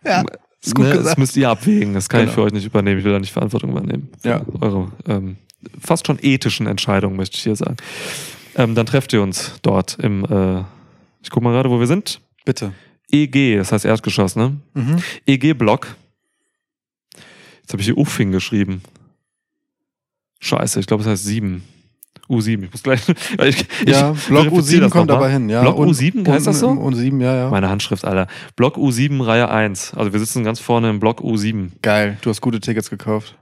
Ja, 0.06 0.24
ist 0.64 0.76
gut 0.76 0.86
ne, 0.86 0.96
das 0.96 1.18
müsst 1.18 1.36
ihr 1.38 1.50
abwägen. 1.50 1.94
Das 1.94 2.08
kann 2.10 2.22
ich 2.22 2.26
Genau. 2.28 2.36
für 2.36 2.42
euch 2.44 2.54
nicht 2.54 2.66
übernehmen. 2.66 3.00
Ich 3.00 3.06
will 3.06 3.12
da 3.14 3.20
nicht 3.20 3.32
Verantwortung 3.34 3.72
übernehmen. 3.72 4.10
Ja. 4.24 4.42
Eure 4.60 4.92
ähm, 5.08 5.38
fast 5.80 6.08
schon 6.08 6.18
ethischen 6.22 6.68
Entscheidungen, 6.68 7.16
möchte 7.16 7.36
ich 7.38 7.44
hier 7.44 7.56
sagen. 7.56 7.78
Ähm, 8.56 8.76
dann 8.76 8.86
trefft 8.86 9.14
ihr 9.14 9.22
uns 9.22 9.54
dort 9.62 9.98
im, 10.00 10.24
äh, 10.26 10.64
ich 11.24 11.30
guck 11.30 11.44
mal 11.44 11.52
gerade, 11.52 11.70
wo 11.70 11.80
wir 11.80 11.88
sind. 11.88 12.22
Bitte. 12.46 12.74
EG, 13.12 13.58
das 13.58 13.72
heißt 13.72 13.86
Erdgeschoss, 13.86 14.36
ne? 14.36 14.58
Mhm. 14.74 15.02
EG-Block. 15.26 15.96
Jetzt 17.62 17.74
habe 17.74 17.82
ich 17.82 17.86
hier 17.86 17.98
Uffing 17.98 18.32
geschrieben. 18.32 18.82
Scheiße, 20.40 20.80
ich 20.80 20.88
glaube, 20.88 21.04
es 21.04 21.10
heißt 21.10 21.24
7. 21.26 21.64
U7. 22.30 22.64
Ich 22.64 22.72
muss 22.72 22.84
gleich. 22.84 23.02
Ich, 23.44 23.66
Ja, 23.86 24.14
ich 24.14 24.26
Block 24.28 24.44
verifiziere 24.46 24.80
U7 24.82 24.82
das 24.86 24.92
kommt 24.92 25.12
aber 25.12 25.28
hin, 25.30 25.50
ja. 25.50 25.62
Block 25.62 25.78
Und- 25.78 25.90
U7, 25.94 26.28
heißt 26.28 26.48
das 26.48 26.60
so? 26.60 26.70
Und 26.70 26.96
U7, 26.96 27.22
ja, 27.22 27.36
ja. 27.36 27.50
Meine 27.50 27.70
Handschrift, 27.70 28.06
Alter. 28.06 28.28
Block 28.56 28.78
U7, 28.78 29.24
Reihe 29.26 29.50
1. 29.50 29.94
Also 29.96 30.14
wir 30.14 30.20
sitzen 30.20 30.44
ganz 30.44 30.60
vorne 30.60 30.90
im 30.90 31.00
Block 31.00 31.20
U7. 31.22 31.72
Geil, 31.82 32.18
du 32.22 32.30
hast 32.30 32.40
gute 32.42 32.60
Tickets 32.62 32.90
gekauft. 32.90 33.38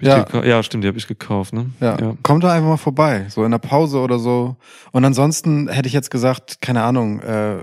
Ja. 0.00 0.26
ja, 0.44 0.62
stimmt, 0.62 0.84
die 0.84 0.88
habe 0.88 0.98
ich 0.98 1.06
gekauft, 1.06 1.52
ne? 1.52 1.70
Ja. 1.80 1.98
ja. 2.00 2.16
Kommt 2.22 2.44
da 2.44 2.52
einfach 2.52 2.68
mal 2.68 2.76
vorbei, 2.76 3.26
so 3.28 3.44
in 3.44 3.50
der 3.50 3.58
Pause 3.58 3.98
oder 4.00 4.18
so. 4.18 4.56
Und 4.92 5.04
ansonsten 5.04 5.68
hätte 5.68 5.88
ich 5.88 5.92
jetzt 5.92 6.10
gesagt, 6.10 6.60
keine 6.60 6.82
Ahnung, 6.82 7.20
äh, 7.20 7.58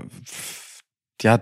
ja, 1.20 1.40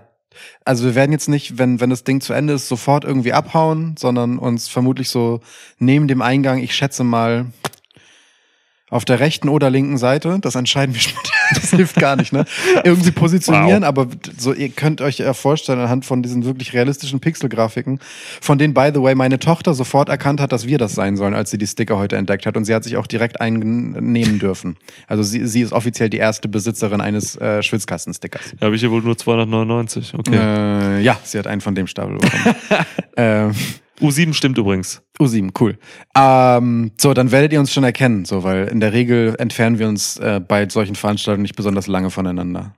also 0.65 0.85
wir 0.85 0.95
werden 0.95 1.11
jetzt 1.11 1.29
nicht, 1.29 1.57
wenn, 1.57 1.79
wenn 1.79 1.89
das 1.89 2.03
Ding 2.03 2.21
zu 2.21 2.33
Ende 2.33 2.53
ist, 2.53 2.67
sofort 2.67 3.05
irgendwie 3.05 3.33
abhauen, 3.33 3.95
sondern 3.97 4.37
uns 4.37 4.67
vermutlich 4.67 5.09
so 5.09 5.39
neben 5.79 6.07
dem 6.07 6.21
Eingang, 6.21 6.59
ich 6.59 6.75
schätze 6.75 7.03
mal, 7.03 7.47
auf 8.89 9.03
der 9.03 9.19
rechten 9.19 9.49
oder 9.49 9.69
linken 9.69 9.97
Seite, 9.97 10.37
das 10.39 10.55
entscheiden 10.55 10.95
wir 10.95 11.01
später, 11.01 11.31
das 11.53 11.71
hilft 11.71 11.97
gar 11.97 12.15
nicht, 12.15 12.31
ne? 12.31 12.45
Irgendwie 12.85 13.11
positionieren, 13.11 13.83
aber 13.83 14.07
so, 14.37 14.53
ihr 14.53 14.69
könnt 14.69 15.01
euch 15.01 15.17
ja 15.17 15.33
vorstellen, 15.33 15.79
anhand 15.79 16.05
von 16.05 16.23
diesen 16.23 16.45
wirklich 16.45 16.73
realistischen 16.73 17.19
Pixelgrafiken, 17.19 17.99
von 18.39 18.57
denen, 18.57 18.73
by 18.73 18.91
the 18.93 19.01
way, 19.01 19.13
meine 19.13 19.39
Tochter 19.39 19.73
sofort 19.73 20.07
erkannt 20.07 20.39
hat, 20.39 20.53
dass 20.53 20.67
wir 20.67 20.77
das 20.77 20.95
sein 20.95 21.17
sollen, 21.17 21.33
als 21.33 21.51
sie 21.51 21.57
die 21.57 21.67
Sticker 21.67 21.97
heute 21.97 22.15
entdeckt 22.15 22.45
hat. 22.45 22.55
Und 22.55 22.63
sie 22.63 22.73
hat 22.73 22.85
sich 22.85 22.95
auch 22.95 23.07
direkt 23.07 23.41
einen 23.41 23.91
nehmen 24.11 24.39
dürfen. 24.39 24.77
Also 25.07 25.21
sie, 25.21 25.45
sie 25.45 25.61
ist 25.61 25.73
offiziell 25.73 26.09
die 26.09 26.17
erste 26.17 26.47
Besitzerin 26.47 27.01
eines 27.01 27.35
äh, 27.35 27.61
Schwitzkasten-Stickers. 27.61 28.55
Da 28.59 28.67
habe 28.67 28.75
ich 28.75 28.81
hier 28.81 28.91
wohl 28.91 29.01
nur 29.01 29.17
299. 29.17 30.13
Okay. 30.13 30.35
Äh, 30.35 31.01
ja, 31.01 31.19
sie 31.23 31.37
hat 31.37 31.47
einen 31.47 31.61
von 31.61 31.75
dem 31.75 31.87
Stapel 31.87 32.17
bekommen. 32.17 32.55
ähm, 33.17 33.51
U7 33.99 34.33
stimmt 34.33 34.57
übrigens. 34.57 35.01
U7, 35.19 35.51
cool. 35.59 35.77
Ähm, 36.15 36.91
so, 36.97 37.13
dann 37.13 37.31
werdet 37.31 37.53
ihr 37.53 37.59
uns 37.59 37.73
schon 37.73 37.83
erkennen, 37.83 38.25
so, 38.25 38.43
weil 38.43 38.67
in 38.67 38.79
der 38.79 38.93
Regel 38.93 39.35
entfernen 39.39 39.79
wir 39.79 39.87
uns 39.87 40.17
äh, 40.17 40.39
bei 40.39 40.69
solchen 40.69 40.95
Veranstaltungen 40.95 41.41
nicht 41.41 41.55
besonders 41.55 41.87
lange 41.87 42.11
voneinander. 42.11 42.75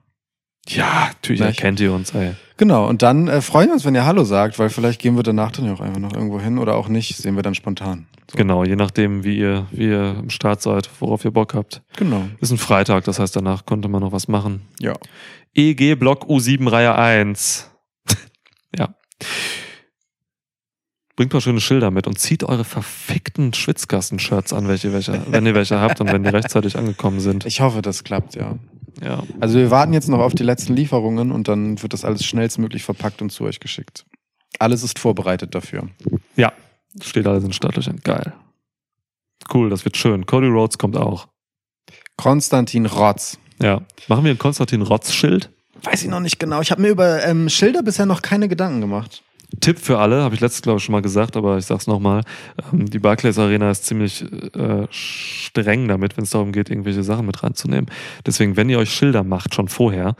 Ja, 0.68 1.08
natürlich 1.08 1.40
Nicht? 1.40 1.58
erkennt 1.58 1.80
ihr 1.80 1.92
uns, 1.92 2.14
ey. 2.14 2.34
Genau, 2.56 2.86
und 2.86 3.02
dann 3.02 3.28
äh, 3.28 3.40
freuen 3.40 3.68
wir 3.68 3.74
uns, 3.74 3.84
wenn 3.84 3.94
ihr 3.94 4.04
Hallo 4.04 4.24
sagt, 4.24 4.58
weil 4.58 4.68
vielleicht 4.68 5.00
gehen 5.00 5.16
wir 5.16 5.22
danach 5.22 5.50
dann 5.52 5.64
ja 5.64 5.72
auch 5.72 5.80
einfach 5.80 5.98
noch 5.98 6.12
irgendwo 6.12 6.40
hin 6.40 6.58
oder 6.58 6.76
auch 6.76 6.88
nicht, 6.88 7.16
sehen 7.16 7.34
wir 7.34 7.42
dann 7.42 7.54
spontan. 7.54 8.06
So. 8.30 8.36
Genau, 8.36 8.64
je 8.64 8.76
nachdem, 8.76 9.24
wie 9.24 9.38
ihr, 9.38 9.66
wie 9.70 9.86
ihr 9.86 10.16
im 10.20 10.30
Start 10.30 10.62
seid, 10.62 10.88
worauf 11.00 11.24
ihr 11.24 11.30
Bock 11.30 11.54
habt. 11.54 11.82
Genau. 11.96 12.24
Ist 12.40 12.52
ein 12.52 12.58
Freitag, 12.58 13.04
das 13.04 13.18
heißt, 13.18 13.34
danach 13.34 13.64
konnte 13.64 13.88
man 13.88 14.02
noch 14.02 14.12
was 14.12 14.28
machen. 14.28 14.60
Ja. 14.78 14.92
EG 15.54 15.94
Block 15.96 16.26
U7 16.26 16.70
Reihe 16.70 16.94
1. 16.94 17.70
ja. 18.78 18.94
Bringt 21.20 21.34
mal 21.34 21.42
schöne 21.42 21.60
Schilder 21.60 21.90
mit 21.90 22.06
und 22.06 22.18
zieht 22.18 22.44
eure 22.44 22.64
verfickten 22.64 23.52
Schwitzkasten-Shirts 23.52 24.54
an, 24.54 24.68
welche, 24.68 24.94
welche, 24.94 25.22
wenn 25.30 25.44
ihr 25.44 25.54
welche 25.54 25.78
habt 25.78 26.00
und 26.00 26.10
wenn 26.10 26.22
die 26.22 26.30
rechtzeitig 26.30 26.78
angekommen 26.78 27.20
sind. 27.20 27.44
Ich 27.44 27.60
hoffe, 27.60 27.82
das 27.82 28.04
klappt, 28.04 28.36
ja. 28.36 28.54
Ja. 29.02 29.22
Also 29.38 29.58
wir 29.58 29.70
warten 29.70 29.92
jetzt 29.92 30.08
noch 30.08 30.20
auf 30.20 30.34
die 30.34 30.44
letzten 30.44 30.74
Lieferungen 30.74 31.30
und 31.30 31.46
dann 31.46 31.82
wird 31.82 31.92
das 31.92 32.06
alles 32.06 32.24
schnellstmöglich 32.24 32.84
verpackt 32.84 33.20
und 33.20 33.28
zu 33.28 33.44
euch 33.44 33.60
geschickt. 33.60 34.06
Alles 34.58 34.82
ist 34.82 34.98
vorbereitet 34.98 35.54
dafür. 35.54 35.90
Ja. 36.36 36.54
Steht 37.02 37.26
alles 37.26 37.44
in 37.44 37.52
Startlöchern. 37.52 38.00
Geil. 38.02 38.32
Cool, 39.52 39.68
das 39.68 39.84
wird 39.84 39.98
schön. 39.98 40.24
Cody 40.24 40.46
Rhodes 40.46 40.78
kommt 40.78 40.96
auch. 40.96 41.28
Konstantin 42.16 42.86
Rotz. 42.86 43.38
Ja. 43.60 43.82
Machen 44.08 44.24
wir 44.24 44.30
ein 44.30 44.38
Konstantin 44.38 44.80
Rotz-Schild? 44.80 45.50
Weiß 45.82 46.02
ich 46.02 46.08
noch 46.08 46.20
nicht 46.20 46.40
genau. 46.40 46.62
Ich 46.62 46.70
habe 46.70 46.80
mir 46.80 46.88
über 46.88 47.22
ähm, 47.26 47.50
Schilder 47.50 47.82
bisher 47.82 48.06
noch 48.06 48.22
keine 48.22 48.48
Gedanken 48.48 48.80
gemacht. 48.80 49.22
Tipp 49.60 49.78
für 49.78 49.98
alle, 49.98 50.22
habe 50.22 50.34
ich 50.34 50.40
letztes 50.40 50.62
glaube 50.62 50.78
ich 50.78 50.84
schon 50.84 50.92
mal 50.92 51.02
gesagt, 51.02 51.36
aber 51.36 51.58
ich 51.58 51.66
sag's 51.66 51.86
nochmal. 51.86 52.22
Ähm, 52.72 52.88
die 52.88 52.98
Barclays 52.98 53.38
Arena 53.38 53.70
ist 53.70 53.84
ziemlich 53.86 54.24
äh, 54.54 54.86
streng 54.90 55.88
damit, 55.88 56.16
wenn 56.16 56.24
es 56.24 56.30
darum 56.30 56.52
geht, 56.52 56.70
irgendwelche 56.70 57.02
Sachen 57.02 57.26
mit 57.26 57.42
reinzunehmen. 57.42 57.86
Deswegen, 58.26 58.56
wenn 58.56 58.68
ihr 58.68 58.78
euch 58.78 58.92
Schilder 58.92 59.24
macht, 59.24 59.54
schon 59.54 59.68
vorher, 59.68 60.14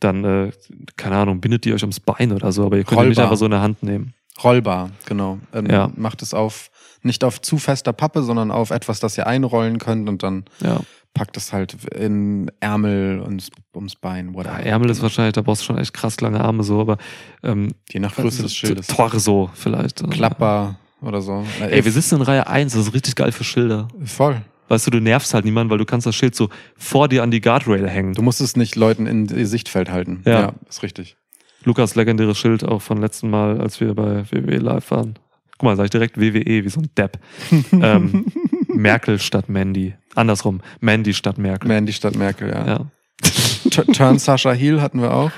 dann, 0.00 0.24
äh, 0.24 0.52
keine 0.96 1.16
Ahnung, 1.16 1.40
bindet 1.40 1.64
die 1.64 1.72
euch 1.72 1.82
ums 1.82 2.00
Bein 2.00 2.32
oder 2.32 2.52
so, 2.52 2.64
aber 2.66 2.76
ihr 2.76 2.84
könnt 2.84 3.00
die 3.00 3.06
nicht 3.08 3.18
Rollbar. 3.18 3.24
einfach 3.24 3.38
so 3.38 3.44
in 3.46 3.52
der 3.52 3.62
Hand 3.62 3.82
nehmen. 3.82 4.12
Rollbar, 4.42 4.90
genau. 5.06 5.38
Ähm, 5.52 5.66
Ja. 5.70 5.90
Macht 5.96 6.20
es 6.20 6.34
auf, 6.34 6.70
nicht 7.02 7.24
auf 7.24 7.40
zu 7.40 7.56
fester 7.58 7.92
Pappe, 7.92 8.22
sondern 8.22 8.50
auf 8.50 8.70
etwas, 8.70 9.00
das 9.00 9.16
ihr 9.16 9.26
einrollen 9.26 9.78
könnt 9.78 10.08
und 10.08 10.22
dann 10.22 10.44
Ja. 10.60 10.80
Packt 11.14 11.36
es 11.36 11.52
halt 11.52 11.76
in 11.94 12.50
Ärmel 12.60 13.20
und 13.20 13.48
ums 13.74 13.94
Bein. 13.96 14.28
ja 14.28 14.34
Whatever. 14.34 14.60
Ärmel 14.60 14.90
ist 14.90 15.00
wahrscheinlich, 15.02 15.32
da 15.32 15.42
brauchst 15.42 15.62
du 15.62 15.66
schon 15.66 15.78
echt 15.78 15.94
krass 15.94 16.20
lange 16.20 16.40
Arme 16.40 16.64
so, 16.64 16.80
aber 16.80 16.98
ähm, 17.42 17.72
Je 17.90 18.00
nach 18.00 18.14
Größe 18.14 18.42
des 18.42 18.54
Schildes. 18.54 18.88
Torso 18.88 19.50
vielleicht. 19.54 20.08
Klapper 20.10 20.76
oder 21.00 21.22
so. 21.22 21.44
Ey, 21.60 21.84
wir 21.84 21.92
sitzen 21.92 22.16
in 22.16 22.22
Reihe 22.22 22.46
1, 22.46 22.72
das 22.72 22.88
ist 22.88 22.94
richtig 22.94 23.14
geil 23.14 23.32
für 23.32 23.44
Schilder. 23.44 23.88
Voll. 24.04 24.42
Weißt 24.68 24.86
du, 24.86 24.90
du 24.90 25.00
nervst 25.00 25.34
halt 25.34 25.44
niemanden, 25.44 25.70
weil 25.70 25.78
du 25.78 25.84
kannst 25.84 26.06
das 26.06 26.16
Schild 26.16 26.34
so 26.34 26.48
vor 26.76 27.08
dir 27.08 27.22
an 27.22 27.30
die 27.30 27.40
Guardrail 27.40 27.88
hängen. 27.88 28.14
Du 28.14 28.22
musst 28.22 28.40
es 28.40 28.56
nicht 28.56 28.76
Leuten 28.76 29.06
in 29.06 29.26
ihr 29.26 29.46
Sichtfeld 29.46 29.90
halten. 29.90 30.22
Ja. 30.24 30.54
ist 30.68 30.82
richtig. 30.82 31.16
Lukas 31.64 31.94
legendäres 31.94 32.38
Schild 32.38 32.64
auch 32.64 32.82
von 32.82 32.98
letzten 32.98 33.30
Mal, 33.30 33.60
als 33.60 33.80
wir 33.80 33.94
bei 33.94 34.24
WWE 34.30 34.56
live 34.56 34.90
waren. 34.90 35.18
Guck 35.58 35.62
mal, 35.62 35.76
sag 35.76 35.84
ich 35.84 35.90
direkt 35.90 36.18
WWE, 36.18 36.64
wie 36.64 36.68
so 36.68 36.80
ein 36.80 36.90
Depp. 36.96 37.18
ähm, 37.72 38.26
Merkel 38.74 39.18
statt 39.18 39.48
Mandy. 39.48 39.94
Andersrum, 40.14 40.60
Mandy 40.80 41.14
statt 41.14 41.38
Merkel. 41.38 41.68
Mandy 41.68 41.92
statt 41.92 42.14
Merkel, 42.16 42.50
ja. 42.50 42.66
ja. 42.66 43.84
Turn 43.92 44.18
Sasha 44.18 44.52
Heel 44.52 44.80
hatten 44.82 45.00
wir 45.00 45.12
auch. 45.14 45.30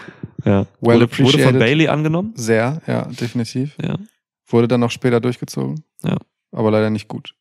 ja. 0.44 0.66
Well 0.80 1.00
wurde, 1.00 1.18
wurde 1.18 1.38
von 1.38 1.58
Bailey 1.58 1.88
angenommen. 1.88 2.32
Sehr, 2.36 2.80
ja, 2.86 3.02
definitiv. 3.06 3.76
Ja. 3.82 3.96
Wurde 4.48 4.68
dann 4.68 4.80
noch 4.80 4.90
später 4.90 5.20
durchgezogen. 5.20 5.82
Ja. 6.04 6.16
Aber 6.52 6.70
leider 6.70 6.90
nicht 6.90 7.08
gut. 7.08 7.34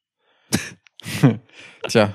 Tja. 1.88 2.14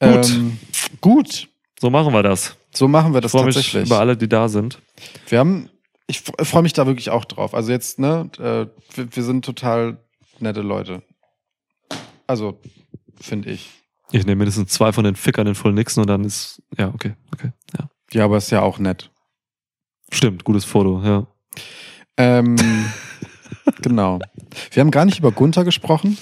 Gut. 0.00 0.30
Ähm, 0.30 0.58
gut. 1.00 1.48
So 1.80 1.90
machen 1.90 2.12
wir 2.12 2.22
das. 2.22 2.56
So 2.72 2.88
machen 2.88 3.12
wir 3.12 3.18
Ich 3.18 3.22
das 3.22 3.34
mich 3.34 3.54
tatsächlich. 3.54 3.86
über 3.86 3.98
alle, 4.00 4.16
die 4.16 4.28
da 4.28 4.48
sind. 4.48 4.78
Wir 5.28 5.38
haben, 5.38 5.68
ich 6.06 6.20
freue 6.20 6.62
mich 6.62 6.72
da 6.72 6.86
wirklich 6.86 7.10
auch 7.10 7.24
drauf. 7.24 7.54
Also 7.54 7.72
jetzt, 7.72 7.98
ne, 7.98 8.30
äh, 8.38 8.66
wir 9.10 9.22
sind 9.22 9.44
total 9.44 9.98
nette 10.38 10.60
Leute. 10.60 11.02
Also, 12.30 12.60
finde 13.20 13.50
ich. 13.50 13.70
Ich 14.12 14.24
nehme 14.24 14.36
mindestens 14.36 14.70
zwei 14.70 14.92
von 14.92 15.02
den 15.02 15.16
Fickern 15.16 15.48
in 15.48 15.56
Full 15.56 15.72
Nixon 15.72 16.02
und 16.02 16.06
dann 16.06 16.22
ist. 16.22 16.62
Ja, 16.78 16.94
okay, 16.94 17.14
okay. 17.34 17.50
Ja. 17.76 17.90
Ja, 18.12 18.24
aber 18.26 18.36
ist 18.36 18.50
ja 18.50 18.62
auch 18.62 18.78
nett. 18.78 19.10
Stimmt, 20.12 20.44
gutes 20.44 20.64
Foto, 20.64 21.02
ja. 21.02 21.26
Ähm, 22.16 22.54
genau. 23.82 24.20
Wir 24.70 24.80
haben 24.80 24.92
gar 24.92 25.06
nicht 25.06 25.18
über 25.18 25.32
Gunther 25.32 25.64
gesprochen. 25.64 26.18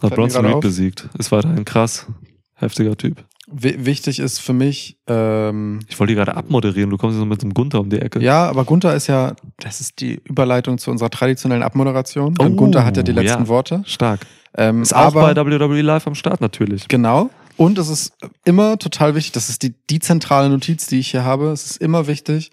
Hat 0.00 0.14
Bronson 0.14 0.44
Reed 0.46 0.54
auf. 0.54 0.60
besiegt. 0.60 1.08
Ist 1.18 1.32
weiterhin 1.32 1.64
krass. 1.64 2.06
Heftiger 2.54 2.96
Typ. 2.96 3.24
W 3.48 3.84
wichtig 3.84 4.20
ist 4.20 4.38
für 4.38 4.52
mich, 4.52 4.96
ähm, 5.08 5.80
Ich 5.88 5.98
wollte 5.98 6.12
die 6.12 6.16
gerade 6.16 6.36
abmoderieren. 6.36 6.90
Du 6.90 6.98
kommst 6.98 7.18
jetzt 7.18 7.26
mit 7.26 7.40
so 7.40 7.46
einem 7.46 7.54
Gunther 7.54 7.80
um 7.80 7.90
die 7.90 8.00
Ecke. 8.00 8.20
ja, 8.20 8.48
aber 8.48 8.64
Gunther 8.64 8.94
ist 8.94 9.08
ja, 9.08 9.34
das 9.58 9.80
ist 9.80 10.00
die 10.00 10.20
Überleitung 10.24 10.78
zu 10.78 10.92
unserer 10.92 11.10
traditionellen 11.10 11.64
Abmoderation. 11.64 12.34
Oh, 12.38 12.48
Gunther 12.50 12.84
hat 12.84 12.96
ja 12.96 13.02
die 13.02 13.12
letzten 13.12 13.42
ja. 13.42 13.48
Worte. 13.48 13.82
Stark. 13.86 14.26
Ähm, 14.56 14.82
Ist 14.82 14.94
auch 14.94 15.12
bei 15.12 15.36
WWE 15.36 15.82
Live 15.82 16.06
am 16.06 16.14
Start 16.14 16.40
natürlich. 16.40 16.88
Genau. 16.88 17.30
Und 17.56 17.78
es 17.78 17.88
ist 17.88 18.12
immer 18.44 18.78
total 18.78 19.14
wichtig, 19.14 19.32
das 19.32 19.48
ist 19.48 19.62
die, 19.62 19.74
die 19.88 19.98
zentrale 19.98 20.48
Notiz, 20.50 20.86
die 20.86 20.98
ich 20.98 21.10
hier 21.10 21.24
habe. 21.24 21.48
Es 21.52 21.64
ist 21.64 21.76
immer 21.78 22.06
wichtig, 22.06 22.50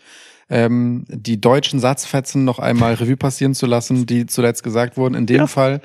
ähm, 0.50 1.06
die 1.10 1.40
deutschen 1.42 1.80
Satzfetzen 1.80 2.46
noch 2.46 2.60
einmal 2.60 2.94
Revue 2.94 3.18
passieren 3.18 3.54
zu 3.56 3.66
lassen, 3.66 4.06
die 4.06 4.26
zuletzt 4.28 4.64
gesagt 4.64 4.96
wurden. 4.98 5.16
In 5.16 5.26
dem 5.26 5.38
Ja. 5.38 5.48
Fall 5.48 5.82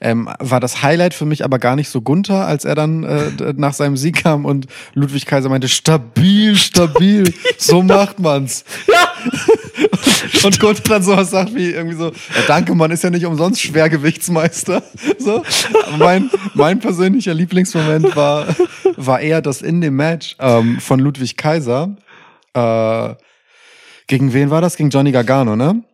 ähm, 0.00 0.28
war 0.38 0.60
das 0.60 0.82
Highlight 0.82 1.12
für 1.14 1.24
mich 1.26 1.44
aber 1.44 1.58
gar 1.58 1.76
nicht 1.76 1.88
so 1.88 2.00
Gunther, 2.00 2.46
als 2.46 2.64
er 2.64 2.74
dann 2.74 3.04
äh, 3.04 3.30
nach 3.56 3.74
seinem 3.74 3.96
Sieg 3.96 4.22
kam 4.22 4.44
und 4.44 4.66
Ludwig 4.94 5.26
Kaiser 5.26 5.48
meinte, 5.48 5.68
stabil, 5.68 6.56
stabil, 6.56 7.32
so 7.58 7.82
macht 7.82 8.20
man's. 8.20 8.64
Und 10.44 10.58
Gunther 10.60 10.82
dann 10.88 11.02
sowas 11.02 11.30
sagt 11.30 11.54
wie 11.54 11.70
irgendwie 11.70 11.96
so, 11.96 12.06
ja, 12.08 12.42
danke, 12.46 12.74
man 12.74 12.90
ist 12.90 13.04
ja 13.04 13.10
nicht 13.10 13.26
umsonst 13.26 13.60
Schwergewichtsmeister. 13.60 14.82
So. 15.18 15.44
Mein, 15.98 16.30
mein 16.54 16.80
persönlicher 16.80 17.32
Lieblingsmoment 17.32 18.16
war, 18.16 18.46
war 18.96 19.20
eher 19.20 19.40
das 19.40 19.62
in 19.62 19.80
dem 19.80 19.94
Match 19.94 20.34
ähm, 20.40 20.80
von 20.80 20.98
Ludwig 20.98 21.36
Kaiser. 21.36 21.96
Äh, 22.54 23.14
gegen 24.08 24.32
wen 24.32 24.50
war 24.50 24.60
das? 24.60 24.76
Gegen 24.76 24.90
Johnny 24.90 25.12
Gargano, 25.12 25.54
ne? 25.54 25.84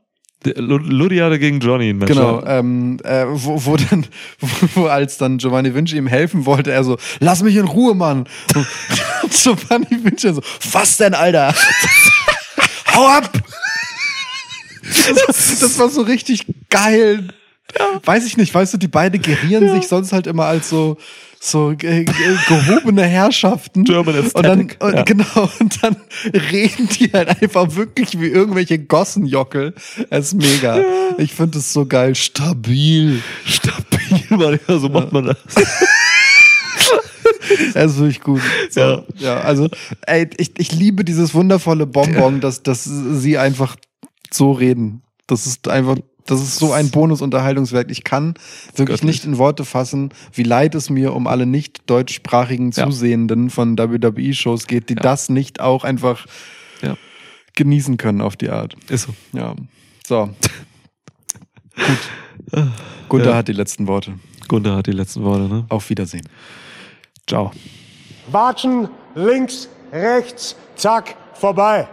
Der 0.44 0.54
Lu- 0.62 0.78
Ludi 0.78 1.18
hatte 1.18 1.38
gegen 1.38 1.58
Johnny 1.60 1.90
ein 1.90 1.98
Match. 1.98 2.12
Genau, 2.12 2.42
ähm, 2.46 2.98
äh, 3.02 3.24
wo, 3.28 3.64
wo 3.66 3.76
dann, 3.76 4.06
wo, 4.38 4.48
wo 4.74 4.86
als 4.86 5.18
dann 5.18 5.38
Giovanni 5.38 5.74
Vinci 5.74 5.96
ihm 5.96 6.06
helfen 6.06 6.46
wollte, 6.46 6.70
er 6.70 6.84
so, 6.84 6.96
lass 7.18 7.42
mich 7.42 7.56
in 7.56 7.64
Ruhe, 7.66 7.94
Mann. 7.94 8.26
Giovanni 9.30 10.04
Vinci 10.04 10.32
so, 10.32 10.40
was 10.72 10.96
denn, 10.96 11.14
Alter? 11.14 11.52
Hau 12.98 13.06
ab! 13.06 13.30
Das, 15.28 15.60
das 15.60 15.78
war 15.78 15.88
so 15.88 16.02
richtig 16.02 16.46
geil. 16.68 17.28
Weiß 18.04 18.26
ich 18.26 18.36
nicht, 18.36 18.52
weißt 18.52 18.74
du, 18.74 18.78
die 18.78 18.88
beiden 18.88 19.22
gerieren 19.22 19.72
sich 19.72 19.86
sonst 19.86 20.12
halt 20.12 20.26
immer 20.26 20.46
als 20.46 20.68
so, 20.68 20.96
so 21.38 21.74
ge 21.76 22.04
ge 22.04 22.36
gehobene 22.48 23.04
Herrschaften. 23.04 23.84
German 23.84 24.18
und 24.18 24.34
dann, 24.34 24.60
Aesthetic, 24.60 24.82
und, 24.82 24.94
ja. 24.94 25.02
Genau, 25.02 25.50
und 25.60 25.80
dann 25.80 25.96
reden 26.50 26.88
die 26.88 27.12
halt 27.12 27.40
einfach 27.40 27.76
wirklich 27.76 28.18
wie 28.20 28.26
irgendwelche 28.26 28.80
Gossenjockel. 28.80 29.74
Es 30.10 30.32
ist 30.32 30.34
mega. 30.34 30.80
Ich 31.18 31.34
finde 31.34 31.58
es 31.58 31.72
so 31.72 31.86
geil. 31.86 32.16
Stabil. 32.16 33.22
Stabil, 33.44 34.26
Mann. 34.30 34.58
Ja, 34.66 34.78
so 34.78 34.88
macht 34.88 35.12
man 35.12 35.26
das. 35.26 35.36
Es 37.74 37.92
ist 37.92 37.98
wirklich 37.98 38.20
gut. 38.20 38.40
So, 38.70 38.80
ja. 38.80 39.04
Ja. 39.16 39.36
also, 39.40 39.68
ey, 40.06 40.28
ich, 40.36 40.52
ich 40.58 40.72
liebe 40.72 41.04
dieses 41.04 41.34
wundervolle 41.34 41.86
Bonbon, 41.86 42.40
dass, 42.40 42.62
dass 42.62 42.84
sie 42.84 43.38
einfach 43.38 43.76
so 44.30 44.52
reden. 44.52 45.02
Das 45.26 45.46
ist 45.46 45.68
einfach, 45.68 45.96
das 46.26 46.42
ist 46.42 46.56
so 46.58 46.72
ein 46.72 46.90
Bonus-Unterhaltungswerk. 46.90 47.90
Ich 47.90 48.04
kann 48.04 48.34
wirklich 48.76 49.02
nicht 49.02 49.24
in 49.24 49.38
Worte 49.38 49.64
fassen, 49.64 50.10
wie 50.32 50.42
leid 50.42 50.74
es 50.74 50.90
mir 50.90 51.14
um 51.14 51.26
alle 51.26 51.46
nicht 51.46 51.82
deutschsprachigen 51.88 52.70
Ja. 52.72 52.86
Zusehenden 52.86 53.50
von 53.50 53.78
WWE-Shows 53.78 54.66
geht, 54.66 54.88
die 54.90 54.94
Ja. 54.94 55.00
das 55.02 55.28
nicht 55.28 55.60
auch 55.60 55.84
einfach 55.84 56.26
Ja. 56.82 56.96
genießen 57.56 57.96
können 57.96 58.20
auf 58.20 58.36
die 58.36 58.50
Art. 58.50 58.74
Ist 58.88 59.06
so. 59.06 59.14
Ja. 59.38 59.54
So. 60.06 60.30
Gut. 61.76 61.98
Gunther 63.08 63.30
Ja. 63.30 63.36
hat 63.36 63.48
die 63.48 63.52
letzten 63.52 63.86
Worte. 63.86 64.14
Gunther 64.48 64.76
hat 64.76 64.86
die 64.86 64.92
letzten 64.92 65.22
Worte, 65.22 65.42
ne? 65.48 65.66
Auf 65.68 65.90
Wiedersehen. 65.90 66.26
Ciao. 67.28 67.50
Watschen, 68.32 68.88
links, 69.14 69.68
rechts, 69.92 70.56
zack, 70.76 71.14
vorbei. 71.34 71.86